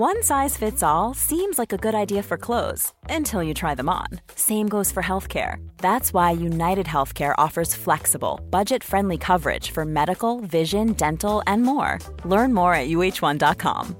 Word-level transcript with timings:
One 0.00 0.22
size 0.22 0.56
fits 0.56 0.82
all 0.82 1.12
seems 1.12 1.58
like 1.58 1.74
a 1.74 1.76
good 1.76 1.94
idea 1.94 2.22
for 2.22 2.38
clothes 2.38 2.94
until 3.10 3.42
you 3.42 3.52
try 3.52 3.74
them 3.74 3.90
on. 3.90 4.06
Same 4.34 4.66
goes 4.66 4.90
for 4.90 5.02
healthcare. 5.02 5.56
That's 5.76 6.14
why 6.14 6.30
United 6.30 6.86
Healthcare 6.86 7.34
offers 7.36 7.74
flexible, 7.74 8.40
budget 8.48 8.82
friendly 8.82 9.18
coverage 9.18 9.72
for 9.72 9.84
medical, 9.84 10.40
vision, 10.40 10.94
dental, 10.94 11.42
and 11.46 11.64
more. 11.64 11.98
Learn 12.24 12.54
more 12.54 12.72
at 12.72 12.88
uh1.com. 12.88 13.94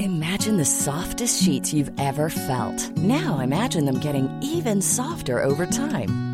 Imagine 0.00 0.56
the 0.56 0.64
softest 0.64 1.40
sheets 1.40 1.72
you've 1.72 1.92
ever 2.00 2.28
felt. 2.28 2.96
Now 2.96 3.38
imagine 3.38 3.84
them 3.84 4.00
getting 4.00 4.28
even 4.42 4.82
softer 4.82 5.40
over 5.40 5.64
time. 5.64 6.33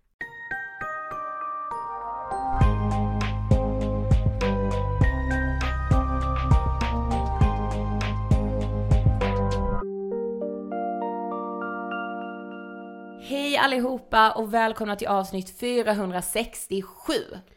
allihopa 13.61 14.31
och 14.31 14.53
välkomna 14.53 14.95
till 14.95 15.07
avsnitt 15.07 15.59
467 15.59 17.13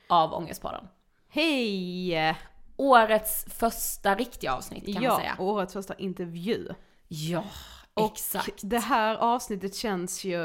av 0.08 0.34
Ångestpodden. 0.34 0.88
Hej! 1.28 2.36
Årets 2.76 3.44
första 3.58 4.14
riktiga 4.14 4.54
avsnitt 4.54 4.94
kan 4.94 5.02
ja, 5.02 5.10
man 5.10 5.20
säga. 5.20 5.36
årets 5.38 5.72
första 5.72 5.94
intervju. 5.94 6.68
Ja, 7.08 7.44
Och 7.94 8.12
exakt. 8.12 8.60
det 8.62 8.78
här 8.78 9.16
avsnittet 9.16 9.74
känns 9.74 10.24
ju, 10.24 10.38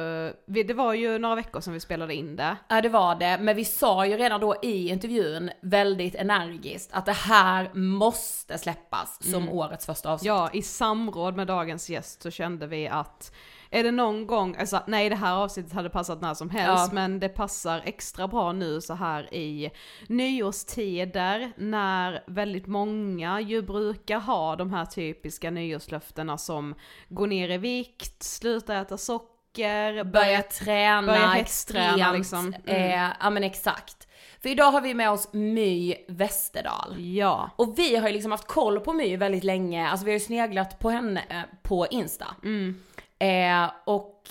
det 0.48 0.74
var 0.74 0.94
ju 0.94 1.20
några 1.20 1.36
veckor 1.36 1.62
sedan 1.62 1.74
vi 1.74 1.80
spelade 1.80 2.14
in 2.14 2.36
det. 2.36 2.58
Ja 2.70 2.82
det 2.82 2.90
var 2.90 3.16
det, 3.16 3.38
men 3.42 3.56
vi 3.56 3.66
sa 3.66 4.06
ju 4.06 4.18
redan 4.18 4.42
då 4.42 4.56
i 4.62 4.90
intervjun 4.90 5.52
väldigt 5.62 6.16
energiskt 6.16 6.90
att 6.94 7.06
det 7.06 7.12
här 7.14 7.74
måste 7.74 8.58
släppas 8.58 9.32
som 9.32 9.50
årets 9.50 9.86
första 9.86 10.12
avsnitt. 10.12 10.28
Ja, 10.28 10.50
i 10.54 10.62
samråd 10.62 11.36
med 11.36 11.48
dagens 11.48 11.90
gäst 11.90 12.22
så 12.22 12.32
kände 12.32 12.68
vi 12.68 12.88
att 12.88 13.32
är 13.72 13.84
det 13.84 13.92
någon 13.92 14.28
gång, 14.28 14.56
alltså 14.60 14.84
nej 14.88 15.10
det 15.10 15.16
här 15.16 15.36
avsnittet 15.36 15.74
hade 15.74 15.90
passat 15.90 16.22
när 16.22 16.34
som 16.34 16.50
helst 16.50 16.86
Ja. 16.88 16.90
men 16.94 17.20
det 17.20 17.30
passar 17.30 17.82
extra 17.86 18.28
bra 18.28 18.52
nu 18.52 18.82
så 18.82 18.94
här 18.94 19.34
i 19.34 19.72
nyårstider 20.08 21.52
när 21.58 22.24
väldigt 22.28 22.68
många 22.68 23.42
ju 23.42 23.62
brukar 23.62 24.20
ha 24.20 24.56
de 24.56 24.74
här 24.74 24.86
typiska 24.86 25.52
nyårslöftena 25.52 26.38
som 26.38 26.76
gå 27.10 27.26
ner 27.26 27.50
i 27.50 27.58
vikt, 27.58 28.24
sluta 28.24 28.76
äta 28.78 28.98
socker, 28.98 30.04
Börja 30.04 30.42
träna 30.42 31.08
börja 31.08 31.36
extremt. 31.36 32.18
liksom. 32.18 32.54
Mm. 32.66 32.92
Eh, 33.10 33.16
ja 33.20 33.30
men 33.30 33.44
exakt. 33.44 34.08
För 34.42 34.50
idag 34.50 34.72
har 34.72 34.82
vi 34.82 34.94
med 34.94 35.12
oss 35.12 35.34
My 35.34 35.96
Westerdahl. 36.08 36.96
Ja. 37.16 37.50
Och 37.56 37.80
vi 37.80 37.96
har 37.96 38.08
ju 38.08 38.14
liksom 38.14 38.32
haft 38.32 38.48
koll 38.48 38.80
på 38.80 38.94
My 38.94 39.18
väldigt 39.18 39.44
länge, 39.44 39.88
alltså 39.90 40.06
vi 40.06 40.12
har 40.12 40.20
ju 40.20 40.26
sneglat 40.26 40.80
på 40.80 40.90
henne 40.90 41.24
eh, 41.30 41.42
på 41.64 41.88
Insta. 41.92 42.26
Mm. 42.44 42.82
Eh, 43.20 43.72
och 43.86 44.24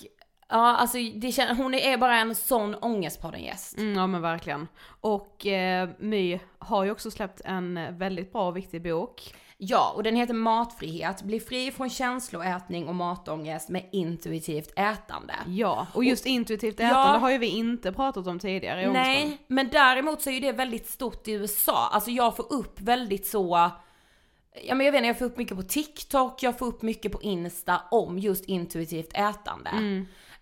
ja 0.48 0.76
alltså 0.76 0.96
det 0.98 1.30
kän- 1.30 1.54
hon 1.56 1.74
är 1.74 1.96
bara 1.96 2.16
en 2.18 2.34
sån 2.34 2.74
ångestpodden-gäst. 2.74 3.78
Mm, 3.78 3.94
ja 3.98 4.06
men 4.06 4.22
verkligen. 4.22 4.68
Och 5.00 5.46
eh, 5.46 5.88
My 5.98 6.40
har 6.58 6.84
ju 6.84 6.90
också 6.90 7.10
släppt 7.10 7.40
en 7.44 7.98
väldigt 7.98 8.32
bra 8.32 8.46
och 8.48 8.56
viktig 8.56 8.82
bok. 8.82 9.34
Ja, 9.60 9.92
och 9.96 10.02
den 10.02 10.16
heter 10.16 10.34
Matfrihet. 10.34 11.22
Bli 11.22 11.40
fri 11.40 11.70
från 11.72 11.90
känsloätning 11.90 12.88
och 12.88 12.94
matångest 12.94 13.68
med 13.68 13.88
intuitivt 13.92 14.72
ätande. 14.76 15.34
Ja, 15.46 15.86
och 15.94 16.04
just 16.04 16.26
intuitivt 16.26 16.80
Ja. 16.80 16.86
ätande 16.86 17.18
har 17.18 17.30
ju 17.30 17.38
vi 17.38 17.46
inte 17.46 17.92
pratat 17.92 18.26
om 18.26 18.38
tidigare 18.38 18.82
i. 18.82 18.86
Nej, 18.86 19.38
men 19.46 19.68
däremot 19.68 20.22
så 20.22 20.30
är 20.30 20.34
ju 20.34 20.40
det 20.40 20.52
väldigt 20.52 20.90
stort 20.90 21.28
i 21.28 21.32
USA. 21.32 21.88
Alltså 21.92 22.10
jag 22.10 22.36
får 22.36 22.52
upp 22.52 22.80
väldigt 22.80 23.26
så, 23.26 23.70
ja 24.62 24.74
men 24.74 24.86
jag 24.86 24.92
vet 24.92 24.98
inte, 24.98 25.06
jag 25.06 25.18
får 25.18 25.24
upp 25.24 25.36
mycket 25.36 25.56
på 25.56 25.62
TikTok, 25.62 26.42
jag 26.42 26.58
får 26.58 26.66
upp 26.66 26.82
mycket 26.82 27.12
på 27.12 27.22
Insta 27.22 27.80
om 27.90 28.18
just 28.18 28.44
intuitivt 28.44 29.12
ätande. 29.14 29.70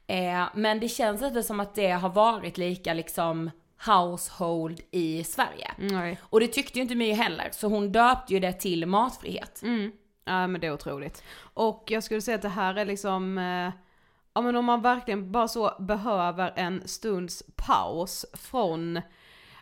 Eh, 0.07 0.45
men 0.55 0.81
det 0.81 0.89
känns 0.89 1.23
inte 1.23 1.43
som 1.43 1.61
att 1.61 1.75
det 1.75 1.91
har 1.91 2.09
varit 2.09 2.59
lika 2.59 2.95
liksom 2.95 3.51
household 3.87 4.81
i 4.91 5.25
Sverige. 5.25 5.71
Nej. 5.79 6.21
Och 6.23 6.41
det 6.41 6.47
tyckte 6.47 6.79
ju 6.79 6.83
inte 6.83 6.95
My 6.95 7.13
heller, 7.13 7.49
så 7.53 7.69
hon 7.69 7.93
döpte 7.93 8.35
ju 8.35 8.41
det 8.41 8.53
till 8.53 8.87
matfrihet. 8.87 9.63
Mm. 9.63 9.93
Ja 10.25 10.47
men 10.47 10.61
det 10.61 10.67
är 10.67 10.73
otroligt. 10.73 11.23
Och 11.39 11.85
jag 11.87 12.05
skulle 12.05 12.21
säga 12.21 12.35
att 12.35 12.43
det 12.43 12.49
här 12.49 12.75
är 12.75 12.85
liksom, 12.85 13.39
eh, 13.39 13.73
ja 14.35 14.41
men 14.41 14.57
om 14.57 14.65
man 14.65 14.83
verkligen 14.83 15.33
bara 15.33 15.49
så 15.49 15.77
behöver 15.79 16.53
en 16.57 16.89
stunds 16.89 17.43
paus 17.57 18.27
från 18.33 19.01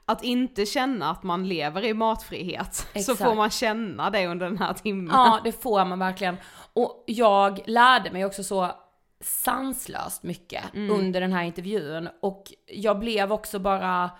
att 0.06 0.24
inte 0.24 0.66
känna 0.66 1.10
att 1.10 1.22
man 1.22 1.48
lever 1.48 1.84
i 1.84 1.94
matfrihet. 1.94 2.74
Så 2.74 2.86
Exakt. 2.92 3.18
får 3.18 3.34
man 3.34 3.50
känna 3.50 4.10
det 4.10 4.26
under 4.26 4.46
den 4.46 4.58
här 4.58 4.74
timmen. 4.74 5.14
Ja, 5.14 5.40
det 5.44 5.52
får 5.52 5.84
man 5.84 5.98
verkligen. 5.98 6.36
Och 6.72 7.04
jag 7.06 7.60
lärde 7.66 8.10
mig 8.10 8.24
också 8.24 8.44
så 8.44 8.70
sanslöst 9.20 10.22
mycket 10.22 10.64
under 10.74 11.20
den 11.20 11.32
här 11.32 11.42
intervjun 11.42 12.08
och 12.22 12.52
jag 12.66 12.98
blev 12.98 13.32
också 13.32 13.58
bara, 13.58 14.10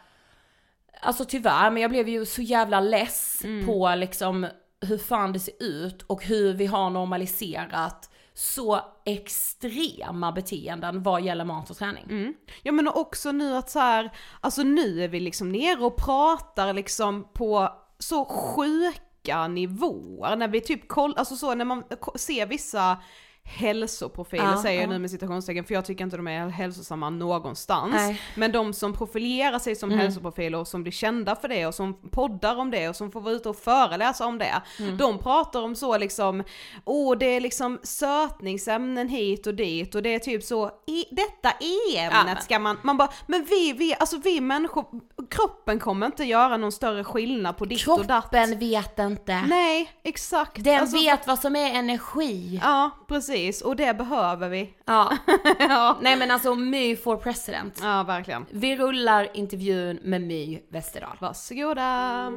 alltså 1.00 1.24
tyvärr, 1.24 1.70
men 1.70 1.82
jag 1.82 1.90
blev 1.90 2.08
ju 2.08 2.26
så 2.26 2.42
jävla 2.42 2.80
less 2.80 3.42
på 3.66 3.94
liksom 3.96 4.46
hur 4.80 4.98
fan 4.98 5.32
det 5.32 5.40
ser 5.40 5.62
ut 5.62 6.02
och 6.02 6.24
hur 6.24 6.54
vi 6.54 6.66
har 6.66 6.90
normaliserat 6.90 8.10
så 8.34 8.80
extrema 9.04 10.32
beteenden 10.32 11.02
vad 11.02 11.22
gäller 11.22 11.44
mat 11.44 11.70
och 11.70 11.76
träning. 11.76 12.04
Mm. 12.10 12.34
Ja 12.62 12.72
men 12.72 12.88
också 12.88 13.32
nu 13.32 13.56
att 13.56 13.70
så 13.70 13.78
här, 13.78 14.10
alltså 14.40 14.62
nu 14.62 15.04
är 15.04 15.08
vi 15.08 15.20
liksom 15.20 15.52
nere 15.52 15.84
och 15.84 15.96
pratar 15.96 16.72
liksom 16.72 17.28
på 17.32 17.68
så 17.98 18.24
sjuka 18.24 19.48
nivåer 19.48 20.36
när 20.36 20.48
vi 20.48 20.60
typ 20.60 20.88
kollar, 20.88 21.18
alltså 21.18 21.36
så 21.36 21.54
när 21.54 21.64
man 21.64 21.84
ser 22.14 22.46
vissa 22.46 22.98
hälsoprofiler 23.46 24.44
Ja, 24.44 24.62
säger 24.62 24.80
jag 24.80 24.88
ja. 24.88 24.92
nu 24.92 24.98
med 24.98 25.10
citationstecken 25.10 25.64
för 25.64 25.74
jag 25.74 25.84
tycker 25.84 26.04
inte 26.04 26.16
de 26.16 26.26
är 26.28 26.48
hälsosamma 26.48 27.10
någonstans. 27.10 27.94
Nej. 27.94 28.20
Men 28.34 28.52
de 28.52 28.72
som 28.72 28.92
profilerar 28.92 29.58
sig 29.58 29.76
som 29.76 29.90
Mm. 29.90 30.00
hälsoprofiler 30.00 30.58
och 30.58 30.68
som 30.68 30.82
blir 30.82 30.92
kända 30.92 31.36
för 31.36 31.48
det 31.48 31.66
och 31.66 31.74
som 31.74 31.94
poddar 32.10 32.56
om 32.56 32.70
det 32.70 32.88
och 32.88 32.96
som 32.96 33.10
får 33.12 33.20
vara 33.20 33.34
ute 33.34 33.48
och 33.48 33.56
föreläsa 33.56 34.26
om 34.26 34.38
det. 34.38 34.62
Mm. 34.78 34.96
De 34.96 35.18
pratar 35.18 35.62
om 35.62 35.76
så 35.76 35.98
liksom, 35.98 36.42
åh 36.84 37.18
det 37.18 37.26
är 37.26 37.40
liksom 37.40 37.78
sötningsämnen 37.82 39.08
hit 39.08 39.46
och 39.46 39.54
dit 39.54 39.94
och 39.94 40.02
det 40.02 40.14
är 40.14 40.18
typ 40.18 40.42
så, 40.44 40.70
i 40.86 41.04
detta 41.10 41.56
Ja, 41.60 41.66
e-ämnet 41.96 42.24
men- 42.34 42.42
ska 42.42 42.58
man, 42.58 42.76
man 42.82 42.96
bara, 42.96 43.08
men 43.26 43.44
vi, 43.50 43.72
vi, 43.72 43.94
alltså 44.00 44.16
vi 44.24 44.40
människor, 44.40 44.84
kroppen 45.30 45.78
kommer 45.78 46.06
inte 46.06 46.24
göra 46.24 46.56
någon 46.56 46.72
större 46.72 47.04
skillnad 47.04 47.56
på 47.56 47.64
ditt 47.64 47.88
och 47.88 48.06
datt. 48.06 48.22
Kroppen 48.30 48.58
vet 48.58 48.98
inte. 48.98 49.40
Nej, 49.48 49.90
exakt. 50.02 50.64
Den 50.64 50.80
Alltså, 50.80 50.96
vet 50.96 51.26
vad 51.26 51.38
som 51.38 51.56
är 51.56 51.74
energi. 51.74 52.60
Ja, 52.62 52.90
precis. 53.08 53.33
Och 53.64 53.76
det 53.76 53.94
behöver 53.98 54.48
vi. 54.48 54.74
Ja. 54.84 55.16
ja. 55.58 55.98
Nej 56.00 56.16
men 56.16 56.30
alltså 56.30 56.54
My 56.54 56.96
for 56.96 57.16
president. 57.16 57.78
ja, 57.82 58.02
verkligen. 58.02 58.46
Vi 58.50 58.76
rullar 58.76 59.28
intervjun 59.34 59.98
med 60.02 60.22
My 60.22 60.60
Westerdahl. 60.70 61.16
Varsågoda! 61.20 62.32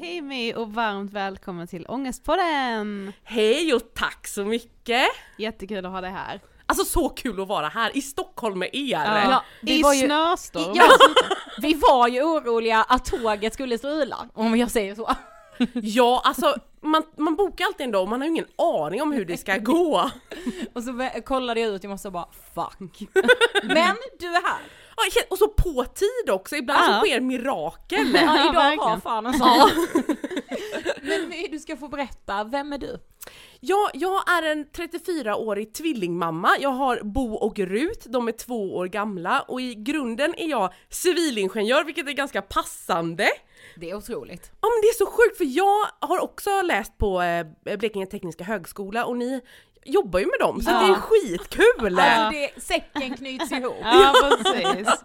Hej 0.00 0.20
My 0.22 0.54
och 0.54 0.72
varmt 0.74 1.12
välkommen 1.12 1.66
till 1.66 1.86
Ångestpodden! 1.88 3.12
Hej 3.24 3.74
och 3.74 3.94
tack 3.94 4.26
så 4.26 4.44
mycket! 4.44 5.06
Jättekul 5.38 5.86
att 5.86 5.92
ha 5.92 6.00
dig 6.00 6.10
här. 6.10 6.40
Alltså 6.66 6.84
så 6.84 7.08
kul 7.08 7.40
att 7.42 7.48
vara 7.48 7.68
här 7.68 7.96
i 7.96 8.00
Stockholm 8.02 8.58
med 8.58 8.68
er! 8.72 9.04
Ja, 9.30 9.44
vi 9.62 9.78
I 9.78 9.82
var 9.82 9.94
ju- 9.94 10.06
snöstorm. 10.06 10.72
Ja, 10.74 10.84
vi 11.62 11.74
var 11.74 12.08
ju 12.08 12.22
oroliga 12.22 12.82
att 12.88 13.04
tåget 13.04 13.54
skulle 13.54 13.78
strula, 13.78 14.16
om 14.34 14.56
jag 14.56 14.70
säger 14.70 14.94
så. 14.94 15.10
Ja, 15.74 16.22
alltså 16.24 16.54
man, 16.80 17.02
man 17.16 17.36
bokar 17.36 17.64
alltid 17.64 17.84
en 17.84 17.90
dag 17.92 18.02
och 18.02 18.08
man 18.08 18.20
har 18.20 18.26
ju 18.26 18.32
ingen 18.32 18.46
aning 18.58 19.02
om 19.02 19.12
hur 19.12 19.24
det 19.24 19.36
ska 19.36 19.56
gå. 19.56 20.10
Och 20.72 20.82
så 20.82 21.10
kollade 21.24 21.60
jag 21.60 21.70
ut 21.74 21.82
morse 21.84 22.08
och 22.08 22.12
bara 22.12 22.28
fuck. 22.54 23.00
Men 23.64 23.96
du 24.18 24.26
är 24.26 24.42
här. 24.46 24.60
Ja, 24.96 25.22
Och 25.30 25.38
så 25.38 25.48
på 25.48 25.84
tid 25.84 26.30
också, 26.30 26.56
ibland 26.56 26.80
Ja. 26.88 27.00
så 27.00 27.06
sker 27.06 27.20
mirakel. 27.20 28.14
Ja, 28.14 28.50
idag 28.50 28.76
var 28.76 28.96
fan 29.00 29.26
en 29.26 29.34
sån. 29.38 29.70
Men 31.02 31.32
du 31.50 31.58
ska 31.58 31.76
få 31.76 31.88
berätta, 31.88 32.44
vem 32.44 32.72
är 32.72 32.78
du? 32.78 32.98
Ja, 33.66 33.90
jag 33.94 34.30
är 34.30 34.42
en 34.42 34.66
34-årig 34.66 35.72
tvillingmamma, 35.72 36.48
jag 36.60 36.68
har 36.70 37.00
Bo 37.02 37.34
och 37.34 37.58
Rut, 37.58 38.04
de 38.08 38.28
är 38.28 38.32
två 38.32 38.76
år 38.76 38.86
gamla 38.86 39.40
och 39.40 39.60
i 39.60 39.74
grunden 39.74 40.34
är 40.36 40.48
jag 40.48 40.72
civilingenjör 40.88 41.84
vilket 41.84 42.08
är 42.08 42.12
ganska 42.12 42.42
passande. 42.42 43.28
Det 43.76 43.90
är 43.90 43.94
otroligt. 43.94 44.50
Ja 44.60 44.68
men 44.68 44.80
det 44.82 44.88
är 44.88 44.94
så 44.94 45.06
sjukt 45.06 45.36
för 45.36 45.56
jag 45.56 46.08
har 46.08 46.18
också 46.18 46.62
läst 46.62 46.98
på 46.98 47.22
eh, 47.22 47.76
Blekinge 47.76 48.06
Tekniska 48.06 48.44
Högskola 48.44 49.04
och 49.04 49.16
ni 49.16 49.40
jobbar 49.84 50.18
ju 50.20 50.26
med 50.26 50.38
dem 50.40 50.60
så 50.60 50.70
Ja. 50.70 50.80
det 50.80 50.86
är 50.86 50.94
skitkul! 50.94 51.98
Alltså 51.98 52.38
det, 52.38 52.62
säcken 52.62 53.16
knyts 53.16 53.52
ihop. 53.52 53.76
Ja, 53.82 54.12
precis. 54.44 54.88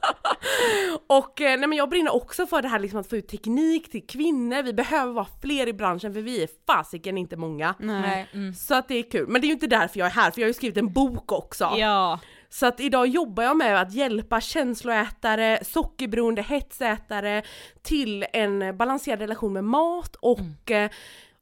Och 1.07 1.41
eh, 1.41 1.59
nej, 1.59 1.67
men 1.67 1.77
jag 1.77 1.89
brinner 1.89 2.15
också 2.15 2.47
för 2.47 2.61
det 2.61 2.67
här 2.67 2.79
liksom 2.79 2.99
att 2.99 3.09
få 3.09 3.15
ut 3.15 3.27
teknik 3.27 3.91
till 3.91 4.07
kvinnor, 4.07 4.63
vi 4.63 4.73
behöver 4.73 5.13
vara 5.13 5.27
fler 5.41 5.67
i 5.67 5.73
branschen 5.73 6.13
för 6.13 6.21
vi 6.21 6.43
är 6.43 6.49
fasiken 6.67 7.17
inte 7.17 7.37
många. 7.37 7.75
Nej. 7.79 8.27
Mm. 8.33 8.53
Så 8.53 8.75
att 8.75 8.87
det 8.87 8.95
är 8.95 9.11
kul, 9.11 9.27
men 9.27 9.41
det 9.41 9.45
är 9.45 9.49
ju 9.49 9.53
inte 9.53 9.67
därför 9.67 9.99
jag 9.99 10.05
är 10.05 10.11
här 10.11 10.31
för 10.31 10.41
jag 10.41 10.45
har 10.45 10.49
ju 10.49 10.53
skrivit 10.53 10.77
en 10.77 10.93
bok 10.93 11.31
också. 11.31 11.73
Ja. 11.77 12.19
Så 12.49 12.65
att 12.65 12.79
idag 12.79 13.07
jobbar 13.07 13.43
jag 13.43 13.57
med 13.57 13.81
att 13.81 13.93
hjälpa 13.93 14.41
känsloätare, 14.41 15.59
sockerberoende, 15.65 16.41
hetsätare 16.41 17.43
till 17.81 18.25
en 18.33 18.77
balanserad 18.77 19.19
relation 19.19 19.53
med 19.53 19.63
mat 19.63 20.15
och 20.15 20.71
eh, 20.71 20.89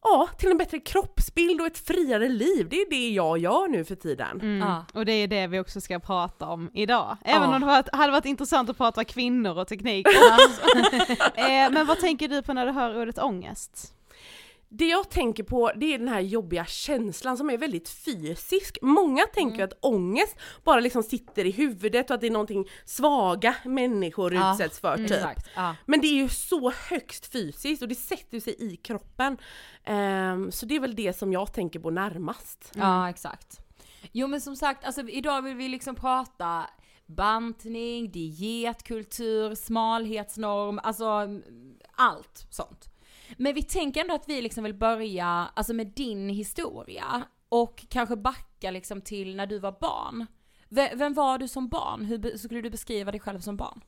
ja, 0.03 0.29
till 0.37 0.51
en 0.51 0.57
bättre 0.57 0.79
kroppsbild 0.79 1.61
och 1.61 1.67
ett 1.67 1.77
friare 1.87 2.29
liv. 2.29 2.67
Det 2.69 2.75
är 2.75 2.89
det 2.89 3.09
jag 3.09 3.37
gör 3.37 3.67
nu 3.67 3.85
för 3.85 3.95
tiden. 3.95 4.41
Mm. 4.41 4.59
Ja. 4.67 4.85
Och 4.93 5.05
det 5.05 5.11
är 5.11 5.27
det 5.27 5.47
vi 5.47 5.59
också 5.59 5.81
ska 5.81 5.99
prata 5.99 6.47
om 6.47 6.69
idag. 6.73 7.17
Även 7.25 7.49
Ja. 7.49 7.55
om 7.55 7.61
det 7.61 7.67
varit, 7.67 7.95
hade 7.95 8.11
varit 8.11 8.25
intressant 8.25 8.69
att 8.69 8.77
prata 8.77 9.03
kvinnor 9.03 9.57
och 9.59 9.67
teknik 9.67 10.07
eh, 11.35 11.71
Men 11.71 11.85
vad 11.87 11.99
tänker 11.99 12.27
du 12.27 12.41
på 12.41 12.53
när 12.53 12.65
du 12.65 12.71
hör 12.71 13.01
ordet 13.01 13.19
ångest? 13.19 13.93
Det 14.69 14.87
jag 14.87 15.09
tänker 15.09 15.43
på 15.43 15.71
det 15.75 15.93
är 15.93 15.99
den 15.99 16.07
här 16.07 16.19
jobbiga 16.19 16.65
känslan 16.65 17.37
som 17.37 17.49
är 17.49 17.57
väldigt 17.57 17.89
fysisk. 17.89 18.77
Många 18.81 19.25
tänker 19.25 19.57
ju 19.57 19.63
att 19.63 19.77
ångest 19.81 20.37
bara 20.63 20.79
liksom 20.79 21.03
sitter 21.03 21.45
i 21.45 21.51
huvudet 21.51 22.09
och 22.09 22.13
att 22.13 22.21
det 22.21 22.27
är 22.27 22.31
någonting 22.31 22.65
svaga 22.85 23.55
människor 23.65 24.33
Ja, 24.33 24.53
utsätts 24.53 24.79
för 24.79 24.97
typ. 24.97 25.45
Ja. 25.55 25.75
Men 25.85 26.01
det 26.01 26.07
är 26.07 26.15
ju 26.15 26.29
så 26.29 26.71
högst 26.89 27.31
fysiskt 27.31 27.81
och 27.81 27.87
det 27.87 27.95
sätter 27.95 28.39
sig 28.39 28.55
i 28.59 28.75
kroppen. 28.75 29.37
Ehm, 29.83 30.51
så 30.51 30.65
det 30.65 30.75
är 30.75 30.79
väl 30.79 30.95
det 30.95 31.13
som 31.13 31.33
jag 31.33 31.53
tänker 31.53 31.79
på 31.79 31.89
närmast. 31.89 32.71
Ja, 32.75 33.09
exakt. 33.09 33.59
Jo 34.11 34.27
men 34.27 34.41
som 34.41 34.55
sagt, 34.55 34.85
alltså 34.85 35.01
idag 35.01 35.41
vill 35.41 35.55
vi 35.55 35.67
liksom 35.67 35.95
prata 35.95 36.69
bantning, 37.05 38.11
dietkultur, 38.11 39.55
smalhetsnorm, 39.55 40.79
alltså 40.83 41.05
mm, 41.05 41.43
allt 41.91 42.47
sånt. 42.49 42.89
Men 43.37 43.53
vi 43.53 43.63
tänker 43.63 44.01
ändå 44.01 44.13
att 44.15 44.29
vi 44.29 44.41
liksom 44.41 44.63
vill 44.63 44.73
börja, 44.73 45.49
alltså 45.53 45.73
med 45.73 45.87
din 45.87 46.29
historia 46.29 47.23
och 47.49 47.85
kanske 47.89 48.15
backa 48.15 48.71
liksom 48.71 49.01
till 49.01 49.35
när 49.35 49.45
du 49.47 49.59
var 49.59 49.75
barn. 49.81 50.25
V- 50.69 50.91
vem 50.95 51.13
var 51.13 51.37
du 51.37 51.47
som 51.47 51.67
barn? 51.69 52.05
Hur 52.05 52.37
skulle 52.37 52.61
du 52.61 52.69
beskriva 52.69 53.11
dig 53.11 53.19
själv 53.19 53.39
som 53.39 53.57
barn? 53.57 53.81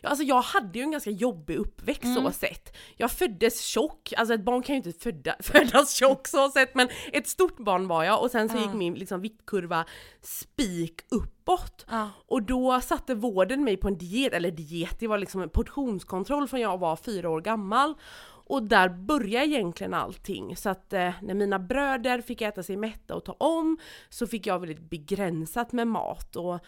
Ja, 0.00 0.08
alltså 0.08 0.24
jag 0.24 0.42
hade 0.42 0.78
ju 0.78 0.82
en 0.82 0.90
ganska 0.90 1.10
jobbig 1.10 1.56
uppväxt 1.56 2.14
så 2.14 2.30
sett. 2.30 2.76
Jag 2.96 3.10
föddes 3.10 3.60
tjock, 3.64 4.12
alltså 4.16 4.34
ett 4.34 4.44
barn 4.44 4.62
kan 4.62 4.74
ju 4.74 4.76
inte 4.82 4.92
föda, 5.00 5.34
födas 5.40 5.94
tjock 5.94 6.28
så 6.28 6.48
sett 6.50 6.74
men 6.74 6.88
ett 7.12 7.28
stort 7.28 7.58
barn 7.58 7.88
var 7.88 8.04
jag 8.04 8.22
och 8.22 8.30
sen 8.30 8.48
så 8.48 8.56
gick 8.58 8.72
min 8.74 8.94
liksom, 8.94 9.20
viktkurva 9.20 9.84
spik 10.20 11.00
uppåt. 11.10 11.86
Ja. 11.90 12.10
Och 12.26 12.42
då 12.42 12.80
satte 12.80 13.14
vården 13.14 13.64
mig 13.64 13.76
på 13.76 13.88
en 13.88 13.98
diet, 13.98 14.32
eller 14.32 14.50
diet, 14.50 15.00
det 15.00 15.06
var 15.08 15.18
liksom 15.18 15.42
en 15.42 15.48
portionskontroll 15.48 16.48
från 16.48 16.60
jag 16.60 16.78
var 16.78 16.96
fyra 16.96 17.30
år 17.30 17.40
gammal. 17.40 17.94
Och 18.52 18.62
där 18.62 18.88
började 18.88 19.46
egentligen 19.46 19.94
allting. 19.94 20.56
Så 20.56 20.70
att 20.70 20.92
eh, 20.92 21.10
när 21.22 21.34
mina 21.34 21.58
bröder 21.58 22.20
fick 22.20 22.42
äta 22.42 22.62
sig 22.62 22.76
mätta 22.76 23.14
och 23.14 23.24
ta 23.24 23.32
om 23.32 23.78
så 24.08 24.26
fick 24.26 24.46
jag 24.46 24.58
väldigt 24.58 24.90
begränsat 24.90 25.72
med 25.72 25.86
mat. 25.86 26.36
Och 26.36 26.58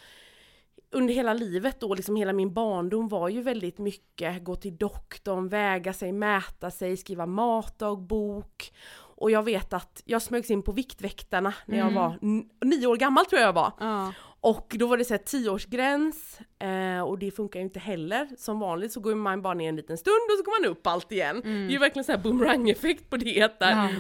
under 0.90 1.14
hela 1.14 1.34
livet 1.34 1.80
då, 1.80 1.94
liksom 1.94 2.16
hela 2.16 2.32
min 2.32 2.54
barndom 2.54 3.08
var 3.08 3.28
ju 3.28 3.42
väldigt 3.42 3.78
mycket 3.78 4.44
gå 4.44 4.56
till 4.56 4.76
doktorn, 4.76 5.48
väga 5.48 5.92
sig, 5.92 6.12
mäta 6.12 6.70
sig, 6.70 6.96
skriva 6.96 7.26
matdagbok. 7.26 8.72
Och 9.16 9.30
jag 9.30 9.42
vet 9.42 9.72
att 9.72 10.02
jag 10.04 10.22
smögs 10.22 10.50
in 10.50 10.62
på 10.62 10.72
Viktväktarna 10.72 11.54
när 11.66 11.78
jag 11.78 11.90
var 11.94 12.18
n- 12.22 12.48
nio 12.64 12.86
år 12.86 12.96
gammal 12.96 13.24
tror 13.26 13.40
jag 13.40 13.48
jag 13.48 13.52
var. 13.52 13.72
Ja. 13.80 14.12
Och 14.44 14.74
då 14.78 14.86
var 14.86 14.96
det 14.96 15.04
så 15.04 15.14
här 15.14 15.18
tioårsgräns 15.18 16.38
eh, 16.58 17.00
och 17.00 17.18
det 17.18 17.30
funkar 17.30 17.60
ju 17.60 17.64
inte 17.64 17.78
heller. 17.78 18.28
Som 18.38 18.60
vanligt 18.60 18.92
så 18.92 19.00
går 19.00 19.14
man 19.14 19.42
bara 19.42 19.54
ner 19.54 19.68
en 19.68 19.76
liten 19.76 19.98
stund 19.98 20.30
och 20.32 20.38
så 20.38 20.42
går 20.42 20.62
man 20.62 20.70
upp 20.70 20.86
allt 20.86 21.12
igen. 21.12 21.40
Det 21.44 21.50
är 21.50 21.70
ju 21.70 21.78
verkligen 21.78 22.04
så 22.04 22.12
här 22.12 22.18
boomerang-effekt 22.18 23.10
på 23.10 23.16
dieter. 23.16 23.96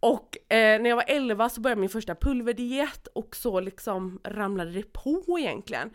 Och 0.00 0.52
eh, 0.52 0.80
när 0.80 0.88
jag 0.88 0.96
var 0.96 1.04
11 1.06 1.48
så 1.48 1.60
började 1.60 1.80
min 1.80 1.90
första 1.90 2.14
pulverdiet 2.14 3.06
och 3.06 3.36
så 3.36 3.60
liksom 3.60 4.20
ramlade 4.24 4.70
det 4.70 4.92
på 4.92 5.38
egentligen. 5.38 5.90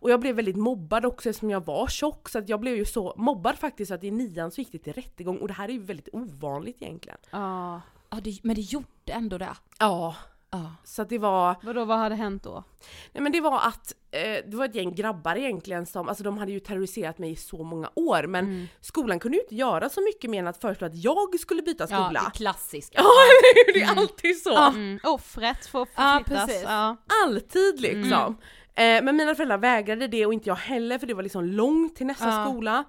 Och 0.00 0.10
jag 0.10 0.20
blev 0.20 0.36
väldigt 0.36 0.56
mobbad 0.56 1.04
också 1.04 1.28
eftersom 1.28 1.50
jag 1.50 1.66
var 1.66 1.86
tjock 1.86 2.28
så 2.28 2.38
att 2.38 2.48
jag 2.48 2.60
blev 2.60 2.76
ju 2.76 2.84
så 2.84 3.14
mobbad 3.16 3.58
faktiskt 3.58 3.90
att 3.92 4.04
i 4.04 4.10
nian 4.10 4.50
så 4.50 4.60
gick 4.60 4.72
det 4.72 4.78
till 4.78 4.92
rättegång 4.92 5.38
och 5.38 5.48
det 5.48 5.54
här 5.54 5.68
är 5.68 5.72
ju 5.72 5.82
väldigt 5.82 6.08
ovanligt 6.12 6.82
egentligen. 6.82 7.18
Ja. 7.30 7.80
Ja, 8.10 8.20
det, 8.24 8.38
men 8.42 8.54
det 8.54 8.60
gjorde 8.60 8.86
ändå 9.12 9.38
det. 9.38 9.56
Ja, 9.78 10.16
Ja. 10.56 10.70
så 10.84 11.04
det 11.04 11.18
var 11.18 11.56
Vadå, 11.62 11.84
vad 11.84 11.98
hade 11.98 12.14
hänt 12.14 12.42
då? 12.42 12.64
Nej 13.12 13.22
men 13.22 13.32
det 13.32 13.40
var 13.40 13.58
att, 13.60 13.92
eh, 14.10 14.20
det 14.50 14.56
var 14.56 14.64
ett 14.64 14.74
gäng 14.74 14.94
grabbar 14.94 15.36
egentligen 15.36 15.86
som, 15.86 16.08
alltså 16.08 16.24
de 16.24 16.38
hade 16.38 16.52
ju 16.52 16.60
terroriserat 16.60 17.18
mig 17.18 17.30
i 17.30 17.36
så 17.36 17.62
många 17.62 17.90
år 17.94 18.26
men 18.26 18.68
skolan 18.80 19.18
kunde 19.18 19.36
ju 19.36 19.42
inte 19.42 19.54
göra 19.54 19.88
så 19.88 20.00
mycket 20.00 20.30
mer 20.30 20.38
än 20.38 20.46
att 20.46 20.60
föreslå 20.60 20.86
att 20.86 20.94
jag 21.04 21.40
skulle 21.40 21.62
byta 21.62 21.86
skola. 21.86 22.10
Ja, 22.14 22.22
det 22.32 22.38
klassiska. 22.38 22.98
Ja, 22.98 23.10
det 23.74 23.82
är 23.82 23.98
alltid 23.98 24.42
så! 24.42 24.56
Mm. 24.58 24.98
Offret 25.02 25.66
får 25.66 25.84
förflyttas. 25.86 26.46
precis. 26.46 26.62
Ja. 26.66 26.96
Alltid 27.24 27.80
liksom. 27.80 28.36
Eh, 28.76 29.02
men 29.02 29.16
mina 29.16 29.34
föräldrar 29.34 29.58
vägrade 29.58 30.06
det 30.08 30.26
och 30.26 30.34
inte 30.34 30.48
jag 30.48 30.56
heller 30.56 30.98
för 30.98 31.06
det 31.06 31.14
var 31.14 31.22
liksom 31.22 31.44
långt 31.44 31.96
till 31.96 32.06
nästa 32.06 32.28
Ja. 32.28 32.44
skola. 32.46 32.84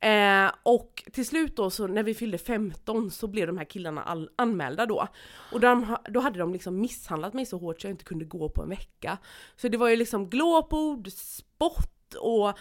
Eh, 0.00 0.50
och 0.62 1.02
till 1.12 1.26
slut 1.26 1.56
då 1.56 1.70
så 1.70 1.86
när 1.86 2.02
vi 2.02 2.14
fyllde 2.14 2.38
15 2.38 3.10
så 3.10 3.26
blev 3.26 3.46
de 3.46 3.58
här 3.58 3.64
killarna 3.64 4.02
all, 4.02 4.30
anmälda 4.36 4.86
då. 4.86 5.06
Och 5.52 5.60
de, 5.60 5.96
då 6.08 6.20
hade 6.20 6.38
de 6.38 6.52
liksom 6.52 6.80
misshandlat 6.80 7.34
mig 7.34 7.46
så 7.46 7.58
hårt 7.58 7.80
så 7.80 7.86
jag 7.86 7.92
inte 7.92 8.04
kunde 8.04 8.24
gå 8.24 8.48
på 8.48 8.62
en 8.62 8.68
vecka. 8.68 9.18
Så 9.56 9.68
det 9.68 9.76
var 9.76 9.88
ju 9.88 9.96
liksom 9.96 10.30
glåpord, 10.30 11.08
spott 11.12 12.14
och 12.20 12.58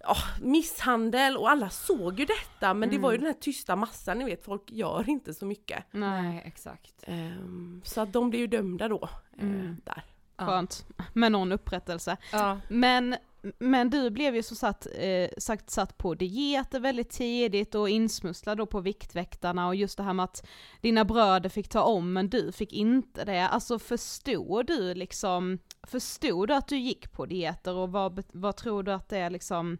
ja, 0.00 0.16
misshandel 0.42 1.36
och 1.36 1.50
alla 1.50 1.70
såg 1.70 2.20
ju 2.20 2.24
detta 2.26 2.74
men 2.74 2.90
det 2.90 2.98
var 2.98 3.12
ju 3.12 3.18
den 3.18 3.26
här 3.26 3.34
tysta 3.40 3.76
massan, 3.76 4.18
ni 4.18 4.24
vet 4.24 4.44
folk 4.44 4.70
gör 4.70 5.08
inte 5.08 5.34
så 5.34 5.46
mycket. 5.46 5.84
Nej, 5.90 6.42
exakt. 6.46 7.04
Ehm, 7.06 7.80
så 7.84 8.00
att 8.00 8.12
de 8.12 8.30
blev 8.30 8.40
ju 8.40 8.46
dömda 8.46 8.88
då. 8.88 9.08
eh, 9.38 9.72
där. 9.84 10.02
Skönt. 10.36 10.86
Med 11.12 11.32
någon 11.32 11.52
upprättelse. 11.52 12.16
Ja. 12.32 12.60
Men, 12.68 13.16
men 13.58 13.90
du 13.90 14.10
blev 14.10 14.36
ju 14.36 14.42
som 14.42 14.56
sagt, 14.56 14.86
eh, 14.94 15.28
sagt 15.38 15.70
satt 15.70 15.98
på 15.98 16.14
dieter 16.14 16.80
väldigt 16.80 17.10
tidigt 17.10 17.74
och 17.74 17.88
insmusslad 17.88 18.58
då 18.58 18.66
på 18.66 18.80
Viktväktarna 18.80 19.66
och 19.66 19.74
just 19.74 19.96
det 19.96 20.02
här 20.02 20.12
med 20.12 20.24
att 20.24 20.46
dina 20.80 21.04
bröder 21.04 21.48
fick 21.48 21.68
ta 21.68 21.82
om 21.82 22.12
men 22.12 22.28
du 22.28 22.52
fick 22.52 22.72
inte 22.72 23.24
det. 23.24 23.48
Alltså 23.48 23.78
förstod 23.78 24.66
du 24.66 24.94
liksom, 24.94 25.58
förstod 25.82 26.48
du 26.48 26.54
att 26.54 26.68
du 26.68 26.76
gick 26.76 27.12
på 27.12 27.26
dieter 27.26 27.74
och 27.74 27.92
vad, 27.92 28.24
vad 28.32 28.56
tror 28.56 28.82
du 28.82 28.92
att 28.92 29.08
det 29.08 29.30
liksom, 29.30 29.78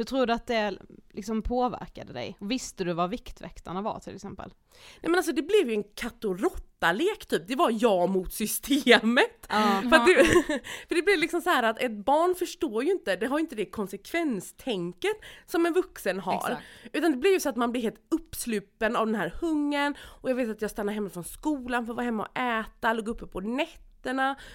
hur 0.00 0.04
tror 0.04 0.26
du 0.26 0.32
att 0.32 0.46
det 0.46 0.78
liksom 1.12 1.42
påverkade 1.42 2.12
dig? 2.12 2.36
Visste 2.40 2.84
du 2.84 2.92
vad 2.92 3.10
Viktväktarna 3.10 3.82
var 3.82 4.00
till 4.00 4.14
exempel? 4.14 4.54
Nej 5.00 5.10
men 5.10 5.14
alltså 5.14 5.32
det 5.32 5.42
blev 5.42 5.68
ju 5.68 5.74
en 5.74 5.84
katt 5.94 6.24
och 6.24 6.40
råtta-lek 6.40 7.26
typ, 7.26 7.48
det 7.48 7.56
var 7.56 7.70
jag 7.82 8.10
mot 8.10 8.32
systemet. 8.32 9.46
För, 9.90 9.96
att 9.96 10.06
det, 10.06 10.24
för 10.88 10.94
det 10.94 11.02
blir 11.02 11.16
liksom 11.16 11.40
så 11.40 11.50
här 11.50 11.62
att 11.62 11.82
ett 11.82 12.04
barn 12.04 12.34
förstår 12.34 12.84
ju 12.84 12.90
inte, 12.90 13.16
det 13.16 13.26
har 13.26 13.38
ju 13.38 13.40
inte 13.40 13.56
det 13.56 13.64
konsekvenstänket 13.64 15.16
som 15.46 15.66
en 15.66 15.72
vuxen 15.72 16.20
har. 16.20 16.34
Exakt. 16.34 16.62
Utan 16.92 17.12
det 17.12 17.18
blir 17.18 17.32
ju 17.32 17.40
så 17.40 17.48
att 17.48 17.56
man 17.56 17.72
blir 17.72 17.82
helt 17.82 18.06
uppsluppen 18.10 18.96
av 18.96 19.06
den 19.06 19.14
här 19.14 19.34
hungern 19.40 19.94
och 20.02 20.30
jag 20.30 20.34
vet 20.34 20.50
att 20.50 20.62
jag 20.62 20.70
stannade 20.70 20.94
hemma 20.94 21.10
från 21.10 21.24
skolan 21.24 21.86
för 21.86 21.92
att 21.92 21.96
vara 21.96 22.04
hemma 22.04 22.22
och 22.22 22.38
äta, 22.38 22.92
låg 22.92 23.08
uppe 23.08 23.26
på 23.26 23.40
nätterna 23.40 23.89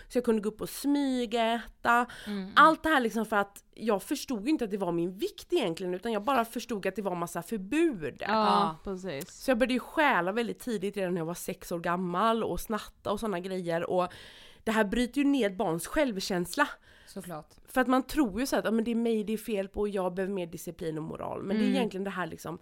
så 0.10 0.18
jag 0.18 0.24
kunde 0.26 0.42
gå 0.42 0.50
upp 0.50 0.62
och 0.62 0.70
smygäta. 0.70 2.06
Allt 2.56 2.84
det 2.84 2.90
här 2.90 3.00
liksom 3.00 3.26
för 3.26 3.36
att 3.36 3.64
jag 3.74 4.04
förstod 4.04 4.48
inte 4.48 4.66
att 4.66 4.72
det 4.72 4.78
var 4.78 4.92
min 4.92 5.18
vikt 5.18 5.54
egentligen 5.54 5.94
utan 5.94 6.12
jag 6.12 6.24
bara 6.24 6.46
förstod 6.46 6.88
att 6.88 6.96
det 6.96 7.02
var 7.02 7.16
massa 7.16 7.44
förbud. 7.44 8.16
Ja, 8.20 8.76
precis. 8.84 9.32
Så 9.32 9.52
jag 9.52 9.58
började 9.58 9.74
ju 9.74 9.80
stjäla 9.80 10.32
väldigt 10.32 10.60
tidigt 10.60 10.98
redan 10.98 11.14
när 11.14 11.22
jag 11.22 11.26
var 11.26 11.34
sex 11.34 11.72
år 11.72 11.80
gammal 11.80 12.44
och 12.44 12.60
snatta 12.60 13.12
och 13.12 13.20
sådana 13.20 13.40
grejer 13.40 13.90
och 13.90 14.08
det 14.64 14.72
här 14.72 14.84
bryter 14.84 15.22
ju 15.22 15.28
ned 15.28 15.56
barns 15.56 15.88
självkänsla. 15.88 16.68
Såklart. 17.08 17.50
För 17.68 17.82
att 17.82 17.88
man 17.88 18.04
tror 18.04 18.40
ju 18.40 18.46
så 18.46 18.56
att 18.56 18.66
ah, 18.66 18.72
men 18.72 18.86
det 18.86 18.92
är 18.92 18.96
mig 18.96 19.24
det 19.24 19.34
är 19.34 19.38
fel 19.38 19.68
på 19.68 19.80
och 19.80 19.90
jag 19.90 20.14
behöver 20.14 20.34
mer 20.34 20.48
disciplin 20.48 20.98
och 20.98 21.04
moral. 21.04 21.44
Men 21.44 21.58
det 21.58 21.64
är 21.64 21.70
egentligen 21.70 22.04
det 22.04 22.10
här 22.10 22.28
liksom 22.28 22.60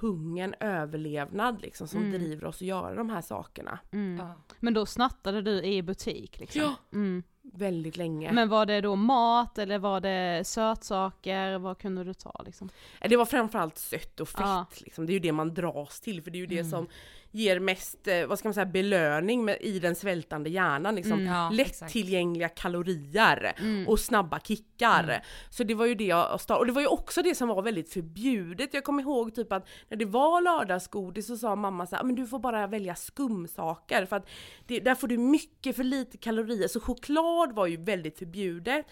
hungern, 0.00 0.54
överlevnad 0.60 1.62
liksom 1.62 1.88
som 1.88 2.10
driver 2.12 2.44
oss 2.44 2.56
att 2.56 2.62
göra 2.62 2.94
de 2.94 3.10
här 3.10 3.20
sakerna. 3.20 3.78
Ja. 4.18 4.34
Men 4.60 4.74
då 4.74 4.86
snattade 4.86 5.42
du 5.42 5.62
i 5.62 5.82
butik 5.82 6.40
liksom? 6.40 6.62
Ja. 6.62 6.74
Mm. 6.92 7.22
Väldigt 7.54 7.96
länge. 7.96 8.32
Men 8.32 8.48
var 8.48 8.66
det 8.66 8.80
då 8.80 8.96
mat 8.96 9.58
eller 9.58 9.78
var 9.78 10.00
det 10.00 10.46
sötsaker? 10.46 11.58
Vad 11.58 11.78
kunde 11.78 12.04
du 12.04 12.14
ta 12.14 12.42
liksom? 12.46 12.68
Eh, 13.00 13.08
Det 13.08 13.16
var 13.16 13.24
framförallt 13.26 13.78
sött 13.78 14.20
och 14.20 14.28
fett 14.28 14.40
Ja. 14.40 14.66
liksom. 14.84 15.06
Det 15.06 15.12
är 15.12 15.14
ju 15.14 15.20
det 15.20 15.32
man 15.32 15.54
dras 15.54 16.00
till 16.00 16.22
för 16.22 16.30
det 16.30 16.38
är 16.38 16.40
ju 16.40 16.46
det 16.46 16.64
som 16.64 16.86
ger 17.30 17.60
mest, 17.60 18.08
eh, 18.08 18.26
vad 18.26 18.38
ska 18.38 18.48
man 18.48 18.54
säga, 18.54 18.66
belöning 18.66 19.44
med, 19.44 19.56
i 19.60 19.78
den 19.78 19.94
svältande 19.94 20.50
hjärnan 20.50 20.94
liksom. 20.94 21.24
Ja, 21.26 21.50
exakt. 21.60 21.80
Lättillgängliga 21.94 22.48
kalorier 22.48 23.54
och 23.88 24.00
snabba 24.00 24.40
kickar. 24.40 25.22
Så 25.50 25.64
det 25.64 25.74
var 25.74 25.86
ju 25.86 25.94
det 25.94 26.04
jag 26.04 26.40
startade, 26.40 26.58
och 26.60 26.66
det 26.66 26.72
var 26.72 26.80
ju 26.80 26.86
också 26.86 27.22
det 27.22 27.34
som 27.34 27.48
var 27.48 27.62
väldigt 27.62 27.92
förbjudet. 27.92 28.74
Jag 28.74 28.84
kommer 28.84 29.02
ihåg 29.02 29.34
typ 29.34 29.52
att 29.52 29.68
när 29.88 29.96
det 29.96 30.04
var 30.04 30.40
lördagsgodis 30.42 31.26
så 31.26 31.36
sa 31.36 31.56
mamma 31.56 31.86
så 31.86 31.96
här, 31.96 32.02
men 32.02 32.14
du 32.14 32.26
får 32.26 32.38
bara 32.38 32.66
välja 32.66 32.94
skumsaker 32.94 34.06
för 34.06 34.16
att 34.16 34.28
det, 34.66 34.80
där 34.80 34.94
får 34.94 35.08
du 35.08 35.18
mycket 35.18 35.76
för 35.76 35.84
lite 35.84 36.18
kalorier. 36.18 36.68
Så 36.68 36.80
choklad 36.80 37.35
var 37.52 37.66
ju 37.66 37.76
väldigt 37.76 38.18
förbjudet. 38.18 38.86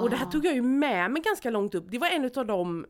Och 0.00 0.10
det 0.10 0.16
här 0.16 0.26
tog 0.26 0.44
jag 0.44 0.54
ju 0.54 0.62
med 0.62 1.10
mig 1.10 1.22
ganska 1.22 1.50
långt 1.50 1.74
upp. 1.74 1.86
Det 1.90 1.98
var 1.98 2.08
en 2.08 2.30
av 2.36 2.46
de 2.46 2.86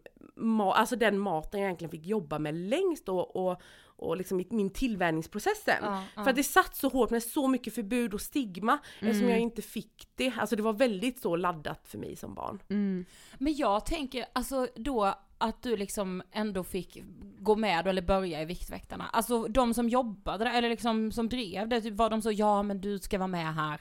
alltså 0.74 0.96
den 0.96 1.18
maten 1.18 1.60
jag 1.60 1.66
egentligen 1.66 1.90
fick 1.90 2.06
jobba 2.06 2.38
med 2.38 2.54
längst 2.54 3.08
och, 3.08 3.36
och, 3.36 3.62
och 3.84 4.16
liksom 4.16 4.44
min 4.50 4.70
tillvänjningsprocessen. 4.70 5.78
Ja, 5.82 6.02
ja. 6.16 6.22
För 6.22 6.30
att 6.30 6.36
det 6.36 6.42
satt 6.42 6.76
så 6.76 6.88
hårt 6.88 7.10
med 7.10 7.22
så 7.22 7.48
mycket 7.48 7.74
förbud 7.74 8.14
och 8.14 8.20
stigma 8.20 8.78
eftersom 9.00 9.28
jag 9.28 9.38
inte 9.38 9.62
fick 9.62 10.08
det. 10.14 10.32
Alltså 10.38 10.56
det 10.56 10.62
var 10.62 10.72
väldigt 10.72 11.20
så 11.20 11.36
laddat 11.36 11.88
för 11.88 11.98
mig 11.98 12.16
som 12.16 12.34
barn. 12.34 12.62
Mm. 12.68 13.04
Men 13.38 13.54
jag 13.54 13.86
tänker 13.86 14.26
alltså 14.32 14.66
då 14.76 15.14
att 15.38 15.62
du 15.62 15.76
liksom 15.76 16.22
ändå 16.32 16.64
fick 16.64 17.02
gå 17.38 17.56
med 17.56 17.86
eller 17.86 18.02
börja 18.02 18.42
i 18.42 18.44
Viktväktarna. 18.44 19.08
Alltså 19.12 19.44
de 19.48 19.74
som 19.74 19.88
jobbade 19.88 20.44
där, 20.44 20.52
eller 20.52 20.68
liksom 20.68 21.12
som 21.12 21.28
drev 21.28 21.68
det, 21.68 21.80
typ 21.80 21.94
var 21.94 22.10
de 22.10 22.22
så 22.22 22.32
ja 22.32 22.62
men 22.62 22.80
du 22.80 22.98
ska 22.98 23.18
vara 23.18 23.28
med 23.28 23.54
här. 23.54 23.80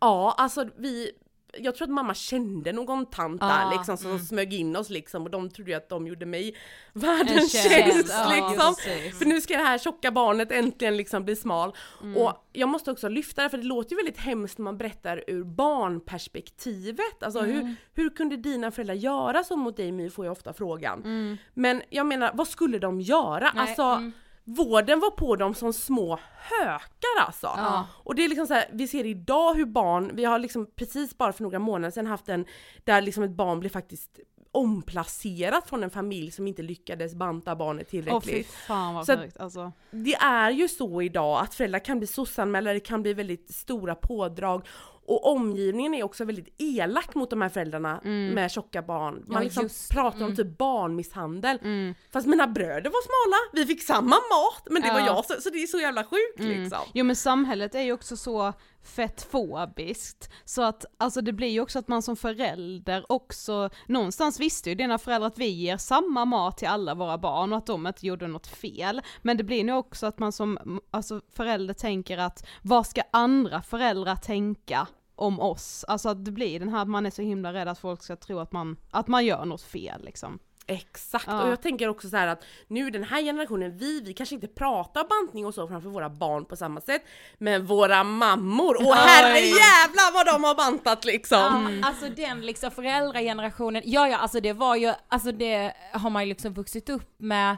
Ja, 0.00 0.34
alltså 0.38 0.66
vi 0.76 1.12
jag 1.58 1.74
tror 1.74 1.86
att 1.86 1.92
mamma 1.92 2.14
kände 2.14 2.72
någon 2.72 3.06
tant 3.06 3.40
där 3.40 3.70
liksom 3.70 3.96
som 3.96 4.10
mm. 4.10 4.22
smög 4.22 4.54
in 4.54 4.76
oss 4.76 4.90
liksom 4.90 5.22
och 5.22 5.30
de 5.30 5.50
trodde 5.50 5.70
ju 5.70 5.76
att 5.76 5.88
de 5.88 6.06
gjorde 6.06 6.26
mig 6.26 6.56
världens 6.92 7.52
tjänst, 7.52 8.12
ja, 8.12 8.50
liksom. 8.50 8.74
precis. 8.74 9.18
För 9.18 9.24
nu 9.24 9.40
ska 9.40 9.56
det 9.56 9.62
här 9.62 9.78
tjocka 9.78 10.10
barnet 10.10 10.52
äntligen 10.52 10.96
liksom 10.96 11.24
bli 11.24 11.36
smal. 11.36 11.76
Mm. 12.02 12.16
Och 12.16 12.48
jag 12.52 12.68
måste 12.68 12.90
också 12.90 13.08
lyfta 13.08 13.42
det 13.42 13.50
för 13.50 13.58
det 13.58 13.64
låter 13.64 13.90
ju 13.90 13.96
väldigt 13.96 14.18
hemskt 14.18 14.58
när 14.58 14.64
man 14.64 14.78
berättar 14.78 15.24
ur 15.26 15.44
barnperspektivet. 15.44 17.22
Alltså 17.22 17.40
Mm. 17.40 17.56
hur, 17.56 17.74
hur 17.94 18.10
kunde 18.10 18.36
dina 18.36 18.70
föräldrar 18.70 18.94
göra 18.94 19.44
så 19.44 19.56
mot 19.56 19.76
dig 19.76 19.92
My 19.92 20.10
får 20.10 20.24
jag 20.24 20.32
ofta 20.32 20.52
frågan. 20.52 21.04
Mm. 21.04 21.36
Men 21.54 21.82
jag 21.90 22.06
menar 22.06 22.30
vad 22.34 22.48
skulle 22.48 22.78
de 22.78 23.00
göra? 23.00 23.52
Nej, 23.54 23.68
alltså 23.68 23.82
mm. 23.82 24.12
Vården 24.44 25.00
var 25.00 25.10
på 25.10 25.36
dem 25.36 25.54
som 25.54 25.72
små 25.72 26.18
hökar 26.34 27.26
alltså. 27.26 27.46
Ja. 27.46 27.86
Och 27.92 28.14
det 28.14 28.24
är 28.24 28.28
liksom 28.28 28.46
så 28.46 28.54
här, 28.54 28.64
vi 28.72 28.88
ser 28.88 29.06
idag 29.06 29.54
hur 29.54 29.66
barn, 29.66 30.10
vi 30.14 30.24
har 30.24 30.38
liksom 30.38 30.66
precis 30.76 31.18
bara 31.18 31.32
för 31.32 31.42
några 31.42 31.58
månader 31.58 31.90
sedan 31.90 32.06
haft 32.06 32.28
en, 32.28 32.44
där 32.84 33.02
liksom 33.02 33.22
ett 33.22 33.30
barn 33.30 33.60
blir 33.60 33.70
faktiskt 33.70 34.20
omplacerat 34.52 35.68
från 35.68 35.82
en 35.82 35.90
familj 35.90 36.30
som 36.30 36.46
inte 36.46 36.62
lyckades 36.62 37.14
banta 37.14 37.56
barnet 37.56 37.88
tillräckligt. 37.88 38.50
fan 38.50 38.94
vad 38.94 39.06
Så 39.06 39.16
sjukt 39.16 39.36
alltså. 39.36 39.72
Det 39.90 40.14
är 40.14 40.50
ju 40.50 40.68
så 40.68 41.02
idag 41.02 41.40
att 41.40 41.54
föräldrar 41.54 41.78
kan 41.78 41.98
bli 41.98 42.06
sossanmälda, 42.06 42.72
det 42.72 42.80
kan 42.80 43.02
bli 43.02 43.14
väldigt 43.14 43.54
stora 43.54 43.94
pådrag 43.94 44.66
och 45.06 45.32
omgivningen 45.32 45.94
är 45.94 46.02
också 46.02 46.24
väldigt 46.24 46.54
elak 46.58 47.14
mot 47.14 47.30
de 47.30 47.42
här 47.42 47.48
föräldrarna 47.48 48.00
med 48.04 48.50
tjocka 48.50 48.82
barn. 48.82 49.14
Man 49.26 49.36
Ja, 49.36 49.40
liksom 49.44 49.62
just. 49.62 49.90
pratar 49.90 50.18
om 50.18 50.24
Mm. 50.24 50.36
typ 50.36 50.58
barnmisshandel. 50.58 51.58
Mm. 51.62 51.94
Fast 52.12 52.26
mina 52.26 52.46
bröder 52.46 52.90
var 52.90 53.02
smala, 53.02 53.36
vi 53.52 53.66
fick 53.74 53.82
samma 53.82 54.16
mat 54.16 54.68
men 54.70 54.82
det 54.82 54.88
var 54.92 55.00
Ja. 55.00 55.06
jag 55.06 55.24
så, 55.24 55.40
så 55.40 55.50
det 55.50 55.62
är 55.62 55.66
så 55.66 55.78
jävla 55.78 56.04
sjukt 56.04 56.40
Mm. 56.40 56.62
liksom. 56.62 56.78
Jo 56.94 57.04
men 57.04 57.16
samhället 57.16 57.74
är 57.74 57.80
ju 57.82 57.92
också 57.92 58.16
så 58.16 58.52
fett 58.84 59.22
fobiskt. 59.22 60.30
så 60.44 60.62
att 60.62 60.84
alltså 60.98 61.20
det 61.20 61.32
blir 61.32 61.48
ju 61.48 61.60
också 61.60 61.78
att 61.78 61.88
man 61.88 62.02
som 62.02 62.16
förälder 62.16 63.12
också, 63.12 63.70
någonstans 63.86 64.40
visste 64.40 64.68
ju 64.68 64.74
dina 64.74 64.98
föräldrar 64.98 65.26
att 65.26 65.38
vi 65.38 65.48
ger 65.48 65.76
samma 65.76 66.24
mat 66.24 66.58
till 66.58 66.68
alla 66.68 66.94
våra 66.94 67.18
barn 67.18 67.52
och 67.52 67.58
att 67.58 67.66
de 67.66 67.86
inte 67.86 68.06
gjorde 68.06 68.26
något 68.26 68.46
fel, 68.46 69.02
men 69.22 69.36
det 69.36 69.44
blir 69.44 69.64
nog 69.64 69.78
också 69.78 70.06
att 70.06 70.18
man 70.18 70.32
som 70.32 70.80
alltså 70.90 71.20
förälder 71.32 71.74
tänker 71.74 72.18
att 72.18 72.46
vad 72.62 72.86
ska 72.86 73.02
andra 73.10 73.62
föräldrar 73.62 74.16
tänka 74.16 74.88
om 75.16 75.40
oss, 75.40 75.84
alltså 75.88 76.08
att 76.08 76.24
det 76.24 76.32
blir 76.32 76.60
den 76.60 76.68
här 76.68 76.82
att 76.82 76.88
man 76.88 77.06
är 77.06 77.10
så 77.10 77.22
himla 77.22 77.52
rädd 77.52 77.68
att 77.68 77.78
folk 77.78 78.02
ska 78.02 78.16
tro 78.16 78.38
att 78.38 78.52
man, 78.52 78.76
att 78.90 79.08
man 79.08 79.26
gör 79.26 79.44
något 79.44 79.62
fel 79.62 80.04
liksom. 80.04 80.38
Exakt, 80.66 81.26
Ja. 81.28 81.42
och 81.42 81.48
jag 81.48 81.62
tänker 81.62 81.88
också 81.88 82.08
så 82.08 82.16
att 82.16 82.44
nu 82.68 82.90
den 82.90 83.04
här 83.04 83.22
generationen, 83.22 83.78
vi, 83.78 84.00
vi 84.00 84.14
kanske 84.14 84.34
inte 84.34 84.46
pratar 84.48 85.04
bantning 85.08 85.46
och 85.46 85.54
så 85.54 85.68
framför 85.68 85.88
våra 85.88 86.08
barn 86.10 86.44
på 86.44 86.56
samma 86.56 86.80
sätt, 86.80 87.02
men 87.38 87.66
våra 87.66 88.04
mammor, 88.04 88.76
och 88.76 88.94
herre 88.94 89.38
jävlar 89.40 90.12
vad 90.12 90.26
de 90.26 90.44
har 90.44 90.54
bantat 90.54 91.04
liksom! 91.04 91.78
Ja, 91.82 91.88
alltså 91.88 92.08
den 92.08 92.46
liksom 92.46 92.70
föräldragenerationen, 92.70 93.82
ja 93.84 94.08
ja 94.08 94.16
alltså 94.16 94.40
det 94.40 94.52
var 94.52 94.76
ju, 94.76 94.92
alltså 95.08 95.32
det 95.32 95.72
har 95.92 96.10
man 96.10 96.22
ju 96.22 96.28
liksom 96.28 96.54
vuxit 96.54 96.88
upp 96.88 97.14
med 97.16 97.56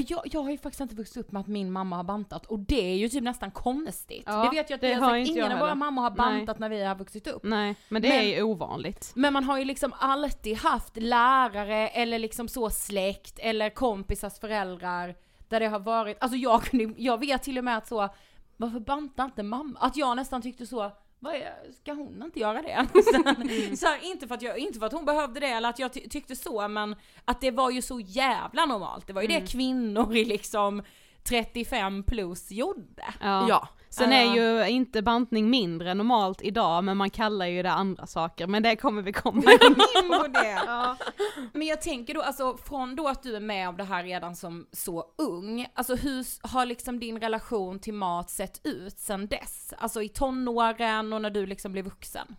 jag, 0.00 0.20
jag 0.24 0.40
har 0.42 0.50
ju 0.50 0.58
faktiskt 0.58 0.80
inte 0.80 0.94
vuxit 0.94 1.16
upp 1.16 1.32
med 1.32 1.40
att 1.40 1.46
min 1.46 1.72
mamma 1.72 1.96
har 1.96 2.04
bantat 2.04 2.46
och 2.46 2.58
det 2.58 2.92
är 2.92 2.96
ju 2.96 3.08
typ 3.08 3.22
nästan 3.22 3.50
konstigt. 3.50 4.22
Ja, 4.26 4.42
det 4.42 4.56
vet 4.56 4.70
jag 4.70 4.74
att 4.76 4.80
det 4.80 4.94
har 4.94 5.16
jag 5.16 5.26
ingen 5.26 5.52
av 5.52 5.58
våra 5.58 5.74
mammor 5.74 6.02
har 6.02 6.10
Nej. 6.10 6.16
bantat 6.18 6.58
när 6.58 6.68
vi 6.68 6.84
har 6.84 6.94
vuxit 6.94 7.26
upp. 7.26 7.42
Nej, 7.42 7.74
men 7.88 8.02
det 8.02 8.08
Men- 8.08 8.18
är 8.18 8.22
ju 8.36 8.42
ovanligt. 8.42 9.12
Men 9.14 9.32
man 9.32 9.44
har 9.44 9.58
ju 9.58 9.64
liksom 9.64 9.92
alltid 9.98 10.56
haft 10.56 10.96
lärare 10.96 11.88
eller 11.88 12.18
liksom 12.18 12.48
så 12.48 12.70
släkt 12.70 13.38
eller 13.38 13.70
kompisars 13.70 14.38
föräldrar 14.38 15.14
där 15.48 15.60
det 15.60 15.66
har 15.66 15.78
varit, 15.80 16.16
alltså 16.20 16.36
jag, 16.36 16.62
kunde, 16.62 16.94
jag 17.02 17.18
vet 17.20 17.42
till 17.42 17.58
och 17.58 17.64
med 17.64 17.76
att 17.76 17.88
så, 17.88 18.08
varför 18.56 18.80
bantar 18.80 19.24
inte 19.24 19.42
mamma? 19.42 19.78
Att 19.80 19.96
jag 19.96 20.16
nästan 20.16 20.42
tyckte 20.42 20.66
så, 20.66 20.92
ska 21.82 21.92
hon 21.92 22.22
inte 22.22 22.40
göra 22.40 22.62
det? 22.62 22.86
Sen, 23.12 23.22
så 23.76 23.86
här, 23.86 23.98
inte, 24.04 24.28
för 24.28 24.34
att 24.34 24.42
jag, 24.42 24.58
inte 24.58 24.78
för 24.78 24.86
att 24.86 24.92
hon 24.92 25.04
behövde 25.04 25.40
det 25.40 25.46
eller 25.46 25.68
att 25.68 25.78
jag 25.78 25.92
ty- 25.92 26.08
tyckte 26.08 26.36
så 26.36 26.68
men 26.68 26.96
att 27.24 27.40
det 27.40 27.50
var 27.50 27.70
ju 27.70 27.82
så 27.82 28.00
jävla 28.00 28.66
normalt. 28.66 29.06
Det 29.06 29.12
var 29.12 29.22
ju 29.22 29.28
det 29.28 29.46
kvinnor 29.52 30.16
i 30.16 30.24
liksom 30.24 30.82
35 31.28 32.02
plus 32.02 32.50
gjorde. 32.50 33.14
Ja. 33.20 33.46
Ja, 33.48 33.68
Sen 33.90 34.12
Ja. 34.12 34.16
är 34.18 34.34
ju 34.36 34.68
inte 34.68 35.02
bantning 35.02 35.50
mindre 35.50 35.94
normalt 35.94 36.42
idag, 36.42 36.84
men 36.84 36.96
man 36.96 37.10
kallar 37.10 37.46
ju 37.46 37.62
det 37.62 37.70
andra 37.70 38.06
saker, 38.06 38.46
men 38.46 38.62
det 38.62 38.76
kommer 38.76 39.02
vi 39.02 39.12
komma 39.12 39.42
in 39.52 40.08
på 40.20 40.26
det. 40.26 40.60
Men 41.52 41.66
jag 41.66 41.82
tänker 41.82 42.14
då, 42.14 42.22
alltså 42.22 42.56
från 42.56 42.96
då 42.96 43.08
att 43.08 43.22
du 43.22 43.36
är 43.36 43.40
med 43.40 43.68
om 43.68 43.76
det 43.76 43.84
här 43.84 44.04
redan 44.04 44.36
som 44.36 44.66
så 44.72 45.04
ung, 45.18 45.66
alltså 45.74 45.94
hur 45.96 46.26
har 46.48 46.66
liksom 46.66 47.00
din 47.00 47.20
relation 47.20 47.78
till 47.78 47.94
mat 47.94 48.30
sett 48.30 48.60
ut 48.64 48.98
sen 48.98 49.26
dess? 49.26 49.72
Alltså 49.78 50.02
i 50.02 50.08
tonåren 50.08 51.12
och 51.12 51.22
när 51.22 51.30
du 51.30 51.46
liksom 51.46 51.72
blev 51.72 51.84
vuxen? 51.84 52.36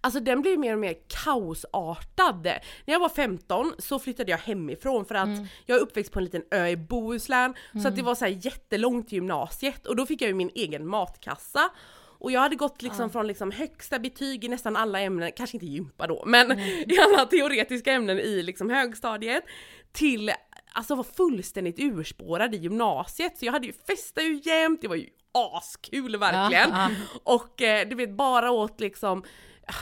Alltså 0.00 0.20
den 0.20 0.42
blev 0.42 0.58
mer 0.58 0.72
och 0.72 0.78
mer 0.78 0.94
kaosartad. 1.24 2.42
När 2.44 2.60
jag 2.94 3.00
var 3.00 3.08
15 3.08 3.72
så 3.78 3.98
flyttade 3.98 4.30
jag 4.30 4.38
hemifrån 4.38 5.04
för 5.04 5.14
att 5.14 5.28
jag 5.66 5.76
är 5.78 5.82
uppväxt 5.82 6.12
på 6.12 6.18
en 6.18 6.24
liten 6.24 6.42
ö 6.50 6.66
i 6.68 6.76
Bohuslän 6.76 7.54
så 7.82 7.88
att 7.88 7.96
det 7.96 8.02
var 8.02 8.14
så 8.14 8.24
här 8.24 8.38
jättelångt 8.46 9.08
till 9.08 9.16
gymnasiet 9.16 9.86
och 9.86 9.96
då 9.96 10.06
fick 10.06 10.22
jag 10.22 10.28
ju 10.28 10.34
min 10.34 10.50
egen 10.54 10.86
matkassa. 10.86 11.70
Och 12.18 12.32
jag 12.32 12.40
hade 12.40 12.56
gått 12.56 12.82
liksom 12.82 13.10
från 13.10 13.26
liksom 13.26 13.50
högsta 13.50 13.98
betyg 13.98 14.44
i 14.44 14.48
nästan 14.48 14.76
alla 14.76 15.00
ämnen, 15.00 15.30
kanske 15.36 15.56
inte 15.56 15.66
gympa 15.66 16.06
då, 16.06 16.24
men 16.26 16.58
i 16.60 16.98
alla 17.04 17.26
teoretiska 17.26 17.92
ämnen 17.92 18.18
i 18.18 18.42
liksom 18.42 18.70
högstadiet 18.70 19.44
till 19.92 20.32
alltså 20.72 20.94
var 20.94 21.04
fullständigt 21.04 21.78
urspårad 21.78 22.54
i 22.54 22.58
gymnasiet. 22.58 23.38
Så 23.38 23.44
jag 23.44 23.52
hade 23.52 23.66
ju 23.66 23.72
festa 23.72 24.22
ju 24.22 24.40
jämt, 24.44 24.80
det 24.82 24.88
var 24.88 24.96
ju 24.96 25.06
askul 25.32 26.16
verkligen. 26.16 26.70
Ja, 26.70 26.90
Och 27.24 27.62
eh, 27.62 27.88
du 27.88 27.96
vet 27.96 28.10
bara 28.10 28.50
åt 28.50 28.80
liksom 28.80 29.24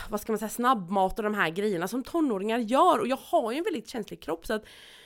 vad 0.09 0.21
ska 0.21 0.33
man 0.33 0.39
säga, 0.39 0.49
snabbmat 0.49 1.19
och 1.19 1.23
de 1.23 1.35
här 1.35 1.51
grejerna 1.51 1.89
som 1.89 2.05
tonåringar 2.05 2.59
gör. 2.59 2.99
Och 2.99 3.09
jag 3.09 3.19
har 3.23 3.53
ju 3.53 3.59
en 3.59 3.65
väldigt 3.65 3.89
känslig 3.89 4.23
kropp 4.23 4.47
så 4.47 4.55
att 4.55 4.65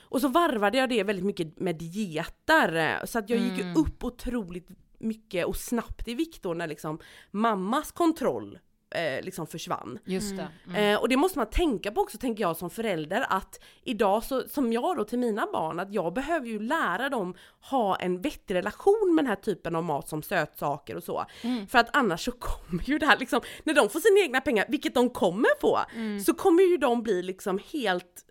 och 0.09 0.21
så 0.21 0.29
varvade 0.29 0.79
jag 0.79 0.89
det 0.89 1.03
väldigt 1.03 1.25
mycket 1.25 1.61
med 1.61 1.77
dieter. 1.77 3.01
Så 3.07 3.19
att 3.19 3.31
jag 3.31 3.39
gick 3.39 3.59
ju 3.59 3.75
upp 3.75 4.05
otroligt 4.05 4.69
mycket 4.99 5.47
och 5.47 5.57
snabbt 5.57 6.09
i 6.09 6.15
vikt 6.15 6.43
då 6.43 6.55
när 6.55 6.67
liksom 6.67 6.99
mammas 7.31 7.93
kontroll 7.93 8.59
eh, 8.95 9.23
liksom 9.23 9.47
försvann. 9.47 9.99
Just 10.05 10.35
det. 10.37 10.81
Eh, 10.81 11.01
och 11.01 11.09
det 11.09 11.17
måste 11.17 11.39
man 11.39 11.51
tänka 11.51 11.91
på 11.93 12.01
också 12.01 12.19
tänker 12.19 12.43
jag 12.43 12.57
som 12.57 12.71
förälder 12.71 13.27
att 13.29 13.61
idag 13.85 14.25
så, 14.25 14.49
som 14.49 14.73
jag 14.73 14.97
då 14.97 15.05
till 15.05 15.19
mina 15.19 15.47
barn, 15.53 15.81
att 15.81 15.93
jag 15.95 16.15
behöver 16.15 16.47
ju 16.47 16.59
lära 16.59 17.09
dem 17.09 17.35
ha 17.61 17.97
en 17.97 18.21
vettig 18.21 18.55
relation 18.55 19.13
med 19.15 19.25
den 19.25 19.29
här 19.29 19.37
typen 19.37 19.77
av 19.77 19.85
mat 19.85 20.09
som 20.09 20.23
sötsaker 20.23 20.97
och 20.97 21.05
så. 21.05 21.25
För 21.69 21.79
att 21.79 21.97
annars 21.97 22.25
så 22.25 22.33
kommer 22.39 22.83
ju 22.83 22.99
det 22.99 23.07
här 23.07 23.19
liksom, 23.19 23.41
när 23.65 23.75
de 23.75 23.89
får 23.89 24.01
sina 24.01 24.21
egna 24.25 24.41
pengar, 24.41 24.65
vilket 24.69 24.95
de 24.95 25.11
kommer 25.11 25.61
få, 25.61 25.79
så 26.25 26.35
kommer 26.35 26.63
ju 26.63 26.77
de 26.77 27.03
bli 27.03 27.23
liksom 27.23 27.61
helt 27.73 28.25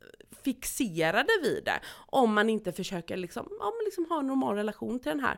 fixerade 0.43 1.29
vid 1.43 1.63
det 1.65 1.79
om 2.13 2.33
man 2.33 2.49
inte 2.49 2.71
försöker 2.71 3.17
liksom, 3.17 3.47
ja, 3.59 3.65
men 3.65 3.85
liksom 3.85 4.05
ha 4.09 4.19
en 4.19 4.27
normal 4.27 4.55
relation 4.55 4.99
till 4.99 5.11
den 5.11 5.19
här. 5.19 5.37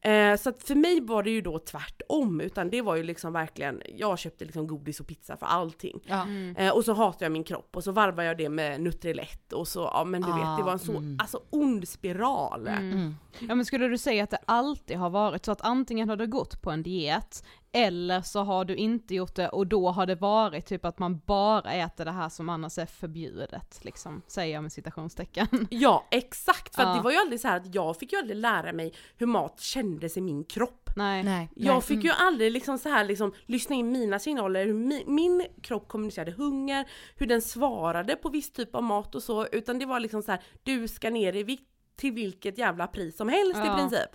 Eh, 0.00 0.36
så 0.36 0.48
att 0.48 0.62
för 0.62 0.74
mig 0.74 1.00
var 1.00 1.22
det 1.22 1.30
ju 1.30 1.40
då 1.40 1.58
tvärtom, 1.58 2.40
utan 2.40 2.70
det 2.70 2.82
var 2.82 2.96
ju 2.96 3.02
liksom 3.02 3.32
verkligen, 3.32 3.82
jag 3.96 4.18
köpte 4.18 4.44
liksom 4.44 4.66
godis 4.66 5.00
och 5.00 5.06
pizza 5.06 5.36
för 5.36 5.46
allting. 5.46 6.00
Ja. 6.04 6.26
Eh, 6.56 6.72
och 6.72 6.84
så 6.84 6.92
hatar 6.92 7.26
jag 7.26 7.32
min 7.32 7.44
kropp 7.44 7.76
och 7.76 7.84
så 7.84 7.92
varvar 7.92 8.22
jag 8.22 8.38
det 8.38 8.48
med 8.48 8.80
Nutrilett 8.80 9.52
och 9.52 9.68
så, 9.68 9.80
ja 9.80 10.04
men 10.04 10.22
du 10.22 10.32
vet 10.32 10.56
det 10.58 10.62
var 10.62 10.72
en 10.72 10.78
så, 10.78 11.02
alltså 11.18 11.40
ond 11.50 11.88
spiral. 11.88 12.70
Ja 13.38 13.54
men 13.54 13.64
skulle 13.64 13.88
du 13.88 13.98
säga 13.98 14.24
att 14.24 14.30
det 14.30 14.38
alltid 14.46 14.96
har 14.96 15.10
varit 15.10 15.44
så 15.44 15.52
att 15.52 15.60
antingen 15.60 16.08
har 16.08 16.16
du 16.16 16.26
gått 16.26 16.62
på 16.62 16.70
en 16.70 16.82
diet, 16.82 17.44
eller 17.72 18.22
så 18.22 18.42
har 18.42 18.64
du 18.64 18.76
inte 18.76 19.14
gjort 19.14 19.34
det 19.34 19.48
och 19.48 19.66
då 19.66 19.90
har 19.90 20.06
det 20.06 20.14
varit 20.14 20.66
typ 20.66 20.84
att 20.84 20.98
man 20.98 21.20
bara 21.26 21.72
äter 21.72 22.04
det 22.04 22.10
här 22.10 22.28
som 22.28 22.48
annars 22.48 22.78
är 22.78 22.86
förbjudet, 22.86 23.84
liksom, 23.84 24.22
säger 24.26 24.54
jag 24.54 24.62
med 24.62 24.72
citationstecken. 24.72 25.46
Ja 25.70 26.03
exakt, 26.10 26.74
för 26.74 26.82
att 26.82 26.88
Ja. 26.88 26.94
det 26.94 27.00
var 27.02 27.10
ju 27.10 27.16
aldrig 27.16 27.40
så 27.40 27.48
här 27.48 27.56
att 27.56 27.74
jag 27.74 27.96
fick 27.96 28.12
ju 28.12 28.18
aldrig 28.18 28.36
lära 28.36 28.72
mig 28.72 28.92
hur 29.16 29.26
mat 29.26 29.60
kändes 29.60 30.16
i 30.16 30.20
min 30.20 30.44
kropp. 30.44 30.90
Nej. 30.96 31.22
Nej. 31.22 31.50
Jag 31.56 31.84
fick 31.84 32.04
ju 32.04 32.10
aldrig 32.10 32.52
liksom 32.52 32.78
så 32.78 32.88
här 32.88 33.04
liksom 33.04 33.32
lyssna 33.46 33.76
in 33.76 33.92
mina 33.92 34.18
signaler, 34.18 34.66
hur 34.66 34.74
mi, 34.74 35.04
min 35.06 35.46
kropp 35.62 35.88
kommunicerade 35.88 36.32
hunger, 36.32 36.88
hur 37.16 37.26
den 37.26 37.42
svarade 37.42 38.16
på 38.16 38.28
viss 38.28 38.52
typ 38.52 38.74
av 38.74 38.82
mat 38.82 39.14
och 39.14 39.22
så, 39.22 39.46
utan 39.46 39.78
det 39.78 39.86
var 39.86 40.00
liksom 40.00 40.22
så 40.22 40.30
här: 40.30 40.42
du 40.62 40.88
ska 40.88 41.10
ner 41.10 41.36
i 41.36 41.42
vikt 41.42 41.70
till 41.96 42.12
vilket 42.12 42.58
jävla 42.58 42.86
pris 42.86 43.16
som 43.16 43.28
helst 43.28 43.60
Ja. 43.64 43.74
i 43.74 43.78
princip. 43.78 44.10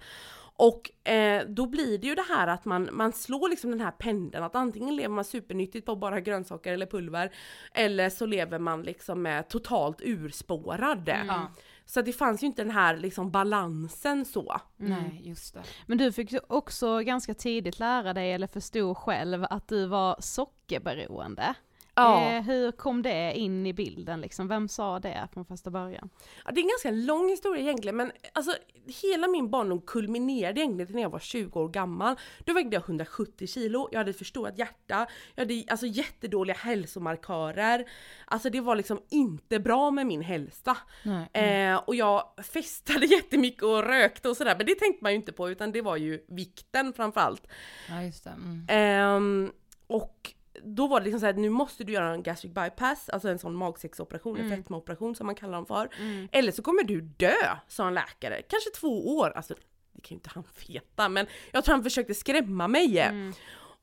Och 0.62 1.08
eh, 1.10 1.44
då 1.48 1.66
blir 1.68 1.98
det 1.98 2.08
ju 2.08 2.16
det 2.16 2.26
här 2.30 2.48
att 2.48 2.66
man, 2.66 2.90
man 2.92 3.14
slår 3.14 3.50
liksom 3.50 3.72
den 3.72 3.82
här 3.82 3.92
pendeln 3.92 4.44
att 4.44 4.56
antingen 4.56 4.96
lever 4.96 5.10
man 5.16 5.24
supernyttigt 5.26 5.86
på 5.86 5.96
bara 5.96 6.20
grönsaker 6.20 6.74
eller 6.74 6.86
pulver 6.86 7.32
eller 7.74 8.10
så 8.10 8.26
lever 8.26 8.60
man 8.60 8.84
liksom 8.84 9.22
med 9.22 9.50
totalt 9.50 10.02
urspårad. 10.02 11.10
Ja. 11.28 11.52
Så 11.92 12.02
det 12.02 12.14
fanns 12.14 12.44
ju 12.44 12.48
inte 12.48 12.64
den 12.64 12.72
här 12.72 12.98
liksom 12.98 13.32
balansen 13.32 14.26
så. 14.26 14.62
Nej, 14.78 15.22
just 15.24 15.54
det. 15.54 15.64
Men 15.86 15.98
du 15.98 16.12
fick 16.12 16.32
ju 16.32 16.40
också 16.48 17.00
ganska 17.00 17.34
tidigt 17.34 17.80
lära 17.80 18.14
dig, 18.14 18.34
eller 18.34 18.48
förstod 18.48 18.98
själv, 18.98 19.46
att 19.50 19.68
du 19.68 19.86
var 19.86 20.16
sockerberoende. 20.20 21.54
Ja. 22.02 22.32
Eh, 22.32 22.44
hur 22.44 22.72
kom 22.72 23.02
det 23.02 23.34
in 23.34 23.66
i 23.66 23.74
bilden 23.74 24.22
liksom? 24.22 24.48
Vem 24.48 24.68
sa 24.68 25.00
det 25.00 25.28
från 25.34 25.46
första 25.46 25.70
början? 25.70 26.10
Ja, 26.46 26.52
det 26.52 26.60
är 26.60 26.64
en 26.64 26.70
ganska 26.70 26.92
lång 26.92 27.30
historia 27.30 27.62
egentligen 27.64 27.96
men 27.96 28.12
alltså 28.34 28.56
hela 29.02 29.28
min 29.28 29.50
barndom 29.50 29.82
kulminerade 29.82 30.62
egentligen 30.62 30.96
när 30.96 31.02
jag 31.02 31.10
var 31.10 31.20
20 31.20 31.60
år 31.60 31.70
gammal. 31.70 32.16
Då 32.46 32.54
vägde 32.54 32.76
jag 32.76 32.84
170 32.84 33.48
kilo, 33.48 33.90
jag 33.92 34.00
hade 34.00 34.12
ett 34.12 34.18
förstorat 34.18 34.58
hjärta, 34.58 35.08
jag 35.36 35.42
hade 35.42 35.64
alltså 35.68 35.86
jättedåliga 35.86 36.58
hälsomarkörer. 36.58 37.86
Alltså 38.26 38.50
det 38.50 38.62
var 38.62 38.76
liksom 38.76 39.00
inte 39.10 39.60
bra 39.60 39.92
med 39.92 40.08
min 40.08 40.22
hälsa. 40.22 40.78
Nej. 41.04 41.30
Eh, 41.34 41.78
och 41.78 41.96
jag 41.96 42.24
festade 42.54 43.06
jättemycket 43.16 43.64
och 43.64 43.84
rökte 43.84 44.30
och 44.30 44.38
sådär 44.38 44.56
men 44.58 44.66
det 44.66 44.76
tänkte 44.76 45.04
man 45.04 45.12
ju 45.12 45.16
inte 45.16 45.32
på 45.32 45.50
utan 45.50 45.72
det 45.72 45.82
var 45.82 45.98
ju 45.98 46.26
vikten 46.28 46.94
framförallt. 46.94 47.48
Ja, 47.90 48.04
just 48.04 48.24
det. 48.24 48.30
Mm. 48.30 48.66
Ehm, 48.70 49.52
och 49.88 50.34
då 50.64 50.88
var 50.88 51.00
det 51.00 51.04
liksom 51.04 51.20
såhär, 51.20 51.34
nu 51.34 51.50
måste 51.50 51.84
du 51.84 51.94
göra 51.94 52.14
en 52.14 52.24
gastric 52.24 52.54
bypass, 52.54 53.10
alltså 53.10 53.30
en 53.30 53.40
sån 53.40 53.56
magsäcksoperation, 53.56 54.38
en 54.38 54.50
fetmaoperation 54.50 55.16
som 55.16 55.26
man 55.26 55.36
kallar 55.36 55.54
dem 55.54 55.66
för. 55.66 55.90
Eller 56.32 56.52
så 56.52 56.62
kommer 56.62 56.84
du 56.84 57.02
dö, 57.02 57.36
sa 57.68 57.88
en 57.88 57.94
läkare. 57.94 58.42
Kanske 58.42 58.70
två 58.70 59.18
år, 59.18 59.30
alltså 59.36 59.54
det 59.94 60.02
kan 60.02 60.10
ju 60.10 60.16
inte 60.16 60.30
han 60.34 60.44
veta 60.68 61.10
men 61.10 61.28
jag 61.52 61.64
tror 61.66 61.76
han 61.76 61.84
försökte 61.84 62.14
skrämma 62.14 62.68
mig. 62.68 63.12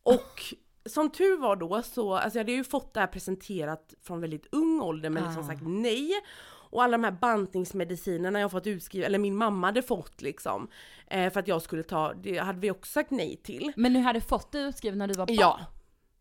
Och 0.02 0.54
som 0.86 1.10
tur 1.10 1.36
var 1.36 1.56
då 1.56 1.82
så, 1.82 2.14
alltså 2.14 2.38
jag 2.38 2.44
hade 2.44 2.52
ju 2.52 2.64
fått 2.64 2.94
det 2.94 3.00
här 3.00 3.06
presenterat 3.06 3.94
från 4.02 4.20
väldigt 4.20 4.46
ung 4.52 4.80
ålder 4.80 5.10
men 5.10 5.24
liksom 5.24 5.44
sagt 5.44 5.62
nej. 5.64 6.10
Och 6.70 6.82
alla 6.82 6.96
de 6.96 7.04
här 7.04 7.10
bantningsmedicinerna 7.10 8.40
jag 8.40 8.50
fått 8.50 8.66
utskriva, 8.66 9.06
eller 9.06 9.18
min 9.18 9.36
mamma 9.36 9.66
hade 9.66 9.82
fått 9.82 10.22
liksom. 10.22 10.68
Eh, 11.06 11.32
för 11.32 11.40
att 11.40 11.48
jag 11.48 11.62
skulle 11.62 11.82
ta, 11.82 12.14
det 12.14 12.38
hade 12.38 12.60
vi 12.60 12.70
också 12.70 12.92
sagt 12.92 13.10
nej 13.10 13.36
till. 13.36 13.72
Men 13.76 13.92
du 13.92 14.00
hade 14.00 14.20
fått 14.20 14.52
det 14.52 14.58
utskrivet 14.58 14.98
när 14.98 15.06
du 15.08 15.14
var 15.14 15.26
barn? 15.26 15.36
Ja. 15.40 15.60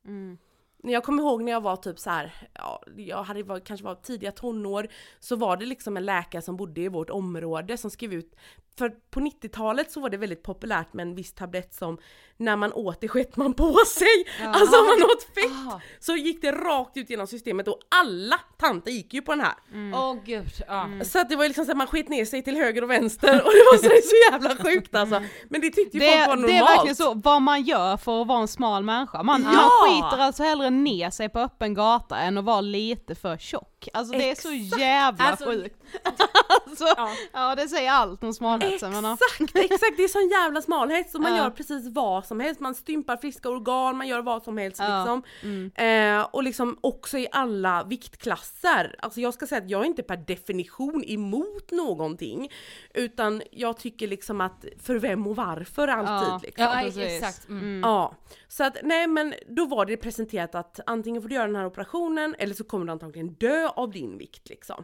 Mm. 0.06 0.38
Jag 0.84 1.04
kommer 1.04 1.24
ihåg 1.24 1.44
när 1.44 1.52
jag 1.52 1.62
var 1.62 1.76
typ 1.76 2.00
så 2.00 2.10
här, 2.10 2.34
ja, 2.54 2.84
jag 2.98 3.24
hade 3.24 3.44
var, 3.44 3.60
kanske 3.60 3.86
var 3.86 3.96
tidiga 3.96 4.32
tonår, 4.32 4.88
så 5.20 5.36
var 5.36 5.58
det 5.58 5.66
liksom 5.66 5.98
en 5.98 6.06
läkare 6.06 6.42
som 6.42 6.58
bodde 6.58 6.82
i 6.82 6.88
vårt 6.88 7.10
område 7.10 7.78
som 7.78 7.92
skrev 7.92 8.14
ut, 8.14 8.36
för 8.78 8.90
på 9.12 9.20
90-talet 9.20 9.92
så 9.92 10.00
var 10.00 10.10
det 10.10 10.18
väldigt 10.18 10.44
populärt 10.44 10.94
med 10.94 11.04
en 11.08 11.16
viss 11.16 11.34
tablett 11.34 11.74
som 11.74 11.98
när 12.38 12.56
man 12.56 12.74
åt 12.74 13.02
det 13.02 13.08
sket 13.08 13.36
man 13.36 13.54
på 13.54 13.76
sig. 13.88 14.26
Alltså 14.46 14.80
om 14.80 14.86
man 14.86 15.04
åt 15.04 15.24
fett 15.24 15.74
Ah. 15.74 15.82
så 16.00 16.16
gick 16.16 16.42
det 16.42 16.52
rakt 16.52 16.98
ut 16.98 17.10
genom 17.10 17.28
systemet 17.28 17.68
och 17.68 17.80
alla 18.02 18.40
tanter 18.58 18.92
gick 18.92 19.14
ju 19.14 19.22
på 19.22 19.32
den 19.32 19.42
här. 19.42 19.54
Åh 19.94 20.16
gud, 20.26 20.48
ja. 20.68 20.90
Så 21.04 21.20
att 21.20 21.30
det 21.30 21.36
var 21.36 21.44
ju 21.44 21.48
liksom 21.50 21.66
så 21.66 21.72
att 21.72 21.78
man 21.78 21.88
sket 21.88 22.10
ner 22.10 22.26
sig 22.26 22.44
till 22.44 22.56
höger 22.56 22.82
och 22.84 22.90
vänster 22.92 23.34
och 23.46 23.52
det 23.52 23.64
var 23.72 23.78
så, 23.78 23.84
det 23.90 24.02
så 24.04 24.16
jävla 24.32 24.64
sjukt 24.64 24.96
alltså. 24.96 25.22
Men 25.50 25.62
det 25.62 25.70
tyckte 25.70 25.98
ju 25.98 26.00
Det, 26.04 26.12
folk 26.12 26.28
var 26.28 26.36
normalt. 26.36 26.48
det 26.48 26.58
är 26.58 26.64
verkligen 26.76 26.96
så, 26.96 27.14
vad 27.14 27.42
man 27.42 27.62
gör 27.64 27.98
för 27.98 28.22
att 28.22 28.28
vara 28.28 28.40
en 28.42 28.48
smal 28.48 28.84
människa. 28.84 29.24
Man, 29.24 29.42
Ja! 29.44 29.52
man 29.52 29.70
skiter 29.70 30.24
alltså 30.24 30.44
hellre 30.44 30.70
ner 30.70 31.10
sig 31.10 31.30
på 31.30 31.40
öppen 31.40 31.74
gata 31.74 32.18
än 32.18 32.38
att 32.38 32.46
vara 32.46 32.62
lite 32.62 33.16
för 33.16 33.38
tjock. 33.38 33.88
Alltså 33.94 34.18
det 34.18 34.30
är 34.32 34.36
så 34.36 34.78
jävla 34.80 35.24
Alltså- 35.26 35.46
sjukt. 35.46 35.84
alltså, 36.66 36.86
ja. 37.34 37.56
det 37.56 37.68
säger 37.68 37.92
allt 37.92 38.24
om 38.24 38.34
smalheten. 38.80 38.92
Men, 38.92 39.04
ja. 39.04 39.14
Exakt, 39.14 39.56
exakt, 39.74 39.98
det 39.98 40.04
är 40.04 40.08
sån 40.08 40.30
jävla 40.30 40.62
smalhet 40.62 41.16
och 41.16 41.22
man 41.22 41.32
Ja. 41.32 41.38
gör 41.38 41.50
precis 41.50 41.88
vad 41.90 42.26
som 42.26 42.40
helst, 42.40 42.60
man 42.62 42.76
stympar 42.76 43.18
friska 43.18 43.50
organ, 43.50 43.98
man 43.98 44.08
gör 44.08 44.22
vad 44.22 44.44
som 44.44 44.58
helst 44.58 44.80
Ja, 44.80 44.98
liksom. 44.98 45.72
Eh, 45.76 46.22
och 46.32 46.44
liksom 46.44 46.78
också 46.82 47.18
i 47.18 47.28
alla 47.32 47.84
viktklasser. 47.84 48.96
Alltså 49.00 49.22
jag 49.22 49.34
ska 49.34 49.48
säga 49.48 49.62
att 49.62 49.70
jag 49.70 49.82
är 49.82 49.86
inte 49.86 50.04
per 50.04 50.18
definition 50.18 51.04
emot 51.08 51.72
någonting, 51.72 52.52
utan 52.94 53.42
jag 53.52 53.78
tycker 53.78 54.08
liksom 54.08 54.42
att 54.42 54.66
för 54.82 54.96
vem 54.96 55.28
och 55.28 55.36
varför 55.36 55.88
alltid 55.88 56.28
Ja. 56.30 56.40
liksom. 56.44 56.64
Ja, 56.66 56.80
precis. 56.84 56.98
exakt. 57.04 57.50
Mm. 57.50 57.82
Ja, 57.84 58.16
så 58.48 58.64
att 58.64 58.78
nej 58.84 59.08
men 59.08 59.34
då 59.50 59.66
var 59.66 59.86
det 59.86 59.98
presenterat 59.98 60.56
att 60.56 60.80
antingen 60.86 61.22
får 61.22 61.30
du 61.30 61.36
göra 61.36 61.48
den 61.48 61.56
här 61.56 61.66
operationen 61.66 62.36
eller 62.40 62.54
så 62.54 62.64
kommer 62.64 62.86
du 62.86 62.92
antagligen 62.92 63.34
dö 63.34 63.68
av 63.68 63.92
din 63.92 64.18
vikt 64.18 64.50
liksom. 64.50 64.84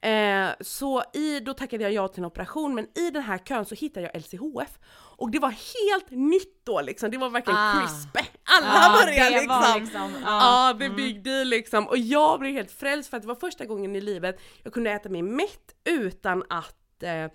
Eh, 0.00 0.48
så 0.60 1.02
i, 1.14 1.40
då 1.40 1.54
tackade 1.54 1.82
jag 1.82 1.92
ja 1.92 2.08
till 2.08 2.20
en 2.20 2.24
operation 2.24 2.74
men 2.74 2.86
i 2.98 3.10
den 3.12 3.22
här 3.22 3.38
kön 3.38 3.64
så 3.66 3.74
hittade 3.74 4.10
jag 4.12 4.22
LCHF 4.22 4.78
och 5.16 5.30
det 5.30 5.38
var 5.38 5.50
helt 5.50 6.10
nytt 6.10 6.64
då 6.64 6.80
liksom, 6.80 7.10
det 7.10 7.18
var 7.18 7.30
verkligen 7.30 7.58
Ah. 7.58 7.80
crispy. 7.80 8.20
Alla 8.44 8.66
Ja, 8.66 9.04
började 9.04 9.30
det 9.30 9.40
liksom. 9.40 9.48
var 9.48 9.80
liksom, 9.80 10.10
ja. 10.24 10.70
Ja, 10.72 10.78
the 10.78 10.88
big 10.88 11.24
deal 11.24 11.46
liksom. 11.48 11.88
Och 11.88 11.98
jag 11.98 12.40
blev 12.40 12.52
helt 12.52 12.70
frälst 12.70 13.10
för 13.10 13.16
att 13.16 13.22
det 13.22 13.28
var 13.28 13.34
första 13.34 13.64
gången 13.64 13.96
i 13.96 14.00
livet 14.00 14.40
jag 14.62 14.72
kunde 14.72 14.90
äta 14.90 15.08
mig 15.08 15.22
mätt 15.22 15.74
utan 15.84 16.44
att 16.48 17.02
eh, 17.02 17.30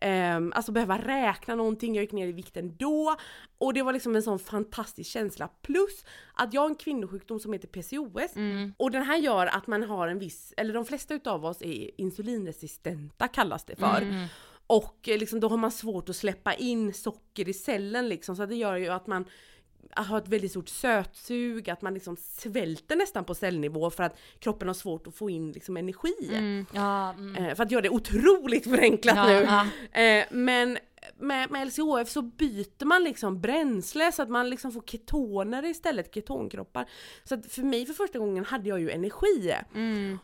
ehm, 0.00 0.52
alltså 0.56 0.72
behöva 0.72 0.98
räkna 0.98 1.54
någonting, 1.54 1.94
jag 1.94 2.02
gick 2.02 2.12
ner 2.12 2.26
i 2.26 2.32
vikten 2.32 2.76
då. 2.76 3.16
Och 3.58 3.74
det 3.74 3.82
var 3.82 3.92
liksom 3.92 4.16
en 4.16 4.22
sån 4.22 4.38
fantastisk 4.38 5.10
känsla. 5.10 5.48
Plus 5.62 6.04
att 6.34 6.54
jag 6.54 6.60
har 6.60 6.68
en 6.68 6.74
kvinnosjukdom 6.74 7.40
som 7.40 7.52
heter 7.52 7.68
PCOS. 7.68 8.30
Och 8.76 8.90
den 8.90 9.02
här 9.02 9.16
gör 9.16 9.46
att 9.46 9.66
man 9.66 9.82
har 9.82 10.08
en 10.08 10.18
viss, 10.18 10.54
eller 10.56 10.74
de 10.74 10.84
flesta 10.84 11.14
utav 11.14 11.44
oss 11.46 11.62
är 11.62 12.00
insulinresistenta 12.00 13.28
kallas 13.28 13.64
det 13.64 13.76
för. 13.76 14.28
Och 14.68 15.08
eh, 15.08 15.18
liksom, 15.18 15.40
då 15.40 15.48
har 15.48 15.56
man 15.56 15.70
svårt 15.70 16.08
att 16.08 16.16
släppa 16.16 16.54
in 16.54 16.94
socker 16.94 17.48
i 17.48 17.52
cellen 17.52 18.08
liksom, 18.08 18.36
så 18.36 18.46
det 18.46 18.54
gör 18.54 18.76
ju 18.76 18.88
att 18.88 19.06
man 19.06 19.24
har 19.90 20.18
ett 20.18 20.28
väldigt 20.28 20.50
stort 20.50 20.68
sötsug, 20.68 21.70
att 21.70 21.82
man 21.82 21.94
liksom 21.94 22.16
svälter 22.16 22.96
nästan 22.96 23.24
på 23.24 23.34
cellnivå 23.34 23.90
för 23.90 24.02
att 24.02 24.16
kroppen 24.38 24.68
har 24.68 24.74
svårt 24.74 25.06
att 25.06 25.14
få 25.14 25.30
in 25.30 25.52
liksom 25.52 25.76
energi. 25.76 26.66
Ja, 26.74 27.10
mm. 27.10 27.36
Eh, 27.36 27.54
för 27.54 27.62
att 27.62 27.70
göra 27.70 27.82
det 27.82 27.88
otroligt 27.88 28.64
förenklat 28.64 29.16
Ja, 29.16 29.26
nu. 29.26 29.46
ja. 29.94 30.00
Eh, 30.02 30.24
men 30.30 30.78
med, 31.18 31.50
med 31.50 31.66
LCHF 31.66 32.08
så 32.08 32.22
byter 32.22 32.84
man 32.84 33.04
liksom 33.04 33.40
bränsle 33.40 34.12
så 34.12 34.22
att 34.22 34.28
man 34.28 34.50
liksom 34.50 34.72
får 34.72 34.82
ketoner 34.82 35.64
istället, 35.64 36.14
ketonkroppar. 36.14 36.88
Så 37.24 37.34
att 37.34 37.46
för 37.46 37.62
mig 37.62 37.86
för 37.86 37.94
första 37.94 38.18
gången 38.18 38.44
hade 38.44 38.68
jag 38.68 38.80
ju 38.80 38.90
energi. 38.90 39.54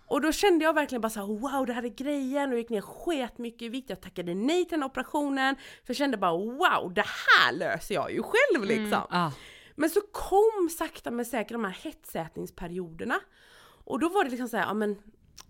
Och 0.06 0.20
då 0.20 0.32
kände 0.32 0.64
jag 0.64 0.74
verkligen 0.74 1.02
bara 1.02 1.10
så 1.10 1.20
här: 1.20 1.26
wow 1.26 1.66
det 1.66 1.72
här 1.72 1.82
är 1.82 1.88
grejen 1.88 2.52
och 2.52 2.58
gick 2.58 2.70
ner 2.70 2.80
sket 2.80 3.38
mycket 3.38 3.62
i 3.62 3.68
vikt, 3.68 3.90
jag 3.90 4.00
tackade 4.00 4.34
nej 4.34 4.64
till 4.64 4.70
den 4.78 4.82
operationen. 4.82 5.56
För 5.56 5.90
jag 5.90 5.96
kände 5.96 6.16
bara 6.16 6.32
wow 6.32 6.94
det 6.94 7.04
här 7.06 7.52
löser 7.52 7.94
jag 7.94 8.12
ju 8.12 8.22
själv 8.22 8.64
liksom. 8.64 9.02
Ja. 9.10 9.32
Men 9.76 9.90
så 9.90 10.00
kom 10.00 10.68
sakta 10.70 11.10
men 11.10 11.24
säkert 11.24 11.52
de 11.52 11.64
här 11.64 11.78
hetsätningsperioderna. 11.82 13.20
Och 13.84 13.98
då 13.98 14.08
var 14.08 14.24
det 14.24 14.30
liksom 14.30 14.48
så 14.48 14.56
här, 14.56 14.64
ja 14.64 14.74
men, 14.74 14.96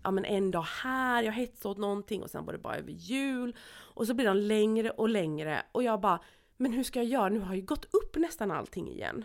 ja 0.03 0.11
men 0.11 0.25
en 0.25 0.51
dag 0.51 0.65
här, 0.83 1.23
jag 1.23 1.33
hetsade 1.33 1.71
åt 1.71 1.77
någonting 1.77 2.23
och 2.23 2.29
sen 2.29 2.45
var 2.45 2.53
det 2.53 2.59
bara 2.59 2.75
över 2.75 2.91
jul. 2.91 3.55
Och 3.93 4.07
så 4.07 4.13
blir 4.13 4.25
de 4.25 4.37
längre 4.37 4.89
och 4.89 5.09
längre 5.09 5.63
och 5.71 5.83
jag 5.83 6.01
bara, 6.01 6.19
men 6.57 6.73
hur 6.73 6.83
ska 6.83 6.99
jag 6.99 7.07
göra? 7.07 7.29
Nu 7.29 7.39
har 7.39 7.47
jag 7.47 7.55
ju 7.55 7.61
gått 7.61 7.85
upp 7.85 8.15
nästan 8.15 8.51
allting 8.51 8.89
igen. 8.89 9.23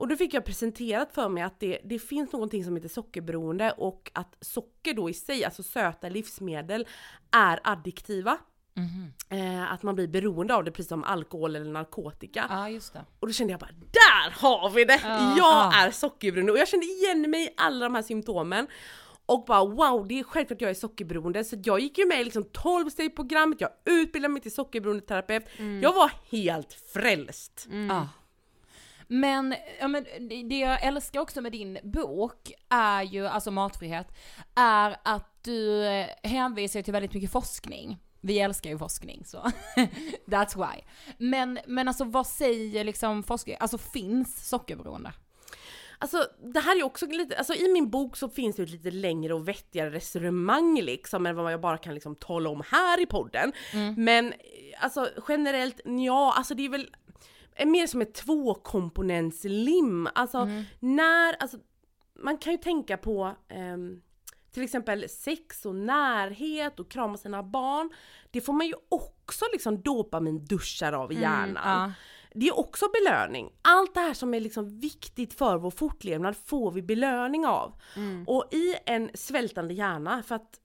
Och 0.00 0.08
då 0.08 0.16
fick 0.16 0.34
jag 0.34 0.44
presenterat 0.44 1.12
för 1.12 1.28
mig 1.28 1.42
att 1.42 1.60
det, 1.60 1.78
det 1.84 1.98
finns 1.98 2.32
någonting 2.32 2.64
som 2.64 2.76
heter 2.76 2.88
sockerberoende 2.88 3.70
och 3.70 4.10
att 4.14 4.36
socker 4.40 4.94
då 4.94 5.10
i 5.10 5.14
sig, 5.14 5.44
alltså 5.44 5.62
söta 5.62 6.08
livsmedel, 6.08 6.86
är 7.30 7.60
addiktiva. 7.64 8.38
Eh, 9.28 9.72
att 9.72 9.82
man 9.82 9.94
blir 9.94 10.08
beroende 10.08 10.54
av 10.54 10.64
det 10.64 10.70
precis 10.70 10.88
som 10.88 11.04
alkohol 11.04 11.56
eller 11.56 11.70
narkotika. 11.72 12.46
det. 12.92 13.04
Och 13.20 13.26
då 13.26 13.32
kände 13.32 13.52
jag 13.52 13.60
bara 13.60 13.70
där 13.70 14.30
har 14.30 14.70
vi 14.70 14.84
det! 14.84 15.00
Ja. 15.04 15.34
jag 15.36 15.74
är 15.74 15.90
sockerberoende 15.90 16.52
och 16.52 16.58
jag 16.58 16.68
kände 16.68 16.86
igen 16.86 17.30
mig 17.30 17.44
i 17.44 17.48
alla 17.56 17.84
de 17.84 17.94
här 17.94 18.02
symptomen. 18.02 18.66
Och 19.30 19.44
bara 19.44 19.64
wow, 19.64 20.08
det 20.08 20.18
är 20.18 20.24
självklart 20.24 20.56
att 20.56 20.60
jag 20.60 20.70
är 20.70 20.74
sockerberoende 20.74 21.44
så 21.44 21.56
jag 21.64 21.80
gick 21.80 21.98
ju 21.98 22.06
med 22.06 22.20
i 22.20 22.24
liksom 22.24 22.44
12 22.44 22.90
programmet 23.16 23.60
jag 23.60 23.70
utbildade 23.84 24.32
mig 24.32 24.42
till 24.42 24.54
sockerberoendeterapeut. 24.54 25.44
Jag 25.82 25.92
var 25.92 26.12
helt 26.30 26.72
frälst. 26.72 27.66
Ja. 27.88 28.08
Men, 29.08 29.54
ja, 29.80 29.88
men 29.88 30.04
det- 30.28 30.42
det 30.42 30.58
jag 30.58 30.82
älskar 30.84 31.20
också 31.20 31.40
med 31.40 31.52
din 31.52 31.78
bok 31.82 32.52
är 32.68 33.02
ju, 33.02 33.26
alltså 33.26 33.50
matfrihet, 33.50 34.06
är 34.54 34.96
att 35.04 35.44
du 35.44 35.86
eh, 35.86 36.06
hänvisar 36.22 36.82
till 36.82 36.92
väldigt 36.92 37.14
mycket 37.14 37.32
forskning. 37.32 37.98
Vi 38.20 38.38
älskar 38.40 38.70
ju 38.70 38.78
forskning 38.78 39.24
så, 39.24 39.38
that's 40.26 40.56
why. 40.72 40.82
Men, 41.18 41.58
men 41.66 41.88
alltså 41.88 42.04
vad 42.04 42.26
säger 42.26 42.84
liksom 42.84 43.22
forskning, 43.22 43.56
alltså 43.60 43.78
finns 43.78 44.48
sockerberoende? 44.48 45.12
Alltså 46.02 46.26
det 46.54 46.60
här 46.60 46.78
är 46.78 46.82
också 46.82 47.06
lite, 47.06 47.38
alltså 47.38 47.54
i 47.54 47.72
min 47.72 47.90
bok 47.90 48.16
så 48.16 48.28
finns 48.28 48.56
det 48.56 48.62
ett 48.62 48.70
lite 48.70 48.90
längre 48.90 49.34
och 49.34 49.48
vettigare 49.48 49.90
resonemang 49.90 50.80
liksom 50.80 51.26
än 51.26 51.36
vad 51.36 51.52
jag 51.52 51.60
bara 51.60 51.78
kan 51.78 51.94
liksom 51.94 52.16
tala 52.16 52.50
om 52.50 52.62
här 52.66 53.00
i 53.00 53.06
podden. 53.06 53.52
Men 53.96 54.32
eh, 54.32 54.38
alltså 54.80 55.08
generellt, 55.28 55.80
ja 55.84 56.34
alltså 56.36 56.54
det 56.54 56.64
är 56.64 56.68
väl 56.68 56.90
mer 57.66 57.86
som 57.86 58.00
ett 58.00 58.14
tvåkomponentslim. 58.14 60.08
Alltså 60.14 60.48
när, 60.80 61.36
alltså 61.40 61.58
man 62.14 62.38
kan 62.38 62.52
ju 62.52 62.58
tänka 62.58 62.96
på 62.96 63.36
ehm, 63.48 64.00
till 64.52 64.62
exempel 64.62 65.08
sex 65.08 65.66
och 65.66 65.74
närhet 65.74 66.80
och 66.80 66.90
krama 66.90 67.16
sina 67.16 67.42
barn. 67.42 67.90
Det 68.30 68.40
får 68.40 68.52
man 68.52 68.66
ju 68.66 68.74
också 68.88 69.44
liksom 69.52 69.82
dopaminduschar 69.82 70.92
av 70.92 71.12
i 71.12 71.20
hjärnan. 71.20 71.56
ja. 71.64 71.92
Det 72.34 72.48
är 72.48 72.58
också 72.58 72.86
belöning. 72.88 73.50
Allt 73.62 73.94
det 73.94 74.00
här 74.00 74.14
som 74.14 74.34
är 74.34 74.40
liksom 74.40 74.80
viktigt 74.80 75.34
för 75.34 75.58
vår 75.58 75.70
fortlevnad 75.70 76.36
får 76.44 76.70
vi 76.70 76.82
belöning 76.82 77.46
av. 77.46 77.80
Och 78.26 78.48
i 78.50 78.74
en 78.86 79.10
svältande 79.14 79.74
hjärna, 79.74 80.22
för 80.22 80.34
att 80.34 80.60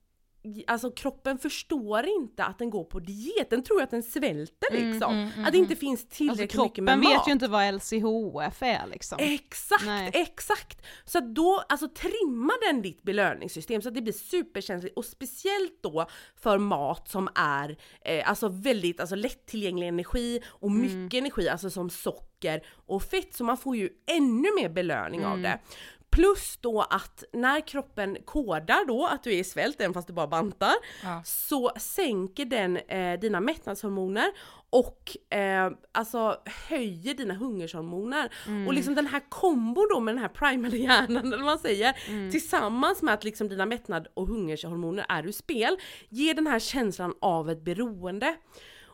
Alltså 0.66 0.90
kroppen 0.90 1.38
förstår 1.38 2.06
inte 2.06 2.44
att 2.44 2.58
den 2.58 2.70
går 2.70 2.84
på 2.84 2.98
diet, 2.98 3.50
den 3.50 3.62
tror 3.62 3.82
att 3.82 3.90
den 3.90 4.02
svälter 4.02 4.68
liksom. 4.72 5.30
att 5.46 5.52
det 5.52 5.58
inte 5.58 5.76
finns 5.76 6.00
Alltså 6.00 6.16
tillräckligt 6.16 6.62
mycket 6.62 6.84
med 6.84 6.94
kroppen 6.94 7.00
mat. 7.00 7.20
vet 7.20 7.28
ju 7.28 7.32
inte 7.32 7.48
vad 7.48 7.74
LCHF 7.74 8.62
är 8.62 8.86
liksom. 8.86 9.18
Exakt, 9.20 9.86
Nej. 9.86 10.10
exakt! 10.14 10.82
Så 11.04 11.18
att 11.18 11.34
då, 11.34 11.64
alltså 11.68 11.88
trimma 11.88 12.52
den 12.70 12.82
ditt 12.82 13.02
belöningssystem 13.02 13.82
så 13.82 13.88
att 13.88 13.94
det 13.94 14.02
blir 14.02 14.12
superkänsligt 14.12 14.96
och 14.96 15.04
speciellt 15.04 15.82
då 15.82 16.06
för 16.36 16.58
mat 16.58 17.08
som 17.08 17.28
är 17.34 17.76
eh, 18.04 18.28
alltså 18.30 18.48
väldigt 18.48 19.00
alltså 19.00 19.14
lättillgänglig 19.16 19.88
energi 19.88 20.40
och 20.46 20.70
mycket 20.70 21.18
energi, 21.18 21.48
alltså 21.48 21.70
som 21.70 21.90
socker 21.90 22.62
och 22.86 23.02
fett, 23.02 23.34
så 23.34 23.44
man 23.44 23.56
får 23.56 23.76
ju 23.76 23.88
ännu 24.06 24.48
mer 24.56 24.68
belöning 24.68 25.24
av 25.26 25.40
det. 25.40 25.58
Plus 26.16 26.56
då 26.60 26.80
att 26.90 27.24
när 27.32 27.60
kroppen 27.60 28.16
kodar 28.24 28.86
då 28.86 29.06
att 29.06 29.22
du 29.22 29.32
är 29.34 29.38
i 29.38 29.44
svält, 29.44 29.80
även 29.80 29.94
fast 29.94 30.06
du 30.08 30.12
bara 30.14 30.26
bantar, 30.26 30.74
Ja. 31.02 31.22
så 31.24 31.70
sänker 31.76 32.44
den 32.44 32.76
eh, 32.76 33.20
dina 33.20 33.40
mättnadshormoner 33.40 34.32
och 34.70 35.16
eh, 35.36 35.70
alltså 35.92 36.36
höjer 36.68 37.14
dina 37.14 37.34
hungershormoner. 37.34 38.32
Och 38.66 38.74
liksom 38.74 38.94
den 38.94 39.06
här 39.06 39.22
kombon 39.28 39.88
då 39.90 40.00
med 40.00 40.14
den 40.14 40.22
här 40.22 40.28
primade 40.28 40.76
hjärnan, 40.76 41.16
eller 41.26 41.36
vad 41.36 41.46
man 41.46 41.58
säger, 41.58 42.30
tillsammans 42.30 43.02
med 43.02 43.14
att 43.14 43.24
liksom 43.24 43.48
dina 43.48 43.66
mättnad 43.66 44.08
och 44.14 44.26
hungershormoner 44.28 45.06
är 45.08 45.26
ur 45.26 45.32
spel, 45.32 45.76
ger 46.08 46.34
den 46.34 46.46
här 46.46 46.58
känslan 46.58 47.14
av 47.20 47.50
ett 47.50 47.62
beroende. 47.64 48.36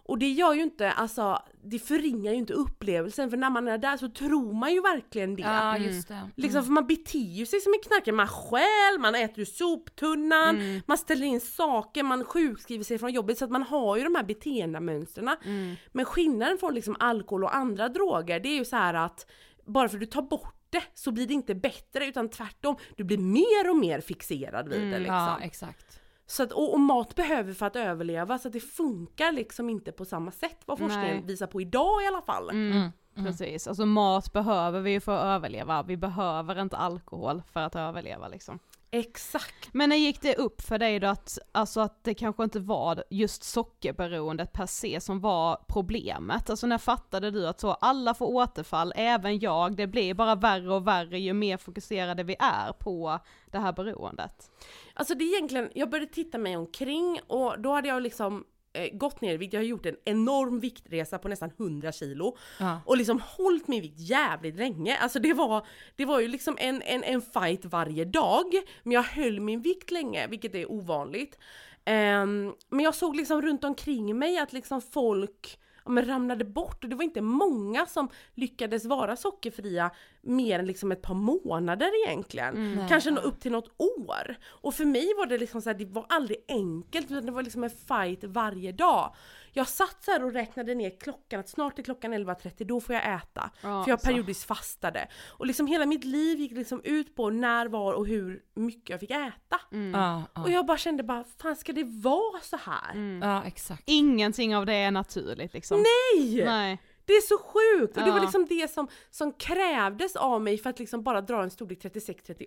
Och 0.05 0.19
det 0.19 0.31
gör 0.31 0.55
ju 0.55 0.63
inte, 0.63 0.93
alltså 0.93 1.43
det 1.65 1.79
förringar 1.79 2.33
ju 2.33 2.39
inte 2.39 2.53
upplevelsen 2.53 3.31
för 3.31 3.37
när 3.37 3.51
man 3.51 3.69
är 3.69 3.79
där 3.79 3.97
så 3.97 4.09
tror 4.09 4.53
man 4.53 4.73
ju 4.73 4.81
verkligen 4.81 5.37
det. 5.37 5.43
Ja, 5.43 5.79
just 5.79 6.09
det. 6.09 6.31
Liksom 6.37 6.65
för 6.65 6.73
man 6.73 6.87
beter 6.87 7.19
ju 7.19 7.47
sig 7.47 7.61
som 7.61 7.73
en 7.75 7.81
knarkare, 7.89 8.15
man 8.15 8.29
stjäl, 8.29 8.99
man 9.01 9.15
äter 9.15 9.41
ur 9.41 9.45
soptunnan, 9.45 10.57
Mm. 10.57 10.83
man 10.87 10.99
ställer 10.99 11.27
in 11.27 11.41
saker, 11.41 12.03
man 12.03 12.25
sjukskriver 12.25 12.85
sig 12.85 12.99
från 12.99 13.13
jobbet 13.13 13.39
så 13.39 13.45
att 13.45 13.51
man 13.51 13.63
har 13.63 13.97
ju 13.97 14.05
de 14.05 14.15
här 14.15 14.25
beteendemönstren. 14.25 15.29
Mm. 15.45 15.75
Men 15.93 16.05
skillnaden 16.05 16.59
från 16.59 16.75
liksom 16.75 16.97
alkohol 17.01 17.45
och 17.45 17.55
andra 17.57 17.89
droger 17.89 18.41
det 18.41 18.49
är 18.49 18.59
ju 18.59 18.65
så 18.65 18.77
här 18.77 18.95
att 18.95 19.27
bara 19.67 19.89
för 19.89 19.97
att 19.97 20.01
du 20.01 20.07
tar 20.07 20.23
bort 20.23 20.55
det 20.71 20.83
så 20.95 21.11
blir 21.13 21.27
det 21.27 21.35
inte 21.35 21.55
bättre 21.55 22.07
utan 22.07 22.29
tvärtom, 22.31 22.77
du 22.97 23.05
blir 23.05 23.19
mer 23.19 23.71
och 23.71 23.77
mer 23.77 24.01
fixerad 24.01 24.69
vid 24.69 24.81
det 24.81 24.99
liksom. 24.99 25.15
Mm, 25.17 25.29
Ja, 25.29 25.39
exakt. 25.43 26.01
Så 26.33 26.43
att, 26.43 26.53
och, 26.53 26.73
och 26.73 26.81
mat 26.81 27.15
behöver 27.15 27.53
för 27.53 27.67
att 27.67 27.77
överleva 27.77 28.39
så 28.39 28.49
att 28.49 28.55
det 28.55 28.61
funkar 28.61 29.33
liksom 29.33 29.71
inte 29.71 29.93
på 29.93 30.05
samma 30.05 30.31
sätt 30.31 30.59
vad 30.67 30.79
forskningen 30.79 31.17
Nej. 31.17 31.25
visar 31.27 31.47
på 31.47 31.61
idag 31.61 32.03
i 32.03 32.07
alla 32.07 32.23
fall. 32.23 32.51
Mm. 32.51 32.91
Precis, 33.15 33.69
alltså 33.69 33.87
mat 33.87 34.33
behöver 34.33 34.81
vi 34.81 34.91
ju 34.91 35.01
för 35.01 35.17
att 35.17 35.25
överleva, 35.25 35.83
vi 35.83 35.97
behöver 35.97 36.61
inte 36.61 36.77
alkohol 36.77 37.43
för 37.53 37.61
att 37.61 37.77
överleva 37.77 38.29
liksom. 38.29 38.59
Exakt. 38.95 39.69
Men 39.73 39.89
när 39.89 39.97
gick 39.97 40.21
det 40.21 40.35
upp 40.35 40.63
för 40.63 40.79
dig 40.79 41.01
då 41.01 41.07
att, 41.07 41.39
alltså 41.53 41.81
att 41.81 42.05
det 42.05 42.15
kanske 42.15 42.45
inte 42.45 42.61
var 42.61 43.05
just 43.11 43.43
sockerberoendet 43.43 44.53
per 44.53 44.67
se 44.67 45.01
som 45.01 45.21
var 45.21 45.65
problemet? 45.69 46.51
Alltså 46.51 46.67
när 46.67 46.79
fattade 46.79 47.31
du 47.31 47.47
att 47.47 47.61
så 47.61 47.71
alla 47.71 48.15
får 48.15 48.27
återfall, 48.27 48.93
även 48.97 49.39
jag, 49.39 49.77
det 49.77 49.87
blir 49.87 50.15
bara 50.15 50.35
värre 50.35 50.75
och 50.75 50.87
värre 50.87 51.19
ju 51.19 51.33
mer 51.33 51.57
fokuserade 51.57 52.23
vi 52.23 52.37
är 52.39 52.73
på 52.73 53.19
det 53.51 53.59
här 53.59 53.73
beroendet? 53.73 54.51
Alltså 54.95 55.15
det 55.15 55.25
är 55.25 55.37
egentligen, 55.37 55.71
jag 55.75 55.91
började 55.91 56.13
titta 56.13 56.39
mig 56.39 56.57
omkring 56.57 57.21
och 57.27 57.61
då 57.61 57.73
hade 57.73 57.89
jag 57.89 58.03
liksom 58.03 58.45
eh, 58.73 58.89
gått 58.97 59.21
ner 59.21 59.35
i 59.35 59.37
vikt, 59.37 59.53
jag 59.53 59.61
har 59.61 59.65
gjort 59.67 59.87
en 59.87 59.97
enorm 60.05 60.61
viktresa 60.61 61.19
på 61.19 61.29
nästan 61.29 61.51
100 61.59 61.93
kilo 61.93 62.37
Ja. 62.61 62.81
och 62.87 62.97
liksom 62.97 63.21
hållit 63.25 63.69
min 63.69 63.83
vikt 63.83 64.01
jävligt 64.01 64.57
länge. 64.57 64.97
Alltså 64.97 65.19
det 65.19 65.33
var, 65.33 65.67
det 65.97 66.05
var 66.05 66.21
ju 66.21 66.29
liksom 66.29 66.57
en, 66.61 66.83
en, 66.83 67.05
en 67.05 67.23
fight 67.23 67.65
varje 67.65 68.05
dag, 68.05 68.45
men 68.83 68.93
jag 68.93 69.03
höll 69.03 69.41
min 69.41 69.61
vikt 69.63 69.91
länge, 69.91 70.27
vilket 70.27 70.55
är 70.55 70.71
ovanligt. 70.73 71.39
Ehm, 71.85 72.53
men 72.69 72.85
jag 72.85 72.95
såg 72.95 73.17
liksom 73.17 73.43
runt 73.43 73.65
omkring 73.65 74.19
mig 74.19 74.39
att 74.39 74.53
liksom 74.53 74.83
folk 74.83 75.59
ja, 75.85 75.91
men 75.91 76.07
ramlade 76.07 76.45
bort 76.45 76.85
och 76.85 76.91
det 76.91 76.97
var 76.97 77.05
inte 77.05 77.21
många 77.21 77.87
som 77.87 78.09
lyckades 78.35 78.85
vara 78.85 79.17
sockerfria 79.17 79.91
mer 80.21 80.59
än 80.59 80.67
liksom 80.67 80.93
ett 80.93 81.03
par 81.03 81.15
månader 81.15 81.91
egentligen. 82.07 82.55
Kanske 82.89 83.11
nå 83.11 83.21
upp 83.21 83.41
till 83.41 83.53
något 83.53 83.69
år. 83.77 84.37
Och 84.49 84.75
för 84.75 84.85
mig 84.85 85.13
var 85.19 85.27
det 85.27 85.39
liksom 85.39 85.63
så 85.63 85.71
här, 85.71 85.79
det 85.79 85.85
var 85.85 86.07
aldrig 86.09 86.39
enkelt 86.49 87.11
utan 87.11 87.27
det 87.27 87.33
var 87.33 87.43
liksom 87.43 87.65
en 87.65 87.71
fight 87.71 88.25
varje 88.25 88.73
dag. 88.73 89.15
Jag 89.53 89.69
satt 89.69 90.05
så 90.05 90.11
här 90.11 90.25
och 90.25 90.33
räknade 90.33 90.75
ner 90.75 90.91
klockan, 91.01 91.41
att 91.41 91.49
snart 91.49 91.79
är 91.79 91.83
klockan 91.83 92.15
11.30, 92.15 92.65
då 92.65 92.81
får 92.81 92.95
jag 92.95 93.15
äta. 93.15 93.51
Ja, 93.63 93.85
för 93.85 93.91
jag 93.91 94.01
så. 94.01 94.07
periodiskt 94.07 94.45
fastade. 94.45 95.09
Och 95.29 95.47
liksom 95.47 95.67
hela 95.67 95.87
mitt 95.87 96.05
liv 96.05 96.41
gick 96.41 96.53
liksom 96.53 96.81
ut 96.85 97.17
på 97.17 97.31
när, 97.31 97.67
var 97.67 97.93
och 97.93 98.07
hur 98.07 98.43
mycket 98.55 98.91
jag 98.91 99.01
fick 99.01 99.11
äta. 99.11 99.61
Ja, 99.71 100.23
ja. 100.35 100.43
Och 100.43 100.51
jag 100.51 100.67
bara 100.67 100.79
kände 100.79 101.03
bara, 101.03 101.25
fan 101.43 101.57
ska 101.57 101.73
det 101.73 101.85
vara 101.85 102.41
så 102.41 102.57
här? 102.57 103.19
ja, 103.23 103.45
exakt. 103.45 103.83
Ingenting 103.87 104.57
av 104.57 104.67
det 104.67 104.75
är 104.75 104.91
naturligt 104.91 105.55
liksom. 105.55 105.85
Nej! 106.17 106.45
Nej. 106.45 106.79
Det 107.05 107.13
är 107.13 107.21
så 107.21 107.39
sjukt! 107.39 107.97
Och 107.97 108.05
det 108.05 108.11
var 108.11 108.21
liksom 108.21 108.47
det 108.49 108.71
som, 108.71 108.89
som 109.11 109.33
krävdes 109.33 110.17
av 110.17 110.43
mig 110.43 110.59
för 110.59 110.71
att 110.71 110.79
liksom 110.79 111.03
bara 111.03 111.21
dra 111.21 111.43
en 111.43 111.51
storlek 111.51 111.83
36-38. 111.85 112.47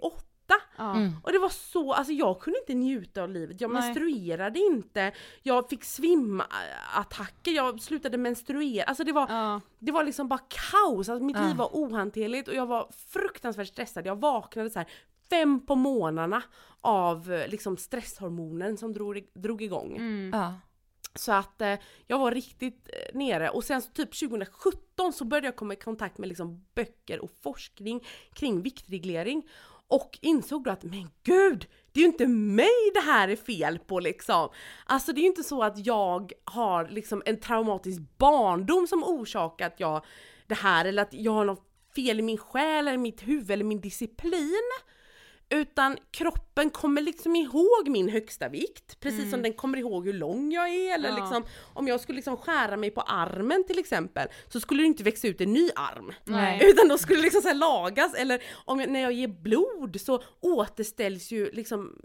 Ja. 0.77 0.95
Och 1.23 1.31
det 1.31 1.39
var 1.39 1.49
så, 1.49 1.93
alltså 1.93 2.13
jag 2.13 2.39
kunde 2.39 2.59
inte 2.59 2.73
njuta 2.73 3.23
av 3.23 3.29
livet, 3.29 3.61
jag 3.61 3.73
Nej. 3.73 3.81
menstruerade 3.81 4.59
inte, 4.59 5.11
jag 5.43 5.69
fick 5.69 5.83
svimattacker, 5.83 7.51
jag 7.51 7.81
slutade 7.81 8.17
menstruera, 8.17 8.83
alltså 8.85 9.03
det 9.03 9.11
var, 9.11 9.27
Ja. 9.29 9.61
det 9.79 9.91
var 9.91 10.03
liksom 10.03 10.27
bara 10.27 10.39
kaos, 10.39 11.09
alltså 11.09 11.23
mitt 11.25 11.37
Ja. 11.37 11.47
liv 11.47 11.55
var 11.55 11.69
ohanterligt 11.73 12.47
och 12.47 12.53
jag 12.55 12.65
var 12.65 12.89
fruktansvärt 13.07 13.67
stressad, 13.67 14.05
jag 14.05 14.19
vaknade 14.19 14.69
så 14.69 14.79
här 14.79 14.87
fem 15.29 15.65
på 15.65 15.75
morgnarna 15.75 16.41
av 16.81 17.31
eh, 17.33 17.47
liksom 17.47 17.77
stresshormonen 17.77 18.77
som 18.77 18.93
drog, 18.93 19.27
drog 19.33 19.61
igång. 19.61 19.97
Ja. 20.33 20.53
Så 21.15 21.31
att 21.31 21.61
eh, 21.61 21.75
jag 22.07 22.19
var 22.19 22.31
riktigt 22.31 22.89
eh, 22.93 23.17
nere 23.17 23.49
och 23.49 23.63
sen 23.63 23.81
så 23.81 23.89
typ 23.89 24.19
2017 24.19 25.13
så 25.13 25.25
började 25.25 25.47
jag 25.47 25.55
komma 25.55 25.73
i 25.73 25.77
kontakt 25.77 26.17
med 26.17 26.29
liksom 26.29 26.65
böcker 26.75 27.19
och 27.19 27.31
forskning 27.43 28.03
kring 28.33 28.61
viktreglering 28.61 29.43
och 29.87 30.19
insåg 30.21 30.63
då 30.63 30.71
att 30.71 30.83
men 30.83 31.09
gud, 31.23 31.67
det 31.91 31.99
är 31.99 32.01
ju 32.01 32.07
inte 32.07 32.27
mig 32.27 32.91
det 32.93 32.99
här 32.99 33.27
är 33.27 33.35
fel 33.35 33.79
på 33.79 33.99
liksom. 33.99 34.49
Alltså 34.85 35.13
det 35.13 35.19
är 35.19 35.21
ju 35.21 35.27
inte 35.27 35.43
så 35.43 35.63
att 35.63 35.85
jag 35.85 36.31
har 36.43 36.87
liksom 36.87 37.23
en 37.25 37.39
traumatisk 37.39 38.01
barndom 38.17 38.87
som 38.87 39.03
orsakat 39.03 39.73
jag 39.77 40.05
det 40.47 40.55
här 40.55 40.85
eller 40.85 41.01
att 41.01 41.13
jag 41.13 41.31
har 41.31 41.45
något 41.45 41.67
fel 41.95 42.19
i 42.19 42.21
min 42.21 42.37
själ 42.37 42.87
eller 42.87 42.97
mitt 42.97 43.27
huvud 43.27 43.51
eller 43.51 43.63
min 43.63 43.81
disciplin. 43.81 44.71
Utan 45.49 45.97
kroppen 46.11 46.69
kommer 46.69 47.01
liksom 47.01 47.35
ihåg 47.35 47.87
min 47.87 48.09
högsta 48.09 48.49
vikt, 48.49 48.99
precis 48.99 49.31
som 49.31 49.41
den 49.41 49.53
kommer 49.53 49.77
ihåg 49.77 50.05
hur 50.05 50.13
lång 50.13 50.51
jag 50.51 50.69
är 50.69 50.93
eller 50.93 51.09
Ja. 51.09 51.15
liksom 51.15 51.45
om 51.73 51.87
jag 51.87 51.99
skulle 51.99 52.15
liksom 52.15 52.37
skära 52.37 52.77
mig 52.77 52.91
på 52.91 53.01
armen 53.01 53.63
till 53.67 53.79
exempel 53.79 54.27
så 54.47 54.59
skulle 54.59 54.83
det 54.83 54.87
inte 54.87 55.03
växa 55.03 55.27
ut 55.27 55.41
en 55.41 55.53
ny 55.53 55.69
arm. 55.75 56.13
Nej. 56.23 56.59
Utan 56.71 56.87
då 56.87 56.97
skulle 56.97 57.19
det 57.19 57.23
liksom 57.23 57.41
så 57.41 57.47
här 57.47 57.55
lagas 57.55 58.13
eller 58.13 58.43
om 58.65 58.79
jag, 58.79 58.89
när 58.89 58.99
jag 58.99 59.13
ger 59.13 59.27
blod 59.27 60.01
så 60.01 60.23
återställs 60.39 61.31
ju 61.31 61.51
liksom 61.51 61.99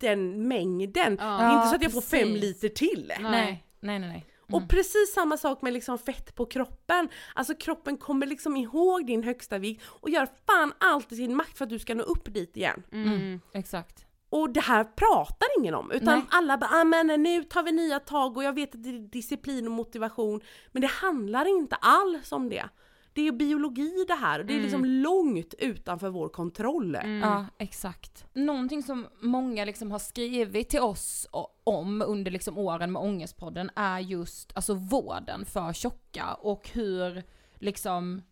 den 0.00 0.48
mängden. 0.48 1.16
Ja. 1.20 1.24
Det 1.26 1.44
är 1.44 1.56
inte 1.56 1.68
så 1.68 1.74
att 1.76 1.82
jag 1.82 1.92
får 1.92 2.00
precis. 2.00 2.20
fem 2.20 2.34
liter 2.34 2.68
till. 2.68 3.12
Nej, 3.20 3.32
nej, 3.32 3.98
nej. 3.98 3.98
nej. 3.98 4.26
Och 4.52 4.68
precis 4.68 5.12
samma 5.14 5.36
sak 5.36 5.62
med 5.62 5.72
liksom 5.72 5.98
fett 5.98 6.34
på 6.34 6.46
kroppen. 6.46 7.08
Alltså 7.34 7.54
kroppen 7.54 7.96
kommer 7.96 8.26
liksom 8.26 8.56
ihåg 8.56 9.06
din 9.06 9.22
högsta 9.22 9.58
vikt 9.58 9.82
och 9.86 10.10
gör 10.10 10.28
fan 10.46 10.72
allt 10.78 11.12
i 11.12 11.16
sin 11.16 11.36
makt 11.36 11.58
för 11.58 11.64
att 11.64 11.70
du 11.70 11.78
ska 11.78 11.94
nå 11.94 12.02
upp 12.02 12.34
dit 12.34 12.56
igen. 12.56 12.82
Mm. 12.92 13.40
Exakt. 13.52 14.06
Och 14.28 14.50
det 14.50 14.60
här 14.60 14.84
pratar 14.84 15.48
ingen 15.58 15.74
om 15.74 15.90
utan 15.90 16.18
Nej. 16.18 16.26
alla 16.30 16.58
bara 16.58 16.70
ah, 16.70 16.84
men 16.84 17.22
nu 17.22 17.44
tar 17.44 17.62
vi 17.62 17.72
nya 17.72 18.00
tag 18.00 18.36
och 18.36 18.44
jag 18.44 18.52
vet 18.52 18.74
att 18.74 18.82
det 18.82 18.88
är 18.88 18.98
disciplin 18.98 19.66
och 19.66 19.72
motivation 19.72 20.40
men 20.72 20.82
det 20.82 20.88
handlar 20.88 21.44
inte 21.44 21.76
alls 21.76 22.32
om 22.32 22.48
det. 22.48 22.68
Det 23.14 23.28
är 23.28 23.32
biologi 23.32 24.04
det 24.08 24.14
här 24.14 24.40
och 24.40 24.46
det 24.46 24.56
är 24.56 24.60
liksom 24.60 24.84
långt 24.84 25.54
utanför 25.58 26.08
vår 26.10 26.28
kontroll. 26.28 26.98
Ja, 27.22 27.46
exakt. 27.58 28.26
Någonting 28.32 28.82
som 28.82 29.06
många 29.20 29.64
liksom 29.64 29.90
har 29.90 29.98
skrivit 29.98 30.68
till 30.68 30.80
oss 30.80 31.28
om 31.64 32.02
under 32.02 32.30
liksom 32.30 32.58
åren 32.58 32.92
med 32.92 33.02
Ångestpodden 33.02 33.70
är 33.76 33.98
just 33.98 34.52
alltså 34.56 34.74
vården 34.74 35.44
för 35.44 35.72
tjocka 35.72 36.34
och 36.34 36.68
hur 36.72 37.22
liksom 37.58 38.22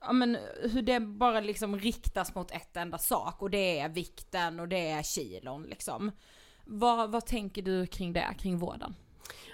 Ja 0.00 0.12
men 0.12 0.36
hur 0.62 0.82
det 0.82 1.00
bara 1.00 1.40
liksom 1.40 1.78
riktas 1.78 2.34
mot 2.34 2.50
ett 2.50 2.76
enda 2.76 2.98
sak 2.98 3.42
och 3.42 3.50
det 3.50 3.78
är 3.78 3.88
vikten 3.88 4.60
och 4.60 4.68
det 4.68 4.90
är 4.90 5.02
kilon 5.02 5.62
liksom. 5.62 6.10
Vad, 6.64 7.10
vad 7.10 7.26
tänker 7.26 7.62
du 7.62 7.86
kring 7.86 8.12
det, 8.12 8.34
kring 8.38 8.58
vården? 8.58 8.94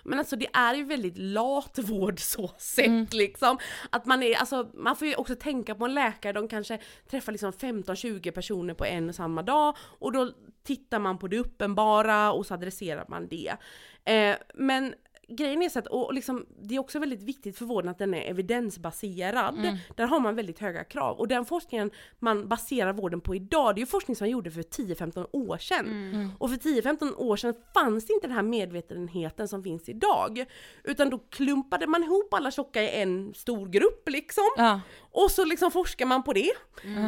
Men 0.04 0.18
alltså 0.18 0.36
det 0.36 0.48
är 0.52 0.74
ju 0.74 0.84
väldigt 0.84 1.18
lat 1.18 1.78
vård 1.78 2.20
så 2.20 2.50
sett 2.58 3.14
liksom. 3.14 3.58
Att 3.90 4.06
man 4.06 4.22
är, 4.22 4.34
alltså 4.34 4.70
man 4.74 4.96
får 4.96 5.08
ju 5.08 5.14
också 5.14 5.34
tänka 5.34 5.74
på 5.74 5.84
en 5.84 5.94
läkare, 5.94 6.32
de 6.32 6.48
kanske 6.48 6.78
träffar 7.10 7.32
liksom 7.32 7.52
15-20 7.52 8.30
personer 8.30 8.74
på 8.74 8.84
en 8.84 9.08
och 9.08 9.14
samma 9.14 9.42
dag 9.42 9.76
och 9.80 10.12
då 10.12 10.32
tittar 10.64 10.98
man 10.98 11.18
på 11.18 11.28
det 11.28 11.38
uppenbara 11.38 12.32
och 12.32 12.46
så 12.46 12.54
adresserar 12.54 13.04
man 13.08 13.28
det. 13.28 13.56
Eh, 14.04 14.36
men 14.54 14.94
grejen 15.28 15.62
är 15.62 15.68
så 15.68 15.78
att, 15.78 15.86
och 15.86 16.14
liksom, 16.14 16.46
det 16.62 16.74
är 16.74 16.78
också 16.78 16.98
väldigt 16.98 17.22
viktigt 17.22 17.58
för 17.58 17.64
vården 17.64 17.90
att 17.90 17.98
den 17.98 18.14
är 18.14 18.30
evidensbaserad. 18.30 19.78
Där 19.96 20.06
har 20.06 20.20
man 20.20 20.34
väldigt 20.34 20.58
höga 20.58 20.84
krav. 20.84 21.18
Och 21.18 21.28
den 21.28 21.44
forskningen 21.44 21.90
man 22.18 22.48
baserar 22.48 22.92
vården 22.92 23.20
på 23.20 23.34
idag, 23.34 23.74
det 23.74 23.78
är 23.78 23.82
ju 23.82 23.86
forskning 23.86 24.16
som 24.16 24.24
man 24.24 24.30
gjorde 24.30 24.50
för 24.50 24.62
10-15 24.62 25.26
år 25.32 25.58
sedan. 25.58 26.32
Och 26.38 26.50
för 26.50 26.56
10-15 26.56 27.14
år 27.16 27.36
sedan 27.36 27.54
fanns 27.74 28.10
inte 28.10 28.26
den 28.26 28.36
här 28.36 28.42
medvetenheten 28.42 29.48
som 29.48 29.62
finns 29.62 29.88
idag. 29.88 30.44
Utan 30.84 31.10
då 31.10 31.18
klumpade 31.18 31.86
man 31.86 32.02
ihop 32.02 32.34
alla 32.34 32.50
tjocka 32.50 32.82
i 32.82 33.02
en 33.02 33.34
stor 33.34 33.66
grupp 33.68 34.08
liksom. 34.08 34.44
Ja. 34.56 34.80
Och 34.98 35.30
så 35.30 35.44
liksom 35.44 35.70
forskar 35.70 36.06
man 36.06 36.22
på 36.22 36.32
det. 36.32 36.52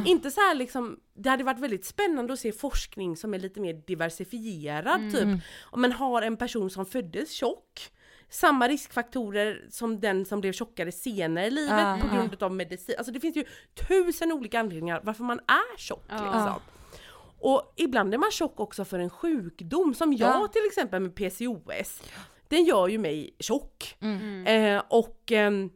Inte 0.06 0.30
så 0.30 0.40
här 0.40 0.54
liksom, 0.54 1.00
det 1.14 1.30
hade 1.30 1.44
varit 1.44 1.60
väldigt 1.60 1.84
spännande 1.84 2.32
att 2.32 2.38
se 2.38 2.52
forskning 2.52 3.16
som 3.16 3.34
är 3.34 3.38
lite 3.38 3.60
mer 3.60 3.74
diversifierad 3.86 5.12
typ. 5.12 5.42
Om 5.62 5.80
man 5.80 5.92
har 5.92 6.22
en 6.22 6.36
person 6.36 6.70
som 6.70 6.86
föddes 6.86 7.32
tjock, 7.32 7.90
samma 8.30 8.68
riskfaktorer 8.68 9.66
som 9.70 10.00
den 10.00 10.24
som 10.24 10.40
blev 10.40 10.52
tjockare 10.52 10.92
senare 10.92 11.46
i 11.46 11.50
livet 11.50 11.78
Ja, 11.78 11.98
på 12.02 12.14
grund 12.16 12.42
av 12.42 12.52
medicin. 12.52 12.94
Alltså 12.98 13.12
det 13.12 13.20
finns 13.20 13.36
ju 13.36 13.44
tusen 13.88 14.32
olika 14.32 14.60
anledningar 14.60 15.00
varför 15.04 15.24
man 15.24 15.38
är 15.46 15.76
tjock 15.78 16.04
liksom. 16.10 16.54
Och 17.40 17.72
ibland 17.76 18.14
är 18.14 18.18
man 18.18 18.30
tjock 18.30 18.60
också 18.60 18.84
för 18.84 18.98
en 18.98 19.10
sjukdom 19.10 19.94
som 19.94 20.12
jag 20.12 20.42
Ja. 20.42 20.48
till 20.52 20.66
exempel 20.66 21.00
med 21.02 21.14
PCOS. 21.14 22.02
Den 22.48 22.64
gör 22.64 22.88
ju 22.88 22.98
mig 22.98 23.36
tjock. 23.38 23.96
Mm. 24.00 24.46
Eh, 24.46 24.82
och 24.88 25.32
ehm, 25.32 25.70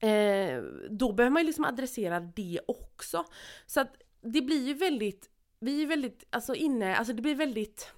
eh, 0.00 0.62
då 0.90 1.12
behöver 1.12 1.30
man 1.30 1.42
ju 1.42 1.46
liksom 1.46 1.64
adressera 1.64 2.20
det 2.20 2.60
också. 2.66 3.24
Så 3.66 3.80
att 3.80 3.94
det 4.22 4.42
blir 4.42 4.66
ju 4.66 4.74
väldigt, 4.74 5.28
vi 5.60 5.82
är 5.82 5.86
väldigt, 5.86 6.24
alltså 6.30 6.54
inne, 6.54 6.96
alltså 6.96 7.12
det 7.14 7.22
blir 7.22 7.34
väldigt 7.34 7.92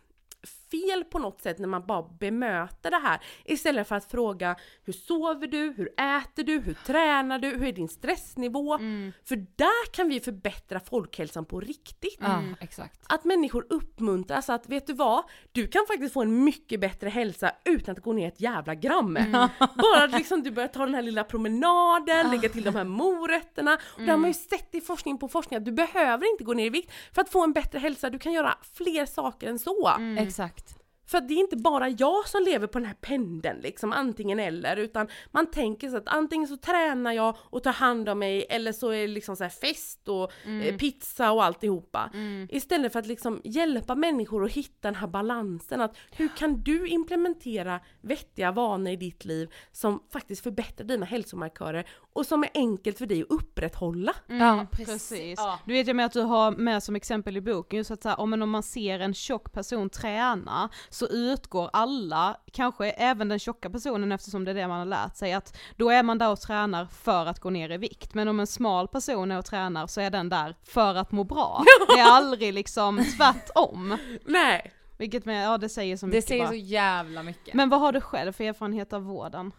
fel 0.75 1.05
på 1.05 1.19
något 1.19 1.41
sätt 1.41 1.59
när 1.59 1.69
man 1.69 1.87
bara 1.87 2.03
bemöter 2.03 2.91
det 2.91 2.97
här 2.97 3.21
istället 3.45 3.89
för 3.89 3.97
att 3.97 4.11
fråga 4.11 4.57
hur 4.85 4.93
sover 4.93 5.47
du, 5.47 5.75
hur 5.77 5.89
äter 5.89 6.45
du, 6.45 6.61
hur 6.61 6.75
tränar 6.75 7.39
du, 7.39 7.49
hur 7.49 7.65
är 7.67 7.73
din 7.73 7.89
stressnivå? 7.89 8.79
För 9.25 9.37
där 9.37 9.93
kan 9.93 10.09
vi 10.09 10.21
förbättra 10.21 10.81
folkhälsan 10.81 11.45
på 11.45 11.61
riktigt. 11.61 12.19
Exakt. 12.61 13.01
Att 13.09 13.25
människor 13.25 13.67
uppmuntras 13.71 14.51
att, 14.51 14.69
vet 14.69 14.87
du 14.87 14.93
vad? 14.93 15.25
Du 15.53 15.67
kan 15.67 15.87
faktiskt 15.89 16.13
få 16.15 16.23
en 16.23 16.45
mycket 16.45 16.81
bättre 16.81 17.09
hälsa 17.09 17.53
utan 17.65 17.93
att 17.93 18.03
gå 18.03 18.13
ner 18.13 18.29
ett 18.29 18.41
jävla 18.41 18.75
gram. 18.75 19.15
Bara 19.59 20.05
att 20.05 20.13
liksom 20.13 20.43
du 20.43 20.51
börjar 20.51 20.69
ta 20.69 20.85
den 20.85 20.95
här 20.95 21.03
lilla 21.03 21.25
promenaden, 21.25 22.31
lägga 22.31 22.49
till 22.49 22.65
de 22.65 22.75
här 22.75 22.85
morötterna. 22.85 23.75
Och 23.75 24.01
det 24.01 24.11
har 24.11 24.19
man 24.19 24.31
ju 24.31 24.35
sett 24.35 24.75
i 24.75 24.81
forskning 24.81 25.19
på 25.19 25.29
forskning 25.29 25.59
att 25.59 25.65
du 25.65 25.73
behöver 25.73 26.31
inte 26.33 26.45
gå 26.45 26.53
ner 26.53 26.67
i 26.67 26.71
vikt 26.71 26.93
för 27.13 27.23
att 27.23 27.29
få 27.31 27.45
en 27.45 27.53
bättre 27.53 27.79
hälsa. 27.79 28.11
Du 28.11 28.19
kan 28.19 28.33
göra 28.33 28.55
fler 28.75 29.07
saker 29.07 29.49
än 29.49 29.59
så. 29.59 29.91
Exakt. 30.19 30.64
För 31.07 31.21
det 31.21 31.35
är 31.35 31.39
inte 31.39 31.57
bara 31.57 31.89
jag 31.89 32.29
som 32.29 32.43
lever 32.43 32.67
på 32.67 32.79
den 32.79 32.87
här 32.87 32.97
pendeln 33.01 33.61
liksom, 33.61 33.93
antingen 33.93 34.41
eller, 34.41 34.77
utan 34.77 35.09
man 35.31 35.51
tänker 35.51 35.89
så 35.89 35.97
att 35.97 36.09
antingen 36.09 36.49
så 36.49 36.57
tränar 36.57 37.13
jag 37.13 37.37
och 37.41 37.63
tar 37.63 37.73
hand 37.73 38.09
om 38.09 38.19
mig 38.19 38.47
eller 38.51 38.73
så 38.73 38.91
är 38.91 39.01
det 39.01 39.07
liksom 39.07 39.37
så 39.37 39.49
fest 39.49 40.09
och 40.09 40.33
eh, 40.49 40.77
pizza 40.77 41.33
och 41.33 41.45
alltihopa. 41.45 42.11
Istället 42.49 42.93
för 42.93 42.99
att 43.01 43.07
liksom 43.07 43.41
hjälpa 43.45 43.95
människor 43.95 44.45
att 44.45 44.53
hitta 44.53 44.89
den 44.89 44.95
här 44.95 45.07
balansen, 45.07 45.81
att 45.81 45.97
hur 46.11 46.29
kan 46.37 46.63
du 46.63 46.89
implementera 46.89 47.81
vettiga 48.01 48.53
vanor 48.53 48.93
i 48.93 48.97
ditt 48.97 49.25
liv 49.25 49.55
som 49.73 50.03
faktiskt 50.13 50.43
förbättrar 50.43 50.87
dina 50.87 51.07
hälsomarkörer 51.07 51.87
och 52.15 52.27
som 52.27 52.43
är 52.45 52.51
enkelt 52.55 52.99
för 52.99 53.07
dig 53.07 53.23
att 53.23 53.31
upprätthålla. 53.31 54.13
Ja, 54.27 54.67
precis. 54.71 55.35
Ja. 55.39 55.59
Du 55.65 55.73
vet 55.73 55.87
jag 55.87 55.97
med 55.97 56.07
att 56.07 56.13
du 56.13 56.21
har 56.21 56.51
med 56.51 56.83
som 56.83 56.97
exempel 56.97 57.37
i 57.37 57.41
boken 57.41 57.77
just 57.77 57.91
att 57.91 58.03
så 58.03 58.09
här, 58.09 58.21
om, 58.21 58.31
man- 58.31 58.43
om 58.43 58.51
man 58.51 58.63
ser 58.63 59.01
en 59.01 59.15
tjock 59.15 59.53
person 59.53 59.91
träna 59.91 60.69
så 60.91 61.07
utgår 61.07 61.71
alla, 61.73 62.37
kanske 62.53 62.91
även 62.91 63.29
den 63.29 63.39
tjocka 63.39 63.71
personen 63.71 64.13
eftersom 64.13 64.45
det 64.45 64.51
är 64.51 64.55
det 64.55 64.69
man 64.69 64.79
har 64.79 64.87
lärt 64.87 65.17
sig, 65.17 65.33
att 65.33 65.57
då 65.77 65.91
är 65.91 66.03
man 66.03 66.19
där 66.19 66.31
och 66.33 66.41
tränar 66.41 66.87
för 66.87 67.27
att 67.27 67.41
gå 67.41 67.51
ner 67.51 67.71
i 67.73 67.77
vikt. 67.79 68.15
Men 68.15 68.29
om 68.29 68.41
en 68.41 68.47
smal 68.47 68.89
person 68.89 69.31
är 69.31 69.39
och 69.39 69.45
tränar 69.45 69.87
så 69.87 70.01
är 70.01 70.11
den 70.11 70.29
där 70.29 70.57
för 70.65 70.95
att 70.95 71.13
må 71.13 71.25
bra. 71.25 71.63
Det 71.95 72.01
är 72.01 72.11
aldrig 72.11 72.55
liksom 72.55 73.05
tvärtom. 73.19 73.99
Nej! 74.25 74.73
Vilket 74.99 75.25
med, 75.25 75.47
ja 75.47 75.59
det 75.59 75.69
säger 75.69 75.97
så 75.97 76.07
Det 76.07 76.11
mycket 76.11 76.29
säger 76.29 76.43
bara. 76.43 76.49
så 76.49 76.55
jävla 76.55 77.23
mycket. 77.23 77.55
Men 77.55 77.69
vad 77.69 77.81
har 77.81 77.93
du 77.93 78.01
själv 78.01 78.33
för 78.33 78.45
erfarenhet 78.45 78.93
av 78.93 79.03
vården? 79.03 79.53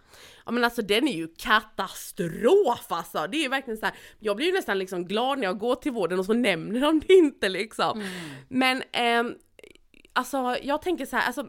Ja 0.45 0.51
men 0.51 0.63
alltså 0.63 0.81
den 0.81 1.07
är 1.07 1.13
ju 1.13 1.27
katastrof 1.37 2.85
alltså! 2.91 3.27
Det 3.31 3.37
är 3.37 3.41
ju 3.41 3.49
verkligen 3.49 3.77
så 3.77 3.85
här. 3.85 3.95
jag 4.19 4.35
blir 4.35 4.45
ju 4.47 4.53
nästan 4.53 4.79
liksom 4.79 5.05
glad 5.05 5.37
när 5.39 5.45
jag 5.45 5.59
går 5.59 5.75
till 5.75 5.91
vården 5.91 6.19
och 6.19 6.25
så 6.25 6.33
nämner 6.33 6.79
de 6.79 6.99
det 6.99 7.13
inte 7.13 7.49
liksom. 7.49 8.03
Men 8.49 8.83
ehm, 8.91 9.33
alltså 10.13 10.57
jag 10.63 10.81
tänker 10.81 11.05
så 11.05 11.15
här, 11.15 11.27
alltså 11.27 11.47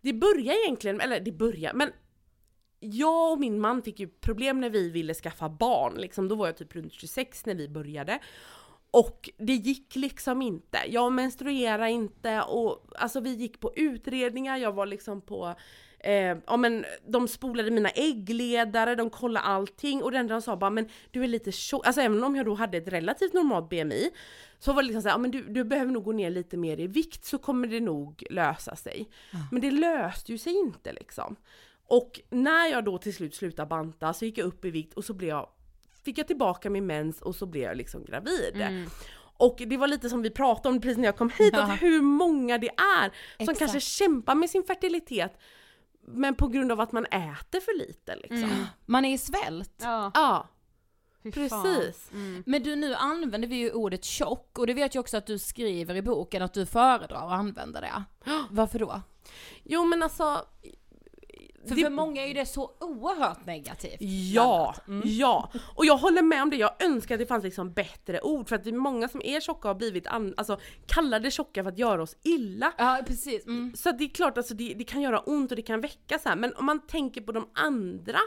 det 0.00 0.12
börjar 0.12 0.64
egentligen, 0.64 1.00
eller 1.00 1.20
det 1.20 1.32
börjar, 1.32 1.72
men 1.74 1.90
jag 2.80 3.32
och 3.32 3.40
min 3.40 3.60
man 3.60 3.82
fick 3.82 4.00
ju 4.00 4.08
problem 4.08 4.60
när 4.60 4.70
vi 4.70 4.90
ville 4.90 5.14
skaffa 5.14 5.48
barn, 5.48 5.94
liksom, 5.94 6.28
då 6.28 6.34
var 6.34 6.46
jag 6.46 6.56
typ 6.56 6.74
runt 6.74 6.92
26 6.92 7.46
när 7.46 7.54
vi 7.54 7.68
började. 7.68 8.18
Och 8.90 9.30
det 9.38 9.54
gick 9.54 9.96
liksom 9.96 10.42
inte. 10.42 10.78
Jag 10.88 11.12
menstruerade 11.12 11.90
inte 11.90 12.42
och 12.42 12.86
alltså 12.94 13.20
vi 13.20 13.34
gick 13.34 13.60
på 13.60 13.72
utredningar, 13.76 14.56
jag 14.56 14.72
var 14.72 14.86
liksom 14.86 15.20
på 15.20 15.54
Eh, 16.00 16.36
ja 16.46 16.56
men 16.56 16.84
de 17.06 17.28
spolade 17.28 17.70
mina 17.70 17.88
äggledare, 17.88 18.94
de 18.94 19.10
kollade 19.10 19.46
allting 19.46 20.02
och 20.02 20.12
det 20.12 20.18
enda 20.18 20.34
de 20.34 20.42
sa 20.42 20.56
bara 20.56 20.70
men 20.70 20.88
du 21.10 21.24
är 21.24 21.28
lite 21.28 21.52
tjock, 21.52 21.86
alltså 21.86 22.00
även 22.00 22.24
om 22.24 22.36
jag 22.36 22.46
då 22.46 22.54
hade 22.54 22.78
ett 22.78 22.88
relativt 22.88 23.32
normalt 23.32 23.68
BMI 23.68 24.10
så 24.58 24.72
var 24.72 24.82
det 24.82 24.86
liksom 24.86 25.02
såhär, 25.02 25.14
ja 25.14 25.18
men 25.18 25.30
du, 25.30 25.42
du 25.42 25.64
behöver 25.64 25.92
nog 25.92 26.04
gå 26.04 26.12
ner 26.12 26.30
lite 26.30 26.56
mer 26.56 26.80
i 26.80 26.86
vikt 26.86 27.24
så 27.24 27.38
kommer 27.38 27.68
det 27.68 27.80
nog 27.80 28.24
lösa 28.30 28.76
sig. 28.76 29.08
Men 29.50 29.62
det 29.62 29.70
löste 29.70 30.32
ju 30.32 30.38
sig 30.38 30.52
inte 30.52 30.92
liksom. 30.92 31.36
Och 31.86 32.20
när 32.30 32.66
jag 32.66 32.84
då 32.84 32.98
till 32.98 33.14
slut 33.14 33.34
slutade 33.34 33.68
banta 33.68 34.12
så 34.12 34.24
gick 34.24 34.38
jag 34.38 34.46
upp 34.46 34.64
i 34.64 34.70
vikt 34.70 34.94
och 34.94 35.04
så 35.04 35.14
blev 35.14 35.28
jag, 35.28 35.48
fick 36.08 36.18
jag 36.18 36.26
tillbaka 36.26 36.70
min 36.70 36.86
mens 36.86 37.22
och 37.22 37.34
så 37.34 37.46
blev 37.46 37.62
jag 37.62 37.76
liksom 37.76 38.04
gravid. 38.04 38.64
Och 39.40 39.62
det 39.66 39.76
var 39.76 39.86
lite 39.86 40.10
som 40.10 40.22
vi 40.22 40.30
pratade 40.30 40.68
om 40.74 40.80
precis 40.80 40.98
när 40.98 41.04
jag 41.04 41.16
kom 41.16 41.30
hit, 41.30 41.50
Ja. 41.52 41.62
att 41.62 41.82
hur 41.82 42.02
många 42.02 42.58
det 42.58 42.68
är 42.68 43.02
som 43.04 43.12
Exakt. 43.38 43.58
kanske 43.58 43.80
kämpar 43.80 44.34
med 44.34 44.50
sin 44.50 44.62
fertilitet 44.64 45.38
men 46.06 46.34
på 46.34 46.48
grund 46.48 46.72
av 46.72 46.80
att 46.80 46.92
man 46.92 47.06
äter 47.06 47.60
för 47.60 47.78
lite 47.78 48.16
liksom. 48.16 48.66
Man 48.86 49.04
är 49.04 49.14
i 49.14 49.18
svält. 49.18 49.72
Ja, 49.82 50.10
Ja, 50.14 50.48
precis. 51.32 52.10
Men 52.46 52.62
du, 52.62 52.76
nu 52.76 52.94
använder 52.94 53.48
vi 53.48 53.56
ju 53.56 53.72
ordet 53.72 54.04
tjock 54.04 54.58
och 54.58 54.66
det 54.66 54.74
vet 54.74 54.94
jag 54.94 55.02
också 55.02 55.16
att 55.16 55.26
du 55.26 55.38
skriver 55.38 55.94
i 55.94 56.02
boken 56.02 56.42
att 56.42 56.54
du 56.54 56.66
föredrar 56.66 57.26
att 57.26 57.32
använda 57.32 57.80
det. 57.80 58.04
Varför 58.50 58.78
då? 58.78 59.00
Jo 59.64 59.84
men 59.84 60.02
alltså... 60.02 60.44
För 61.68 61.76
det- 61.76 61.82
för 61.82 61.90
många 61.90 62.22
är 62.22 62.26
ju 62.28 62.34
det 62.34 62.46
så 62.46 62.70
oerhört 62.80 63.46
negativt. 63.46 63.96
Ja. 64.34 64.74
Mm. 64.88 65.02
ja! 65.04 65.50
Och 65.74 65.84
jag 65.86 65.96
håller 65.96 66.22
med 66.22 66.42
om 66.42 66.50
det, 66.50 66.56
jag 66.56 66.82
önskar 66.82 67.14
att 67.14 67.18
det 67.20 67.26
fanns 67.26 67.44
liksom 67.44 67.72
bättre 67.72 68.20
ord 68.20 68.48
för 68.48 68.56
att 68.56 68.64
det 68.64 68.70
är 68.70 68.74
många 68.74 69.08
som 69.08 69.22
är 69.24 69.40
tjocka 69.40 69.68
har 69.68 69.74
blivit 69.74 70.06
an- 70.06 70.34
alltså, 70.36 70.60
kallade 70.86 71.30
tjocka 71.30 71.62
för 71.62 71.70
att 71.70 71.78
göra 71.78 72.02
oss 72.02 72.16
illa. 72.22 72.72
Ja, 72.78 73.00
precis. 73.06 73.46
Mm. 73.46 73.72
Så 73.76 73.90
det 73.92 74.04
är 74.04 74.08
klart 74.08 74.38
alltså 74.38 74.54
det, 74.54 74.74
det 74.78 74.84
kan 74.84 75.00
göra 75.00 75.20
ont 75.20 75.50
och 75.50 75.56
det 75.56 75.62
kan 75.62 75.80
väcka 75.80 76.18
så 76.18 76.28
här. 76.28 76.36
men 76.36 76.54
om 76.54 76.66
man 76.66 76.86
tänker 76.86 77.20
på 77.20 77.32
de 77.32 77.48
andra 77.54 78.18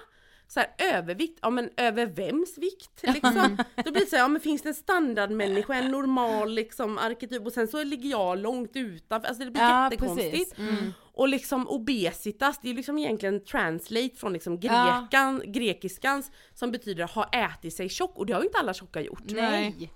så 0.47 0.59
här, 0.59 0.69
övervikt, 0.93 1.39
ja 1.41 1.49
men 1.49 1.69
över 1.77 2.05
vems 2.05 2.57
vikt 2.57 3.03
liksom? 3.13 3.57
Då 3.85 3.91
blir 3.91 4.01
det 4.01 4.09
så 4.09 4.15
här, 4.15 4.23
ja 4.23 4.27
men 4.27 4.41
finns 4.41 4.61
det 4.61 4.69
en 4.69 4.75
standardmänniska, 4.75 5.73
en 5.73 5.91
normal 5.91 6.51
liksom 6.51 6.97
arketyp 6.97 7.45
och 7.45 7.53
sen 7.53 7.67
så 7.67 7.83
ligger 7.83 8.09
jag 8.09 8.37
långt 8.39 8.71
utanför, 8.73 9.27
alltså 9.27 9.43
det 9.45 9.51
blir 9.51 9.61
Ja, 9.63 9.83
jättekonstigt. 9.91 10.31
precis. 10.31 10.59
Mm. 10.59 10.93
Och 11.13 11.27
liksom 11.29 11.67
obesitas, 11.67 12.59
det 12.61 12.69
är 12.69 12.73
liksom 12.73 12.97
egentligen 12.97 13.43
translate 13.45 14.15
från 14.15 14.33
liksom 14.33 14.59
Ja. 14.61 14.99
grekan, 15.11 15.41
grekiskans 15.45 16.31
som 16.53 16.71
betyder 16.71 17.03
ha 17.07 17.23
ätit 17.29 17.73
sig 17.73 17.89
tjock 17.89 18.17
och 18.17 18.25
det 18.25 18.33
har 18.33 18.41
ju 18.41 18.47
inte 18.47 18.59
alla 18.59 18.73
tjocka 18.73 19.01
gjort. 19.01 19.23
Nej. 19.25 19.91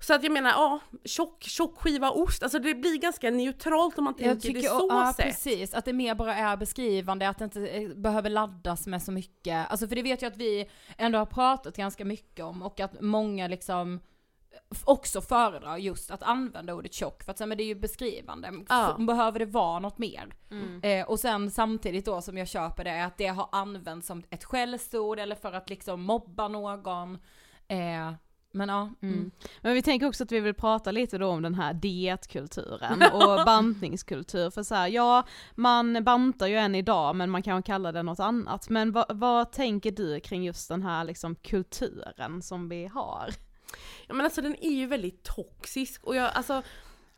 Så 0.00 0.14
att 0.14 0.22
jag 0.22 0.32
menar, 0.32 0.50
ja, 0.50 0.80
tjock, 1.04 1.42
tjock 1.42 1.78
skiva 1.80 2.10
ost, 2.10 2.42
alltså 2.42 2.58
det 2.58 2.74
blir 2.74 2.98
ganska 2.98 3.30
neutralt 3.30 3.98
om 3.98 4.04
man 4.04 4.14
Jag 4.18 4.24
tänker 4.40 4.48
det 4.48 4.54
tycker, 4.54 4.68
så 4.68 4.86
ja, 4.90 5.12
sätt. 5.16 5.26
precis, 5.26 5.74
att 5.74 5.84
det 5.84 5.92
mer 5.92 6.14
bara 6.14 6.34
är 6.34 6.56
beskrivande, 6.56 7.28
att 7.28 7.38
det 7.38 7.44
inte 7.44 7.66
eh, 7.68 7.88
behöver 7.88 8.30
laddas 8.30 8.86
med 8.86 9.02
så 9.02 9.12
mycket. 9.12 9.70
Alltså 9.70 9.88
för 9.88 9.96
det 9.96 10.02
vet 10.02 10.22
jag 10.22 10.32
att 10.32 10.36
vi 10.38 10.70
ändå 10.98 11.18
har 11.18 11.26
pratat 11.26 11.76
ganska 11.76 12.04
mycket 12.04 12.44
om 12.44 12.62
och 12.62 12.80
att 12.80 13.00
många 13.00 13.48
liksom 13.48 14.00
också 14.84 15.20
föredrar 15.20 15.76
just 15.76 16.10
att 16.10 16.22
använda 16.22 16.74
ordet 16.74 16.92
tjock 16.94 17.22
för 17.22 17.30
att 17.32 17.38
men 17.38 17.58
det 17.58 17.62
är 17.62 17.66
ju 17.66 17.74
beskrivande. 17.74 18.52
Ja. 18.68 18.96
Behöver 18.98 19.38
det 19.38 19.46
vara 19.46 19.78
något 19.78 19.98
mer? 19.98 20.34
Eh, 20.82 21.06
och 21.08 21.20
sen 21.20 21.50
samtidigt 21.50 22.04
då 22.04 22.22
som 22.22 22.38
jag 22.38 22.48
köper 22.48 22.84
det, 22.84 23.04
att 23.04 23.18
det 23.18 23.26
har 23.26 23.48
använts 23.52 24.06
som 24.06 24.22
ett 24.30 24.44
skällsord 24.44 25.18
eller 25.18 25.34
för 25.36 25.52
att 25.52 25.70
liksom 25.70 26.02
mobba 26.02 26.48
någon. 26.48 27.14
Eh, 27.68 28.12
Men 28.52 28.68
ja. 28.68 28.90
Mm. 29.02 29.30
Men 29.60 29.74
vi 29.74 29.82
tänker 29.82 30.08
också 30.08 30.24
att 30.24 30.32
vi 30.32 30.40
vill 30.40 30.54
prata 30.54 30.90
lite 30.90 31.18
då 31.18 31.28
om 31.28 31.42
den 31.42 31.54
här 31.54 31.74
dietkulturen 31.74 33.02
och 33.12 33.44
bantningskultur. 33.46 34.50
För 34.50 34.62
så 34.62 34.74
här, 34.74 34.88
ja, 34.88 35.26
man 35.54 36.04
bantar 36.04 36.46
ju 36.46 36.56
än 36.56 36.74
idag 36.74 37.16
men 37.16 37.30
man 37.30 37.42
kan 37.42 37.62
kalla 37.62 37.92
det 37.92 38.02
något 38.02 38.20
annat. 38.20 38.68
Men 38.68 38.92
vad, 38.92 39.18
vad 39.18 39.52
tänker 39.52 39.90
du 39.90 40.20
kring 40.20 40.44
just 40.44 40.68
den 40.68 40.82
här 40.82 41.04
liksom 41.04 41.34
kulturen 41.34 42.42
som 42.42 42.68
vi 42.68 42.86
har? 42.86 43.28
Ja 44.06 44.14
men 44.14 44.24
alltså 44.24 44.42
den 44.42 44.56
är 44.64 44.70
ju 44.70 44.86
väldigt 44.86 45.22
toxisk 45.22 46.04
och 46.04 46.16
jag 46.16 46.32
alltså 46.34 46.62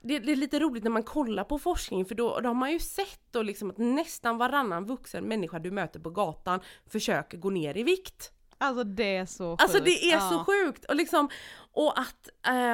det, 0.03 0.18
det, 0.18 0.32
är 0.32 0.36
lite 0.36 0.59
roligt 0.59 0.84
när 0.84 0.90
man 0.90 1.03
kollar 1.03 1.44
på 1.44 1.59
forskning 1.59 2.05
för 2.05 2.14
då, 2.14 2.40
då 2.40 2.48
har 2.48 2.55
man 2.55 2.72
ju 2.72 2.78
sett 2.78 3.20
då 3.30 3.42
liksom 3.42 3.70
att 3.70 3.78
nästan 3.78 4.38
varannan 4.38 4.86
vuxen 4.86 5.24
människa 5.24 5.59
du 5.59 5.70
möter 5.70 6.01
på 6.01 6.11
gatan 6.11 6.61
försöker 6.86 7.38
gå 7.38 7.51
ner 7.51 7.76
i 7.76 7.82
vikt. 7.82 8.32
Alltså 8.59 8.84
det 8.84 9.16
är 9.16 9.26
så 9.26 9.51
sjukt. 9.51 9.62
Alltså 9.62 9.80
det 9.84 10.12
är 10.12 10.12
ja. 10.12 10.30
så 10.30 10.44
sjukt! 10.44 10.84
Och 10.84 10.96
liksom, 10.96 11.28
och 11.72 11.98
att 11.98 12.28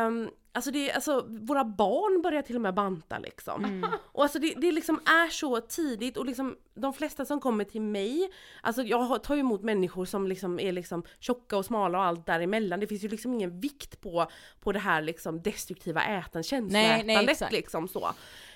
um, 0.06 0.30
Alltså 0.56 0.70
det 0.70 0.92
alltså 0.92 1.26
våra 1.28 1.64
barn 1.64 2.22
börjar 2.22 2.42
till 2.42 2.56
och 2.56 2.62
med 2.62 2.74
banta 2.74 3.18
liksom. 3.18 3.64
Mm. 3.64 3.90
Och 4.12 4.22
alltså 4.22 4.38
det, 4.38 4.54
det 4.56 4.72
liksom 4.72 5.00
är 5.04 5.30
så 5.30 5.60
tidigt 5.60 6.16
och 6.16 6.26
liksom 6.26 6.56
de 6.74 6.92
flesta 6.92 7.24
som 7.24 7.40
kommer 7.40 7.64
till 7.64 7.80
mig, 7.80 8.30
alltså 8.62 8.82
jag 8.82 9.22
tar 9.22 9.34
ju 9.34 9.40
emot 9.40 9.62
människor 9.62 10.04
som 10.04 10.26
liksom 10.26 10.60
är 10.60 10.72
liksom 10.72 11.02
tjocka 11.20 11.56
och 11.56 11.64
smala 11.64 11.98
och 11.98 12.04
allt 12.04 12.26
däremellan. 12.26 12.80
Det 12.80 12.86
finns 12.86 13.04
ju 13.04 13.08
liksom 13.08 13.34
ingen 13.34 13.60
vikt 13.60 14.00
på, 14.00 14.26
på 14.60 14.72
det 14.72 14.78
här 14.78 15.02
liksom 15.02 15.42
destruktiva 15.42 16.04
ätan, 16.04 16.42
känsloätandet 16.42 17.52
liksom 17.52 17.88
så. 17.88 18.10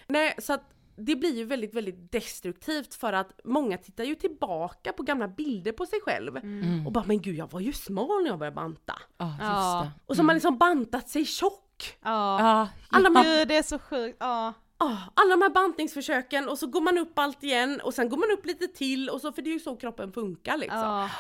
Nej 0.07 0.35
så 0.39 0.53
att 0.53 0.75
det 0.97 1.17
blir 1.17 1.37
ju 1.37 1.45
väldigt, 1.45 1.75
väldigt 1.75 2.13
destruktivt 2.13 2.95
för 2.95 3.13
att 3.13 3.41
många 3.45 3.79
tittar 3.79 4.05
ju 4.05 4.15
tillbaka 4.15 4.93
på 4.93 5.03
gamla 5.03 5.29
bilder 5.29 5.73
på 5.73 5.87
sig 5.87 6.01
själv 6.05 6.37
mm. 6.37 6.87
och 6.87 6.93
bara 6.93 7.05
men 7.05 7.21
gud 7.21 7.37
jag 7.37 7.51
var 7.51 7.61
ju 7.61 7.73
smal 7.73 8.23
när 8.23 8.31
jag 8.31 8.39
började 8.39 8.55
banta. 8.55 8.95
Oh, 9.19 9.37
ja. 9.41 9.91
Och 10.07 10.17
så 10.17 10.23
har 10.23 10.27
man 10.27 10.37
liksom 10.37 10.59
bantat 10.59 11.09
sig 11.09 11.25
tjock 11.25 11.70
Ja, 12.03 12.41
ja. 12.41 12.69
Alla 12.91 13.09
de 13.11 13.17
här... 13.17 13.47
det 13.47 13.57
är 13.57 13.63
så 13.63 13.79
sjukt. 13.79 14.17
Ja. 14.21 14.55
Alla 15.15 15.31
de 15.31 15.43
här 15.43 15.51
bantningsförsöken 15.51 16.49
och 16.49 16.59
så 16.59 16.67
går 16.67 16.81
man 16.81 16.99
upp 16.99 17.19
allt 17.19 17.43
igen 17.43 17.81
och 17.81 17.95
sen 17.95 18.09
går 18.09 18.17
man 18.17 18.31
upp 18.39 18.47
lite 18.47 18.67
till 18.67 19.09
och 19.09 19.21
så 19.21 19.33
för 19.33 19.43
det 19.43 19.51
är 19.51 19.53
ju 19.53 19.61
så 19.61 19.77
kroppen 19.77 20.13
funkar 20.13 20.57
liksom. 20.57 20.79
Ja. 20.79 21.11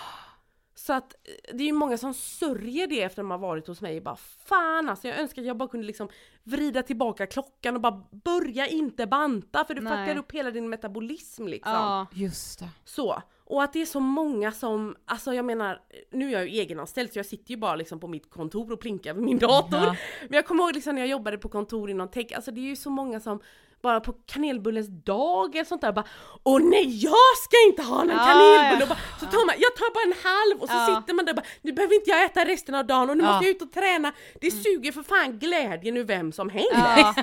Så 0.74 0.92
att 0.92 1.14
eh, 1.14 1.56
det 1.56 1.62
är 1.62 1.66
ju 1.66 1.72
många 1.72 1.98
som 1.98 2.14
sörjer 2.14 2.86
det 2.86 3.02
efter 3.02 3.22
att 3.22 3.24
de 3.24 3.30
har 3.30 3.38
varit 3.38 3.66
hos 3.66 3.80
mig 3.80 4.00
bara 4.00 4.16
fan 4.46 4.88
alltså 4.88 5.08
jag 5.08 5.18
önskar 5.18 5.42
att 5.42 5.48
jag 5.48 5.56
bara 5.56 5.68
kunde 5.68 5.86
liksom 5.86 6.08
vrida 6.42 6.82
tillbaka 6.82 7.26
klockan 7.26 7.74
och 7.74 7.80
bara 7.80 8.04
börja 8.10 8.66
inte 8.66 9.06
banta 9.06 9.64
för 9.64 9.74
det 9.74 9.80
fuckar 9.80 10.16
upp 10.16 10.32
hela 10.32 10.50
din 10.50 10.68
metabolism 10.68 11.46
liksom. 11.46 11.72
Ja, 11.72 12.06
just 12.12 12.58
det. 12.58 12.68
Så. 12.84 13.22
Och 13.50 13.62
att 13.62 13.72
det 13.72 13.82
är 13.82 13.86
så 13.86 14.00
många 14.00 14.52
som, 14.52 14.96
alltså 15.04 15.34
jag 15.34 15.44
menar, 15.44 15.78
nu 16.10 16.28
är 16.28 16.32
jag 16.32 16.48
ju 16.48 16.60
egenanställd 16.60 17.12
så 17.12 17.18
jag 17.18 17.26
sitter 17.26 17.50
ju 17.50 17.56
bara 17.56 17.76
liksom 17.76 18.00
på 18.00 18.08
mitt 18.08 18.30
kontor 18.30 18.72
och 18.72 18.80
plinkar 18.80 19.14
med 19.14 19.22
min 19.24 19.38
dator. 19.38 19.80
Ja. 19.80 19.96
Men 20.28 20.36
jag 20.36 20.46
kommer 20.46 20.64
ihåg 20.64 20.74
liksom 20.74 20.94
när 20.94 21.02
jag 21.02 21.08
jobbade 21.08 21.38
på 21.38 21.48
kontor 21.48 21.90
inom 21.90 22.08
tech, 22.08 22.26
alltså 22.34 22.50
det 22.50 22.60
är 22.60 22.68
ju 22.68 22.76
så 22.76 22.90
många 22.90 23.20
som 23.20 23.40
bara 23.82 24.00
på 24.00 24.12
kanelbullens 24.12 24.88
dag 24.88 25.54
eller 25.54 25.64
sånt 25.64 25.80
där 25.80 25.92
bara 25.92 26.04
Åh 26.44 26.60
nej 26.62 27.04
jag 27.04 27.36
ska 27.44 27.56
inte 27.66 27.82
ha 27.82 28.04
någon 28.04 28.16
ja, 28.16 28.24
kanelbulle! 28.24 28.80
Ja. 28.80 28.86
Bara, 28.86 28.98
så 29.20 29.26
tar 29.26 29.46
man, 29.46 29.54
jag 29.58 29.76
tar 29.76 29.94
bara 29.94 30.04
en 30.12 30.22
halv 30.30 30.62
och 30.62 30.68
så 30.68 30.74
ja. 30.74 31.00
sitter 31.00 31.14
man 31.14 31.24
där 31.24 31.32
och 31.32 31.36
bara 31.36 31.46
Nu 31.62 31.72
behöver 31.72 31.94
inte 31.94 32.10
jag 32.10 32.24
äta 32.24 32.44
resten 32.44 32.74
av 32.74 32.86
dagen 32.86 33.10
och 33.10 33.16
nu 33.16 33.22
måste 33.22 33.44
jag 33.44 33.50
ut 33.50 33.62
och 33.62 33.72
träna! 33.72 34.12
Det 34.40 34.48
mm. 34.48 34.62
suger 34.62 34.92
för 34.92 35.02
fan 35.02 35.38
glädjen 35.38 35.96
ur 35.96 36.04
vem 36.04 36.32
som 36.32 36.48
helst! 36.50 36.70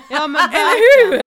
Ja, 0.09 0.27
men 0.27 0.41
Eller 0.53 1.11
hur? 1.11 1.26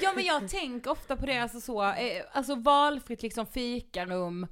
Ja 0.00 0.12
men 0.14 0.24
jag 0.24 0.48
tänker 0.48 0.90
ofta 0.90 1.16
på 1.16 1.26
det, 1.26 1.38
alltså 1.38 1.60
så, 1.60 1.82
eh, 1.82 2.22
alltså 2.32 2.54
valfritt 2.54 3.22
liksom 3.22 3.46
fikarum, 3.46 4.42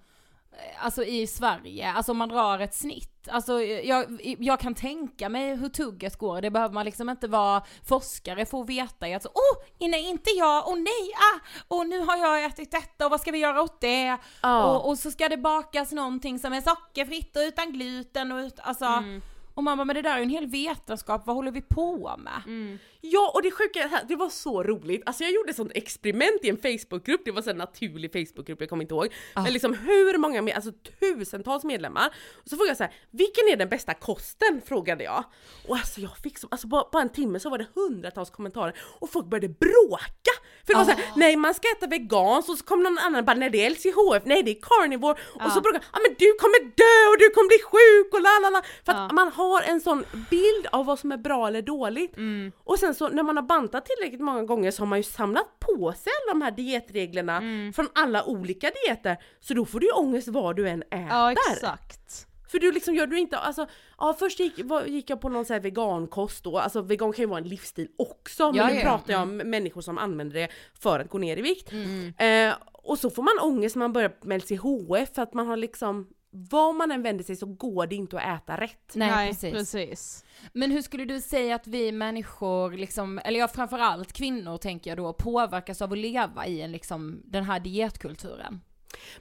eh, 0.52 0.84
alltså 0.84 1.04
i 1.04 1.26
Sverige, 1.26 1.92
alltså 1.92 2.12
om 2.12 2.18
man 2.18 2.28
drar 2.28 2.58
ett 2.58 2.74
snitt. 2.74 3.28
Alltså 3.28 3.62
jag, 3.62 4.20
jag 4.38 4.60
kan 4.60 4.74
tänka 4.74 5.28
mig 5.28 5.56
hur 5.56 5.68
tugget 5.68 6.16
går, 6.16 6.40
det 6.40 6.50
behöver 6.50 6.74
man 6.74 6.84
liksom 6.84 7.10
inte 7.10 7.28
vara 7.28 7.62
forskare 7.88 8.46
för 8.46 8.60
att 8.60 8.68
veta 8.68 9.08
i 9.08 9.14
att 9.14 9.22
så, 9.22 9.28
oh, 9.28 9.88
nej 9.88 10.08
inte 10.08 10.30
jag, 10.30 10.68
oh, 10.68 10.76
nej, 10.76 11.12
ah, 11.14 11.40
och 11.76 11.86
nu 11.86 12.00
har 12.00 12.16
jag 12.16 12.44
ätit 12.44 12.70
detta 12.70 13.04
och 13.04 13.10
vad 13.10 13.20
ska 13.20 13.30
vi 13.30 13.38
göra 13.38 13.62
åt 13.62 13.80
det? 13.80 14.16
Oh. 14.42 14.62
Och, 14.62 14.88
och, 14.88 14.98
så 14.98 15.10
ska 15.10 15.28
det 15.28 15.36
bakas 15.36 15.92
någonting 15.92 16.38
som 16.38 16.52
är 16.52 16.60
sockerfritt 16.60 17.36
och 17.36 17.42
utan 17.42 17.72
gluten 17.72 18.32
och 18.32 18.38
ut, 18.38 18.60
alltså 18.60 18.84
mm. 18.84 19.22
Och 19.54 19.64
man 19.64 19.78
bara, 19.78 19.84
men 19.84 19.96
det 19.96 20.02
där 20.02 20.14
är 20.14 20.16
ju 20.16 20.22
en 20.22 20.30
hel 20.30 20.46
vetenskap, 20.46 21.26
vad 21.26 21.36
håller 21.36 21.50
vi 21.50 21.62
på 21.62 22.16
med? 22.18 22.42
Mm. 22.46 22.78
Ja 23.00 23.30
och 23.34 23.42
det 23.42 23.50
sjuka 23.50 24.00
det 24.08 24.16
var 24.16 24.28
så 24.28 24.62
roligt, 24.62 25.02
alltså 25.06 25.24
jag 25.24 25.32
gjorde 25.32 25.50
ett 25.50 25.56
sånt 25.56 25.72
experiment 25.74 26.44
i 26.44 26.48
en 26.48 26.56
Facebookgrupp, 26.56 27.20
det 27.24 27.30
var 27.30 27.48
en 27.48 27.56
naturlig 27.56 28.12
Facebookgrupp, 28.12 28.60
jag 28.60 28.68
kommer 28.68 28.82
inte 28.82 28.94
ihåg. 28.94 29.08
Ah. 29.34 29.42
Men 29.42 29.52
liksom 29.52 29.74
hur 29.74 30.18
många, 30.18 30.42
med, 30.42 30.54
alltså 30.54 30.72
tusentals 31.00 31.64
medlemmar. 31.64 32.06
Och 32.34 32.48
så 32.48 32.56
frågade 32.56 32.70
jag 32.70 32.76
så 32.76 32.84
här, 32.84 32.92
vilken 33.10 33.48
är 33.48 33.56
den 33.56 33.68
bästa 33.68 33.94
kosten? 33.94 34.62
Frågade 34.66 35.04
jag. 35.04 35.24
Och 35.68 35.76
alltså 35.76 36.00
jag 36.00 36.16
fick 36.16 36.38
så, 36.38 36.48
alltså 36.50 36.66
bara, 36.66 36.84
bara 36.92 37.02
en 37.02 37.08
timme 37.08 37.40
så 37.40 37.50
var 37.50 37.58
det 37.58 37.66
hundratals 37.74 38.30
kommentarer 38.30 38.74
och 38.80 39.10
folk 39.10 39.26
började 39.26 39.48
bråka! 39.48 40.34
För 40.66 40.72
det 40.72 40.74
var 40.74 40.82
ah. 40.82 40.84
såhär, 40.84 41.04
nej 41.16 41.36
man 41.36 41.54
ska 41.54 41.68
äta 41.76 41.86
veganskt 41.86 42.50
och 42.50 42.58
så 42.58 42.64
kom 42.64 42.82
någon 42.82 42.98
annan 42.98 43.24
bara, 43.24 43.36
nej 43.36 43.50
det 43.50 43.66
är 43.66 43.70
LCHF, 43.70 44.22
nej 44.26 44.42
det 44.42 44.50
är 44.50 44.60
carnivore. 44.62 45.16
Ah. 45.38 45.46
Och 45.46 45.52
så 45.52 45.60
bråkade 45.60 45.84
ja 45.92 45.98
men 46.02 46.14
du 46.18 46.32
kommer 46.42 46.60
dö 46.64 46.98
och 47.10 47.18
du 47.18 47.30
kommer 47.34 47.48
bli 47.48 47.62
sjuk 47.72 48.14
och 48.14 48.22
lalala. 48.28 48.62
För 48.84 48.92
att 48.92 49.12
man 49.12 49.28
har 49.32 49.62
en 49.62 49.80
sån 49.80 50.04
bild 50.30 50.66
av 50.72 50.86
vad 50.86 50.98
som 50.98 51.12
är 51.12 51.16
bra 51.16 51.48
eller 51.48 51.62
dåligt. 51.62 52.16
Mm. 52.16 52.52
Och 52.64 52.78
sen 52.94 53.08
så 53.08 53.14
när 53.14 53.22
man 53.22 53.36
har 53.36 53.44
bantat 53.44 53.86
tillräckligt 53.86 54.20
många 54.20 54.42
gånger 54.42 54.70
så 54.70 54.82
har 54.82 54.86
man 54.86 54.98
ju 54.98 55.02
samlat 55.02 55.58
på 55.58 55.92
sig 55.92 56.12
alla 56.22 56.38
de 56.38 56.42
här 56.42 56.50
dietreglerna 56.50 57.36
mm. 57.36 57.72
från 57.72 57.88
alla 57.94 58.24
olika 58.24 58.70
dieter. 58.84 59.16
Så 59.40 59.54
då 59.54 59.64
får 59.64 59.80
du 59.80 59.86
ju 59.86 59.92
ångest 59.92 60.28
vad 60.28 60.56
du 60.56 60.68
än 60.68 60.82
äter. 60.82 61.06
Ja 61.10 61.32
exakt. 61.32 62.26
För 62.50 62.58
du 62.58 62.72
liksom 62.72 62.94
gör 62.94 63.06
du 63.06 63.18
inte, 63.18 63.38
alltså, 63.38 63.66
ja 63.98 64.16
först 64.18 64.40
gick, 64.40 64.58
gick 64.86 65.10
jag 65.10 65.20
på 65.20 65.28
någon 65.28 65.44
sån 65.44 65.54
här 65.54 65.60
vegankost 65.60 66.44
då, 66.44 66.58
alltså 66.58 66.82
vegan 66.82 67.12
kan 67.12 67.22
ju 67.22 67.26
vara 67.26 67.38
en 67.38 67.48
livsstil 67.48 67.88
också, 67.98 68.46
men 68.46 68.56
ja, 68.56 68.66
nu 68.66 68.74
ja. 68.74 68.82
pratar 68.82 69.12
jag 69.12 69.22
om 69.22 69.30
mm. 69.30 69.50
människor 69.50 69.80
som 69.80 69.98
använder 69.98 70.40
det 70.40 70.48
för 70.80 71.00
att 71.00 71.08
gå 71.08 71.18
ner 71.18 71.36
i 71.36 71.42
vikt. 71.42 71.72
Mm. 71.72 72.12
Eh, 72.18 72.54
och 72.72 72.98
så 72.98 73.10
får 73.10 73.22
man 73.22 73.52
ångest 73.52 73.76
när 73.76 73.80
man 73.80 73.92
börjar 73.92 74.12
med 74.22 74.42
LCHF 74.42 75.14
för 75.14 75.22
att 75.22 75.34
man 75.34 75.46
har 75.46 75.56
liksom 75.56 76.08
var 76.32 76.72
man 76.72 76.90
än 76.92 77.02
vänder 77.02 77.24
sig 77.24 77.36
så 77.36 77.46
går 77.46 77.86
det 77.86 77.94
inte 77.94 78.20
att 78.20 78.42
äta 78.42 78.56
rätt. 78.60 78.92
Nej, 78.94 79.28
precis. 79.28 79.52
precis. 79.52 80.24
Men 80.52 80.70
hur 80.70 80.82
skulle 80.82 81.04
du 81.04 81.20
säga 81.20 81.54
att 81.54 81.66
vi 81.66 81.92
människor, 81.92 82.70
liksom, 82.72 83.20
eller 83.24 83.40
ja 83.40 83.48
framförallt 83.48 84.12
kvinnor 84.12 84.56
tänker 84.56 84.90
jag 84.90 84.98
då, 84.98 85.12
påverkas 85.12 85.82
av 85.82 85.92
att 85.92 85.98
leva 85.98 86.46
i 86.46 86.60
en, 86.60 86.72
liksom, 86.72 87.22
den 87.24 87.44
här 87.44 87.60
dietkulturen? 87.60 88.60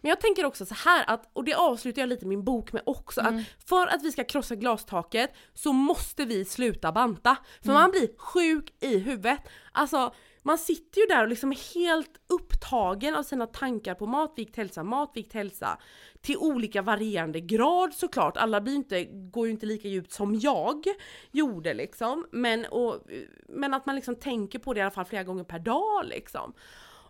Men 0.01 0.09
jag 0.09 0.21
tänker 0.21 0.45
också 0.45 0.65
så 0.65 0.75
här 0.75 1.03
att, 1.07 1.29
och 1.33 1.43
det 1.43 1.53
avslutar 1.53 2.01
jag 2.01 2.09
lite 2.09 2.25
min 2.25 2.43
bok 2.43 2.73
med 2.73 2.81
också, 2.85 3.21
Mm. 3.21 3.37
att 3.39 3.45
för 3.69 3.87
att 3.87 4.03
vi 4.03 4.11
ska 4.11 4.23
krossa 4.23 4.55
glastaket 4.55 5.33
så 5.53 5.73
måste 5.73 6.25
vi 6.25 6.45
sluta 6.45 6.91
banta. 6.91 7.35
För 7.61 7.69
Mm. 7.69 7.81
man 7.81 7.91
blir 7.91 8.17
sjuk 8.17 8.73
i 8.79 8.97
huvudet. 8.99 9.39
Alltså 9.71 10.13
man 10.43 10.57
sitter 10.57 11.01
ju 11.01 11.07
där 11.07 11.23
och 11.23 11.29
liksom 11.29 11.51
är 11.51 11.75
helt 11.75 12.19
upptagen 12.27 13.15
av 13.15 13.23
sina 13.23 13.47
tankar 13.47 13.95
på 13.95 14.05
matvikt, 14.05 14.55
hälsa, 14.55 14.83
matvikt, 14.83 15.33
hälsa. 15.33 15.79
Till 16.21 16.37
olika 16.37 16.81
varierande 16.81 17.39
grad 17.39 17.93
såklart, 17.93 18.37
alla 18.37 18.61
blir 18.61 18.75
inte, 18.75 19.05
går 19.05 19.47
ju 19.47 19.51
inte 19.51 19.65
lika 19.65 19.87
djupt 19.87 20.11
som 20.11 20.35
jag 20.35 20.83
gjorde 21.31 21.73
liksom. 21.73 22.27
Men, 22.31 22.65
och, 22.65 23.01
men 23.49 23.73
att 23.73 23.85
man 23.85 23.95
liksom 23.95 24.15
tänker 24.15 24.59
på 24.59 24.73
det 24.73 24.77
i 24.77 24.81
alla 24.81 24.91
fall 24.91 25.05
flera 25.05 25.23
gånger 25.23 25.43
per 25.43 25.59
dag 25.59 26.05
liksom. 26.05 26.53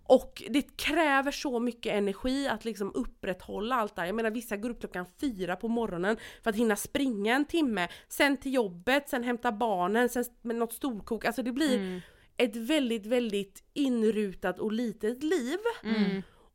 Och 0.09 0.43
det 0.49 0.61
kräver 0.61 1.31
så 1.31 1.59
mycket 1.59 1.93
energi 1.93 2.47
att 2.47 2.65
liksom 2.65 2.91
upprätthålla 2.95 3.75
allt 3.75 3.95
det 3.95 4.01
här. 4.01 4.07
Jag 4.07 4.15
menar 4.15 4.31
vissa 4.31 4.57
går 4.57 4.69
upp 4.69 4.79
klockan 4.79 5.05
fyra 5.21 5.55
på 5.55 5.67
morgonen 5.67 6.17
för 6.43 6.49
att 6.49 6.55
hinna 6.55 6.75
springa 6.75 7.35
en 7.35 7.45
timme, 7.45 7.87
sen 8.07 8.37
till 8.37 8.53
jobbet, 8.53 9.09
sen 9.09 9.23
hämta 9.23 9.51
barnen, 9.51 10.09
sen 10.09 10.25
med 10.41 10.55
något 10.55 10.73
storkok. 10.73 11.25
Alltså 11.25 11.43
det 11.43 11.51
blir 11.51 11.77
mm 11.77 12.01
ett 12.39 12.55
väldigt, 12.55 13.05
väldigt 13.05 13.63
inrutat 13.73 14.59
och 14.59 14.71
litet 14.71 15.23
liv. 15.23 15.57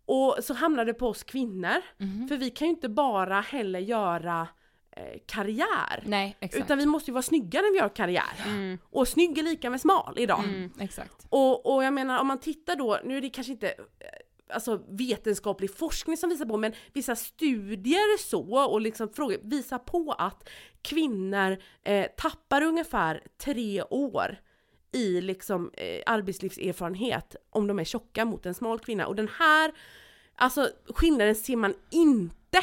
Och 0.06 0.36
så 0.44 0.54
hamnar 0.54 0.84
det 0.84 0.94
på 0.94 1.08
oss 1.08 1.22
kvinnor. 1.22 1.82
För 2.28 2.36
vi 2.36 2.50
kan 2.50 2.68
ju 2.68 2.74
inte 2.74 2.88
bara 2.88 3.40
heller 3.40 3.78
göra 3.78 4.48
eh, 4.96 5.20
karriär. 5.26 6.02
Nej, 6.06 6.36
exakt. 6.40 6.64
Utan 6.64 6.78
vi 6.78 6.86
måste 6.86 7.10
ju 7.10 7.12
vara 7.12 7.22
snygga 7.22 7.60
när 7.62 7.72
vi 7.72 7.78
gör 7.78 7.88
karriär. 7.88 8.78
Och 8.90 9.08
snygg 9.08 9.38
är 9.38 9.42
lika 9.42 9.70
med 9.70 9.80
smal 9.80 10.14
idag. 10.18 10.44
Mm, 10.44 10.72
exakt. 10.80 11.26
Och, 11.28 11.74
och 11.74 11.84
jag 11.84 11.92
menar 11.92 12.20
om 12.20 12.26
man 12.26 12.38
tittar 12.40 12.76
då, 12.76 12.98
nu 13.04 13.16
är 13.16 13.20
det 13.20 13.30
kanske 13.30 13.52
inte 13.52 13.68
eh, 13.68 13.74
alltså 14.54 14.82
vetenskaplig 14.88 15.76
forskning 15.76 16.16
som 16.16 16.30
visar 16.30 16.46
på, 16.46 16.56
men 16.56 16.72
vissa 16.92 17.16
studier 17.16 18.18
så 18.18 18.64
och 18.64 18.80
liksom 18.80 19.08
frågor 19.08 19.38
visar 19.42 19.78
på 19.78 20.14
att 20.18 20.48
kvinnor 20.82 21.56
eh, 21.84 22.06
tappar 22.16 22.62
ungefär 22.62 23.22
tre 23.38 23.82
år 23.82 24.38
i 24.94 25.20
liksom 25.20 25.70
eh, 25.74 26.02
arbetslivserfarenhet 26.06 27.36
om 27.50 27.66
de 27.66 27.78
är 27.78 27.84
tjocka 27.84 28.24
mot 28.24 28.46
en 28.46 28.54
smal 28.54 28.78
kvinna. 28.78 29.06
Och 29.06 29.16
den 29.16 29.28
här, 29.38 29.72
alltså 30.36 30.68
skillnaden 30.94 31.34
ser 31.34 31.56
man 31.56 31.74
inte 31.90 32.58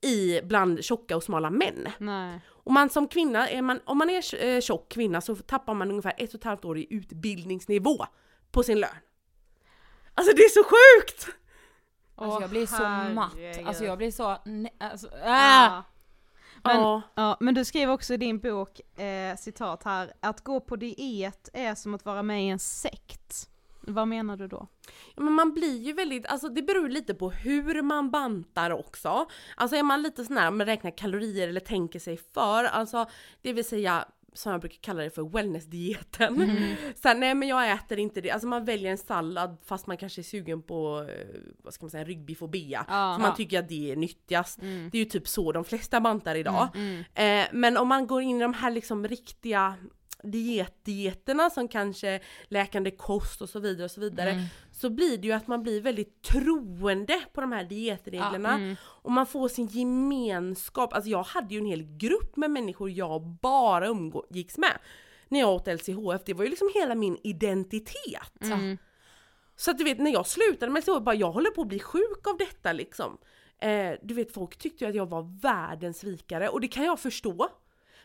i 0.00 0.40
bland 0.42 0.84
tjocka 0.84 1.16
och 1.16 1.22
smala 1.22 1.50
män. 1.50 1.88
Nej. 1.98 2.40
Och 2.48 2.72
man 2.72 2.90
som 2.90 3.08
kvinna, 3.08 3.48
är 3.48 3.62
man, 3.62 3.80
om 3.84 3.98
man 3.98 4.10
är 4.10 4.44
eh, 4.44 4.60
tjock 4.60 4.88
kvinna 4.88 5.20
så 5.20 5.36
tappar 5.36 5.74
man 5.74 5.90
ungefär 5.90 6.14
ett 6.18 6.28
och 6.34 6.38
ett 6.40 6.44
halvt 6.44 6.64
år 6.64 6.78
i 6.78 6.86
utbildningsnivå 6.90 8.06
på 8.50 8.62
sin 8.62 8.80
lön. 8.80 8.90
Alltså 10.14 10.36
det 10.36 10.42
är 10.42 10.48
så 10.48 10.64
sjukt! 10.64 11.36
Alltså 12.16 12.40
jag 12.40 12.50
blir 12.50 12.66
så 12.66 12.82
matt, 13.14 13.66
alltså 13.66 13.84
jag 13.84 13.98
blir 13.98 14.10
så, 14.10 14.24
ne- 14.24 14.70
alltså, 14.78 15.06
äh. 15.06 15.22
Ja. 15.26 15.84
Men, 16.64 16.80
Ja. 16.80 17.02
ja, 17.14 17.36
men 17.40 17.54
du 17.54 17.64
skriver 17.64 17.92
också 17.92 18.14
i 18.14 18.16
din 18.16 18.38
bok, 18.38 18.80
eh, 19.00 19.36
citat 19.36 19.82
här, 19.84 20.12
att 20.20 20.44
gå 20.44 20.60
på 20.60 20.76
diet 20.76 21.48
är 21.52 21.74
som 21.74 21.94
att 21.94 22.04
vara 22.04 22.22
med 22.22 22.44
i 22.44 22.48
en 22.48 22.58
sekt. 22.58 23.48
Vad 23.86 24.08
menar 24.08 24.36
du 24.36 24.48
då? 24.48 24.66
Ja, 25.16 25.22
men 25.22 25.32
man 25.32 25.54
blir 25.54 25.78
ju 25.82 25.92
väldigt, 25.92 26.26
alltså 26.26 26.48
det 26.48 26.62
beror 26.62 26.88
lite 26.88 27.14
på 27.14 27.30
hur 27.30 27.82
man 27.82 28.10
bantar 28.10 28.70
också. 28.70 29.26
Alltså 29.56 29.76
är 29.76 29.82
man 29.82 30.02
lite 30.02 30.24
sån 30.24 30.36
här, 30.36 30.50
man 30.50 30.66
räknar 30.66 30.90
kalorier 30.90 31.48
eller 31.48 31.60
tänker 31.60 31.98
sig 31.98 32.16
för, 32.34 32.64
alltså 32.64 33.06
det 33.42 33.52
vill 33.52 33.64
säga 33.64 34.04
som 34.32 34.52
jag 34.52 34.60
brukar 34.60 34.78
kalla 34.80 35.02
det 35.02 35.10
för 35.10 35.22
wellnessdieten. 35.22 36.42
Mm. 36.42 36.74
Så 37.02 37.08
här, 37.08 37.14
nej 37.14 37.34
men 37.34 37.48
jag 37.48 37.70
äter 37.70 37.98
inte 37.98 38.20
det, 38.20 38.30
alltså 38.30 38.48
man 38.48 38.64
väljer 38.64 38.90
en 38.90 38.98
sallad 38.98 39.56
fast 39.64 39.86
man 39.86 39.96
kanske 39.96 40.20
är 40.20 40.22
sugen 40.22 40.62
på, 40.62 41.06
eh, 41.08 41.40
vad 41.62 41.74
ska 41.74 41.84
man 41.84 41.90
säga, 41.90 42.04
ryggbiff 42.04 42.42
och 42.42 42.48
bea. 42.48 42.84
Ja. 42.88 43.14
för 43.16 43.22
man 43.22 43.36
tycker 43.36 43.58
att 43.58 43.68
det 43.68 43.92
är 43.92 43.96
nyttigast. 43.96 44.62
Mm. 44.62 44.88
Det 44.92 44.98
är 44.98 45.04
ju 45.04 45.10
typ 45.10 45.28
så 45.28 45.52
de 45.52 45.64
flesta 45.64 46.00
bantar 46.00 46.34
idag. 46.34 46.68
Eh, 47.14 47.46
men 47.52 47.76
om 47.76 47.88
man 47.88 48.06
går 48.06 48.22
in 48.22 48.36
i 48.36 48.40
de 48.40 48.54
här 48.54 48.70
liksom 48.70 49.08
riktiga 49.08 49.74
dietdieterna 50.22 51.50
som 51.50 51.68
kanske 51.68 52.20
läkande 52.48 52.90
kost 52.90 53.42
och 53.42 53.48
så 53.48 53.60
vidare 53.60 53.84
och 53.84 53.90
så 53.90 54.00
vidare. 54.00 54.30
Mm. 54.30 54.44
Så 54.72 54.90
blir 54.90 55.18
det 55.18 55.26
ju 55.26 55.32
att 55.32 55.46
man 55.46 55.62
blir 55.62 55.80
väldigt 55.80 56.22
troende 56.22 57.20
på 57.32 57.40
de 57.40 57.52
här 57.52 57.64
dietreglerna. 57.64 58.76
Och 58.80 59.12
man 59.12 59.26
får 59.26 59.48
sin 59.48 59.66
gemenskap. 59.66 60.92
Alltså 60.92 61.10
jag 61.10 61.22
hade 61.22 61.54
ju 61.54 61.60
en 61.60 61.66
hel 61.66 61.82
grupp 61.82 62.36
med 62.36 62.50
människor 62.50 62.90
jag 62.90 63.22
bara 63.22 63.86
umgicks 63.86 64.58
med. 64.58 64.78
När 65.28 65.40
jag 65.40 65.50
åt 65.50 65.66
LCHF, 65.66 66.22
det 66.24 66.34
var 66.34 66.44
ju 66.44 66.50
liksom 66.50 66.70
hela 66.74 66.94
min 66.94 67.18
identitet. 67.22 68.38
Så 69.56 69.70
att 69.70 69.78
du 69.78 69.84
vet, 69.84 69.98
när 69.98 70.12
jag 70.12 70.26
slutade 70.26 70.72
med 70.72 70.84
så 70.84 71.00
bara 71.00 71.14
jag 71.14 71.32
håller 71.32 71.50
på 71.50 71.62
att 71.62 71.68
bli 71.68 71.78
sjuk 71.78 72.26
av 72.26 72.36
detta 72.38 72.72
liksom. 72.72 73.18
Eh, 73.58 73.92
du 74.02 74.14
vet, 74.14 74.34
folk 74.34 74.58
tyckte 74.58 74.84
ju 74.84 74.88
att 74.88 74.96
jag 74.96 75.08
var 75.08 75.40
världens 75.42 75.98
svikare 75.98 76.48
och 76.48 76.60
det 76.60 76.68
kan 76.68 76.84
jag 76.84 77.00
förstå. 77.00 77.48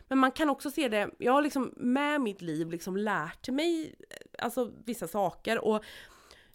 Men 0.08 0.18
man 0.18 0.32
kan 0.32 0.50
också 0.50 0.70
se 0.70 0.88
det, 0.88 1.10
jag 1.18 1.32
har 1.32 1.42
liksom 1.42 1.72
med 1.76 2.20
mitt 2.20 2.42
liv 2.42 2.70
liksom 2.70 2.96
lärt 2.96 3.48
mig 3.48 3.94
eh, 4.10 4.44
alltså 4.44 4.72
vissa 4.84 5.08
saker 5.08 5.64
och 5.64 5.84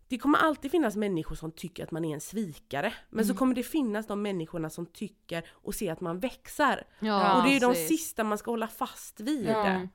det 0.08 0.18
kommer 0.18 0.40
alltid 0.40 0.72
finnas 0.72 0.96
människor 0.96 1.36
som 1.36 1.52
tycker 1.52 1.84
att 1.84 1.92
man 1.92 2.06
är 2.06 2.14
en 2.14 2.22
svikare. 2.22 2.94
Men 3.10 3.26
så 3.26 3.36
kommer 3.36 3.56
det 3.56 3.64
finnas 3.64 4.08
de 4.08 4.22
människorna 4.22 4.70
som 4.70 4.86
tycker 4.86 5.46
och 5.52 5.76
ser 5.76 5.92
att 5.92 6.02
man 6.02 6.20
växer. 6.20 6.88
Ja, 7.00 7.38
och 7.38 7.44
det 7.44 7.56
är 7.56 7.60
de 7.60 7.76
sista 7.76 8.24
man 8.24 8.38
ska 8.38 8.52
hålla 8.52 8.68
fast 8.68 9.20
vid. 9.20 9.50
Ja. 9.50 9.88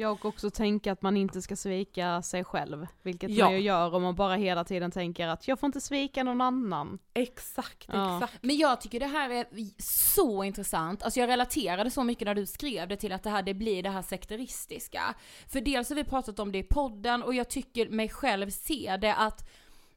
Jag 0.00 0.24
också 0.24 0.50
tänker 0.50 0.92
att 0.92 1.02
man 1.02 1.16
inte 1.16 1.42
ska 1.42 1.56
svika 1.56 2.22
sig 2.22 2.44
själv, 2.44 2.86
vilket 3.02 3.30
Ja. 3.30 3.44
man 3.44 3.54
ju 3.54 3.60
gör 3.60 3.94
om 3.94 4.02
man 4.02 4.14
bara 4.14 4.34
hela 4.34 4.64
tiden 4.64 4.90
tänker 4.90 5.28
att 5.28 5.48
jag 5.48 5.58
får 5.60 5.66
inte 5.66 5.80
svika 5.80 6.22
någon 6.24 6.40
annan. 6.40 6.98
Exakt, 7.14 7.88
Ja. 7.92 8.16
exakt. 8.16 8.42
Men 8.42 8.56
jag 8.56 8.80
tycker 8.80 9.00
det 9.00 9.06
här 9.06 9.30
är 9.30 9.46
så 9.82 10.44
intressant, 10.44 11.02
alltså 11.02 11.20
jag 11.20 11.28
relaterade 11.28 11.90
så 11.90 12.04
mycket 12.04 12.26
när 12.26 12.34
du 12.34 12.46
skrev 12.46 12.88
det 12.88 12.96
till 12.96 13.12
att 13.12 13.22
det 13.22 13.30
här 13.30 13.42
det 13.42 13.54
blir 13.54 13.82
det 13.82 13.90
här 13.90 14.02
sekteristiska. 14.02 15.14
För 15.48 15.60
dels 15.60 15.88
har 15.88 15.96
vi 15.96 16.04
pratat 16.04 16.38
om 16.38 16.52
det 16.52 16.58
i 16.58 16.62
podden 16.62 17.22
och 17.22 17.34
jag 17.34 17.48
tycker 17.48 17.88
mig 17.88 18.08
själv 18.08 18.50
se 18.50 18.96
det 19.00 19.14
att 19.14 19.48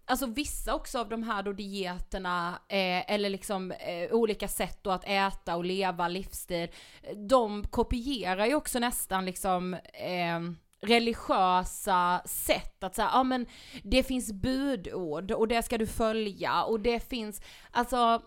Alltså 0.05 0.25
vissa 0.25 0.75
också 0.75 0.99
av 0.99 1.09
de 1.09 1.23
här 1.23 1.43
då 1.43 1.53
dieterna, 1.53 2.59
eh, 2.67 3.11
eller 3.11 3.29
liksom 3.29 3.71
eh, 3.71 4.11
olika 4.11 4.47
sätt 4.47 4.79
då 4.81 4.91
att 4.91 5.07
äta 5.07 5.55
och 5.55 5.65
leva, 5.65 6.07
livsstil, 6.07 6.69
de 7.15 7.63
kopierar 7.63 8.45
ju 8.45 8.55
också 8.55 8.79
nästan 8.79 9.25
liksom 9.25 9.73
eh, 9.93 10.39
religiösa 10.81 12.21
sätt 12.25 12.83
att 12.83 12.95
säga, 12.95 13.09
ja 13.13 13.23
men 13.23 13.45
det 13.83 14.03
finns 14.03 14.31
budord 14.31 15.31
och 15.31 15.47
det 15.47 15.63
ska 15.63 15.77
du 15.77 15.87
följa 15.87 16.63
och 16.63 16.79
det 16.79 17.09
finns, 17.09 17.41
alltså, 17.71 18.21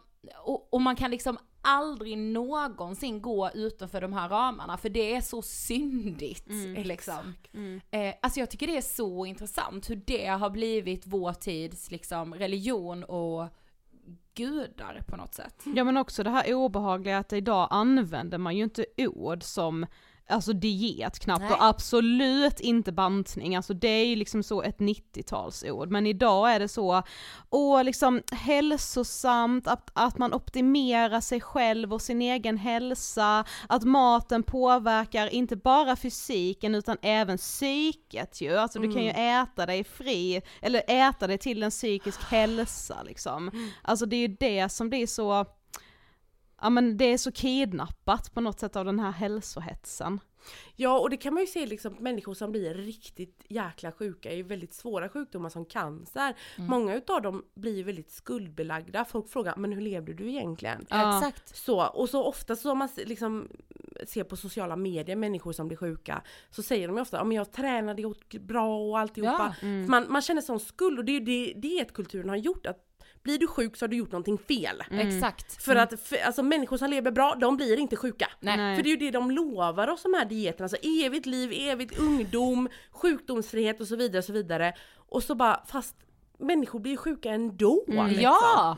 och, 0.45 0.75
och 0.75 0.83
man 0.83 0.97
kan 0.97 1.11
liksom 1.11 1.39
aldrig 1.67 2.19
någonsin 2.19 3.23
gå 3.23 3.51
utanför 3.55 4.01
de 4.01 4.13
här 4.13 4.29
ramarna 4.29 4.77
för 4.77 4.89
det 4.89 5.15
är 5.15 5.21
så 5.21 5.43
syndigt 5.43 6.47
liksom. 6.87 7.35
Eh, 7.91 8.15
alltså 8.23 8.41
jag 8.41 8.51
tycker 8.51 8.67
det 8.67 8.77
är 8.77 8.81
så 8.81 9.27
intressant 9.27 9.91
hur 9.91 10.03
det 10.07 10.27
har 10.27 10.51
blivit 10.51 11.07
vår 11.07 11.33
tids 11.33 11.91
liksom 11.91 12.35
religion 12.35 13.05
och 13.05 13.49
gudar 14.35 15.03
på 15.07 15.17
något 15.17 15.35
sätt. 15.35 15.63
Ja 15.75 15.85
men 15.85 15.97
också 15.97 16.23
det 16.23 16.31
här 16.31 16.55
obehagliga 16.55 17.19
att 17.19 17.33
idag 17.33 17.69
använder 17.71 18.39
man 18.39 18.57
ju 18.57 18.65
inte 18.65 18.87
ord 18.97 19.43
som 19.43 19.87
Alltså 20.29 20.53
diet 20.53 21.19
knappt 21.19 21.41
Nej. 21.41 21.53
och 21.53 21.65
absolut 21.65 22.61
inte 22.61 22.93
bantning, 22.93 23.57
alltså 23.57 23.75
det 23.75 23.89
är 23.89 24.07
ju 24.07 24.17
liksom 24.17 24.43
så 24.43 24.63
ett 24.63 24.79
90-talsord 24.79 25.91
men 25.91 26.07
idag 26.07 26.53
är 26.53 26.61
det 26.61 26.69
så, 26.69 27.03
åh 27.51 27.85
liksom 27.85 28.23
hälsosamt, 28.33 29.69
att, 29.69 29.91
att 29.93 30.19
man 30.19 30.35
optimerar 30.35 31.21
sig 31.21 31.41
själv 31.41 31.95
och 31.95 32.03
sin 32.03 32.23
egen 32.23 32.57
hälsa, 32.57 33.45
att 33.69 33.85
maten 33.85 34.43
påverkar 34.43 35.29
inte 35.35 35.57
bara 35.57 35.97
fysiken 35.97 36.75
utan 36.75 36.97
även 37.03 37.39
psyket 37.39 38.41
ju, 38.41 38.57
alltså 38.57 38.79
du 38.79 38.93
kan 38.93 39.05
ju 39.05 39.11
äta 39.11 39.67
dig 39.67 39.85
fri, 39.85 40.43
eller 40.63 40.83
äta 40.89 41.27
dig 41.27 41.39
till 41.39 41.63
en 41.63 41.71
psykisk 41.71 42.23
hälsa 42.23 43.03
liksom. 43.03 43.71
Alltså 43.83 44.07
det 44.07 44.17
är 44.17 44.29
ju 44.29 44.37
det 44.41 44.69
som 44.69 44.89
blir 44.89 45.07
så 45.07 45.47
ja 46.61 46.71
men 46.71 46.97
det 46.97 47.05
är 47.05 47.19
så 47.19 47.33
kidnappat 47.33 48.35
på 48.35 48.41
något 48.41 48.61
sätt 48.61 48.77
av 48.77 48.85
den 48.85 49.01
här 49.01 49.13
hälsohetsen. 49.13 50.21
Ja 50.77 50.99
och 50.99 51.11
det 51.11 51.17
kan 51.17 51.35
man 51.35 51.43
ju 51.43 51.47
se 51.47 51.67
liksom 51.67 51.97
människor 52.01 52.35
som 52.35 52.53
blir 52.53 52.75
riktigt 52.75 53.45
jäkla 53.49 53.93
sjuka 53.93 54.33
i 54.33 54.43
väldigt 54.43 54.75
svåra 54.75 55.09
sjukdomar 55.09 55.49
som 55.49 55.65
cancer. 55.65 56.35
Många 56.57 56.95
utav 56.95 57.23
dem 57.23 57.45
blir 57.55 57.85
väldigt 57.85 58.11
skuldbelagda. 58.11 59.05
Folk 59.05 59.29
frågar 59.29 59.57
men 59.57 59.73
hur 59.73 59.81
levde 59.81 60.15
du 60.15 60.29
egentligen? 60.29 60.87
Ja. 60.91 61.19
Exakt. 61.19 61.57
Så, 61.57 61.87
och 61.87 62.09
så 62.09 62.25
ofta 62.25 62.57
så 62.57 62.73
om 62.73 62.79
man 62.79 62.89
liksom 62.97 63.49
ser 64.07 64.25
på 64.25 64.37
sociala 64.37 64.77
medier 64.77 65.17
människor 65.17 65.53
som 65.53 65.69
blir 65.69 65.79
sjuka 65.79 66.23
så 66.51 66.63
säger 66.63 66.89
de 66.89 66.97
ju 66.97 67.03
ofta 67.03 67.21
att 67.21 67.35
jag 67.35 67.53
tränade, 67.53 68.03
jag 68.03 68.11
åt 68.11 68.35
bra 68.35 68.79
och 68.79 68.99
alltihopa. 68.99 69.55
Ja, 69.63 69.67
Man, 69.67 70.07
man 70.09 70.23
känner 70.23 70.43
sån 70.43 70.61
skuld 70.61 70.99
och 70.99 71.05
det 71.05 71.13
är 71.13 71.21
ju 71.21 71.25
det 71.25 71.61
dietkulturen 71.61 72.29
har 72.29 72.37
gjort 72.37 72.67
att 72.67 72.86
blir 73.27 73.39
du 73.39 73.47
sjuk 73.47 73.77
så 73.77 73.83
har 73.83 73.89
du 73.89 73.97
gjort 73.97 74.13
någonting 74.13 74.39
fel. 74.39 74.83
Exakt. 74.91 75.63
För 75.63 75.77
att 75.77 76.01
för, 76.01 76.17
alltså, 76.17 76.43
människor 76.43 76.77
som 76.77 76.91
lever 76.91 77.11
bra, 77.11 77.37
de 77.41 77.57
blir 77.57 77.79
inte 77.79 77.97
sjuka. 77.97 78.29
Nej. 78.41 78.77
För 78.77 78.83
det 78.83 78.89
är 78.89 78.91
ju 78.91 78.97
det 78.97 79.11
de 79.11 79.31
lovar 79.31 79.89
oss 79.89 80.03
de 80.03 80.15
här 80.15 80.25
dieterna, 80.25 80.65
alltså 80.65 80.77
evigt 81.05 81.27
liv, 81.27 81.53
evigt 81.53 81.99
ungdom, 81.99 82.69
sjukdomsfrihet 82.91 83.81
och 83.81 83.87
så 83.87 83.97
vidare 83.97 84.19
och 84.19 84.25
så 84.25 84.33
vidare. 84.33 84.75
Och 84.97 85.23
så 85.23 85.35
bara, 85.35 85.65
fast 85.67 85.97
människor 86.39 86.81
blir 86.81 86.93
ju 86.93 86.99
sjuka 86.99 87.31
ändå 87.31 87.85
liksom. 87.87 88.21
Ja! 88.21 88.77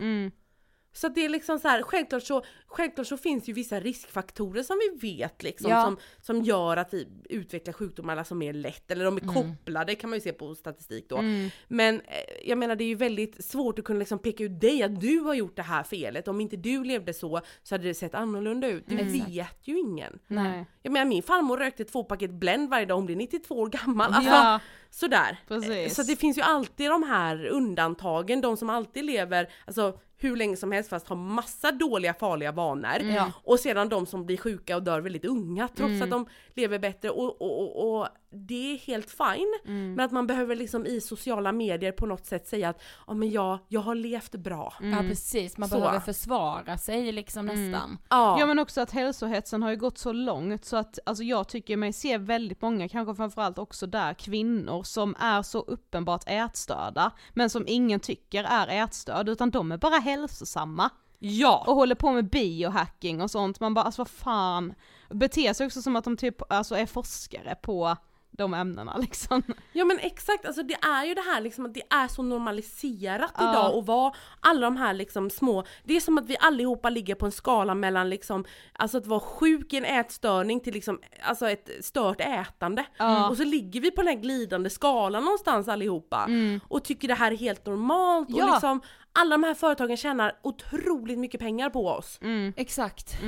Så 1.01 1.09
det 1.09 1.25
är 1.25 1.29
liksom 1.29 1.59
så 1.59 1.69
här, 1.69 1.83
självklart 1.83 2.23
så, 2.23 2.43
självklart 2.67 3.07
så 3.07 3.17
finns 3.17 3.49
ju 3.49 3.53
vissa 3.53 3.81
riskfaktorer 3.81 4.63
som 4.63 4.77
vi 5.01 5.09
vet 5.17 5.43
liksom 5.43 5.71
Ja. 5.71 5.85
som, 5.85 5.97
som 6.21 6.43
gör 6.43 6.77
att 6.77 6.95
vi 6.95 7.09
utvecklar 7.31 7.73
sjukdomar 7.73 8.17
alltså 8.17 8.35
mer 8.35 8.53
lätt, 8.53 8.91
eller 8.91 9.05
de 9.05 9.17
är 9.17 9.21
kopplade 9.35 9.95
kan 9.95 10.11
man 10.11 10.17
ju 10.17 10.21
se 10.21 10.33
på 10.33 10.55
statistik 10.55 11.09
då. 11.09 11.21
Men 11.69 11.95
eh, 12.01 12.03
jag 12.49 12.59
menar 12.59 12.77
det 12.77 12.85
är 12.85 12.89
ju 12.89 12.95
väldigt 12.95 13.45
svårt 13.45 13.79
att 13.79 13.85
kunna 13.85 13.99
liksom 13.99 14.19
peka 14.19 14.45
ut 14.45 14.61
dig 14.61 14.83
att 14.83 15.01
du 15.01 15.19
har 15.19 15.35
gjort 15.35 15.57
det 15.57 15.63
här 15.63 15.83
felet, 15.83 16.29
om 16.29 16.41
inte 16.41 16.57
du 16.57 16.85
levde 16.85 17.15
så 17.15 17.41
så 17.63 17.75
hade 17.75 17.85
det 17.85 17.95
sett 17.95 18.15
annorlunda 18.15 18.69
ut. 18.69 18.85
Det 18.87 19.03
vet 19.03 19.59
ju 19.69 19.79
ingen. 19.79 20.19
Nej. 20.27 20.67
Jag 20.83 20.93
menar 20.93 21.07
min 21.07 21.23
farmor 21.23 21.57
rökte 21.57 21.85
två 21.85 22.05
paket 22.05 22.31
Blend 22.31 22.71
varje 22.71 22.87
dag, 22.87 22.95
hon 22.95 23.07
blir 23.07 23.17
92 23.17 23.55
år 23.55 23.67
gammal. 23.69 24.13
Alltså, 24.13 24.31
Ja. 24.31 24.61
Sådär. 24.91 25.41
Precis. 25.49 25.95
Så 25.95 26.03
det 26.03 26.17
finns 26.17 26.39
ju 26.39 26.43
alltid 26.43 26.91
de 26.91 27.03
här 27.03 27.47
undantagen, 27.47 28.41
de 28.41 28.57
som 28.57 28.71
alltid 28.71 29.05
lever 29.05 29.49
alltså, 29.67 29.99
hur 30.21 30.37
länge 30.37 30.57
som 30.57 30.73
helst 30.73 30.91
fast 30.91 31.09
har 31.09 31.17
massa 31.17 31.73
dåliga 31.73 32.15
farliga 32.15 32.53
vanor. 32.53 33.01
Ja. 33.03 33.33
Och 33.45 33.61
sedan 33.61 33.89
de 33.89 34.07
som 34.07 34.27
blir 34.27 34.37
sjuka 34.37 34.77
och 34.77 34.83
dör 34.83 35.01
väldigt 35.01 35.25
unga 35.25 35.69
trots 35.69 36.03
att 36.03 36.11
de 36.11 36.27
lever 36.59 36.79
bättre 36.79 37.11
och, 37.11 37.43
och, 37.43 37.61
och, 37.61 38.01
och 38.01 38.09
det 38.31 38.73
är 38.75 38.79
helt 38.79 39.11
fine. 39.11 39.59
Men 39.65 40.01
att 40.01 40.13
man 40.13 40.27
behöver 40.27 40.57
liksom 40.57 40.87
i 40.87 41.01
sociala 41.01 41.53
medier 41.53 41.93
på 41.93 42.07
något 42.07 42.27
sätt 42.27 42.47
säga 42.47 42.69
att 42.69 42.83
ja 43.07 43.15
men 43.15 43.31
jag, 43.31 43.59
jag 43.69 43.81
har 43.81 43.95
levt 43.95 44.33
bra. 44.33 44.75
Ja 44.81 44.99
precis, 44.99 45.59
man 45.59 45.69
Så. 45.69 45.79
behöver 45.79 46.01
försvara 46.01 46.79
sig 46.79 47.13
liksom 47.13 47.47
nästan. 47.47 47.99
Ja. 48.09 48.41
Ja 48.41 48.47
men 48.47 48.59
också 48.59 48.81
att 48.81 48.91
hälsohetsen 48.91 49.63
har 49.63 49.71
ju 49.71 49.77
gått 49.77 49.99
så 49.99 50.13
långt 50.13 50.65
så 50.65 50.77
att 50.77 50.99
alltså 51.07 51.25
jag 51.25 51.49
tycker 51.49 51.77
mig 51.77 51.93
se 51.93 52.19
väldigt 52.19 52.63
många, 52.63 52.89
kanske 52.89 53.15
framförallt 53.15 53.59
också 53.59 53.87
där 53.87 54.15
kvinnor 54.15 54.83
som 54.83 55.17
är 55.19 55.43
så 55.43 55.61
uppenbart 55.61 56.23
ätstörda 56.27 57.11
men 57.35 57.51
som 57.51 57.65
ingen 57.67 58.01
tycker 58.01 58.45
är 58.45 58.85
ätstörd 58.85 59.29
utan 59.29 59.51
de 59.51 59.73
är 59.73 59.77
bara 59.79 59.99
hälsosamma. 59.99 60.91
Ja. 61.19 61.65
Och 61.67 61.75
håller 61.75 61.95
på 61.95 62.13
med 62.13 62.31
biohacking 62.31 63.21
och 63.23 63.31
sånt, 63.31 63.61
man 63.61 63.75
bara 63.75 63.85
alltså 63.85 64.01
vad 64.01 64.09
fan. 64.11 64.75
Beter 65.11 65.53
sig 65.53 65.67
också 65.67 65.83
som 65.83 65.97
att 65.97 66.05
de 66.05 66.17
typ 66.17 66.53
alltså 66.53 66.75
är 66.75 66.87
forskare 66.87 67.55
på 67.63 67.97
de 68.31 68.55
ämnena 68.55 68.97
liksom. 69.01 69.43
Ja 69.73 69.85
men 69.85 69.99
exakt, 69.99 70.47
alltså 70.47 70.63
det 70.63 70.75
är 70.75 71.05
ju 71.05 71.15
det 71.15 71.21
här 71.21 71.41
liksom 71.41 71.67
att 71.67 71.75
det 71.75 71.83
är 71.91 72.09
så 72.09 72.23
normaliserat 72.23 73.33
Ja. 73.39 73.51
idag 73.51 73.77
och 73.77 73.87
vara 73.87 74.13
alla 74.41 74.61
de 74.61 74.77
här 74.77 74.95
liksom 74.95 75.31
små, 75.31 75.65
det 75.85 75.97
är 75.97 76.01
som 76.01 76.19
att 76.19 76.27
vi 76.27 76.37
allihopa 76.41 76.91
ligger 76.91 77.15
på 77.15 77.27
en 77.27 77.33
skala 77.33 77.75
mellan 77.75 78.11
liksom, 78.11 78.45
alltså 78.73 78.99
att 78.99 79.07
vara 79.07 79.21
sjuk 79.21 79.73
i 79.73 79.77
en 79.77 79.85
ätstörning 79.85 80.61
till 80.61 80.75
liksom, 80.75 81.01
alltså 81.23 81.49
ett 81.51 81.69
stört 81.81 82.21
ätande. 82.21 82.85
Och 83.31 83.37
så 83.37 83.45
ligger 83.45 83.81
vi 83.81 83.91
på 83.91 84.03
den 84.03 84.09
här 84.09 84.23
glidande 84.23 84.71
skalan 84.71 85.25
någonstans 85.25 85.69
allihopa 85.69 86.29
och 86.69 86.85
tycker 86.85 87.09
det 87.09 87.15
här 87.15 87.33
är 87.33 87.37
helt 87.37 87.67
normalt 87.67 88.29
och 88.33 88.39
Ja. 88.39 88.47
liksom 88.53 88.81
alla 89.19 89.31
de 89.31 89.43
här 89.43 89.55
företagen 89.55 89.97
tjänar 89.97 90.39
otroligt 90.43 91.19
mycket 91.19 91.41
pengar 91.41 91.71
på 91.71 91.89
oss. 91.89 92.19
Exakt. 92.57 93.23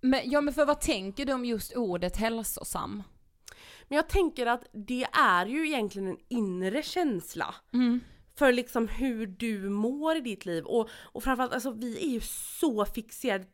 Men, 0.00 0.20
ja 0.24 0.40
men 0.40 0.54
för 0.54 0.66
vad 0.66 0.80
tänker 0.80 1.26
du 1.26 1.32
om 1.32 1.44
just 1.44 1.76
ordet 1.76 2.16
hälsosam? 2.16 3.02
Men 3.88 3.96
jag 3.96 4.08
tänker 4.08 4.46
att 4.46 4.64
det 4.72 5.06
är 5.12 5.46
ju 5.46 5.66
egentligen 5.66 6.08
en 6.08 6.16
inre 6.28 6.82
känsla. 6.82 7.54
För 8.38 8.52
liksom 8.52 8.88
hur 8.88 9.26
du 9.26 9.70
mår 9.70 10.16
i 10.16 10.20
ditt 10.20 10.46
liv 10.46 10.64
och, 10.64 10.88
och 11.02 11.22
framförallt 11.22 11.52
alltså 11.52 11.70
vi 11.70 12.04
är 12.06 12.10
ju 12.10 12.20
så 12.60 12.84
fixerade, 12.84 13.46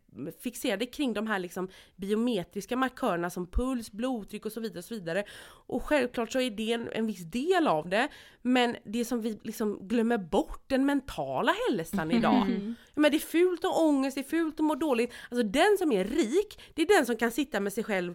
fixerade 0.43 0.87
kring 0.87 1.12
de 1.12 1.26
här 1.26 1.39
liksom 1.39 1.68
biometriska 1.97 2.76
markörerna 2.76 3.30
som 3.30 3.47
puls, 3.47 3.93
blodtryck 3.93 4.47
och 4.47 4.53
så 4.53 4.61
vidare. 4.61 4.78
Och, 4.78 4.85
så 4.85 4.95
vidare. 4.95 5.24
och 5.66 5.83
självklart 5.83 6.33
så 6.33 6.41
är 6.41 6.51
det 6.51 6.72
en, 6.72 6.89
en 6.93 7.07
viss 7.07 7.24
del 7.30 7.68
av 7.68 7.89
det 7.89 8.09
men 8.43 8.76
det 8.85 9.05
som 9.05 9.20
vi 9.20 9.39
liksom 9.43 9.89
glömmer 9.89 10.18
bort, 10.18 10.64
den 10.66 10.87
mentala 10.87 11.55
hälsan 11.68 12.11
idag. 12.11 12.47
Ja, 12.95 13.01
men 13.01 13.11
det 13.11 13.16
är 13.16 13.18
fult 13.18 13.64
och 13.64 13.83
ångest, 13.83 14.14
det 14.14 14.20
är 14.20 14.30
fult 14.30 14.59
och 14.59 14.64
må 14.64 14.74
dåligt. 14.74 15.12
Alltså 15.30 15.47
den 15.47 15.78
som 15.78 15.93
är 15.93 16.05
rik, 16.05 16.61
det 16.74 16.83
är 16.83 16.87
den 16.87 17.07
som 17.07 17.16
kan 17.16 17.30
sitta 17.30 17.61
med 17.61 17.72
sig 17.72 17.85
själv 17.85 18.14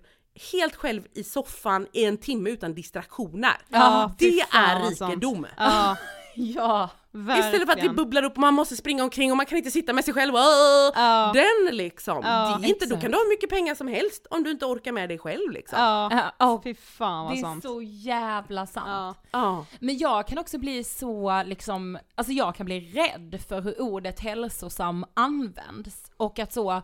helt 0.51 0.75
själv 0.75 1.07
i 1.13 1.23
soffan 1.23 1.87
i 1.93 2.05
en 2.05 2.17
timme 2.17 2.49
utan 2.49 2.73
distraktioner. 2.75 3.57
Ja, 3.69 4.15
det 4.19 4.39
är 4.39 4.89
rikedom! 4.89 5.47
Ja, 5.57 5.97
Ja. 6.55 6.89
verkligen. 7.11 7.39
Istället 7.45 7.67
för 7.67 7.73
att 7.77 7.83
det 7.83 7.89
bubblar 7.89 8.23
upp 8.23 8.33
och 8.33 8.37
man 8.39 8.53
måste 8.53 8.75
springa 8.75 9.03
omkring 9.03 9.31
och 9.31 9.37
man 9.37 9.45
kan 9.45 9.57
inte 9.57 9.71
sitta 9.71 9.93
med 9.93 10.05
sig 10.05 10.13
själv. 10.13 10.33
Ja. 10.35 11.31
Den 11.33 11.75
liksom! 11.75 12.21
Ja, 12.23 12.59
inte, 12.63 12.85
då 12.85 12.97
kan 12.97 13.11
du 13.11 13.17
ha 13.17 13.23
hur 13.23 13.29
mycket 13.29 13.49
pengar 13.49 13.75
som 13.75 13.87
helst 13.87 14.27
om 14.29 14.43
du 14.43 14.51
inte 14.51 14.65
orkar 14.65 14.91
med 14.91 15.09
dig 15.09 15.17
själv 15.17 15.51
liksom. 15.51 15.79
Ja, 15.79 16.31
ja, 16.39 16.61
fy 16.63 16.75
fan 16.75 17.25
vad 17.25 17.33
det 17.33 17.39
är 17.39 17.41
sant. 17.41 17.63
så 17.63 17.81
jävla 17.81 18.67
sant. 18.67 19.17
Ja. 19.31 19.65
Men 19.79 19.97
jag 19.97 20.27
kan 20.27 20.37
också 20.37 20.57
bli 20.57 20.83
så 20.83 21.43
liksom, 21.45 21.99
alltså 22.15 22.33
jag 22.33 22.55
kan 22.55 22.65
bli 22.65 22.79
rädd 22.79 23.41
för 23.47 23.61
hur 23.61 23.81
ordet 23.81 24.19
hälsosam 24.19 25.05
används 25.13 26.11
och 26.17 26.39
att 26.39 26.53
så, 26.53 26.81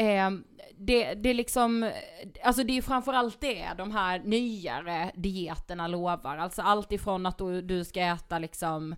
eh, 0.00 0.30
det, 0.76 1.14
det 1.14 1.28
är 1.28 1.34
liksom, 1.34 1.92
alltså 2.42 2.64
det 2.64 2.78
är 2.78 2.82
framförallt 2.82 3.40
det 3.40 3.68
de 3.78 3.90
här 3.90 4.18
nyare 4.18 5.12
dieterna 5.14 5.86
lovar, 5.86 6.36
alltså 6.36 6.62
allt 6.62 6.92
ifrån 6.92 7.26
att 7.26 7.38
du, 7.38 7.62
du 7.62 7.84
ska 7.84 8.00
äta 8.00 8.38
liksom 8.38 8.94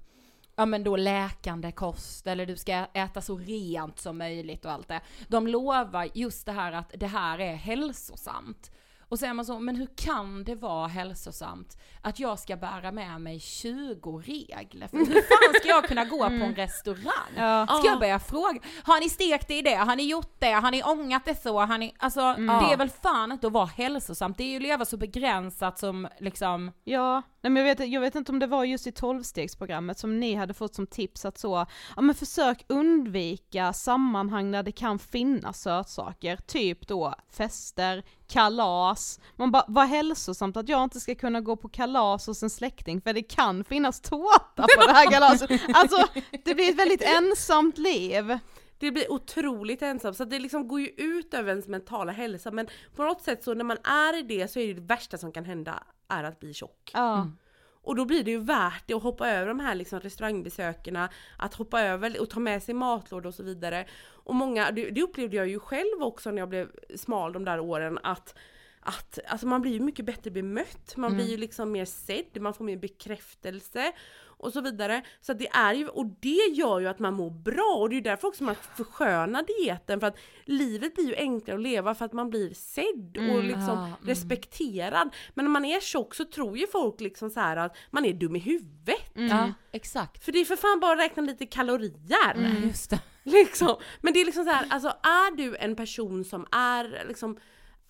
ja 0.57 0.67
men 0.67 0.85
då 0.85 0.97
läkande 0.97 1.73
kost 1.73 2.27
eller 2.27 2.47
du 2.47 2.57
ska 2.57 2.73
äta 2.93 3.21
så 3.21 3.37
rent 3.37 3.99
som 3.99 4.19
möjligt 4.19 4.65
och 4.65 4.73
allt 4.73 4.89
det. 4.89 5.01
De 5.29 5.47
lovar 5.47 6.09
just 6.15 6.47
det 6.47 6.53
här 6.53 6.73
att 6.73 6.93
det 6.97 7.07
här 7.07 7.39
är 7.39 7.55
hälsosamt. 7.55 8.71
Och 9.01 9.19
så 9.19 9.27
är 9.27 9.33
man 9.33 9.45
så, 9.45 9.61
men 9.61 9.77
hur 9.77 9.89
kan 9.97 10.45
det 10.45 10.55
vara 10.55 10.87
hälsosamt 10.89 11.79
att 12.03 12.21
jag 12.21 12.39
ska 12.39 12.57
bära 12.57 12.93
med 12.93 13.21
mig 13.21 13.41
20 13.41 14.19
regler? 14.19 14.89
För 14.89 14.97
hur 14.97 15.07
fan 15.07 15.61
ska 15.61 15.69
jag 15.69 15.85
kunna 15.85 16.05
gå 16.05 16.19
på 16.19 16.45
en 16.45 16.55
restaurang? 16.55 17.33
Ja. 17.37 17.67
Ska 17.67 17.89
jag 17.89 17.99
börja 17.99 18.19
fråga, 18.19 18.61
har 18.85 19.01
ni 19.01 19.09
stekt 19.09 19.49
det 19.49 19.59
i 19.59 19.63
det? 19.63 19.75
Har 19.75 19.97
ni 19.97 20.03
gjort 20.03 20.37
det? 20.39 20.53
Har 20.53 20.71
ni 20.71 20.83
ångat 20.83 21.25
det 21.25 21.43
så? 21.43 21.61
Har 21.61 21.79
ni, 21.79 21.95
alltså 21.99 22.21
det 22.21 22.73
är 22.73 22.77
väl 22.77 22.91
fan 22.91 23.33
inte 23.33 23.47
att 23.47 23.53
vara 23.53 23.67
hälsosamt, 23.67 24.39
det 24.39 24.45
är 24.45 24.49
ju 24.49 24.57
att 24.57 24.63
leva 24.63 24.85
så 24.85 24.97
begränsat 24.97 25.79
som 25.79 26.09
liksom 26.19 26.73
Ja, 26.85 27.23
nej 27.41 27.51
men 27.51 27.67
jag 27.67 27.77
vet, 27.77 27.89
jag 27.89 28.01
vet 28.01 28.15
inte 28.15 28.33
om 28.33 28.39
det 28.39 28.47
var 28.47 28.65
just 28.65 28.87
i 28.87 28.91
12-stegsprogrammet 28.91 29.95
som 29.95 30.21
ni 30.21 30.35
hade 30.35 30.55
fått 30.55 30.75
som 30.75 30.87
tips 30.87 31.25
att 31.25 31.39
så, 31.39 31.67
ja 31.97 32.03
men 32.03 32.15
försök 32.15 32.65
undvika 32.69 33.73
sammanhang 33.73 34.53
där 34.53 34.63
det 34.63 34.73
kan 34.73 34.99
finnas 34.99 35.61
sötsaker, 35.61 36.37
typ 36.37 36.89
då 36.89 37.15
fester, 37.31 38.03
kalas, 38.29 39.21
man 39.37 39.51
bara, 39.51 39.65
vad 39.69 39.89
hälsosamt 39.89 40.57
att 40.57 40.69
jag 40.69 40.85
inte 40.85 41.01
ska 41.01 41.15
kunna 41.15 41.41
gå 41.41 41.57
på 41.57 41.69
kalas 41.69 41.92
hos 42.01 42.43
en 42.43 42.51
släkting 42.51 43.01
för 43.01 43.13
det 43.13 43.23
kan 43.23 43.65
finnas 43.65 44.01
tårta 44.01 44.67
på 44.77 44.87
det 44.87 44.93
här 44.93 45.11
kalaset. 45.11 45.51
Alltså, 45.75 46.07
det 46.45 46.55
blir 46.55 46.69
ett 46.71 46.79
väldigt 46.79 47.03
ensamt 47.03 47.79
liv. 47.79 48.39
Det 48.79 48.91
blir 48.91 49.13
otroligt 49.13 49.83
ensamt 49.83 50.17
så 50.17 50.25
det 50.25 50.39
liksom 50.39 50.69
går 50.69 50.81
ju 50.81 50.87
ut 50.87 51.35
över 51.35 51.51
ens 51.51 51.69
mentala 51.69 52.13
hälsa 52.13 52.51
men 52.51 52.67
på 52.97 53.03
något 53.03 53.23
sätt 53.23 53.45
så 53.45 53.55
när 53.55 53.65
man 53.65 53.77
är 53.85 54.19
i 54.19 54.23
det 54.23 54.49
så 54.49 54.59
är 54.59 54.67
det, 54.67 54.75
det 54.75 54.81
värsta 54.81 55.19
som 55.19 55.33
kan 55.33 55.45
hända 55.45 55.83
är 56.09 56.25
att 56.25 56.41
bli 56.41 56.55
tjock. 56.55 56.91
Ja. 56.95 57.29
Och 57.83 57.97
då 57.97 58.05
blir 58.05 58.25
det 58.25 58.31
ju 58.31 58.39
värt 58.39 58.83
det 58.87 58.95
att 58.95 59.03
hoppa 59.03 59.31
över 59.31 59.49
de 59.49 59.61
här 59.61 59.75
liksom 59.75 60.01
restaurangbesökerna, 60.01 61.09
att 61.37 61.55
hoppa 61.55 61.81
över 61.81 62.21
och 62.21 62.31
ta 62.31 62.41
med 62.41 62.63
sig 62.63 62.75
matlådor 62.75 63.27
och 63.27 63.35
så 63.35 63.43
vidare. 63.43 63.87
Och 64.03 64.35
många, 64.35 64.71
det, 64.71 64.91
det 64.91 65.03
upplevde 65.03 65.37
jag 65.37 65.49
ju 65.49 65.59
själv 65.59 66.03
också 66.03 66.31
när 66.31 66.39
jag 66.39 66.49
blev 66.49 66.71
smal 66.97 67.33
de 67.33 67.45
där 67.45 67.61
åren 67.61 67.99
att 68.03 68.35
att 68.83 69.19
alltså 69.29 69.47
man 69.47 69.63
blir 69.63 69.73
ju 69.73 69.81
mycket 69.81 70.05
bättre 70.05 70.31
bemött, 70.31 70.97
man 70.97 71.15
blir 71.15 71.31
ju 71.31 71.37
liksom 71.37 71.73
mer 71.73 71.85
sedd, 71.85 72.41
man 72.41 72.55
får 72.55 72.65
mer 72.65 72.77
bekräftelse 72.77 73.93
och 74.43 74.53
så 74.53 74.61
vidare. 74.61 75.03
Så 75.21 75.33
att 75.33 75.39
det 75.39 75.49
är 75.49 75.75
ju, 75.75 75.89
och 75.89 76.07
det 76.07 76.53
gör 76.55 76.81
ju 76.81 76.87
att 76.87 76.99
man 76.99 77.15
mår 77.15 77.31
bra 77.31 77.77
och 77.79 77.89
det 77.89 77.95
är 77.95 77.97
ju 77.97 78.03
därför 78.03 78.29
också 78.29 78.45
man 78.45 78.55
förskönar 78.77 79.45
dieten 79.59 80.01
för 80.01 80.07
att 80.07 80.17
livet 80.45 80.95
blir 80.95 81.07
ju 81.07 81.15
enklare 81.17 81.57
att 81.57 81.63
leva 81.63 81.95
för 81.95 82.05
att 82.05 82.13
man 82.13 82.31
blir 82.31 82.55
sedd 82.55 83.17
och 83.17 83.45
liksom 83.45 83.79
mm. 83.79 83.93
respekterad. 84.03 85.15
Men 85.35 85.45
när 85.45 85.53
man 85.53 85.65
är 85.65 85.81
tjock 85.81 86.15
så 86.15 86.25
tror 86.25 86.59
ju 86.59 86.67
folk 86.67 87.01
liksom 87.01 87.31
så 87.31 87.41
här 87.41 87.57
att 87.57 87.77
man 87.91 88.05
är 88.05 88.13
dum 88.13 88.37
i 88.37 88.39
huvudet. 88.39 89.11
Ja, 89.15 89.53
exakt. 89.73 90.25
För 90.25 90.33
det 90.33 90.39
är 90.39 90.45
för 90.45 90.57
fan 90.57 90.81
bara 90.81 90.93
att 90.93 90.99
räkna 90.99 91.23
lite 91.23 91.47
kalorier. 91.47 92.63
Just 92.65 92.91
det. 92.91 93.01
Liksom. 93.25 93.77
Men 94.01 94.13
det 94.13 94.21
är 94.21 94.25
liksom 94.25 94.45
så 94.45 94.51
här, 94.51 94.67
alltså 94.71 94.89
är 94.89 95.37
du 95.37 95.57
en 95.57 95.77
person 95.77 96.25
som 96.25 96.47
är 96.53 97.05
liksom 97.09 97.39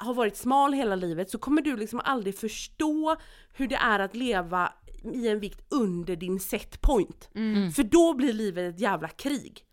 har 0.03 0.15
varit 0.15 0.37
smal 0.37 0.73
hela 0.73 0.97
livet 0.97 1.31
så 1.31 1.39
kommer 1.39 1.63
du 1.63 1.77
liksom 1.77 2.01
aldrig 2.05 2.39
förstå 2.39 3.17
hur 3.53 3.69
det 3.69 3.77
är 3.77 3.99
att 3.99 4.17
leva 4.17 4.73
i 5.05 5.29
en 5.29 5.41
vikt 5.41 5.61
under 5.69 6.17
din 6.17 6.41
set 6.41 6.81
point. 6.81 7.29
För 7.77 7.83
då 7.83 8.15
blir 8.15 8.33
livet 8.33 8.75
ett 8.75 8.81
jävla 8.81 9.09
krig. 9.09 9.65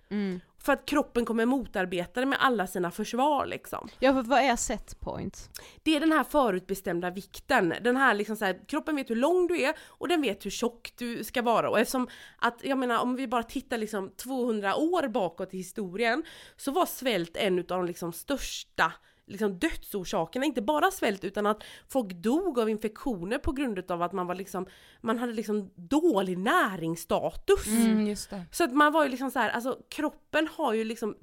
För 0.61 0.73
att 0.73 0.85
kroppen 0.85 1.25
kommer 1.25 1.45
motarbeta 1.45 2.19
det 2.19 2.25
med 2.25 2.37
alla 2.41 2.67
sina 2.67 2.91
försvar 2.91 3.45
liksom. 3.45 3.89
Ja 3.99 4.13
för 4.13 4.21
vad 4.21 4.39
är 4.39 4.55
set 4.55 4.99
point? 4.99 5.49
Det 5.83 5.95
är 5.95 5.99
den 5.99 6.11
här 6.11 6.23
förutbestämda 6.23 7.09
vikten. 7.09 7.73
Den 7.81 7.97
här 7.97 8.13
liksom 8.13 8.35
så 8.35 8.45
här, 8.45 8.59
kroppen 8.67 8.95
vet 8.95 9.09
hur 9.09 9.15
lång 9.15 9.47
du 9.47 9.61
är 9.61 9.75
och 9.87 10.07
den 10.07 10.21
vet 10.21 10.45
hur 10.45 10.51
tjock 10.51 10.93
du 10.97 11.23
ska 11.23 11.41
vara. 11.41 11.69
Och 11.69 11.79
eftersom 11.79 12.07
att, 12.37 12.59
jag 12.63 12.77
menar 12.77 12.99
om 12.99 13.15
vi 13.15 13.27
bara 13.27 13.43
tittar 13.43 13.77
liksom 13.77 14.11
200 14.17 14.75
år 14.75 15.07
bakåt 15.07 15.53
i 15.53 15.57
historien 15.57 16.23
så 16.57 16.71
var 16.71 16.85
svält 16.85 17.37
en 17.37 17.59
av 17.59 17.65
de 17.65 17.85
liksom 17.85 18.13
största 18.13 18.93
liksom 19.29 19.59
dödsorsakerna, 19.59 20.45
inte 20.45 20.61
bara 20.61 20.91
svält 20.91 21.23
utan 21.23 21.45
att 21.45 21.63
folk 21.87 22.13
dog 22.13 22.59
av 22.59 22.69
infektioner 22.69 23.37
på 23.37 23.51
grund 23.51 23.91
av 23.91 24.01
att 24.01 24.13
man 24.13 24.27
var 24.27 24.35
liksom, 24.35 24.65
man 25.01 25.17
hade 25.17 25.33
liksom 25.33 25.71
dålig 25.75 26.37
näringsstatus. 26.37 27.67
Mm, 27.67 28.07
just 28.07 28.29
det. 28.29 28.45
Så 28.51 28.63
att 28.63 28.73
man 28.73 28.93
var 28.93 29.03
ju 29.03 29.09
liksom 29.09 29.31
så 29.31 29.39
här, 29.39 29.49
alltså 29.49 29.77
kroppen 29.89 30.47
har 30.57 30.73
ju 30.73 30.83
liksom 30.83 31.15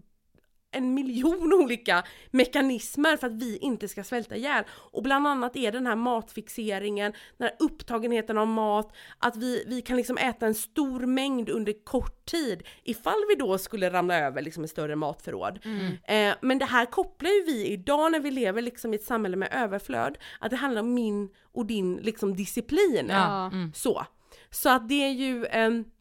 en 0.76 0.94
miljon 0.94 1.52
olika 1.62 2.04
mekanismer 2.30 3.16
för 3.16 3.26
att 3.26 3.32
vi 3.32 3.56
inte 3.56 3.88
ska 3.88 4.04
svälta 4.04 4.36
ihjäl. 4.36 4.64
Och 4.68 5.02
bland 5.02 5.26
annat 5.26 5.56
är 5.56 5.72
den 5.72 5.86
här 5.86 5.96
matfixeringen, 5.96 7.12
den 7.36 7.48
här 7.48 7.56
upptagenheten 7.58 8.38
av 8.38 8.46
mat, 8.46 8.92
att 9.18 9.36
vi, 9.36 9.64
vi 9.66 9.82
kan 9.82 9.96
liksom 9.96 10.18
äta 10.18 10.46
en 10.46 10.54
stor 10.54 11.00
mängd 11.00 11.48
under 11.48 11.84
kort 11.84 12.26
tid 12.26 12.62
ifall 12.82 13.24
vi 13.28 13.34
då 13.34 13.58
skulle 13.58 13.90
ramla 13.90 14.18
över 14.18 14.42
liksom 14.42 14.64
ett 14.64 14.70
större 14.70 14.96
matförråd. 14.96 15.58
Eh, 16.04 16.34
men 16.40 16.58
det 16.58 16.64
här 16.64 16.86
kopplar 16.86 17.30
ju 17.30 17.44
vi 17.44 17.66
idag 17.66 18.12
när 18.12 18.20
vi 18.20 18.30
lever 18.30 18.62
liksom 18.62 18.92
i 18.92 18.96
ett 18.96 19.04
samhälle 19.04 19.36
med 19.36 19.48
överflöd, 19.52 20.18
att 20.40 20.50
det 20.50 20.56
handlar 20.56 20.80
om 20.80 20.94
min 20.94 21.28
och 21.52 21.66
din 21.66 21.96
liksom 21.96 22.36
disciplin. 22.36 23.06
Ja. 23.08 23.50
Så. 23.74 24.06
Så 24.50 24.68
att 24.68 24.88
det 24.88 25.04
är 25.04 25.12
ju 25.12 25.46
ehm, 25.46 25.76
Eh, 25.76 25.95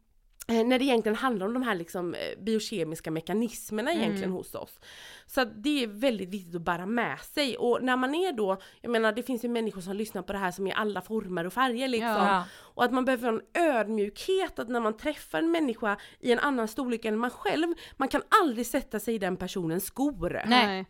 när 0.46 0.78
det 0.78 0.84
egentligen 0.84 1.16
handlar 1.16 1.46
om 1.46 1.54
de 1.54 1.62
här 1.62 1.74
liksom 1.74 2.14
eh, 2.14 2.42
biokemiska 2.42 3.10
mekanismerna 3.10 3.92
egentligen 3.92 4.30
hos 4.30 4.54
oss. 4.54 4.80
Så 5.26 5.40
att 5.40 5.62
det 5.62 5.82
är 5.82 5.86
väldigt 5.86 6.28
viktigt 6.28 6.54
att 6.54 6.62
bära 6.62 6.86
med 6.86 7.20
sig 7.20 7.56
och 7.56 7.82
när 7.82 7.96
man 7.96 8.14
är 8.14 8.32
då, 8.32 8.60
jag 8.80 8.90
menar 8.90 9.12
det 9.12 9.22
finns 9.22 9.44
ju 9.44 9.48
människor 9.48 9.80
som 9.80 9.96
lyssnar 9.96 10.22
på 10.22 10.32
det 10.32 10.38
här 10.38 10.50
som 10.50 10.66
är 10.66 10.72
alla 10.72 11.02
former 11.02 11.44
och 11.44 11.52
färger 11.52 11.88
liksom. 11.88 12.08
Ja. 12.08 12.44
Och 12.54 12.84
att 12.84 12.92
man 12.92 13.04
behöver 13.04 13.32
ha 13.32 13.38
en 13.38 13.70
ödmjukhet 13.70 14.58
att 14.58 14.68
när 14.68 14.80
man 14.80 14.96
träffar 14.96 15.38
en 15.38 15.50
människa 15.50 15.96
i 16.20 16.32
en 16.32 16.38
annan 16.38 16.68
storlek 16.68 17.04
än 17.04 17.18
man 17.18 17.30
själv, 17.30 17.74
man 17.96 18.08
kan 18.08 18.22
aldrig 18.42 18.66
sätta 18.66 19.00
sig 19.00 19.14
i 19.14 19.18
den 19.18 19.36
personens 19.36 19.84
skor. 19.84 20.42
Nej. 20.46 20.86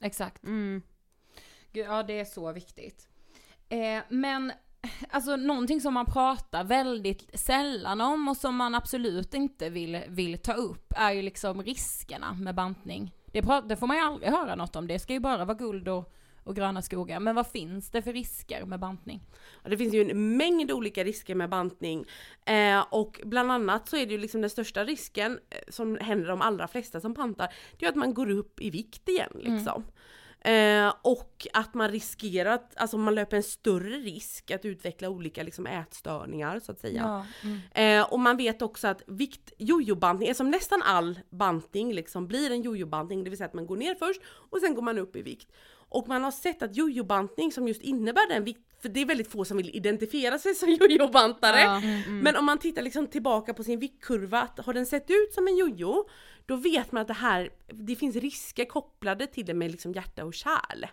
Exakt. 0.00 0.44
Mm. 0.44 0.82
Gud, 1.72 1.86
ja 1.86 2.02
det 2.02 2.20
är 2.20 2.24
så 2.24 2.52
viktigt. 2.52 3.08
Eh, 3.68 4.02
men 4.08 4.52
alltså 5.10 5.36
någonting 5.36 5.80
som 5.80 5.94
man 5.94 6.06
pratar 6.06 6.64
väldigt 6.64 7.40
sällan 7.40 8.00
om 8.00 8.28
och 8.28 8.36
som 8.36 8.56
man 8.56 8.74
absolut 8.74 9.34
inte 9.34 9.70
vill, 9.70 10.00
vill 10.08 10.38
ta 10.38 10.52
upp 10.52 10.92
är 10.96 11.12
ju 11.12 11.22
liksom 11.22 11.62
riskerna 11.62 12.32
med 12.32 12.54
bantning. 12.54 13.14
Det, 13.32 13.40
det 13.68 13.76
får 13.76 13.86
man 13.86 13.96
ju 13.96 14.02
aldrig 14.02 14.30
höra 14.30 14.54
något 14.54 14.76
om, 14.76 14.86
det 14.86 14.98
ska 14.98 15.12
ju 15.12 15.20
bara 15.20 15.44
vara 15.44 15.58
guld 15.58 15.88
och, 15.88 16.14
och 16.44 16.56
gröna 16.56 16.82
skogar. 16.82 17.20
Men 17.20 17.34
vad 17.34 17.46
finns 17.46 17.90
det 17.90 18.02
för 18.02 18.12
risker 18.12 18.64
med 18.64 18.80
bantning? 18.80 19.20
Ja, 19.62 19.70
det 19.70 19.76
finns 19.76 19.94
ju 19.94 20.10
en 20.10 20.36
mängd 20.36 20.70
olika 20.70 21.04
risker 21.04 21.34
med 21.34 21.50
bantning. 21.50 22.04
Eh, 22.44 22.84
och 22.90 23.20
bland 23.24 23.52
annat 23.52 23.88
så 23.88 23.96
är 23.96 24.06
det 24.06 24.12
ju 24.12 24.18
liksom 24.18 24.40
den 24.40 24.50
största 24.50 24.84
risken 24.84 25.38
eh, 25.50 25.58
som 25.68 25.98
händer 26.00 26.28
de 26.28 26.42
allra 26.42 26.68
flesta 26.68 27.00
som 27.00 27.12
bantar, 27.12 27.48
det 27.78 27.86
är 27.86 27.90
att 27.90 27.96
man 27.96 28.14
går 28.14 28.30
upp 28.30 28.60
i 28.60 28.70
vikt 28.70 29.08
igen 29.08 29.32
liksom. 29.34 29.84
Eh, 30.40 30.94
och 31.02 31.46
att 31.52 31.74
man 31.74 31.88
riskerar 31.90 32.50
att, 32.50 32.76
alltså 32.76 32.98
man 32.98 33.14
löper 33.14 33.36
en 33.36 33.42
större 33.42 33.96
risk 33.96 34.50
att 34.50 34.64
utveckla 34.64 35.08
olika 35.08 35.42
liksom 35.42 35.66
ätstörningar 35.66 36.60
så 36.60 36.72
att 36.72 36.80
säga. 36.80 37.26
Eh, 37.74 38.12
och 38.12 38.20
man 38.20 38.36
vet 38.36 38.62
också 38.62 38.88
att 38.88 39.02
vikt, 39.06 39.52
jojobantning, 39.58 40.34
som 40.34 40.50
nästan 40.50 40.82
all 40.82 41.20
bantning 41.30 41.94
liksom 41.94 42.26
blir 42.26 42.50
en 42.50 42.62
jojobantning, 42.62 43.24
det 43.24 43.30
vill 43.30 43.36
säga 43.36 43.48
att 43.48 43.54
man 43.54 43.66
går 43.66 43.76
ner 43.76 43.94
först 43.94 44.20
och 44.26 44.60
sen 44.60 44.74
går 44.74 44.82
man 44.82 44.98
upp 44.98 45.16
i 45.16 45.22
vikt. 45.22 45.52
Och 45.90 46.08
man 46.08 46.24
har 46.24 46.30
sett 46.30 46.62
att 46.62 46.76
jojobantning 46.76 47.52
som 47.52 47.68
just 47.68 47.82
innebär 47.82 48.28
den 48.28 48.44
vikt, 48.44 48.60
för 48.82 48.88
det 48.88 49.00
är 49.00 49.06
väldigt 49.06 49.32
få 49.32 49.44
som 49.44 49.56
vill 49.56 49.76
identifiera 49.76 50.38
sig 50.38 50.54
som 50.54 50.70
jojobantare. 50.80 51.60
Ja. 51.60 51.80
Men 52.08 52.36
om 52.36 52.44
man 52.44 52.58
tittar 52.58 52.82
liksom 52.82 53.06
tillbaka 53.06 53.54
på 53.54 53.64
sin 53.64 53.78
viktkurva, 53.78 54.48
har 54.56 54.72
den 54.72 54.86
sett 54.86 55.10
ut 55.10 55.32
som 55.34 55.48
en 55.48 55.56
jojo, 55.56 56.08
då 56.48 56.56
vet 56.56 56.92
man 56.92 57.00
att 57.00 57.08
det 57.08 57.14
här, 57.14 57.50
det 57.66 57.96
finns 57.96 58.16
risker 58.16 58.64
kopplade 58.64 59.26
till 59.26 59.46
det 59.46 59.54
med 59.54 59.70
liksom 59.70 59.92
hjärta 59.92 60.24
och 60.24 60.34
kärl. 60.34 60.84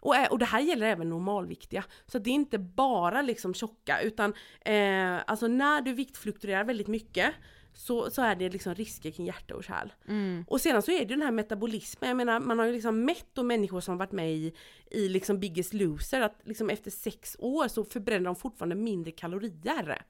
Och, 0.00 0.16
ä- 0.16 0.28
och 0.30 0.38
det 0.38 0.44
här 0.44 0.60
gäller 0.60 0.86
även 0.86 1.08
normalviktiga. 1.08 1.84
Så 2.06 2.18
det 2.18 2.30
är 2.30 2.34
inte 2.34 2.58
bara 2.58 3.22
liksom 3.22 3.54
tjocka 3.54 4.00
utan 4.00 4.34
eh, 4.64 5.16
alltså 5.26 5.46
när 5.48 5.80
du 5.80 5.92
viktfluktuerar 5.92 6.64
väldigt 6.64 6.86
mycket 6.88 7.34
så, 7.74 8.10
så 8.10 8.22
är 8.22 8.34
det 8.36 8.48
liksom 8.50 8.74
risker 8.74 9.10
kring 9.10 9.26
hjärta 9.26 9.54
och 9.54 9.64
kärl. 9.64 9.92
Och 10.48 10.60
sedan 10.60 10.82
så 10.82 10.90
är 10.90 10.94
det 10.98 11.02
ju 11.02 11.08
den 11.08 11.22
här 11.22 11.30
metabolismen, 11.30 12.08
jag 12.08 12.16
menar 12.16 12.40
man 12.40 12.58
har 12.58 12.66
ju 12.66 12.72
liksom 12.72 13.04
mätt 13.04 13.26
då 13.32 13.42
människor 13.42 13.80
som 13.80 13.98
varit 13.98 14.12
med 14.12 14.32
i, 14.32 14.54
i 14.90 15.08
liksom 15.08 15.40
Biggest 15.40 15.72
Loser 15.74 16.20
att 16.20 16.40
liksom 16.44 16.70
efter 16.70 16.90
sex 16.90 17.36
år 17.38 17.68
så 17.68 17.84
förbränner 17.84 18.24
de 18.24 18.36
fortfarande 18.36 18.74
mindre 18.76 19.10
kalorier. 19.12 20.02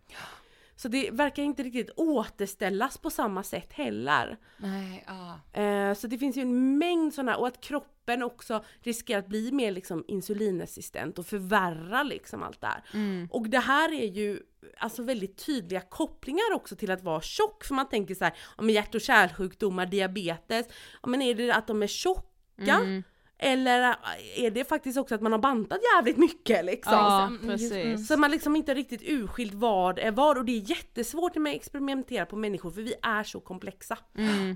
Så 0.77 0.89
det 0.89 1.11
verkar 1.11 1.43
inte 1.43 1.63
riktigt 1.63 1.91
återställas 1.97 2.99
på 2.99 3.11
samma 3.11 3.43
sätt 3.43 3.73
heller. 3.73 4.37
Nej, 4.57 5.05
ja. 5.07 5.61
Eh, 5.61 5.95
så 5.95 6.07
det 6.07 6.19
finns 6.19 6.37
ju 6.37 6.43
en 6.43 6.79
mängd 6.79 7.15
sådana, 7.15 7.37
och 7.37 7.47
att 7.47 7.61
kroppen 7.61 8.23
också 8.23 8.65
riskerar 8.81 9.19
att 9.19 9.29
bli 9.29 9.53
mer 9.53 9.73
liksom 9.73 10.05
insulinresistent 10.09 11.19
och 11.19 11.27
förvärra 11.27 12.03
liksom 12.03 12.43
allt 12.43 12.61
det 12.61 12.67
här. 12.67 12.83
Och 13.31 13.49
det 13.49 13.59
här 13.59 13.93
är 13.93 14.09
ju 14.09 14.41
alltså 14.79 15.03
väldigt 15.03 15.47
tydliga 15.47 15.81
kopplingar 15.81 16.55
också 16.55 16.77
till 16.77 16.91
att 16.91 17.03
vara 17.03 17.21
tjock, 17.21 17.65
för 17.65 17.75
man 17.75 17.89
tänker 17.89 18.15
så 18.15 18.25
här, 18.25 18.35
om 18.57 18.71
hjärt 18.71 18.95
och 18.95 19.01
kärlsjukdomar, 19.01 19.87
diabetes, 19.87 20.67
ja, 21.03 21.09
men 21.09 21.23
är 21.23 21.35
det 21.35 21.51
att 21.55 21.67
de 21.67 21.83
är 21.83 21.87
tjocka? 21.87 23.03
Eller 23.39 23.97
är 24.37 24.51
det 24.51 24.69
faktiskt 24.69 24.99
också 24.99 25.15
att 25.15 25.21
man 25.21 25.33
har 25.33 25.39
bantat 25.39 25.79
jävligt 25.97 26.17
mycket 26.17 26.65
liksom? 26.65 26.93
Ja, 26.93 27.23
Mm, 27.27 27.49
precis. 27.49 28.09
Så 28.09 28.17
man 28.17 28.31
liksom 28.31 28.57
inte 28.57 28.75
riktigt 28.75 29.03
urskilt 29.03 29.55
vad 29.55 29.99
är 29.99 30.11
vad 30.11 30.39
och 30.39 30.45
det 30.45 30.53
är 30.53 30.71
jättesvårt 30.71 31.35
när 31.35 31.43
man 31.43 31.53
experimenterar 31.53 32.25
på 32.25 32.37
människor 32.37 32.71
för 32.71 32.83
vi 32.83 32.95
är 33.03 33.23
så 33.25 33.41
komplexa. 33.41 33.99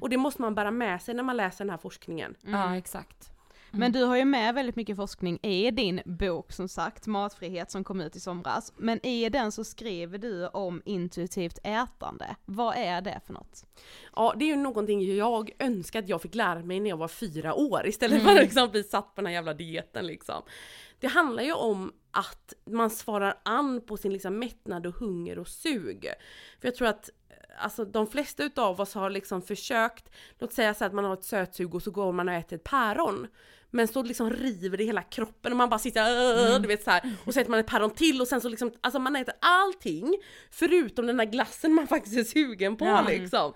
Och 0.01 0.09
det 0.11 0.17
måste 0.17 0.43
man 0.43 0.55
bära 0.55 0.71
med 0.71 1.03
sig 1.03 1.15
när 1.15 1.23
man 1.23 1.37
läser 1.37 1.65
den 1.65 1.71
här 1.71 1.79
forskningen. 1.79 2.35
ja 2.47 2.77
exakt. 2.77 3.31
Men 3.71 3.93
du 3.93 4.03
har 4.05 4.17
ju 4.17 4.25
med 4.25 4.55
väldigt 4.55 4.77
mycket 4.77 4.97
forskning 4.97 5.39
i 5.43 5.71
din 5.71 6.01
bok 6.05 6.53
som 6.53 6.69
sagt, 6.69 7.07
Matfrihet 7.07 7.71
som 7.71 7.85
kom 7.85 8.01
ut 8.01 8.17
i 8.17 8.21
somras. 8.21 8.73
Men 8.77 9.07
i 9.07 9.29
den 9.29 9.53
så 9.53 9.65
skriver 9.65 10.19
du 10.19 10.47
om 10.47 10.83
intuitivt 10.85 11.59
ätande. 11.65 12.37
Vad 12.45 12.75
är 12.77 13.01
det 13.01 13.21
för 13.27 13.33
något? 13.33 13.65
Ja 14.17 14.35
det 14.39 14.45
är 14.45 14.47
ju 14.47 14.57
någonting 14.57 15.17
jag 15.17 15.51
önskar 15.59 15.99
att 15.99 16.09
jag 16.09 16.23
fick 16.23 16.35
lära 16.35 16.61
mig 16.61 16.81
när 16.81 16.91
jag 16.91 16.97
var 16.97 17.09
fyra 17.09 17.55
år 17.55 17.87
istället 17.87 18.23
för 18.23 18.31
att 18.31 18.41
liksom 18.43 18.71
bli 18.71 18.83
satt 18.83 19.15
på 19.15 19.21
den 19.21 19.27
här 19.27 19.33
jävla 19.33 19.55
dieten 19.55 20.07
liksom. 20.07 20.43
Det 21.01 21.07
handlar 21.07 21.43
ju 21.43 21.53
om 21.53 21.93
att 22.11 22.55
man 22.71 22.91
svarar 22.91 23.41
an 23.43 23.81
på 23.87 23.97
sin 23.97 24.13
liksom 24.13 24.39
mättnad 24.39 24.87
och 24.87 24.95
hunger 24.95 25.39
och 25.39 25.49
sug. 25.49 26.09
För 26.61 26.69
jag 26.69 26.75
tror 26.75 26.89
att 26.89 27.11
alltså 27.59 27.85
de 27.85 28.07
flesta 28.07 28.45
utav 28.45 28.81
oss 28.81 28.95
har 28.95 29.11
liksom 29.11 29.43
försökt, 29.43 30.11
låt 30.39 30.53
säga 30.53 30.75
så 30.75 30.85
att 30.85 30.93
man 30.93 31.05
har 31.05 31.15
ett 31.15 31.25
sötsug 31.25 31.75
och 31.75 31.83
så 31.83 31.91
går 31.91 32.13
man 32.13 32.29
och 32.29 32.35
äter 32.35 32.57
ett 32.57 32.65
päron. 32.65 33.27
Men 33.71 33.89
så 33.89 34.03
liksom 34.03 34.31
river 34.31 34.77
det 34.77 34.85
hela 34.85 35.03
kroppen 35.03 35.53
och 35.53 35.57
man 35.59 35.69
bara 35.69 35.79
sitter 35.79 36.03
"Åh", 36.55 36.61
du 36.61 36.69
vet 36.69 36.85
så 36.85 36.91
här. 36.91 37.13
och 37.25 37.35
så 37.35 37.41
äter 37.41 37.51
man 37.51 37.61
ett 37.61 37.67
päron 37.67 37.91
till 37.91 38.21
och 38.21 38.29
sen 38.29 38.41
så 38.41 38.49
liksom, 38.49 38.73
alltså 38.81 38.99
man 38.99 39.17
äter 39.17 39.35
allting 39.41 40.17
förutom 40.51 41.07
den 41.07 41.17
där 41.17 41.25
glassen 41.25 41.73
man 41.75 41.87
faktiskt 41.87 42.17
är 42.19 42.25
sugen 42.25 42.77
på 42.77 42.85
Ja. 42.85 43.05
liksom. 43.09 43.53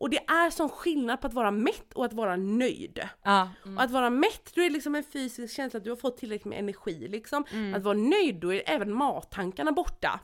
Och 0.00 0.10
det 0.10 0.18
är 0.18 0.50
sån 0.50 0.68
skillnad 0.68 1.20
på 1.20 1.26
att 1.26 1.34
vara 1.34 1.50
mätt 1.50 1.92
och 1.94 2.04
att 2.04 2.12
vara 2.12 2.36
nöjd. 2.36 3.00
Ja. 3.22 3.50
Och 3.76 3.82
att 3.82 3.90
vara 3.90 4.10
mätt, 4.10 4.50
då 4.54 4.60
är 4.60 4.64
det 4.64 4.72
liksom 4.72 4.94
en 4.94 5.04
fysisk 5.04 5.54
känsla 5.56 5.78
att 5.78 5.84
du 5.84 5.90
har 5.90 5.96
fått 5.96 6.16
tillräckligt 6.18 6.44
med 6.44 6.58
energi 6.58 7.08
liksom. 7.08 7.44
Att 7.76 7.82
vara 7.82 7.98
nöjd, 7.98 8.34
då 8.40 8.54
är 8.54 8.62
även 8.66 8.92
mattankarna 8.94 9.72
borta. 9.72 10.20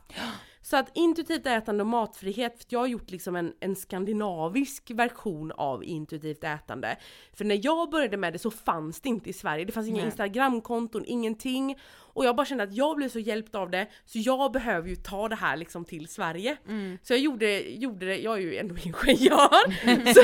Så 0.65 0.77
att 0.77 0.91
intuitivt 0.95 1.47
ätande 1.47 1.83
och 1.83 1.87
matfrihet, 1.87 2.59
för 2.59 2.67
jag 2.69 2.79
har 2.79 2.87
gjort 2.87 3.11
liksom 3.11 3.37
en, 3.37 3.53
en 3.61 3.77
skandinavisk 3.77 4.91
version 4.91 5.53
av 5.53 5.85
intuitivt 5.85 6.45
ätande. 6.45 6.97
För 7.33 7.45
när 7.45 7.61
jag 7.62 7.91
började 7.91 8.17
med 8.17 8.33
det 8.33 8.39
så 8.39 8.51
fanns 8.51 9.01
det 9.01 9.09
inte 9.09 9.31
i 9.31 9.33
Sverige, 9.33 9.65
det 9.65 9.73
fanns 9.73 9.89
inga 9.89 9.97
Nej. 9.97 10.07
instagramkonton, 10.07 11.05
ingenting. 11.07 11.77
Och 12.15 12.25
jag 12.25 12.37
bara 12.37 12.47
kände 12.47 12.65
att 12.65 12.75
jag 12.75 12.97
blev 12.97 13.09
så 13.09 13.19
hjälpt 13.19 13.55
av 13.55 13.71
det, 13.71 13.87
så 14.07 14.19
jag 14.19 14.53
behöver 14.53 14.89
ju 14.89 14.97
ta 14.97 15.29
det 15.29 15.37
här 15.37 15.57
liksom 15.57 15.85
till 15.85 16.09
Sverige. 16.09 16.57
Så 17.03 17.12
jag 17.12 17.21
gjorde, 17.21 17.61
gjorde 17.61 18.07
det, 18.07 18.17
jag 18.17 18.35
är 18.37 18.41
ju 18.41 18.57
ändå 18.57 18.75
ingenjör, 18.85 20.15
så 20.15 20.21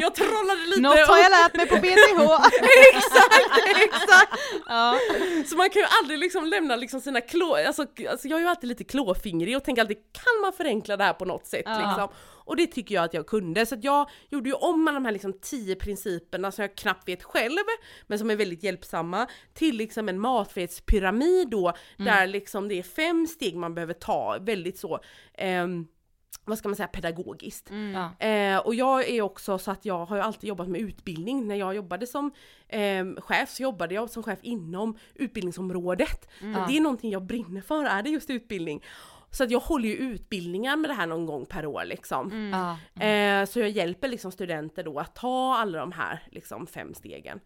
jag 0.00 0.14
trollade 0.14 0.66
lite. 0.66 0.80
Något 0.80 1.08
har 1.08 1.18
jag 1.18 1.30
lärt 1.30 1.54
mig 1.54 1.66
på 1.68 1.76
BTH! 1.76 2.46
exakt, 2.94 3.68
exakt! 3.76 4.42
ja. 4.66 4.98
Så 5.46 5.56
man 5.56 5.70
kan 5.70 5.82
ju 5.82 5.88
aldrig 6.00 6.18
liksom 6.18 6.46
lämna 6.46 6.76
liksom 6.76 7.00
sina 7.00 7.20
klå, 7.20 7.56
alltså, 7.66 7.86
alltså 8.10 8.28
jag 8.28 8.38
är 8.38 8.42
ju 8.42 8.48
alltid 8.48 8.68
lite 8.68 8.84
klåfingrig 8.84 9.56
och 9.56 9.64
tänker 9.64 9.82
alltid 9.82 9.96
kan 10.12 10.40
man 10.42 10.52
förenkla 10.52 10.96
det 10.96 11.04
här 11.04 11.12
på 11.12 11.24
något 11.24 11.46
sätt 11.46 11.62
Ja. 11.64 11.78
liksom? 11.86 12.08
Och 12.44 12.56
det 12.56 12.66
tycker 12.66 12.94
jag 12.94 13.04
att 13.04 13.14
jag 13.14 13.26
kunde, 13.26 13.66
så 13.66 13.76
jag 13.80 14.10
gjorde 14.28 14.48
ju 14.48 14.54
om 14.54 14.88
alla 14.88 14.94
de 14.94 15.04
här 15.04 15.12
liksom 15.12 15.32
tio 15.32 15.74
principerna 15.74 16.52
som 16.52 16.62
jag 16.62 16.76
knappt 16.76 17.08
vet 17.08 17.22
själv, 17.22 17.64
men 18.06 18.18
som 18.18 18.30
är 18.30 18.36
väldigt 18.36 18.62
hjälpsamma, 18.62 19.26
till 19.54 19.76
liksom 19.76 20.08
en 20.08 20.20
matfrihetspyramid 20.20 21.48
då, 21.48 21.72
där 21.96 22.26
liksom 22.26 22.68
det 22.68 22.74
är 22.74 22.82
fem 22.82 23.26
steg 23.26 23.56
man 23.56 23.74
behöver 23.74 23.94
ta, 23.94 24.38
väldigt 24.40 24.78
så 24.78 25.00
ehm, 25.34 25.86
vad 26.44 26.58
ska 26.58 26.68
man 26.68 26.76
säga, 26.76 26.88
pedagogiskt. 26.88 27.70
Ja. 27.94 28.26
Eh, 28.26 28.58
och 28.58 28.74
jag 28.74 29.08
är 29.08 29.22
också 29.22 29.58
så 29.58 29.70
att 29.70 29.84
jag 29.84 30.06
har 30.06 30.16
ju 30.16 30.22
alltid 30.22 30.48
jobbat 30.48 30.68
med 30.68 30.80
utbildning. 30.80 31.46
När 31.48 31.54
jag 31.54 31.74
jobbade 31.74 32.06
som 32.06 32.30
eh, 32.68 33.04
chef 33.16 33.50
så 33.50 33.62
jobbade 33.62 33.94
jag 33.94 34.10
som 34.10 34.22
chef 34.22 34.38
inom 34.42 34.98
utbildningsområdet. 35.14 36.28
Så 36.40 36.64
det 36.68 36.76
är 36.76 36.80
någonting 36.80 37.10
jag 37.10 37.22
brinner 37.22 37.60
för, 37.60 37.84
är 37.84 38.02
det 38.02 38.10
just 38.10 38.30
utbildning. 38.30 38.82
Så 39.34 39.44
att 39.44 39.50
jag 39.50 39.60
håller 39.60 39.88
ju 39.88 39.94
utbildningar 39.94 40.76
med 40.76 40.90
det 40.90 40.94
här 40.94 41.06
någon 41.06 41.26
gång 41.26 41.46
per 41.46 41.66
år 41.66 41.84
liksom. 41.84 42.52
Ja. 42.52 43.04
Eh, 43.06 43.46
så 43.46 43.60
jag 43.60 43.70
hjälper 43.70 44.08
liksom 44.08 44.32
studenter 44.32 44.84
då 44.84 44.98
att 44.98 45.14
ta 45.14 45.56
alla 45.56 45.78
de 45.78 45.92
här 45.92 46.22
liksom 46.30 46.66
fem 46.66 46.94
stegen. 46.94 47.40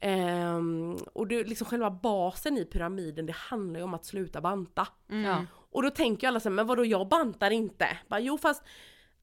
Ehm, 0.00 0.96
och 1.12 1.26
det, 1.26 1.44
liksom 1.44 1.66
själva 1.66 1.90
basen 1.90 2.58
i 2.58 2.64
pyramiden 2.64 3.26
det 3.26 3.36
handlar 3.36 3.80
ju 3.80 3.84
om 3.84 3.94
att 3.94 4.04
sluta 4.04 4.40
banta. 4.40 4.88
Ja. 5.06 5.44
Och 5.72 5.82
då 5.82 5.90
tänker 5.90 6.26
ju 6.26 6.28
alla 6.28 6.40
så 6.40 6.48
här, 6.48 6.54
men 6.54 6.66
vadå 6.66 6.84
jag 6.84 7.08
bantar 7.08 7.50
inte? 7.50 7.86
Bara, 8.08 8.20
jo 8.20 8.38
fast 8.38 8.62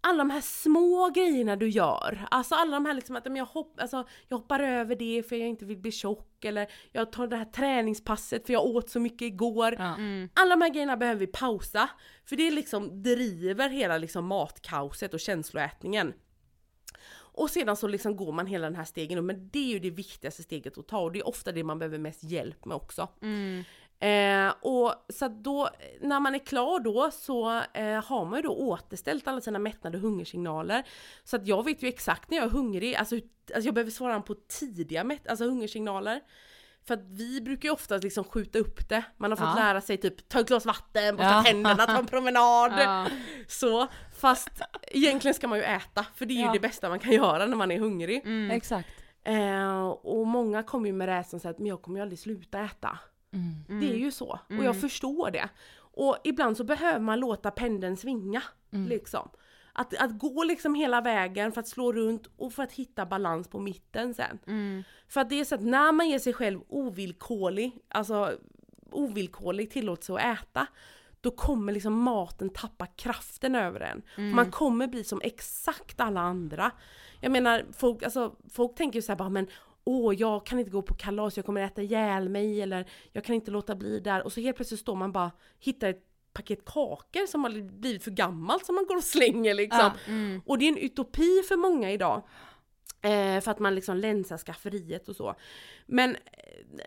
alla 0.01 0.17
de 0.17 0.29
här 0.29 0.41
små 0.41 1.09
grejerna 1.15 1.55
du 1.55 1.69
gör, 1.69 2.27
alltså 2.31 2.55
alla 2.55 2.71
de 2.71 2.85
här 2.85 2.93
liksom 2.93 3.15
att 3.15 3.25
men 3.25 3.35
jag, 3.35 3.45
hopp, 3.45 3.79
alltså, 3.79 4.07
jag 4.27 4.37
hoppar 4.37 4.59
över 4.59 4.95
det 4.95 5.23
för 5.29 5.35
jag 5.35 5.47
inte 5.47 5.65
vill 5.65 5.77
bli 5.77 5.91
tjock 5.91 6.45
eller 6.45 6.67
jag 6.91 7.11
tar 7.11 7.27
det 7.27 7.35
här 7.35 7.45
träningspasset 7.45 8.45
för 8.45 8.53
jag 8.53 8.65
åt 8.65 8.89
så 8.89 8.99
mycket 8.99 9.21
igår. 9.21 9.75
Ja. 9.79 9.95
Alla 10.33 10.55
de 10.55 10.61
här 10.61 10.69
grejerna 10.69 10.97
behöver 10.97 11.19
vi 11.19 11.27
pausa, 11.27 11.89
för 12.25 12.35
det 12.35 12.51
liksom 12.51 13.03
driver 13.03 13.69
hela 13.69 13.97
liksom 13.97 14.25
matkaoset 14.25 15.13
och 15.13 15.19
känsloätningen. 15.19 16.13
Och 17.31 17.49
sedan 17.49 17.75
så 17.77 17.87
liksom 17.87 18.15
går 18.15 18.31
man 18.31 18.47
hela 18.47 18.67
den 18.67 18.75
här 18.75 18.85
stegen 18.85 19.25
men 19.25 19.49
det 19.49 19.59
är 19.59 19.73
ju 19.73 19.79
det 19.79 19.89
viktigaste 19.89 20.43
steget 20.43 20.77
att 20.77 20.87
ta 20.87 20.99
och 20.99 21.11
det 21.11 21.19
är 21.19 21.27
ofta 21.27 21.51
det 21.51 21.63
man 21.63 21.79
behöver 21.79 21.97
mest 21.97 22.23
hjälp 22.23 22.65
med 22.65 22.75
också. 22.75 23.07
Eh, 24.01 24.53
och 24.61 24.93
så 25.09 25.27
då, 25.27 25.69
när 26.01 26.19
man 26.19 26.35
är 26.35 26.39
klar 26.39 26.79
då 26.79 27.11
så 27.11 27.49
eh, 27.73 28.03
har 28.05 28.25
man 28.25 28.35
ju 28.35 28.41
då 28.41 28.55
återställt 28.55 29.27
alla 29.27 29.41
sina 29.41 29.59
mättnad 29.59 29.95
och 29.95 30.01
hungersignaler. 30.01 30.83
Så 31.23 31.35
att 31.35 31.47
jag 31.47 31.65
vet 31.65 31.83
ju 31.83 31.87
exakt 31.87 32.29
när 32.29 32.37
jag 32.37 32.45
är 32.45 32.49
hungrig, 32.49 32.95
alltså, 32.95 33.15
alltså 33.15 33.67
jag 33.67 33.73
behöver 33.73 33.91
svara 33.91 34.21
på 34.21 34.35
tidiga 34.35 35.03
mätt, 35.03 35.27
alltså 35.27 35.45
hungersignaler. 35.45 36.21
För 36.87 36.93
att 36.93 37.03
vi 37.07 37.41
brukar 37.41 37.69
ju 37.69 37.73
ofta 37.73 37.97
liksom 37.97 38.23
skjuta 38.23 38.59
upp 38.59 38.89
det. 38.89 39.03
Man 39.17 39.31
har 39.31 39.35
fått 39.37 39.47
Ja. 39.57 39.63
lära 39.63 39.81
sig 39.81 39.97
typ 39.97 40.29
ta 40.29 40.39
ett 40.39 40.47
glas 40.47 40.65
vatten, 40.65 41.15
borsta 41.15 41.29
Ja. 41.31 41.43
tänderna, 41.43 41.85
ta 41.85 41.97
en 41.97 42.05
promenad. 42.07 42.71
Ja. 42.79 43.07
Så, 43.47 43.87
fast 44.19 44.49
egentligen 44.87 45.33
ska 45.35 45.47
man 45.47 45.57
ju 45.57 45.63
äta, 45.63 46.05
för 46.15 46.25
det 46.25 46.33
är 46.33 46.45
ju 46.47 46.51
det 46.53 46.59
bästa 46.59 46.89
man 46.89 46.99
kan 46.99 47.11
göra 47.11 47.45
när 47.45 47.55
man 47.57 47.71
är 47.71 47.79
hungrig. 47.79 48.23
Exakt. 48.51 48.89
Eh, 49.23 49.87
och 49.89 50.27
många 50.27 50.63
kommer 50.63 50.87
ju 50.87 50.93
med 50.93 51.05
rädslan 51.07 51.39
så 51.39 51.49
att 51.49 51.57
men 51.59 51.67
jag 51.67 51.81
kommer 51.81 51.99
ju 51.99 52.01
aldrig 52.01 52.19
sluta 52.19 52.59
äta. 52.59 52.99
Det 53.67 53.91
är 53.91 53.97
ju 53.97 54.11
så, 54.11 54.39
och 54.57 54.63
jag 54.63 54.81
förstår 54.81 55.31
det. 55.31 55.49
Och 55.77 56.17
ibland 56.23 56.57
så 56.57 56.63
behöver 56.63 56.99
man 56.99 57.19
låta 57.19 57.51
pendeln 57.51 57.97
svinga. 57.97 58.43
Liksom. 58.87 59.29
Att, 59.73 59.97
att 59.97 60.19
gå 60.19 60.43
liksom 60.43 60.75
hela 60.75 61.01
vägen 61.01 61.51
för 61.51 61.59
att 61.61 61.67
slå 61.67 61.93
runt 61.93 62.27
och 62.37 62.53
för 62.53 62.63
att 62.63 62.71
hitta 62.71 63.05
balans 63.05 63.47
på 63.47 63.59
mitten 63.59 64.13
sen. 64.13 64.39
För 65.07 65.21
att 65.21 65.29
det 65.29 65.39
är 65.39 65.45
så 65.45 65.55
att 65.55 65.61
när 65.61 65.91
man 65.91 66.09
ger 66.09 66.19
sig 66.19 66.33
själv 66.33 66.61
ovillkorlig, 66.69 67.79
alltså 67.87 68.37
ovillkorlig 68.91 69.71
tillåtelse 69.71 70.13
att 70.13 70.39
äta, 70.39 70.67
då 71.21 71.31
kommer 71.31 71.73
liksom 71.73 71.93
maten 71.93 72.49
tappa 72.49 72.85
kraften 72.85 73.55
över 73.55 73.79
en. 73.79 74.01
Man 74.33 74.51
kommer 74.51 74.87
bli 74.87 75.03
som 75.03 75.21
exakt 75.23 75.99
alla 75.99 76.21
andra. 76.21 76.71
Jag 77.21 77.31
menar, 77.31 77.65
folk, 77.71 78.03
alltså, 78.03 78.35
folk 78.51 78.75
tänker 78.75 78.97
ju 78.97 79.01
såhär 79.01 79.17
bara 79.17 79.29
men 79.29 79.47
åh 79.89 80.13
jag 80.15 80.45
kan 80.45 80.59
inte 80.59 80.71
gå 80.71 80.81
på 80.81 80.93
kalas, 80.93 81.37
jag 81.37 81.45
kommer 81.45 81.61
äta 81.61 81.81
ihjäl 81.81 82.29
mig 82.29 82.61
eller 82.61 82.89
jag 83.11 83.23
kan 83.23 83.35
inte 83.35 83.51
låta 83.51 83.75
bli 83.75 83.99
där. 83.99 84.23
Och 84.23 84.33
så 84.33 84.41
helt 84.41 84.55
plötsligt 84.55 84.79
står 84.79 84.95
man 84.95 85.11
bara, 85.11 85.31
hittar 85.59 85.89
ett 85.89 86.05
paket 86.33 86.65
kakor 86.65 87.27
som 87.27 87.43
har 87.43 87.79
blivit 87.79 88.03
för 88.03 88.11
gammalt 88.11 88.65
som 88.65 88.75
man 88.75 88.85
går 88.85 88.95
och 88.95 89.03
slänger 89.03 89.53
liksom. 89.53 89.91
Och 90.45 90.57
det 90.57 90.65
är 90.65 90.69
en 90.69 90.77
utopi 90.77 91.41
för 91.47 91.57
många 91.57 91.91
idag. 91.91 92.27
Eh, 93.01 93.41
för 93.41 93.51
att 93.51 93.59
man 93.59 93.75
liksom 93.75 93.97
länsar 93.97 94.37
skafferiet 94.37 95.09
och 95.09 95.15
så. 95.15 95.35
Men 95.85 96.15
eh, 96.15 96.19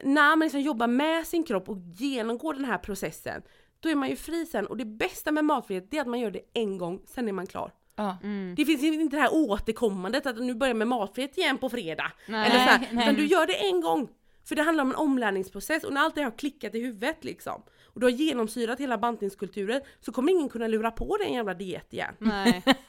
när 0.03 0.37
man 0.37 0.41
liksom 0.41 0.61
jobbar 0.61 0.87
med 0.87 1.27
sin 1.27 1.45
kropp 1.45 1.69
och 1.69 1.79
genomgår 1.79 2.55
den 2.55 2.65
här 2.65 2.79
processen, 2.79 3.43
då 3.81 3.89
är 3.89 3.95
man 3.95 4.09
ju 4.09 4.17
fri 4.17 4.47
sen. 4.47 4.67
Och 4.67 4.77
det 4.77 4.85
bästa 4.85 5.33
med 5.33 5.45
matfrihet, 5.45 5.91
det 5.91 5.97
är 5.97 6.01
att 6.01 6.07
man 6.09 6.21
gör 6.21 6.31
det 6.31 6.43
en 6.53 6.79
gång, 6.79 7.03
sen 7.07 7.29
är 7.29 7.33
man 7.33 7.47
klar. 7.47 7.73
Ja. 8.03 8.29
Det 8.57 8.65
finns 8.65 8.83
inte 8.83 9.17
det 9.17 9.23
här 9.23 9.35
återkommandet 9.35 10.27
att 10.27 10.37
nu 10.39 10.55
börjar 10.55 10.75
med 10.75 10.89
matfrihet 10.89 11.39
igen 11.39 11.59
på 11.59 11.69
fredag. 11.69 12.13
Nej. 12.27 12.51
Eller 12.51 12.59
så 12.59 12.71
här, 12.71 12.89
utan 13.03 13.15
du 13.15 13.27
gör 13.27 13.47
det 13.47 13.69
en 13.69 13.81
gång. 13.81 14.09
För 14.45 14.55
det 14.57 14.63
handlar 14.63 14.85
om 14.85 14.91
en 14.91 14.97
omlärningsprocess 14.97 15.85
och 15.85 15.93
när 15.93 16.01
allt 16.01 16.15
det 16.15 16.23
har 16.23 16.39
klickat 16.39 16.75
i 16.75 16.81
huvudet 16.81 17.25
liksom 17.25 17.63
och 17.95 18.01
du 18.01 18.07
har 18.07 18.11
genomsyrat 18.11 18.81
hela 18.81 18.99
bantningskulturen 18.99 19.81
så 20.01 20.13
kommer 20.13 20.33
ingen 20.33 20.49
kunna 20.49 20.67
lura 20.67 20.91
på 20.91 21.17
dig 21.17 21.27
en 21.27 21.35
jävla 21.35 21.55
diet 21.55 21.93
igen. 21.93 22.15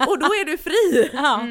Och 0.07 0.19
då 0.19 0.25
är 0.25 0.45
du 0.45 0.57
fri! 0.57 1.09
Ja. 1.13 1.47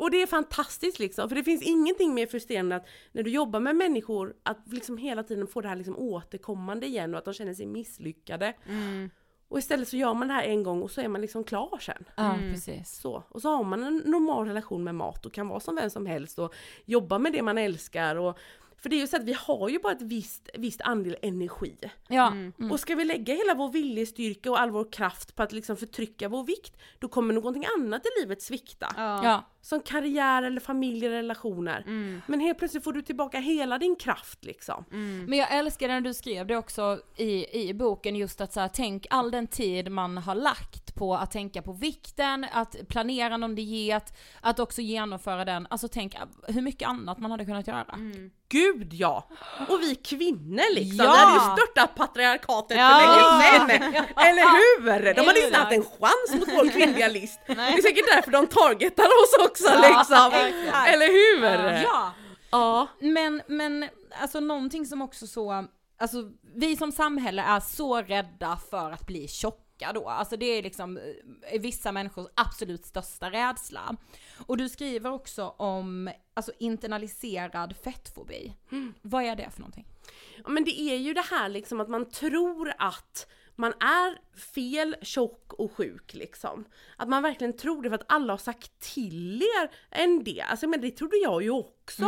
Och 0.00 0.10
det 0.10 0.22
är 0.22 0.26
fantastiskt 0.26 0.98
liksom, 0.98 1.28
för 1.28 1.36
det 1.36 1.44
finns 1.44 1.62
ingenting 1.62 2.14
mer 2.14 2.26
frustrerande 2.26 2.76
att 2.76 2.86
när 3.12 3.22
du 3.22 3.30
jobbar 3.30 3.60
med 3.60 3.76
människor 3.76 4.34
att 4.42 4.72
liksom 4.72 4.98
hela 4.98 5.22
tiden 5.22 5.46
få 5.46 5.60
det 5.60 5.68
här 5.68 5.76
liksom 5.76 5.96
återkommande 5.96 6.86
igen 6.86 7.14
och 7.14 7.18
att 7.18 7.24
de 7.24 7.34
känner 7.34 7.54
sig 7.54 7.66
misslyckade. 7.66 8.54
Och 9.48 9.58
istället 9.58 9.88
så 9.88 9.96
gör 9.96 10.14
man 10.14 10.28
det 10.28 10.34
här 10.34 10.42
en 10.42 10.62
gång 10.62 10.82
och 10.82 10.90
så 10.90 11.00
är 11.00 11.08
man 11.08 11.20
liksom 11.20 11.44
klar 11.44 11.78
sen. 11.80 12.04
ja, 12.16 12.36
precis. 12.52 13.00
Så. 13.00 13.22
Och 13.28 13.42
så 13.42 13.56
har 13.56 13.64
man 13.64 13.84
en 13.84 13.96
normal 13.96 14.46
relation 14.46 14.84
med 14.84 14.94
mat 14.94 15.26
och 15.26 15.32
kan 15.32 15.48
vara 15.48 15.60
som 15.60 15.74
vem 15.76 15.90
som 15.90 16.06
helst 16.06 16.38
och 16.38 16.54
jobba 16.84 17.18
med 17.18 17.32
det 17.32 17.42
man 17.42 17.58
älskar. 17.58 18.16
Och, 18.16 18.38
för 18.76 18.88
det 18.88 18.96
är 18.96 19.00
ju 19.00 19.06
så 19.06 19.16
att 19.16 19.24
vi 19.24 19.32
har 19.32 19.68
ju 19.68 19.78
bara 19.78 19.92
ett 19.92 20.02
visst, 20.02 20.50
visst 20.54 20.80
andel 20.80 21.16
energi. 21.22 21.76
Ja. 22.08 22.32
Och 22.70 22.80
ska 22.80 22.94
vi 22.94 23.04
lägga 23.04 23.34
hela 23.34 23.54
vår 23.54 23.72
viljestyrka 23.72 24.50
och 24.50 24.60
all 24.60 24.70
vår 24.70 24.92
kraft 24.92 25.34
på 25.34 25.42
att 25.42 25.52
liksom 25.52 25.76
förtrycka 25.76 26.28
vår 26.28 26.44
vikt, 26.44 26.76
då 26.98 27.08
kommer 27.08 27.34
någonting 27.34 27.64
annat 27.78 28.02
i 28.06 28.20
livet 28.20 28.42
svikta. 28.42 28.94
Ja. 28.96 29.24
Ja. 29.24 29.44
Som 29.60 29.80
karriär 29.80 30.42
eller 30.42 30.60
familj 30.60 31.06
eller 31.06 31.16
relationer. 31.16 31.82
Men 32.26 32.40
helt 32.40 32.58
plötsligt 32.58 32.84
får 32.84 32.92
du 32.92 33.02
tillbaka 33.02 33.38
hela 33.38 33.78
din 33.78 33.96
kraft 33.96 34.44
liksom. 34.44 34.84
Men 35.28 35.38
jag 35.38 35.52
älskar 35.54 35.88
när 35.88 36.00
du 36.00 36.14
skrev 36.14 36.46
det 36.46 36.56
också 36.56 37.00
i, 37.16 37.60
i 37.68 37.74
boken 37.74 38.16
just 38.16 38.40
att 38.40 38.52
så 38.52 38.60
här, 38.60 38.68
tänk 38.68 39.06
all 39.10 39.30
den 39.30 39.46
tid 39.46 39.90
man 39.92 40.16
har 40.18 40.34
lagt 40.34 40.94
på 40.94 41.14
att 41.14 41.30
tänka 41.30 41.62
på 41.62 41.72
vikten, 41.72 42.46
att 42.52 42.76
planera 42.88 43.36
någon 43.36 43.54
diet, 43.54 44.16
att 44.40 44.58
också 44.58 44.80
genomföra 44.80 45.44
den. 45.44 45.66
Alltså 45.70 45.88
tänk 45.88 46.14
hur 46.48 46.62
mycket 46.62 46.88
annat 46.88 47.18
man 47.18 47.30
hade 47.30 47.44
kunnat 47.44 47.66
göra. 47.66 47.98
Gud 48.50 48.94
ja! 48.94 49.28
Och 49.68 49.80
vi 49.82 49.94
kvinnor 49.94 50.74
liksom, 50.74 51.04
Ja! 51.06 51.12
vi 51.12 51.18
hade 51.18 51.34
ju 51.34 51.56
störtat 51.56 51.94
patriarkatet 51.94 52.76
Ja! 52.78 52.88
för 52.88 53.06
länge 53.06 53.68
sedan! 53.68 54.04
Eller 54.26 54.42
hur? 54.42 55.14
De 55.14 55.26
hade 55.26 55.40
ju 55.40 55.46
inte 55.46 55.58
haft 55.58 55.72
en 55.72 55.82
chans 55.82 56.40
mot 56.40 56.48
vår 56.48 56.70
kvinnliga 56.70 57.08
list. 57.08 57.40
Det 57.46 57.52
är 57.52 57.82
säkert 57.82 58.06
därför 58.14 58.30
de 58.30 58.46
targetar 58.46 59.04
oss 59.04 59.47
också 59.50 59.68
liksom. 59.68 60.32
Eller 60.86 61.06
hur? 61.06 61.82
Ja! 61.82 62.12
Ja. 62.50 62.88
Men, 63.00 63.42
men 63.46 63.88
alltså 64.22 64.40
någonting 64.40 64.86
som 64.86 65.02
också 65.02 65.26
så, 65.26 65.66
alltså 65.98 66.30
vi 66.54 66.76
som 66.76 66.92
samhälle 66.92 67.42
är 67.42 67.60
så 67.60 68.02
rädda 68.02 68.58
för 68.70 68.90
att 68.90 69.06
bli 69.06 69.28
tjocka 69.28 69.92
då, 69.94 70.08
alltså 70.08 70.36
det 70.36 70.46
är 70.46 70.62
liksom 70.62 70.96
eh, 70.96 71.60
vissa 71.60 71.92
människors 71.92 72.26
absolut 72.34 72.86
största 72.86 73.30
rädsla. 73.30 73.96
Och 74.46 74.56
du 74.56 74.68
skriver 74.68 75.12
också 75.12 75.48
om 75.48 76.10
alltså 76.34 76.52
internaliserad 76.58 77.76
fettfobi. 77.84 78.54
Vad 79.02 79.24
är 79.24 79.36
det 79.36 79.50
för 79.50 79.60
någonting? 79.60 79.86
Ja, 80.44 80.48
men 80.48 80.64
det 80.64 80.80
är 80.80 80.96
ju 80.96 81.14
det 81.14 81.24
här 81.30 81.48
liksom 81.48 81.80
att 81.80 81.88
man 81.88 82.10
tror 82.10 82.72
att 82.78 83.26
man 83.58 83.72
är 83.72 84.38
fel, 84.54 84.96
tjock 85.02 85.52
och 85.52 85.72
sjuk 85.72 86.14
liksom. 86.14 86.64
Att 86.96 87.08
man 87.08 87.22
verkligen 87.22 87.56
tror 87.56 87.82
det 87.82 87.88
för 87.88 87.94
att 87.94 88.12
alla 88.12 88.32
har 88.32 88.38
sagt 88.38 88.80
till 88.94 89.42
er 89.42 89.70
en 89.90 90.24
det. 90.24 90.40
Alltså 90.40 90.68
men 90.68 90.80
det 90.80 90.90
trodde 90.90 91.16
jag 91.16 91.42
ju 91.42 91.50
också. 91.50 92.02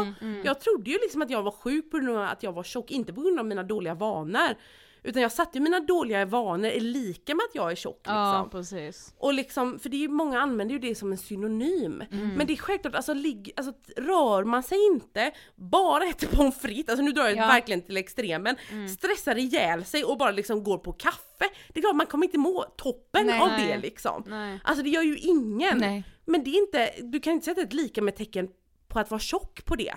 Jag 0.44 0.60
trodde 0.60 0.90
ju 0.90 0.98
liksom 1.02 1.22
att 1.22 1.30
jag 1.30 1.42
var 1.42 1.50
sjuk 1.50 1.90
på 1.90 1.98
grund 1.98 2.18
av 2.18 2.24
att 2.24 2.42
jag 2.42 2.52
var 2.52 2.62
tjock, 2.62 2.90
inte 2.90 3.12
på 3.12 3.20
grund 3.20 3.38
av 3.38 3.46
mina 3.46 3.62
dåliga 3.62 3.94
vanor. 3.94 4.54
Utan 5.02 5.22
jag 5.22 5.32
satte 5.32 5.58
ju 5.58 5.64
mina 5.64 5.80
dåliga 5.80 6.24
vanor 6.24 6.68
är 6.70 6.80
lika 6.80 7.34
med 7.34 7.42
att 7.48 7.54
jag 7.54 7.70
är 7.70 7.74
tjock 7.74 7.96
liksom. 7.98 8.14
Ja, 8.14 8.48
precis. 8.52 9.14
Och 9.18 9.34
liksom, 9.34 9.78
för 9.78 9.88
det 9.88 9.96
är 9.96 10.00
ju 10.00 10.08
många 10.08 10.40
använder 10.40 10.72
ju 10.72 10.78
det 10.78 10.94
som 10.94 11.12
en 11.12 11.18
synonym. 11.18 12.04
Men 12.10 12.46
det 12.46 12.52
är 12.52 12.56
självklart, 12.56 12.94
alltså, 12.94 13.14
ligg, 13.14 13.52
alltså 13.56 13.72
rör 13.96 14.44
man 14.44 14.62
sig 14.62 14.78
inte, 14.86 15.32
bara 15.56 16.04
äter 16.04 16.26
pommes 16.36 16.58
frites, 16.58 16.88
alltså 16.88 17.04
nu 17.04 17.12
drar 17.12 17.24
jag 17.24 17.36
Ja. 17.36 17.46
verkligen 17.46 17.82
till 17.82 17.96
extremen, 17.96 18.56
stressar 18.98 19.38
ihjäl 19.38 19.84
sig 19.84 20.04
och 20.04 20.18
bara 20.18 20.30
liksom 20.30 20.64
går 20.64 20.78
på 20.78 20.92
kaffe. 20.92 21.44
Det 21.68 21.80
är 21.80 21.82
klart 21.82 21.96
man 21.96 22.06
kommer 22.06 22.26
inte 22.26 22.38
må 22.38 22.62
toppen 22.76 23.26
Nej. 23.26 23.40
av 23.40 23.48
Nej. 23.48 23.66
det 23.66 23.78
liksom. 23.78 24.24
Nej. 24.26 24.60
Alltså 24.64 24.82
det 24.84 24.90
gör 24.90 25.02
ju 25.02 25.18
ingen. 25.18 25.78
Nej. 25.78 26.04
Men 26.24 26.44
det 26.44 26.50
är 26.50 26.58
inte, 26.62 26.90
du 27.02 27.20
kan 27.20 27.32
inte 27.32 27.44
sätta 27.44 27.60
ett 27.60 27.72
lika 27.72 28.02
med 28.02 28.16
tecken 28.16 28.48
på 28.88 28.98
att 28.98 29.10
vara 29.10 29.20
tjock 29.20 29.64
på 29.64 29.76
det. 29.76 29.94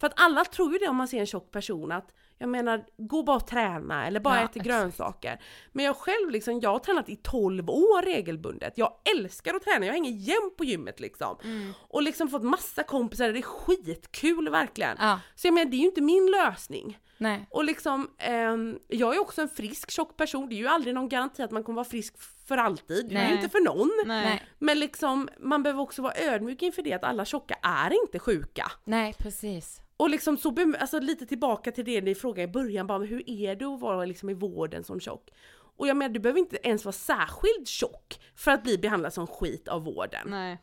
För 0.00 0.06
att 0.06 0.12
alla 0.16 0.44
tror 0.44 0.72
ju 0.72 0.78
det 0.78 0.88
om 0.88 0.96
man 0.96 1.08
ser 1.08 1.20
en 1.20 1.26
tjock 1.26 1.50
person 1.50 1.92
att 1.92 2.14
jag 2.38 2.48
menar, 2.48 2.84
gå 2.96 3.22
bara 3.22 3.36
och 3.36 3.46
träna 3.46 4.06
eller 4.06 4.20
bara 4.20 4.36
Ja, 4.36 4.44
äta 4.44 4.58
grönsaker. 4.58 5.40
Men 5.72 5.84
jag 5.84 5.96
själv 5.96 6.30
liksom, 6.30 6.60
jag 6.60 6.70
har 6.70 6.78
tränat 6.78 7.08
i 7.08 7.16
12 7.16 7.70
år 7.70 8.02
regelbundet. 8.02 8.78
Jag 8.78 8.92
älskar 9.16 9.54
att 9.54 9.62
träna, 9.62 9.86
jag 9.86 9.92
hänger 9.92 10.10
jämt 10.10 10.56
på 10.56 10.64
gymmet 10.64 11.00
liksom. 11.00 11.36
Mm. 11.44 11.72
Och 11.88 12.02
liksom 12.02 12.28
fått 12.28 12.42
massa 12.42 12.82
kompisar, 12.82 13.32
det 13.32 13.38
är 13.38 13.42
skitkul 13.42 14.48
verkligen. 14.48 14.96
Ja. 15.00 15.20
Så 15.34 15.46
jag 15.46 15.54
menar, 15.54 15.70
det 15.70 15.76
är 15.76 15.80
ju 15.80 15.86
inte 15.86 16.00
min 16.00 16.26
lösning. 16.30 16.98
Nej. 17.18 17.46
Och 17.50 17.64
liksom, 17.64 18.10
ehm, 18.18 18.78
jag 18.88 19.14
är 19.14 19.20
också 19.20 19.42
en 19.42 19.48
frisk 19.48 19.90
tjock 19.90 20.16
person, 20.16 20.48
det 20.48 20.54
är 20.54 20.56
ju 20.58 20.68
aldrig 20.68 20.94
någon 20.94 21.08
garanti 21.08 21.42
att 21.42 21.50
man 21.50 21.62
kommer 21.64 21.76
vara 21.76 21.88
frisk 21.88 22.14
för 22.46 22.56
alltid, 22.56 23.08
det 23.08 23.14
är 23.14 23.20
ju 23.20 23.26
Nej. 23.26 23.36
inte 23.36 23.48
för 23.48 23.64
någon. 23.64 23.90
Nej. 24.06 24.42
Men 24.58 24.78
liksom, 24.78 25.28
man 25.38 25.62
behöver 25.62 25.82
också 25.82 26.02
vara 26.02 26.14
ödmjuk 26.16 26.62
inför 26.62 26.82
det 26.82 26.92
att 26.92 27.04
alla 27.04 27.24
tjocka 27.24 27.54
är 27.62 28.02
inte 28.02 28.18
sjuka. 28.18 28.72
Nej, 28.84 29.14
precis. 29.18 29.80
Och 29.98 30.10
liksom 30.10 30.36
så, 30.36 30.74
alltså 30.80 31.00
lite 31.00 31.26
tillbaka 31.26 31.72
till 31.72 31.84
det 31.84 32.00
ni 32.00 32.14
frågade 32.14 32.42
i 32.42 32.52
början, 32.52 32.86
bara 32.86 32.98
men 32.98 33.08
hur 33.08 33.30
är 33.30 33.56
det 33.56 33.64
att 33.64 33.80
vara 33.80 34.04
liksom 34.04 34.30
i 34.30 34.34
vården 34.34 34.84
som 34.84 35.00
tjock? 35.00 35.30
Och 35.76 35.88
jag 35.88 35.96
menar, 35.96 36.14
du 36.14 36.20
behöver 36.20 36.40
inte 36.40 36.56
ens 36.62 36.84
vara 36.84 36.92
särskilt 36.92 37.68
tjock 37.68 38.20
för 38.34 38.50
att 38.50 38.62
bli 38.62 38.78
behandlad 38.78 39.12
som 39.12 39.26
skit 39.26 39.68
av 39.68 39.84
vården. 39.84 40.26
Nej. 40.26 40.58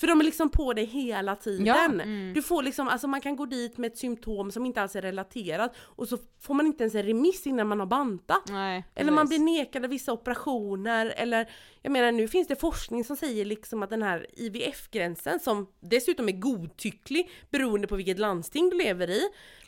För 0.00 0.06
de 0.06 0.20
är 0.20 0.24
liksom 0.24 0.50
på 0.50 0.72
dig 0.72 0.84
hela 0.84 1.36
tiden. 1.36 1.66
Ja, 1.66 1.84
mm. 1.84 2.34
Du 2.34 2.42
får 2.42 2.62
liksom, 2.62 2.88
alltså 2.88 3.08
man 3.08 3.20
kan 3.20 3.36
gå 3.36 3.46
dit 3.46 3.78
med 3.78 3.92
ett 3.92 3.98
symptom 3.98 4.50
som 4.50 4.66
inte 4.66 4.82
alls 4.82 4.96
är 4.96 5.02
relaterat 5.02 5.76
och 5.78 6.08
så 6.08 6.18
får 6.40 6.54
man 6.54 6.66
inte 6.66 6.84
ens 6.84 6.94
en 6.94 7.02
remiss 7.02 7.46
innan 7.46 7.68
man 7.68 7.80
har 7.80 7.86
bantat. 7.86 8.42
Nej. 8.48 8.84
Eller 8.94 9.12
man 9.12 9.28
blir 9.28 9.38
nekad 9.38 9.84
av 9.84 9.90
vissa 9.90 10.12
operationer 10.12 11.14
eller 11.16 11.50
jag 11.82 11.92
menar 11.92 12.12
nu 12.12 12.28
finns 12.28 12.48
det 12.48 12.56
forskning 12.56 13.04
som 13.04 13.16
säger 13.16 13.44
liksom 13.44 13.82
att 13.82 13.90
den 13.90 14.02
här 14.02 14.26
IVF-gränsen 14.36 15.40
som 15.40 15.66
dessutom 15.80 16.28
är 16.28 16.32
godtycklig 16.32 17.30
beroende 17.50 17.86
på 17.86 17.96
vilket 17.96 18.18
landsting 18.18 18.70
du 18.70 18.76
lever 18.76 19.10
i 19.10 19.20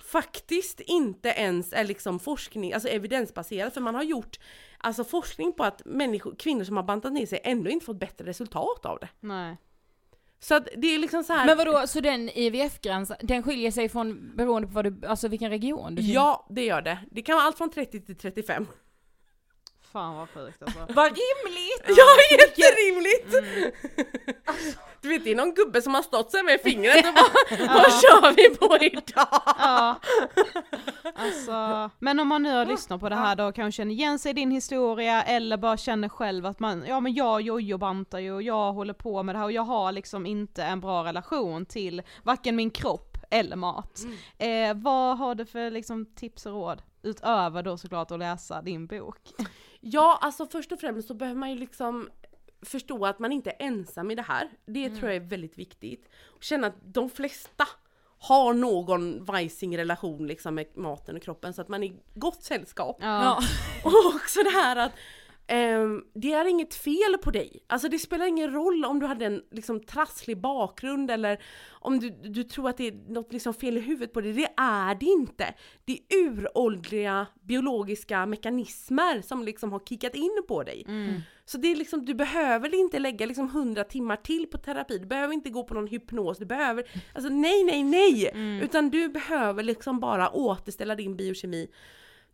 faktiskt 0.04 0.80
inte 0.80 1.28
ens 1.28 1.72
är 1.72 1.84
liksom 1.84 2.18
forskning, 2.18 2.72
alltså 2.72 2.88
evidensbaserad 2.88 3.72
för 3.72 3.80
man 3.80 3.94
har 3.94 4.02
gjort 4.02 4.38
alltså 4.78 5.04
forskning 5.04 5.52
på 5.52 5.64
att 5.64 5.82
människor, 5.84 6.34
kvinnor 6.38 6.64
som 6.64 6.76
har 6.76 6.84
bantat 6.84 7.12
ner 7.12 7.26
sig 7.26 7.40
ändå 7.44 7.70
inte 7.70 7.86
fått 7.86 8.00
bättre 8.00 8.26
resultat 8.26 8.86
av 8.86 8.98
det. 9.00 9.08
Nej. 9.20 9.56
Så 10.42 10.54
att 10.54 10.68
det 10.76 10.94
är 10.94 10.98
liksom 10.98 11.24
så 11.24 11.32
här. 11.32 11.46
Men 11.46 11.58
vadå, 11.58 11.86
så 11.86 12.00
den 12.00 12.28
IVF-gränsen, 12.28 13.16
den 13.20 13.42
skiljer 13.42 13.70
sig 13.70 13.88
från 13.88 14.36
beroende 14.36 14.68
på 14.68 14.74
vad 14.74 14.84
du, 14.84 15.06
alltså 15.06 15.28
vilken 15.28 15.50
region 15.50 15.94
du 15.94 16.02
Ja, 16.02 16.46
det 16.50 16.64
gör 16.64 16.82
det. 16.82 16.98
Det 17.10 17.22
kan 17.22 17.34
vara 17.34 17.44
allt 17.46 17.58
från 17.58 17.70
30 17.70 18.00
till 18.00 18.16
35. 18.16 18.66
Fan 19.92 20.14
vad 20.16 20.30
sjukt 20.30 20.62
alltså. 20.62 20.78
Vad 20.88 21.06
rimligt! 21.06 21.84
Ja, 21.86 22.06
jätterimligt! 22.30 23.34
Du 25.02 25.08
vet, 25.08 25.24
det 25.24 25.30
är 25.30 25.36
någon 25.36 25.54
gubbe 25.54 25.82
som 25.82 25.94
har 25.94 26.02
stått 26.02 26.30
sig 26.30 26.42
med 26.42 26.60
fingret 26.60 26.96
och 27.06 27.14
bara 27.58 27.74
Vad 27.74 27.92
kör 27.92 28.32
vi 28.36 28.56
på 28.56 28.84
idag? 28.84 29.42
Ja. 29.58 29.96
Alltså, 31.14 31.90
men 31.98 32.20
om 32.20 32.28
man 32.28 32.42
nu 32.42 32.54
har 32.54 32.66
lyssnat 32.66 33.00
på 33.00 33.08
det 33.08 33.14
här 33.14 33.36
då 33.36 33.44
och 33.44 33.54
kanske 33.54 33.76
känner 33.76 33.92
igen 33.92 34.18
sig 34.18 34.30
i 34.30 34.32
din 34.32 34.50
historia 34.50 35.22
eller 35.22 35.56
bara 35.56 35.76
känner 35.76 36.08
själv 36.08 36.46
att 36.46 36.60
man, 36.60 36.84
ja 36.88 37.00
men 37.00 37.14
jag 37.14 37.40
jojo-bantar 37.40 38.18
ju 38.18 38.32
och 38.32 38.42
jag 38.42 38.72
håller 38.72 38.94
på 38.94 39.22
med 39.22 39.34
det 39.34 39.38
här 39.38 39.44
och 39.44 39.52
jag 39.52 39.62
har 39.62 39.92
liksom 39.92 40.26
inte 40.26 40.62
en 40.62 40.80
bra 40.80 41.04
relation 41.04 41.66
till 41.66 42.02
varken 42.22 42.56
min 42.56 42.70
kropp 42.70 43.16
eller 43.30 43.56
mat. 43.56 44.00
Eh, 44.38 44.74
vad 44.74 45.18
har 45.18 45.34
du 45.34 45.46
för 45.46 45.70
liksom 45.70 46.06
tips 46.06 46.46
och 46.46 46.52
råd? 46.52 46.82
Utöver 47.02 47.62
då 47.62 47.76
såklart 47.76 48.10
att 48.10 48.18
läsa 48.18 48.62
din 48.62 48.86
bok. 48.86 49.18
Ja, 49.80 50.18
alltså 50.20 50.46
först 50.46 50.72
och 50.72 50.80
främst 50.80 51.08
så 51.08 51.14
behöver 51.14 51.38
man 51.38 51.50
ju 51.50 51.56
liksom 51.56 52.08
förstå 52.62 53.06
att 53.06 53.18
man 53.18 53.32
inte 53.32 53.50
är 53.50 53.56
ensam 53.66 54.10
i 54.10 54.14
det 54.14 54.22
här. 54.22 54.50
Det 54.66 54.90
tror 54.90 55.10
jag 55.10 55.16
är 55.16 55.28
väldigt 55.28 55.58
viktigt. 55.58 56.08
Och 56.26 56.42
känna 56.42 56.66
att 56.66 56.76
de 56.82 57.10
flesta 57.10 57.68
har 58.18 58.54
någon 58.54 59.24
vajsing 59.24 59.78
relation 59.78 60.26
liksom 60.26 60.54
med 60.54 60.66
maten 60.76 61.16
och 61.16 61.22
kroppen 61.22 61.54
så 61.54 61.62
att 61.62 61.68
man 61.68 61.82
är 61.82 61.86
i 61.86 61.96
gott 62.14 62.42
sällskap. 62.42 62.96
Ja. 63.00 63.42
Och 63.84 64.14
också 64.14 64.42
det 64.42 64.50
här 64.50 64.76
att 64.76 64.92
ehm, 65.50 66.02
det 66.14 66.32
är 66.32 66.44
inget 66.48 66.74
fel 66.74 67.18
på 67.22 67.30
dig. 67.30 67.64
Alltså 67.66 67.88
det 67.88 67.98
spelar 67.98 68.26
ingen 68.26 68.52
roll 68.52 68.84
om 68.84 69.00
du 69.00 69.06
hade 69.06 69.26
en 69.26 69.42
liksom 69.50 69.80
trasslig 69.80 70.40
bakgrund 70.40 71.10
eller 71.10 71.42
om 71.70 71.98
du, 72.00 72.10
du 72.10 72.44
tror 72.44 72.68
att 72.68 72.76
det 72.76 72.86
är 72.88 73.12
något 73.12 73.32
liksom 73.32 73.54
fel 73.54 73.76
i 73.76 73.80
huvudet 73.80 74.12
på 74.12 74.20
dig. 74.20 74.32
Det 74.32 74.48
är 74.56 74.94
det 74.94 75.06
inte. 75.06 75.54
Det 75.84 75.92
är 75.92 76.16
uråldriga 76.16 77.26
biologiska 77.42 78.26
mekanismer 78.26 79.22
som 79.22 79.44
liksom 79.44 79.72
har 79.72 79.80
kickat 79.80 80.14
in 80.14 80.42
på 80.48 80.62
dig. 80.62 80.84
Så 81.44 81.58
det 81.58 81.72
är 81.72 81.76
liksom, 81.76 82.04
du 82.04 82.14
behöver 82.14 82.74
inte 82.74 82.98
lägga 82.98 83.26
liksom 83.26 83.46
100 83.46 83.84
timmar 83.84 84.16
till 84.16 84.46
på 84.46 84.58
terapi, 84.58 84.98
du 84.98 85.06
behöver 85.06 85.34
inte 85.34 85.50
gå 85.50 85.64
på 85.64 85.74
någon 85.74 85.86
hypnos, 85.86 86.38
du 86.38 86.44
behöver, 86.44 86.84
alltså 87.14 87.28
nej, 87.28 87.64
nej, 87.64 87.82
nej! 87.84 88.30
Utan 88.62 88.90
du 88.90 89.08
behöver 89.08 89.62
liksom 89.62 90.00
bara 90.00 90.30
återställa 90.30 90.94
din 90.94 91.16
biokemi. 91.16 91.68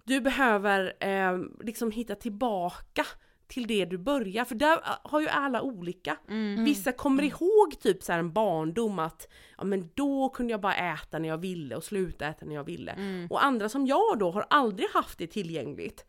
Du 0.06 0.20
behöver 0.20 0.92
eh, 1.00 1.38
liksom 1.60 1.90
hitta 1.90 2.14
tillbaka 2.14 3.06
till 3.48 3.66
det 3.66 3.84
du 3.84 3.98
börjar, 3.98 4.44
för 4.44 4.54
där 4.54 4.78
har 5.02 5.20
ju 5.20 5.28
alla 5.28 5.62
olika. 5.62 6.16
Vissa 6.64 6.92
kommer 6.92 7.22
ihåg 7.22 7.80
typ 7.80 8.02
så 8.02 8.12
här 8.12 8.18
en 8.18 8.32
barndom 8.32 8.98
att 8.98 9.28
ja 9.58 9.64
men 9.64 9.90
då 9.94 10.28
kunde 10.28 10.50
jag 10.52 10.60
bara 10.60 10.74
äta 10.76 11.18
när 11.18 11.28
jag 11.28 11.38
ville 11.38 11.76
och 11.76 11.84
sluta 11.84 12.26
äta 12.26 12.46
när 12.46 12.54
jag 12.54 12.64
ville. 12.64 12.92
Och 13.30 13.44
andra 13.44 13.68
som 13.68 13.86
jag 13.86 14.18
då 14.18 14.30
har 14.30 14.46
aldrig 14.50 14.88
haft 14.90 15.18
det 15.18 15.26
tillgängligt. 15.26 16.04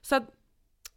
Så 0.00 0.16
att 0.16 0.24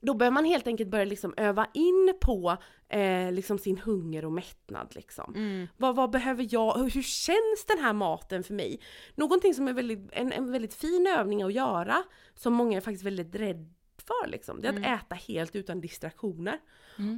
då 0.02 0.14
behöver 0.14 0.34
man 0.34 0.46
helt 0.46 0.68
enkelt 0.68 0.90
börja 0.90 1.06
liksom 1.06 1.34
öva 1.38 1.68
in 1.74 2.14
på 2.22 2.58
eh, 2.90 3.32
liksom 3.32 3.58
sin 3.58 3.78
hunger 3.78 4.26
och 4.26 4.32
mättnad. 4.32 4.96
Liksom. 4.96 5.34
Vad, 5.78 5.96
vad 5.96 6.10
behöver 6.10 6.48
jag, 6.50 6.78
hur, 6.78 6.90
hur 6.90 7.02
känns 7.02 7.66
den 7.68 7.80
här 7.80 7.94
maten 7.94 8.44
för 8.44 8.54
mig? 8.54 8.80
Någonting 9.16 9.54
som 9.54 9.68
är 9.68 9.74
väldigt, 9.74 10.10
en, 10.12 10.32
en 10.32 10.52
väldigt 10.52 10.74
fin 10.74 11.08
övning 11.18 11.44
att 11.44 11.54
göra, 11.54 12.04
som 12.36 12.54
många 12.54 12.78
är 12.78 12.82
faktiskt 12.82 13.06
väldigt 13.06 13.36
rädda 13.36 13.70
för, 14.08 14.28
liksom, 14.28 14.62
det 14.62 14.68
är 14.68 14.74
att 14.94 15.02
äta 15.04 15.16
helt 15.16 15.56
utan 15.56 15.82
distraktioner. 15.82 16.60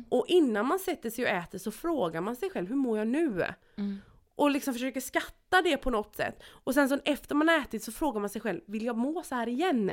Och 0.10 0.26
innan 0.28 0.66
man 0.68 0.80
sätter 0.80 1.10
sig 1.10 1.26
och 1.26 1.32
äter 1.32 1.58
så 1.58 1.72
frågar 1.72 2.22
man 2.22 2.36
sig 2.36 2.50
själv, 2.50 2.68
hur 2.68 2.76
mår 2.76 2.98
jag 2.98 3.08
nu? 3.08 3.46
Och 4.36 4.52
liksom 4.52 4.74
försöker 4.74 5.02
skatta 5.02 5.62
det 5.62 5.78
på 5.78 5.90
något 5.90 6.16
sätt. 6.16 6.44
Och 6.64 6.74
sen 6.74 6.90
så 6.90 7.00
efter 7.06 7.36
man 7.36 7.50
ätit 7.50 7.84
så 7.84 7.92
frågar 7.92 8.20
man 8.20 8.30
sig 8.30 8.42
själv, 8.42 8.62
vill 8.68 8.86
jag 8.86 8.98
må 8.98 9.24
så 9.24 9.36
här 9.36 9.50
igen? 9.50 9.92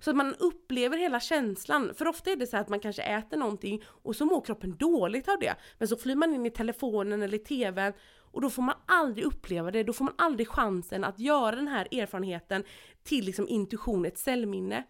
Så 0.00 0.10
att 0.10 0.16
man 0.16 0.34
upplever 0.34 0.96
hela 0.98 1.20
känslan. 1.20 1.90
För 1.94 2.08
ofta 2.08 2.30
är 2.30 2.36
det 2.36 2.46
så 2.46 2.56
att 2.56 2.68
man 2.68 2.80
kanske 2.80 3.02
äter 3.02 3.36
någonting 3.36 3.82
och 3.86 4.16
så 4.16 4.24
mår 4.24 4.40
kroppen 4.40 4.76
dåligt 4.76 5.28
av 5.28 5.38
det. 5.40 5.54
Men 5.78 5.88
så 5.88 5.96
flyr 5.96 6.14
man 6.14 6.34
in 6.34 6.46
i 6.46 6.50
telefonen 6.50 7.22
eller 7.22 7.34
i 7.34 7.38
tvn 7.38 7.92
och 8.32 8.40
då 8.40 8.50
får 8.50 8.62
man 8.62 8.74
aldrig 8.86 9.26
uppleva 9.26 9.70
det. 9.70 9.82
Då 9.82 9.92
får 9.92 10.04
man 10.04 10.14
aldrig 10.18 10.48
chansen 10.48 11.04
att 11.04 11.18
göra 11.18 11.56
den 11.56 11.68
här 11.68 11.88
erfarenheten 12.00 12.64
till 13.04 13.24
liksom 13.24 13.48
intuition, 13.48 14.04
ett 14.04 14.18
cellminne. 14.18 14.84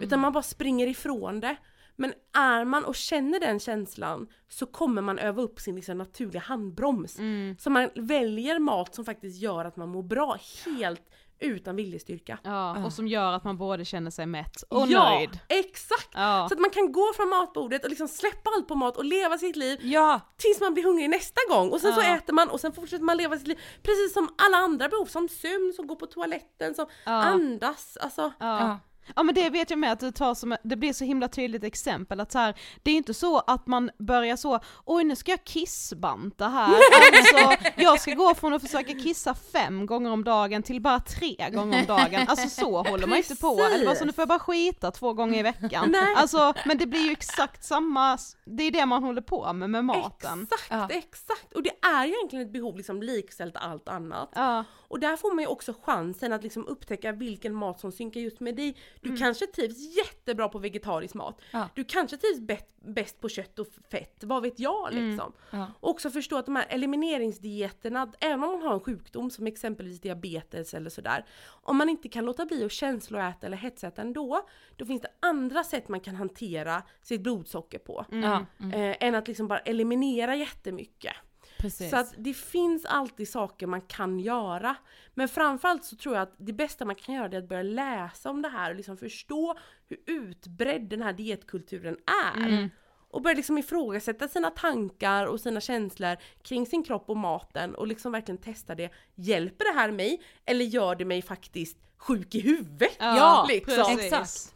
Utan 0.00 0.20
man 0.20 0.32
bara 0.32 0.42
springer 0.42 0.86
ifrån 0.86 1.40
det. 1.40 1.56
Men 2.00 2.12
är 2.34 2.64
man 2.64 2.84
och 2.84 2.94
känner 2.94 3.40
den 3.40 3.60
känslan 3.60 4.26
så 4.48 4.66
kommer 4.66 5.02
man 5.02 5.18
öva 5.18 5.42
upp 5.42 5.60
sin 5.60 5.76
liksom 5.76 5.98
naturliga 5.98 6.40
handbroms. 6.40 7.18
Så 7.58 7.70
man 7.70 7.90
väljer 7.94 8.58
mat 8.58 8.94
som 8.94 9.04
faktiskt 9.04 9.38
gör 9.42 9.64
att 9.64 9.76
man 9.76 9.88
mår 9.88 10.02
bra 10.02 10.36
helt 10.66 11.02
utan 11.40 11.76
viljestyrka. 11.76 12.38
Ja, 12.44 12.84
och 12.84 12.92
som 12.92 13.08
gör 13.08 13.32
att 13.32 13.44
man 13.44 13.56
både 13.58 13.84
känner 13.84 14.10
sig 14.10 14.26
mätt 14.26 14.62
och 14.68 14.86
ja, 14.88 15.10
nöjd. 15.10 15.38
exakt! 15.48 16.08
Ja. 16.14 16.46
Så 16.48 16.54
att 16.54 16.60
man 16.60 16.70
kan 16.70 16.92
gå 16.92 17.12
från 17.16 17.28
matbordet 17.28 17.84
och 17.84 17.90
liksom 17.90 18.08
släppa 18.08 18.50
allt 18.56 18.68
på 18.68 18.74
mat 18.74 18.96
och 18.96 19.04
leva 19.04 19.38
sitt 19.38 19.56
liv 19.56 19.78
Ja! 19.82 20.20
tills 20.36 20.60
man 20.60 20.74
blir 20.74 20.84
hungrig 20.84 21.10
nästa 21.10 21.40
gång 21.50 21.70
och 21.70 21.80
sen 21.80 21.92
så 21.92 22.00
Ja. 22.00 22.16
äter 22.16 22.32
man 22.32 22.48
och 22.48 22.60
sen 22.60 22.72
fortsätter 22.72 23.04
man 23.04 23.16
leva 23.16 23.38
sitt 23.38 23.48
liv 23.48 23.58
precis 23.82 24.12
som 24.12 24.28
alla 24.38 24.56
andra 24.56 24.88
behov 24.88 25.06
som 25.06 25.28
sömn, 25.28 25.72
som 25.76 25.86
går 25.86 25.96
på 25.96 26.06
toaletten, 26.06 26.74
som 26.74 26.86
andas, 27.04 27.96
alltså 28.00 28.32
Ja. 28.40 28.78
Ja. 29.16 29.22
Men 29.22 29.34
det 29.34 29.50
vet 29.50 29.70
jag 29.70 29.78
med 29.78 29.92
att 29.92 30.00
du 30.00 30.10
tar 30.10 30.34
som, 30.34 30.56
det 30.64 30.76
blir 30.76 30.92
så 30.92 31.04
himla 31.04 31.28
tydligt 31.28 31.64
exempel 31.64 32.20
att 32.20 32.32
så 32.32 32.38
här, 32.38 32.54
det 32.82 32.90
är 32.90 32.94
inte 32.94 33.14
så 33.14 33.38
att 33.38 33.66
man 33.66 33.90
börjar 33.98 34.36
så, 34.36 34.60
oj 34.84 35.04
nu 35.04 35.16
ska 35.16 35.30
jag 35.30 35.44
kissbanta 35.44 36.48
här, 36.48 36.68
alltså 37.16 37.66
jag 37.76 38.00
ska 38.00 38.14
gå 38.14 38.34
från 38.34 38.52
att 38.54 38.62
försöka 38.62 38.92
kissa 38.92 39.34
fem 39.34 39.86
gånger 39.86 40.10
om 40.10 40.24
dagen 40.24 40.62
till 40.62 40.80
bara 40.80 41.00
tre 41.00 41.50
gånger 41.52 41.80
om 41.80 41.86
dagen, 41.86 42.28
alltså 42.28 42.48
så 42.48 42.82
håller 42.82 43.06
man 43.06 43.18
inte 43.18 43.36
på, 43.36 43.60
eller 43.74 43.86
bara 43.86 43.94
så 43.94 44.04
nu 44.04 44.12
får 44.12 44.22
jag 44.22 44.28
bara 44.28 44.38
skita 44.38 44.90
två 44.90 45.12
gånger 45.12 45.38
i 45.38 45.42
veckan. 45.42 45.88
Nej. 45.90 46.14
Alltså 46.16 46.54
men 46.64 46.78
det 46.78 46.86
blir 46.86 47.00
ju 47.06 47.12
exakt 47.12 47.64
samma, 47.64 48.18
det 48.44 48.62
är 48.62 48.70
det 48.70 48.86
man 48.86 49.02
håller 49.02 49.22
på 49.22 49.52
med 49.52 49.70
med 49.70 49.84
maten. 49.84 50.42
Exakt, 50.42 50.66
Ja. 50.70 50.88
exakt! 50.90 51.52
Och 51.54 51.62
det 51.62 51.70
är 51.86 52.04
ju 52.06 52.12
egentligen 52.12 52.46
ett 52.46 52.52
behov 52.52 52.76
liksom 52.76 53.02
likställt 53.02 53.56
allt 53.56 53.88
annat. 53.88 54.30
Ja. 54.34 54.64
Och 54.88 55.00
där 55.00 55.16
får 55.16 55.34
man 55.34 55.42
ju 55.44 55.48
också 55.48 55.74
chansen 55.82 56.32
att 56.32 56.42
liksom 56.42 56.66
upptäcka 56.66 57.12
vilken 57.12 57.54
mat 57.54 57.80
som 57.80 57.92
synkar 57.92 58.20
just 58.20 58.40
med 58.40 58.56
dig. 58.56 58.76
Du 59.00 59.08
Mm. 59.08 59.20
kanske 59.20 59.46
trivs 59.46 59.96
jättebra 59.96 60.48
på 60.48 60.58
vegetarisk 60.58 61.14
mat. 61.14 61.40
Ja. 61.52 61.68
Du 61.74 61.84
kanske 61.84 62.16
trivs 62.16 62.40
bäst, 62.80 63.20
på 63.20 63.28
kött 63.28 63.58
och 63.58 63.66
fett, 63.90 64.24
vad 64.24 64.42
vet 64.42 64.58
jag 64.60 64.92
Mm. 64.92 65.08
liksom. 65.10 65.32
Ja. 65.50 65.66
Och 65.80 65.90
också 65.90 66.10
förstå 66.10 66.36
att 66.36 66.46
de 66.46 66.56
här 66.56 66.66
elimineringsdieterna, 66.68 68.12
även 68.20 68.44
om 68.44 68.50
man 68.52 68.62
har 68.62 68.74
en 68.74 68.80
sjukdom 68.80 69.30
som 69.30 69.46
exempelvis 69.46 70.00
diabetes 70.00 70.74
eller 70.74 70.90
sådär. 70.90 71.24
Om 71.46 71.76
man 71.76 71.88
inte 71.88 72.08
kan 72.08 72.24
låta 72.24 72.46
bli 72.46 72.64
att 72.64 72.72
känsloäta 72.72 73.46
eller 73.46 73.56
hetsäta 73.56 74.02
ändå, 74.02 74.48
då 74.76 74.86
finns 74.86 75.02
det 75.02 75.10
andra 75.20 75.64
sätt 75.64 75.88
man 75.88 76.00
kan 76.00 76.14
hantera 76.16 76.82
sitt 77.02 77.20
blodsocker 77.20 77.78
på. 77.78 78.04
Ja. 78.10 78.46
Eh, 78.74 78.96
än 79.00 79.14
att 79.14 79.28
liksom 79.28 79.48
bara 79.48 79.58
eliminera 79.58 80.36
jättemycket. 80.36 81.14
Precis. 81.58 81.90
Så 81.90 81.96
att 81.96 82.14
det 82.16 82.34
finns 82.34 82.84
alltid 82.84 83.28
saker 83.28 83.66
man 83.66 83.80
kan 83.80 84.20
göra. 84.20 84.76
Men 85.14 85.28
framförallt 85.28 85.84
så 85.84 85.96
tror 85.96 86.14
jag 86.14 86.22
att 86.22 86.34
det 86.36 86.52
bästa 86.52 86.84
man 86.84 86.94
kan 86.94 87.14
göra 87.14 87.26
är 87.26 87.38
att 87.38 87.48
börja 87.48 87.62
läsa 87.62 88.30
om 88.30 88.42
det 88.42 88.48
här 88.48 88.70
och 88.70 88.76
liksom 88.76 88.96
förstå 88.96 89.58
hur 89.88 89.98
utbredd 90.06 90.82
den 90.82 91.02
här 91.02 91.12
dietkulturen 91.12 91.96
är. 92.24 92.70
Och 93.10 93.22
börja 93.22 93.36
liksom 93.36 93.58
ifrågasätta 93.58 94.28
sina 94.28 94.50
tankar 94.50 95.26
och 95.26 95.40
sina 95.40 95.60
känslor 95.60 96.16
kring 96.42 96.66
sin 96.66 96.82
kropp 96.84 97.10
och 97.10 97.16
maten 97.16 97.74
och 97.74 97.86
liksom 97.86 98.12
verkligen 98.12 98.38
testa 98.38 98.74
det. 98.74 98.92
Hjälper 99.14 99.64
det 99.64 99.78
här 99.80 99.90
mig? 99.90 100.22
Eller 100.44 100.64
gör 100.64 100.94
det 100.94 101.04
mig 101.04 101.22
faktiskt 101.22 101.76
sjuk 101.96 102.34
i 102.34 102.40
huvudet? 102.40 102.96
Ja, 102.98 103.46
liksom. 103.48 103.74
precis. 103.74 104.12
Exakt. 104.12 104.54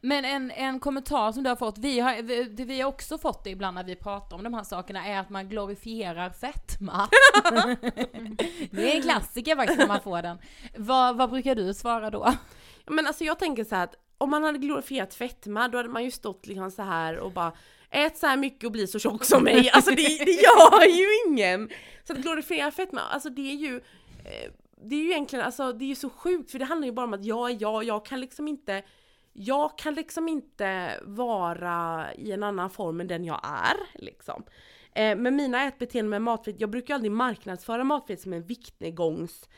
Men 0.00 0.24
en, 0.24 0.50
en 0.50 0.80
kommentar 0.80 1.32
som 1.32 1.42
du 1.42 1.48
har 1.48 1.56
fått, 1.56 1.78
vi 1.78 2.00
har, 2.00 2.22
vi, 2.22 2.44
det 2.44 2.64
vi 2.64 2.80
har 2.80 2.88
också 2.88 3.18
fått 3.18 3.44
det 3.44 3.50
ibland 3.50 3.74
när 3.74 3.84
vi 3.84 3.96
pratar 3.96 4.36
om 4.36 4.44
de 4.44 4.54
här 4.54 4.64
sakerna 4.64 5.06
är 5.06 5.18
att 5.18 5.30
man 5.30 5.48
glorifierar 5.48 6.30
fetma. 6.30 7.08
det 8.70 8.92
är 8.92 8.96
en 8.96 9.02
klassiker 9.02 9.56
faktiskt 9.56 9.78
när 9.78 9.88
man 9.88 10.00
får 10.00 10.22
den. 10.22 10.38
Vad, 10.76 11.16
vad 11.16 11.30
brukar 11.30 11.54
du 11.54 11.74
svara 11.74 12.10
då? 12.10 12.34
Men 12.86 13.06
alltså 13.06 13.24
jag 13.24 13.38
tänker 13.38 13.64
så 13.64 13.74
här 13.74 13.84
att 13.84 13.94
om 14.18 14.30
man 14.30 14.44
hade 14.44 14.58
glorifierat 14.58 15.14
fetma 15.14 15.68
då 15.68 15.78
hade 15.78 15.88
man 15.88 16.04
ju 16.04 16.10
stått 16.10 16.46
liksom 16.46 16.70
så 16.70 16.82
här 16.82 17.18
och 17.18 17.32
bara 17.32 17.52
Ät 17.92 18.18
så 18.18 18.26
här 18.26 18.36
mycket 18.36 18.64
och 18.64 18.72
bli 18.72 18.86
så 18.86 18.98
tjock 18.98 19.24
som 19.24 19.44
mig, 19.44 19.70
alltså 19.70 19.90
det, 19.90 20.24
det 20.24 20.30
gör 20.30 20.98
ju 20.98 21.06
ingen! 21.26 21.68
Så 22.04 22.12
att 22.12 22.18
glorifiera 22.18 22.70
fetma, 22.70 23.00
alltså 23.00 23.30
det 23.30 23.50
är 23.52 23.56
ju 23.56 23.76
eh, 24.24 24.50
Det 24.84 24.94
är 24.94 25.00
ju 25.00 25.10
egentligen, 25.10 25.44
alltså 25.44 25.72
det 25.72 25.84
är 25.84 25.86
ju 25.86 25.94
så 25.94 26.10
sjukt 26.10 26.50
för 26.50 26.58
det 26.58 26.64
handlar 26.64 26.86
ju 26.86 26.92
bara 26.92 27.06
om 27.06 27.14
att 27.14 27.24
jag 27.24 27.50
är 27.50 27.56
jag, 27.60 27.84
jag 27.84 28.04
kan 28.04 28.20
liksom 28.20 28.48
inte 28.48 28.82
jag 29.32 29.78
kan 29.78 29.94
liksom 29.94 30.28
inte 30.28 31.00
vara 31.02 32.06
i 32.14 32.32
en 32.32 32.42
annan 32.42 32.70
form 32.70 33.00
än 33.00 33.06
den 33.06 33.24
jag 33.24 33.40
är 33.44 34.02
liksom. 34.02 34.42
Eh, 34.94 35.16
men 35.16 35.36
mina 35.36 35.64
ätbeteenden 35.64 36.10
med 36.10 36.22
matfritt, 36.22 36.60
jag 36.60 36.70
brukar 36.70 36.94
aldrig 36.94 37.12
marknadsföra 37.12 37.84
matfritt 37.84 38.20
som 38.20 38.32
en 38.32 38.46
viktnedgångs 38.46 39.48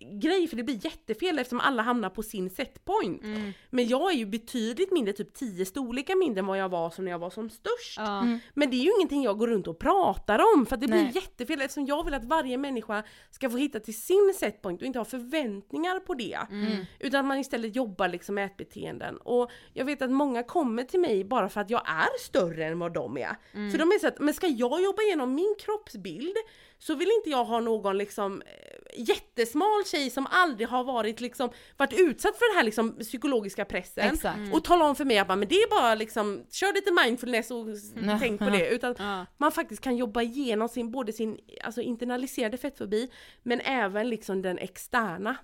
grej 0.00 0.48
för 0.48 0.56
det 0.56 0.62
blir 0.62 0.84
jättefel 0.84 1.38
eftersom 1.38 1.60
alla 1.60 1.82
hamnar 1.82 2.10
på 2.10 2.22
sin 2.22 2.50
setpoint. 2.50 3.24
Mm. 3.24 3.52
Men 3.70 3.88
jag 3.88 4.12
är 4.12 4.16
ju 4.16 4.26
betydligt 4.26 4.92
mindre, 4.92 5.12
typ 5.12 5.34
10 5.34 5.64
storlekar 5.64 6.16
mindre 6.16 6.40
än 6.40 6.46
vad 6.46 6.58
jag 6.58 6.68
var 6.68 6.90
som 6.90 7.04
när 7.04 7.12
jag 7.12 7.18
var 7.18 7.30
som 7.30 7.50
störst. 7.50 7.98
Mm. 7.98 8.38
Men 8.54 8.70
det 8.70 8.76
är 8.76 8.82
ju 8.82 8.90
ingenting 8.96 9.22
jag 9.22 9.38
går 9.38 9.46
runt 9.46 9.66
och 9.66 9.78
pratar 9.78 10.40
om 10.54 10.66
för 10.66 10.74
att 10.74 10.80
det 10.80 10.86
Nej. 10.86 11.04
blir 11.04 11.22
jättefel 11.22 11.60
eftersom 11.60 11.86
jag 11.86 12.04
vill 12.04 12.14
att 12.14 12.24
varje 12.24 12.58
människa 12.58 13.02
ska 13.30 13.50
få 13.50 13.56
hitta 13.56 13.80
till 13.80 14.00
sin 14.00 14.34
setpoint 14.36 14.80
och 14.80 14.86
inte 14.86 14.98
ha 14.98 15.04
förväntningar 15.04 16.00
på 16.00 16.14
det. 16.14 16.38
Mm. 16.50 16.84
Utan 16.98 17.20
att 17.20 17.26
man 17.26 17.38
istället 17.38 17.76
jobbar 17.76 18.08
liksom 18.08 18.34
med 18.34 18.46
ätbeteenden. 18.46 19.16
Och 19.16 19.50
jag 19.72 19.84
vet 19.84 20.02
att 20.02 20.10
många 20.10 20.42
kommer 20.42 20.84
till 20.84 21.00
mig 21.00 21.24
bara 21.24 21.48
för 21.48 21.60
att 21.60 21.70
jag 21.70 21.82
är 21.88 22.18
större 22.20 22.66
än 22.66 22.78
vad 22.78 22.94
de 22.94 23.16
är. 23.16 23.36
Mm. 23.54 23.70
För 23.70 23.78
de 23.78 23.88
är 23.88 23.98
så 23.98 24.08
att, 24.08 24.18
men 24.18 24.34
ska 24.34 24.46
jag 24.46 24.82
jobba 24.82 25.02
igenom 25.02 25.34
min 25.34 25.54
kroppsbild 25.58 26.36
så 26.78 26.94
vill 26.94 27.08
inte 27.18 27.30
jag 27.30 27.44
ha 27.44 27.60
någon 27.60 27.98
liksom 27.98 28.42
eh, 28.42 29.00
jättesmal 29.08 29.84
tjej 29.86 30.10
som 30.10 30.26
aldrig 30.30 30.68
har 30.68 30.84
varit 30.84 31.20
liksom 31.20 31.50
varit 31.76 31.92
utsatt 32.00 32.36
för 32.38 32.50
den 32.50 32.56
här 32.56 32.64
liksom 32.64 32.98
psykologiska 32.98 33.64
pressen 33.64 34.14
Exakt. 34.14 34.38
och 34.54 34.64
tala 34.64 34.84
om 34.84 34.96
för 34.96 35.04
mig 35.04 35.18
att 35.18 35.28
men 35.28 35.40
det 35.40 35.54
är 35.54 35.70
bara 35.70 35.94
liksom 35.94 36.44
kör 36.50 36.74
lite 36.74 36.92
mindfulness 37.04 37.50
och 37.50 37.68
s- 37.68 37.92
tänk 38.20 38.38
på 38.38 38.50
det 38.50 38.68
utan 38.74 38.94
Ja. 38.98 39.26
man 39.36 39.52
faktiskt 39.52 39.82
kan 39.82 39.96
jobba 39.96 40.22
igenom 40.22 40.68
sin, 40.68 40.90
både 40.90 41.12
sin 41.12 41.38
alltså 41.64 41.80
internaliserade 41.80 42.56
fettfobi 42.58 43.10
men 43.42 43.60
även 43.60 44.08
liksom 44.10 44.42
den 44.42 44.58
externa. 44.58 45.36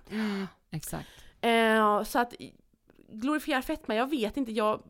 Exakt. 0.71 1.07
Eh, 1.41 2.03
så 2.03 2.19
att 2.19 2.33
glorifiera 3.09 3.61
fetma, 3.61 3.95
jag 3.95 4.09
vet 4.09 4.37
inte, 4.37 4.51
jag 4.51 4.83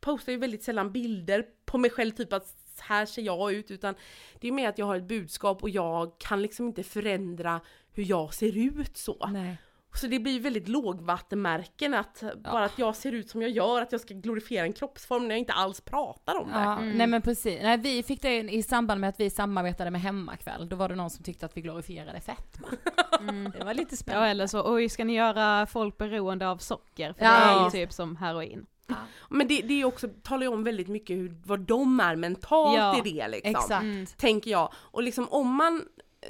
postar 0.00 0.32
ju 0.32 0.38
väldigt 0.38 0.62
sällan 0.64 0.92
bilder 0.92 1.44
på 1.64 1.78
mig 1.78 1.90
själv 1.90 2.10
typ 2.10 2.32
att 2.32 2.56
här 2.82 3.06
ser 3.06 3.22
jag 3.22 3.52
ut 3.52 3.70
utan 3.70 3.94
det 4.40 4.48
är 4.48 4.52
mer 4.52 4.68
att 4.68 4.78
jag 4.78 4.86
har 4.86 4.96
ett 4.96 5.08
budskap 5.08 5.62
och 5.62 5.70
jag 5.70 6.12
kan 6.18 6.42
liksom 6.42 6.66
inte 6.66 6.82
förändra 6.82 7.60
hur 7.92 8.04
jag 8.04 8.34
ser 8.34 8.58
ut 8.58 8.96
så. 8.96 9.26
Nej. 9.32 9.56
Så 9.94 10.06
det 10.06 10.18
blir 10.18 10.40
väldigt 10.40 10.68
lågvattenmärken 10.68 11.94
att 11.94 12.22
bara 12.44 12.64
att 12.64 12.78
jag 12.78 12.96
ser 12.96 13.12
ut 13.12 13.30
som 13.30 13.42
jag 13.42 13.50
gör, 13.50 13.82
att 13.82 13.92
jag 13.92 14.00
ska 14.00 14.14
glorifiera 14.14 14.64
en 14.64 14.72
kroppsform 14.72 15.22
när 15.22 15.30
jag 15.30 15.38
inte 15.38 15.52
alls 15.52 15.80
pratar 15.80 16.40
om 16.40 16.48
det. 16.48 16.54
Ja, 16.58 16.80
nej 16.80 17.06
men 17.06 17.22
precis. 17.22 17.58
Nej, 17.62 17.76
vi 17.78 18.02
fick 18.02 18.22
det 18.22 18.36
i 18.38 18.62
samband 18.62 19.00
med 19.00 19.08
att 19.10 19.20
vi 19.20 19.30
samarbetade 19.30 19.90
med 19.90 20.00
Hemmakväll. 20.00 20.68
Då 20.68 20.76
var 20.76 20.88
det 20.88 20.94
någon 20.94 21.10
som 21.10 21.24
tyckte 21.24 21.46
att 21.46 21.56
vi 21.56 21.60
glorifierade 21.60 22.20
fetma. 22.20 22.68
Det 23.58 23.64
var 23.64 23.74
lite 23.74 23.92
Ja 23.92 23.96
spännande. 23.96 24.28
eller 24.28 24.46
så, 24.46 24.74
oj 24.74 24.88
ska 24.88 25.04
ni 25.04 25.14
göra 25.14 25.66
folk 25.66 25.98
beroende 25.98 26.48
av 26.48 26.56
socker? 26.58 27.12
För 27.12 27.24
Ja. 27.24 27.30
det 27.30 27.60
är 27.60 27.64
ju 27.64 27.70
typ 27.86 27.92
som 27.92 28.16
heroin. 28.16 28.66
Men 29.30 29.48
det, 29.48 29.62
det 29.62 29.80
är 29.80 29.84
också, 29.84 30.08
talar 30.22 30.42
ju 30.42 30.48
om 30.48 30.64
väldigt 30.64 30.88
mycket 30.88 31.16
hur, 31.16 31.36
vad 31.44 31.60
de 31.60 32.00
är 32.00 32.16
mentalt 32.16 32.76
Ja, 32.76 32.98
i 32.98 33.10
det 33.12 33.28
liksom. 33.28 33.50
Exakt. 33.50 34.18
Tänker 34.18 34.50
jag. 34.50 34.72
Och 34.74 35.02
liksom 35.02 35.28
om 35.28 35.54
man 35.54 35.82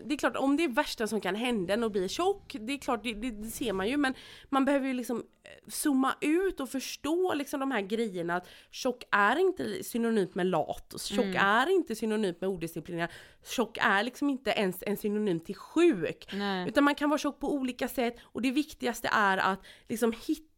det 0.05 0.15
är 0.15 0.19
klart, 0.19 0.37
om 0.37 0.57
det 0.57 0.65
är 0.65 0.69
värsta 0.69 1.07
som 1.07 1.21
kan 1.21 1.35
hända 1.35 1.85
och 1.85 1.91
bli 1.91 2.09
tjock, 2.09 2.57
det 2.61 2.73
är 2.73 2.79
klart, 2.79 3.03
det, 3.03 3.15
det, 3.15 3.31
det 3.31 3.51
ser 3.51 3.73
man 3.73 3.89
ju, 3.89 3.97
men 3.97 4.15
man 4.49 4.65
behöver 4.65 4.87
ju 4.87 4.93
liksom 4.93 5.19
eh, 5.19 5.71
zooma 5.71 6.15
ut 6.21 6.61
och 6.61 6.69
förstå 6.69 7.35
liksom 7.35 7.61
de 7.61 7.71
här 7.71 7.81
grejerna 7.81 8.37
att 8.37 8.49
tjock 8.71 9.05
är 9.11 9.37
inte 9.37 9.85
synonymt 9.85 10.35
med 10.35 10.47
lat, 10.47 10.95
och 10.95 11.01
tjock 11.01 11.35
är 11.37 11.71
inte 11.71 11.95
synonymt 11.95 12.41
med 12.41 12.51
odisciplinerad, 12.51 13.11
tjock 13.45 13.79
är 13.81 14.03
liksom 14.03 14.31
inte 14.31 14.51
ens 14.51 14.83
en 14.87 14.97
synonym 14.97 15.41
till 15.41 15.57
sjuk. 15.57 16.27
Nej. 16.33 16.69
Utan 16.69 16.85
man 16.85 16.95
kan 16.95 17.11
vara 17.11 17.19
tjock 17.19 17.41
på 17.41 17.53
olika 17.53 17.89
sätt 17.89 18.17
och 18.23 18.43
det 18.43 18.51
viktigaste 18.51 19.09
är 19.13 19.39
att 19.39 19.61
liksom 19.89 20.13
hitta 20.27 20.52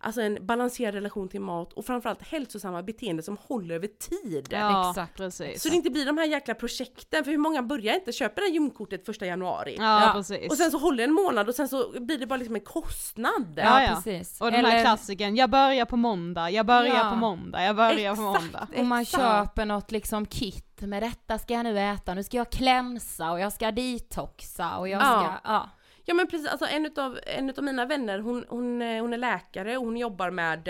alltså 0.00 0.20
en 0.20 0.46
balanserad 0.46 0.94
relation 0.94 1.28
till 1.28 1.40
mat 1.40 1.72
och 1.72 1.84
framförallt 1.86 2.22
hälsosamma 2.22 2.82
beteenden 2.82 3.22
som 3.22 3.36
håller 3.48 3.74
över 3.74 3.86
tid. 3.88 4.48
Ja, 4.50 4.90
Exakt. 4.90 5.16
precis. 5.16 5.62
Så 5.62 5.68
det 5.68 5.76
inte 5.76 5.90
blir 5.90 6.06
de 6.06 6.18
här 6.18 6.24
jäkla 6.26 6.54
projekten, 6.54 7.24
för 7.24 7.30
hur 7.30 7.38
många 7.38 7.62
börjar 7.62 7.94
inte 7.94 8.12
köpa 8.12 8.34
det 8.34 8.46
här 8.46 8.52
gymkortet 8.52 9.06
första 9.06 9.26
januari? 9.26 9.76
Ja, 9.78 10.00
Ja. 10.06 10.12
precis. 10.14 10.50
Och 10.50 10.56
sen 10.56 10.70
så 10.70 10.78
håller 10.78 10.96
det 10.96 11.04
en 11.04 11.12
månad 11.12 11.48
och 11.48 11.54
sen 11.54 11.68
så 11.68 12.00
blir 12.00 12.18
det 12.18 12.26
bara 12.26 12.36
liksom 12.36 12.54
en 12.54 12.60
kostnad. 12.60 13.52
Ja, 13.56 13.82
ja. 13.82 13.88
precis. 13.94 14.40
Och 14.40 14.52
den 14.52 14.64
här 14.64 14.72
Eller- 14.72 14.82
klassiken, 14.84 15.36
jag 15.36 15.50
börjar 15.50 15.84
på 15.84 15.96
måndag, 15.96 16.50
jag 16.50 16.66
börjar 16.66 16.96
Ja. 16.96 17.10
på 17.10 17.16
måndag, 17.16 17.64
jag 17.64 17.76
börjar 17.76 18.14
på 18.16 18.22
Exakt. 18.22 18.42
måndag. 18.42 18.68
Och 18.76 18.86
man 18.86 19.00
Exakt. 19.00 19.22
köper 19.22 19.64
något 19.64 19.90
liksom 19.90 20.26
kit, 20.26 20.62
med 20.80 21.02
detta 21.02 21.38
ska 21.38 21.54
jag 21.54 21.64
nu 21.64 21.78
äta, 21.80 22.14
nu 22.14 22.22
ska 22.24 22.36
jag 22.36 22.50
klänsa 22.50 23.30
och 23.32 23.40
jag 23.40 23.52
ska 23.52 23.70
detoxa 23.70 24.76
och 24.78 24.88
jag 24.88 25.00
ska, 25.02 25.34
Ja. 25.44 25.70
Ja. 26.06 26.14
Men 26.14 26.26
precis, 26.26 26.48
alltså 26.48 26.66
en 26.66 26.86
utav, 26.86 27.18
en 27.26 27.50
utav 27.50 27.64
mina 27.64 27.86
vänner 27.86 28.18
hon, 28.18 28.44
hon, 28.48 28.82
eh, 28.82 29.00
hon 29.00 29.12
är 29.12 29.18
läkare 29.18 29.76
och 29.76 29.84
hon 29.84 29.96
jobbar 29.96 30.30
med 30.30 30.68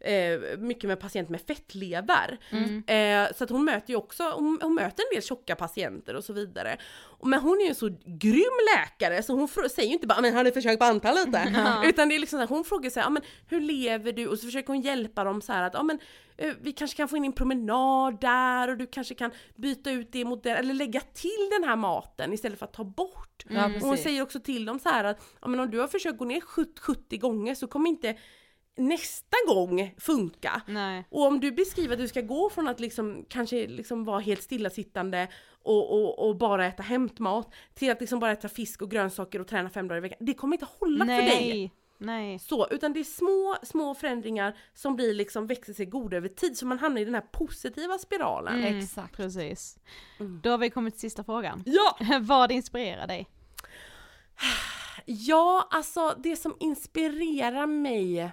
eh, 0.00 0.58
mycket 0.58 0.88
med 0.88 1.00
patienter 1.00 1.32
med 1.32 1.40
fettlever. 1.40 2.38
Eh, 2.86 3.32
så 3.34 3.44
att 3.44 3.50
hon 3.50 3.64
möter 3.64 3.90
ju 3.90 3.96
också, 3.96 4.22
hon, 4.22 4.58
hon 4.62 4.74
möter 4.74 5.02
en 5.02 5.14
del 5.14 5.22
tjocka 5.22 5.56
patienter 5.56 6.14
och 6.14 6.24
så 6.24 6.32
vidare. 6.32 6.76
Men 7.22 7.40
hon 7.40 7.58
är 7.58 7.62
ju 7.62 7.68
en 7.68 7.74
så 7.74 7.88
grym 8.04 8.52
läkare 8.76 9.22
så 9.22 9.32
hon 9.32 9.48
säger 9.48 9.88
ju 9.88 9.94
inte 9.94 10.06
bara 10.06 10.20
men 10.20 10.34
har 10.34 10.44
du 10.44 10.52
försökt 10.52 10.78
banta 10.80 11.12
lite? 11.12 11.54
Utan 11.84 12.08
det 12.08 12.14
är 12.14 12.18
liksom 12.18 12.36
så 12.36 12.40
här, 12.40 12.48
hon 12.48 12.64
frågar 12.64 12.90
sig, 12.90 13.02
ja 13.02 13.10
men 13.10 13.22
hur 13.48 13.60
lever 13.60 14.12
du? 14.12 14.26
Och 14.26 14.38
så 14.38 14.46
försöker 14.46 14.68
hon 14.68 14.80
hjälpa 14.80 15.24
dem 15.24 15.40
så 15.42 15.52
här 15.52 15.62
att 15.62 15.74
ja 15.74 15.82
men 15.82 15.98
eh, 16.36 16.52
vi 16.60 16.72
kanske 16.72 16.96
kan 16.96 17.08
få 17.08 17.16
in 17.16 17.24
en 17.24 17.32
promenad 17.32 18.20
där 18.20 18.68
och 18.68 18.76
du 18.76 18.86
kanske 18.86 19.14
kan 19.14 19.30
byta 19.56 19.90
ut 19.90 20.12
det 20.12 20.24
mot 20.24 20.42
det 20.42 20.50
eller 20.50 20.74
lägga 20.74 21.00
till 21.00 21.48
den 21.50 21.68
här 21.68 21.76
maten 21.76 22.32
istället 22.32 22.58
för 22.58 22.66
att 22.66 22.72
ta 22.72 22.84
bort. 22.84 23.44
Ja, 23.48 23.66
Och 23.66 23.72
hon 23.80 23.98
säger 23.98 24.22
också 24.22 24.40
till 24.40 24.64
dem 24.64 24.78
så 24.78 24.88
här 24.88 25.04
att 25.04 25.22
ja, 25.40 25.48
men 25.48 25.60
om 25.60 25.70
du 25.70 25.78
har 25.80 25.88
försökt 25.88 26.18
gå 26.18 26.24
ner 26.24 26.40
70 26.40 26.80
70 26.80 27.18
gånger 27.18 27.54
så 27.54 27.66
kommer 27.66 27.90
inte 27.90 28.16
nästa 28.76 29.36
gång 29.46 29.94
funka. 29.98 30.62
Nej. 30.66 31.04
Och 31.10 31.26
om 31.26 31.40
du 31.40 31.52
beskriver 31.52 31.92
att 31.94 32.00
du 32.00 32.08
ska 32.08 32.20
gå 32.20 32.50
från 32.50 32.68
att 32.68 32.80
liksom 32.80 33.24
kanske 33.28 33.66
liksom 33.66 34.04
vara 34.04 34.20
helt 34.20 34.42
stillasittande 34.42 35.28
och, 35.62 35.92
och, 35.92 36.28
och 36.28 36.36
bara 36.36 36.66
äta 36.66 36.82
hämtmat 36.82 37.54
till 37.74 37.90
att 37.90 38.00
liksom 38.00 38.20
bara 38.20 38.32
äta 38.32 38.48
fisk 38.48 38.82
och 38.82 38.90
grönsaker 38.90 39.40
och 39.40 39.48
träna 39.48 39.70
fem 39.70 39.88
dagar 39.88 39.98
i 39.98 40.00
veckan. 40.00 40.18
Det 40.20 40.34
kommer 40.34 40.56
inte 40.56 40.66
hålla 40.80 41.04
för 41.04 41.12
dig. 41.12 41.50
Nej. 41.50 41.72
Nej. 41.98 42.38
Så, 42.38 42.68
utan 42.70 42.92
det 42.92 43.00
är 43.00 43.04
små, 43.04 43.56
små 43.62 43.94
förändringar 43.94 44.56
som 44.74 44.96
blir 44.96 45.14
liksom 45.14 45.46
växer 45.46 45.72
sig 45.72 45.86
goda 45.86 46.16
över 46.16 46.28
tid 46.28 46.58
så 46.58 46.66
man 46.66 46.78
hamnar 46.78 47.00
i 47.00 47.04
den 47.04 47.14
här 47.14 47.26
positiva 47.32 47.98
spiralen. 47.98 48.54
Mm, 48.54 48.78
Exakt. 48.78 49.16
Precis. 49.16 49.78
Då 50.42 50.50
har 50.50 50.58
vi 50.58 50.70
kommit 50.70 50.94
till 50.94 51.00
sista 51.00 51.24
frågan. 51.24 51.62
Ja! 51.66 51.98
Vad 52.20 52.52
inspirerar 52.52 53.06
dig? 53.06 53.26
Ja, 55.04 55.68
alltså 55.70 56.14
det 56.18 56.36
som 56.36 56.56
inspirerar 56.60 57.66
mig 57.66 58.32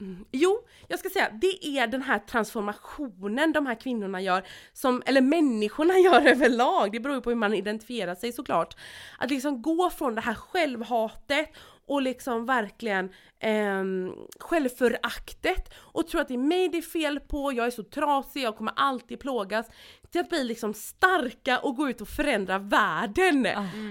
Mm. 0.00 0.24
Jo, 0.32 0.58
jag 0.88 0.98
ska 0.98 1.08
säga 1.08 1.30
det 1.40 1.66
är 1.66 1.86
den 1.86 2.02
här 2.02 2.18
transformationen 2.18 3.52
de 3.52 3.66
här 3.66 3.74
kvinnorna 3.74 4.20
gör, 4.20 4.46
som, 4.72 5.02
eller 5.06 5.20
människorna 5.20 5.98
gör 6.04 6.26
överlag, 6.26 6.92
det 6.92 7.00
beror 7.00 7.16
ju 7.16 7.22
på 7.22 7.30
hur 7.30 7.36
man 7.36 7.54
identifierar 7.54 8.14
sig 8.14 8.32
såklart. 8.32 8.76
Att 9.18 9.30
liksom 9.30 9.62
gå 9.62 9.90
från 9.90 10.14
det 10.14 10.20
här 10.20 10.34
självhatet 10.34 11.52
och 11.86 12.02
liksom 12.02 12.46
verkligen 12.46 13.10
ehm, 13.40 14.12
självföraktet 14.40 15.74
och 15.76 16.08
tro 16.08 16.20
att 16.20 16.28
det 16.28 16.34
är 16.34 16.38
mig 16.38 16.68
det 16.68 16.78
är 16.78 16.82
fel 16.82 17.20
på, 17.20 17.52
jag 17.52 17.66
är 17.66 17.70
så 17.70 17.82
trasig, 17.82 18.42
jag 18.42 18.56
kommer 18.56 18.72
alltid 18.76 19.20
plågas. 19.20 19.66
Till 20.12 20.20
att 20.20 20.28
bli 20.28 20.44
liksom 20.44 20.74
starka 20.74 21.58
och 21.58 21.76
gå 21.76 21.88
ut 21.88 22.00
och 22.00 22.08
förändra 22.08 22.58
världen. 22.58 23.46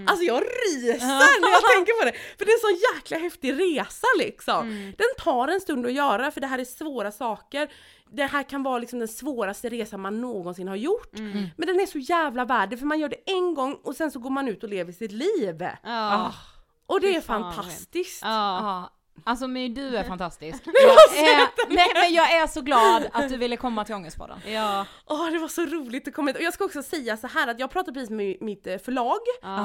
Alltså 0.08 0.24
jag 0.26 0.42
ryser 0.44 1.06
när 1.42 1.50
jag 1.52 1.62
tänker 1.76 2.00
på 2.00 2.06
det! 2.06 2.14
För 2.38 2.46
det 2.46 2.52
är 2.52 2.56
en 2.56 2.60
sån 2.78 2.96
jäkla 2.96 3.18
häftig 3.18 3.54
resa 3.54 4.08
liksom. 4.20 4.94
Den 4.98 5.08
tar 5.24 5.48
en 5.48 5.62
stund 5.62 5.86
att 5.86 5.94
göra 5.94 6.32
för 6.32 6.42
det 6.42 6.48
här 6.48 6.60
är 6.60 6.66
svåra 6.66 7.12
saker. 7.12 7.70
Det 8.12 8.26
här 8.26 8.44
kan 8.44 8.64
vara 8.64 8.80
liksom 8.80 9.00
den 9.00 9.08
svåraste 9.08 9.70
resan 9.70 10.00
man 10.02 10.22
någonsin 10.22 10.68
har 10.68 10.76
gjort. 10.76 11.12
Men 11.58 11.68
den 11.68 11.80
är 11.80 11.86
så 11.86 11.98
jävla 12.00 12.46
värd 12.46 12.80
för 12.80 12.86
man 12.86 13.00
gör 13.00 13.10
det 13.10 13.32
en 13.32 13.54
gång 13.54 13.74
och 13.84 13.96
sen 13.96 14.12
så 14.12 14.20
går 14.20 14.30
man 14.30 14.48
ut 14.48 14.64
och 14.64 14.70
lever 14.70 14.92
sitt 14.92 15.12
liv. 15.12 15.68
Ja. 15.84 16.34
Och 16.88 17.02
det 17.02 17.16
är 17.16 17.22
fantastiskt. 17.22 18.22
Ja. 18.22 18.90
Ja. 19.16 19.22
Alltså 19.32 19.48
men 19.48 19.74
du 19.74 19.98
är 19.98 20.04
fantastisk. 20.04 20.64
Jag 20.66 21.18
är, 21.18 21.48
nej, 21.70 21.92
men 21.94 22.14
jag 22.14 22.32
är 22.34 22.48
så 22.48 22.62
glad 22.62 23.04
att 23.14 23.30
du 23.30 23.38
ville 23.38 23.58
komma 23.58 23.86
till 23.86 23.96
Ångestpodden. 23.96 24.38
Ja. 24.48 24.86
Åh 25.06 25.26
det 25.32 25.40
var 25.40 25.48
så 25.48 25.66
roligt 25.66 26.08
att 26.08 26.14
komma 26.14 26.28
hit. 26.30 26.38
Och 26.38 26.44
jag 26.44 26.54
ska 26.54 26.66
också 26.66 26.84
säga 26.84 27.18
så 27.18 27.28
här 27.28 27.48
att 27.48 27.60
jag 27.60 27.72
pratar 27.72 27.92
precis 27.92 28.10
med 28.10 28.38
mitt 28.42 28.68
eh, 28.68 28.78
förlag, 28.78 29.18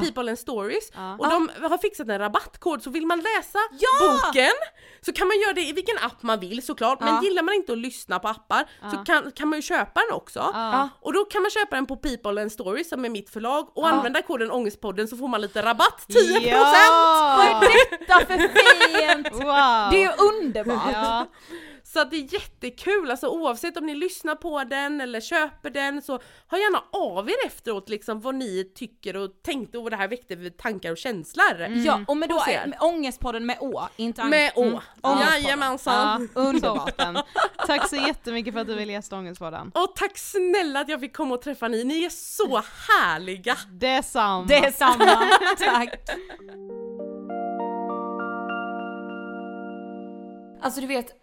People 0.05 0.29
and 0.31 0.39
Stories, 0.39 0.91
Ja. 0.95 1.17
och 1.19 1.31
de 1.31 1.51
har 1.69 1.79
fixat 1.79 2.09
en 2.09 2.19
rabattkod 2.19 2.83
så 2.83 2.91
vill 2.91 3.07
man 3.07 3.19
läsa 3.21 3.59
boken 4.01 4.53
Så 5.01 5.13
kan 5.13 5.29
man 5.29 5.41
göra 5.41 5.53
det 5.53 5.61
i 5.69 5.73
vilken 5.73 5.99
app 5.99 6.23
man 6.23 6.41
vill 6.41 6.63
såklart, 6.67 7.01
men 7.01 7.15
Ja. 7.15 7.23
gillar 7.23 7.43
man 7.43 7.55
inte 7.55 7.73
att 7.73 7.79
lyssna 7.79 8.19
på 8.19 8.29
appar 8.29 8.65
så 8.91 8.97
kan, 9.05 9.33
kan 9.33 9.49
man 9.49 9.59
ju 9.59 9.63
köpa 9.63 10.01
den 10.01 10.17
också. 10.17 10.51
Ja. 10.55 10.89
Och 11.01 11.13
då 11.13 11.25
kan 11.25 11.43
man 11.43 11.51
köpa 11.51 11.77
den 11.77 11.87
på 11.87 11.97
People 11.97 12.43
and 12.43 12.53
Stories 12.53 12.89
som 12.89 13.05
är 13.05 13.09
mitt 13.09 13.31
förlag 13.31 13.69
och 13.75 13.85
Ja. 13.85 13.89
använda 13.91 14.23
koden 14.23 14.51
Ångestpodden 14.51 15.09
så 15.09 15.17
får 15.17 15.29
man 15.29 15.41
lite 15.41 15.63
rabatt, 15.63 16.07
10%! 16.09 16.41
Ja! 16.43 17.37
Vad 17.39 17.63
är 17.65 17.99
detta 17.99 18.19
för 18.27 18.39
fint? 18.39 19.29
Wow! 19.45 19.91
Det 19.91 19.97
är 19.97 20.01
ju 20.01 20.13
underbart! 20.43 20.93
ja. 20.93 21.27
Så 21.93 22.01
att 22.01 22.11
det 22.11 22.17
är 22.17 22.35
jättekul, 22.35 23.11
alltså 23.11 23.29
oavsett 23.29 23.77
om 23.77 23.87
ni 23.87 23.95
lyssnar 23.95 24.35
på 24.35 24.65
den 24.65 25.01
eller 25.01 25.21
köper 25.21 25.71
den 25.71 26.03
så 26.03 26.13
hör 26.47 26.59
gärna 26.59 26.83
av 26.93 27.31
er 27.31 27.47
efteråt 27.47 27.89
liksom 27.89 28.21
vad 28.21 28.35
ni 28.35 28.73
tycker 28.75 29.17
och 29.17 29.43
tänkte 29.43 29.79
och 29.79 29.85
vad 29.85 29.93
det 29.93 29.97
här 29.97 30.09
väckte 30.09 30.37
för 30.37 30.51
tankar 30.51 30.91
och 30.91 30.97
känslor. 30.97 31.61
Ja, 31.61 32.01
och 32.09 32.17
med 32.17 32.29
då 32.29 32.43
med 32.47 32.77
Ångestpodden 32.81 33.47
med 33.47 33.57
Å, 33.61 33.89
inte 33.97 34.25
Med 34.25 34.53
Å. 34.55 34.81
Mm. 35.05 35.19
Jajamensan. 35.21 36.29
Ja, 36.35 36.41
underbart. 36.41 36.97
Tack 37.67 37.89
så 37.89 37.97
jättemycket 37.97 38.55
för 38.55 38.61
att 38.61 38.67
du 38.67 38.75
ville 38.75 38.93
gästa 38.93 39.17
Ångestpodden. 39.17 39.73
Och 39.75 39.97
tack 39.97 40.19
snälla 40.19 40.81
att 40.81 40.89
jag 40.89 41.01
fick 41.01 41.17
komma 41.17 41.35
och 41.35 41.43
träffa 41.43 41.69
ni, 41.69 41.85
ni 41.85 42.05
är 42.05 42.11
så 42.11 42.63
härliga! 42.89 43.57
Detsamma. 43.71 44.45
Det 44.49 44.57
är 44.57 44.73
samma, 44.73 45.29
tack! 45.59 45.95
Alltså 50.63 50.81
du 50.81 50.87
vet, 50.87 51.23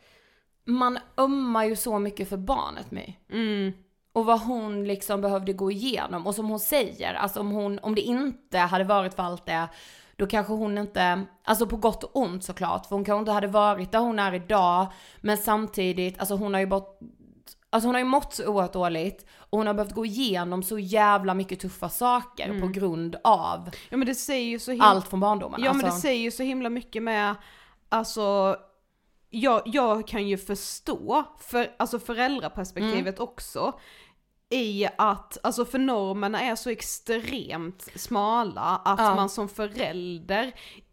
man 0.65 0.99
ömmar 1.17 1.63
ju 1.63 1.75
så 1.75 1.99
mycket 1.99 2.29
för 2.29 2.37
barnet 2.37 2.91
My. 2.91 3.15
Mm. 3.31 3.73
Och 4.13 4.25
vad 4.25 4.39
hon 4.39 4.83
liksom 4.83 5.21
behövde 5.21 5.53
gå 5.53 5.71
igenom. 5.71 6.27
Och 6.27 6.35
som 6.35 6.49
hon 6.49 6.59
säger, 6.59 7.13
alltså 7.13 7.39
om, 7.39 7.51
hon, 7.51 7.79
om 7.79 7.95
det 7.95 8.01
inte 8.01 8.57
hade 8.57 8.83
varit 8.83 9.13
för 9.13 9.23
allt 9.23 9.45
det, 9.45 9.67
då 10.15 10.27
kanske 10.27 10.53
hon 10.53 10.77
inte, 10.77 11.23
alltså 11.43 11.67
på 11.67 11.77
gott 11.77 12.03
och 12.03 12.15
ont 12.15 12.43
såklart, 12.43 12.85
för 12.85 12.95
hon 12.95 13.05
kanske 13.05 13.19
inte 13.19 13.31
hade 13.31 13.47
varit 13.47 13.91
där 13.91 13.99
hon 13.99 14.19
är 14.19 14.33
idag, 14.33 14.87
men 15.21 15.37
samtidigt, 15.37 16.19
alltså 16.19 16.35
hon 16.35 16.53
har 16.53 16.61
ju 16.61 16.67
bort, 16.67 16.99
alltså 17.69 17.87
hon 17.87 17.95
har 17.95 17.99
ju 17.99 18.05
mått 18.05 18.33
så 18.33 18.47
oerhört 18.47 18.73
dåligt 18.73 19.25
och 19.37 19.57
hon 19.57 19.67
har 19.67 19.73
behövt 19.73 19.93
gå 19.93 20.05
igenom 20.05 20.63
så 20.63 20.79
jävla 20.79 21.33
mycket 21.33 21.59
tuffa 21.59 21.89
saker 21.89 22.59
på 22.59 22.67
grund 22.67 23.15
av 23.23 23.69
Ja 23.89 23.97
men 23.97 24.07
det 24.07 24.15
säger 24.15 24.49
ju 24.49 24.59
så 24.59 24.71
himla... 24.71 24.85
allt 24.85 25.07
från 25.07 25.19
barndomen. 25.19 25.63
Ja 25.63 25.73
men 25.73 25.81
det 25.81 25.87
alltså. 25.87 26.01
säger 26.01 26.21
ju 26.21 26.31
så 26.31 26.43
himla 26.43 26.69
mycket 26.69 27.03
med, 27.03 27.35
alltså, 27.89 28.55
jag, 29.29 29.61
jag 29.65 30.07
kan 30.07 30.27
ju 30.27 30.37
förstå, 30.37 31.23
för, 31.39 31.71
alltså 31.79 31.99
föräldraperspektivet 31.99 33.19
också, 33.19 33.73
i 34.49 34.87
att, 34.97 35.37
alltså 35.43 35.65
för 35.65 35.79
normerna 35.79 36.41
är 36.41 36.55
så 36.55 36.69
extremt 36.69 37.89
smala 37.95 38.81
att 38.85 38.99
Ja. 38.99 39.15
man 39.15 39.29
som 39.29 39.49
förälder 39.49 40.51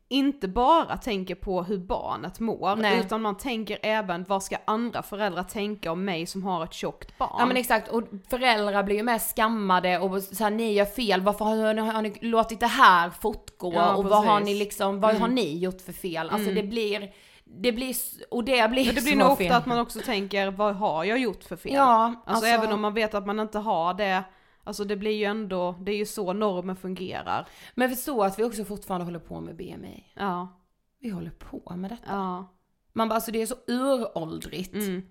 inte 0.09 0.49
bara 0.49 0.97
tänker 0.97 1.35
på 1.35 1.63
hur 1.63 1.79
barnet 1.79 2.41
mår, 2.41 2.77
Nej. 2.77 3.01
utan 3.01 3.23
man 3.23 3.37
tänker 3.37 3.79
även 3.83 4.25
vad 4.29 4.43
ska 4.43 4.57
andra 4.65 5.03
föräldrar 5.03 5.43
tänka 5.43 5.93
om 5.93 6.05
mig 6.05 6.27
som 6.27 6.43
har 6.43 6.65
ett 6.65 6.73
tjockt 6.73 7.19
barn? 7.19 7.37
Ja 7.39 7.47
men 7.47 7.57
exakt, 7.57 7.89
och 7.89 8.03
föräldrar 8.31 8.83
blir 8.83 8.97
ju 8.97 9.03
mer 9.03 9.19
skammade 9.19 9.99
och 9.99 10.23
så 10.23 10.45
här, 10.45 10.51
ni 10.51 10.73
gör 10.73 10.85
fel, 10.85 11.21
varför 11.21 11.45
har 11.45 11.75
ni, 11.75 11.81
har 11.81 12.03
ni 12.03 12.15
låtit 12.21 12.61
det 12.61 12.67
här 12.67 13.11
fortgå? 13.11 13.73
Ja, 13.75 13.95
och 13.95 14.05
vad 14.05 14.25
har 14.25 14.39
precis. 14.39 14.55
ni 14.55 14.59
liksom, 14.59 15.01
vad 15.01 15.15
har 15.15 15.29
ni 15.29 15.59
gjort 15.59 15.81
för 15.81 15.93
fel? 15.93 16.31
Alltså 16.31 16.51
det 16.51 16.63
blir, 16.63 17.13
det 17.45 17.73
blir, 17.73 17.95
och 18.31 18.45
det 18.45 18.71
blir 18.71 18.87
Men 18.87 18.95
det 18.95 19.05
blir 19.05 19.17
nog 19.17 19.27
ofta 19.31 19.45
fel. 19.45 19.53
att 19.53 19.67
man 19.67 19.79
också 19.79 20.01
tänker, 20.01 20.51
vad 20.51 20.75
har 20.77 21.05
jag 21.05 21.19
gjort 21.19 21.45
för 21.45 21.57
fel? 21.57 21.73
Ja, 21.75 22.05
Alltså, 22.07 22.21
alltså- 22.31 22.47
även 22.47 22.73
om 22.73 22.81
man 22.81 22.95
vet 22.95 23.15
att 23.15 23.27
man 23.27 23.41
inte 23.41 23.59
har 23.59 23.95
det, 23.95 24.25
alltså 24.65 24.85
det 24.85 24.97
blir 24.97 25.11
ju 25.17 25.25
ändå, 25.25 25.73
det 25.81 25.93
är 25.93 25.97
ju 25.97 26.07
så 26.07 26.33
normen 26.33 26.77
fungerar. 26.77 27.49
Men 27.75 27.91
förstå 27.91 28.23
att 28.23 28.39
vi 28.39 28.45
också 28.45 28.65
fortfarande 28.65 29.05
håller 29.05 29.19
på 29.19 29.41
med 29.41 29.57
BMI. 29.57 30.05
Ja, 30.15 30.61
Vi 31.01 31.09
håller 31.11 31.31
på 31.31 31.73
med 31.77 31.91
detta. 31.91 32.03
ja. 32.09 32.51
Man 32.93 33.09
bara, 33.09 33.15
alltså 33.15 33.31
det 33.33 33.43
är 33.43 33.47
så 33.47 33.55
uråldrigt. 33.67 34.75
Mm. 34.75 35.03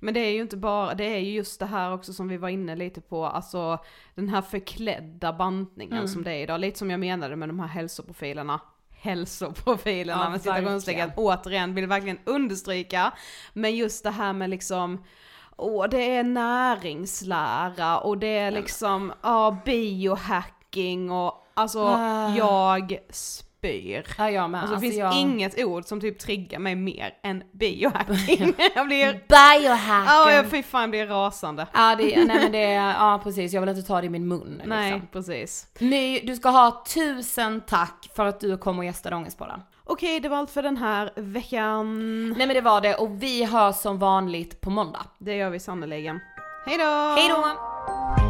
Men 0.00 0.14
det 0.14 0.20
är 0.20 0.30
ju 0.32 0.40
inte 0.40 0.56
bara, 0.56 0.94
det 0.94 1.04
är 1.04 1.18
ju 1.18 1.32
just 1.32 1.60
det 1.60 1.66
här 1.66 1.92
också 1.92 2.12
som 2.12 2.28
vi 2.28 2.36
var 2.36 2.48
inne 2.48 2.76
lite 2.76 3.00
på, 3.00 3.26
alltså 3.26 3.78
den 4.14 4.28
här 4.28 4.42
förklädda 4.42 5.32
bantningen 5.32 5.96
Mm. 5.98 6.08
som 6.08 6.22
det 6.24 6.32
är 6.32 6.42
idag, 6.42 6.60
lite 6.60 6.78
som 6.78 6.90
jag 6.90 7.00
menade 7.00 7.36
med 7.36 7.48
de 7.48 7.60
här 7.60 7.66
hälsoprofilerna. 7.66 8.60
Hälsoprofilerna 9.00 10.22
Ja, 10.24 10.30
med 10.30 10.42
citationstecken, 10.42 11.12
återigen 11.16 11.74
vill 11.74 11.86
verkligen 11.86 12.18
understryka. 12.24 13.12
Men 13.52 13.76
just 13.76 14.04
det 14.04 14.10
här 14.10 14.32
med 14.32 14.50
liksom 14.50 15.04
Åh, 15.56 15.86
det 15.88 16.16
är 16.16 16.24
näringslära 16.24 17.98
och 17.98 18.18
det 18.18 18.38
är 18.38 18.50
liksom, 18.50 19.12
ja, 19.22 19.58
biohacking 19.64 21.10
och 21.10 21.46
alltså 21.54 21.84
Ah. 21.84 22.34
jag 22.36 22.98
spyr. 23.60 24.06
Ja, 24.18 24.30
jag 24.30 24.50
med. 24.50 24.60
Alltså, 24.60 24.74
det 24.74 24.76
Alltså, 24.76 24.80
finns 24.90 24.96
jag... 24.98 25.14
inget 25.16 25.64
ord 25.64 25.84
som 25.84 26.00
typ 26.00 26.18
triggar 26.18 26.58
mig 26.58 26.74
mer 26.74 27.14
än 27.22 27.42
biohacking. 27.52 28.54
jag 28.74 28.86
blir, 28.86 29.12
Biohacken! 29.12 30.06
ja 30.06 30.32
jag 30.32 30.50
fy 30.50 30.62
fan 30.62 30.90
blir 30.90 31.06
rasande. 31.06 31.66
Ja, 31.72 31.96
det, 31.98 32.24
nej 32.24 32.38
men 32.42 32.52
det, 32.52 32.70
ja 32.72 33.20
precis, 33.24 33.52
jag 33.52 33.60
vill 33.60 33.70
inte 33.70 33.82
ta 33.82 34.00
det 34.00 34.06
i 34.06 34.10
min 34.10 34.28
mun. 34.28 34.62
Nej, 34.64 34.92
Liksom. 34.92 35.08
precis. 35.12 35.66
My, 35.78 36.20
du 36.20 36.36
ska 36.36 36.48
ha 36.48 36.84
tusen 36.94 37.60
tack 37.66 38.10
för 38.16 38.26
att 38.26 38.40
du 38.40 38.58
kom 38.58 38.78
och 38.78 38.84
gästade 38.84 39.16
Ångestpodden. 39.16 39.60
Okej, 39.84 40.20
det 40.20 40.28
var 40.28 40.36
allt 40.36 40.50
för 40.50 40.62
den 40.62 40.76
här 40.76 41.10
veckan. 41.16 42.28
Nej 42.28 42.46
men 42.46 42.54
det 42.54 42.60
var 42.60 42.80
det 42.80 42.94
och 42.94 43.22
vi 43.22 43.44
hörs 43.44 43.76
som 43.76 43.98
vanligt 43.98 44.60
på 44.60 44.70
måndag. 44.70 45.06
Det 45.18 45.36
gör 45.36 45.50
vi 45.50 45.60
sannoliken. 45.60 46.20
Hej 46.66 46.78
då! 46.78 47.14
Hej 47.16 47.28
då! 47.28 48.29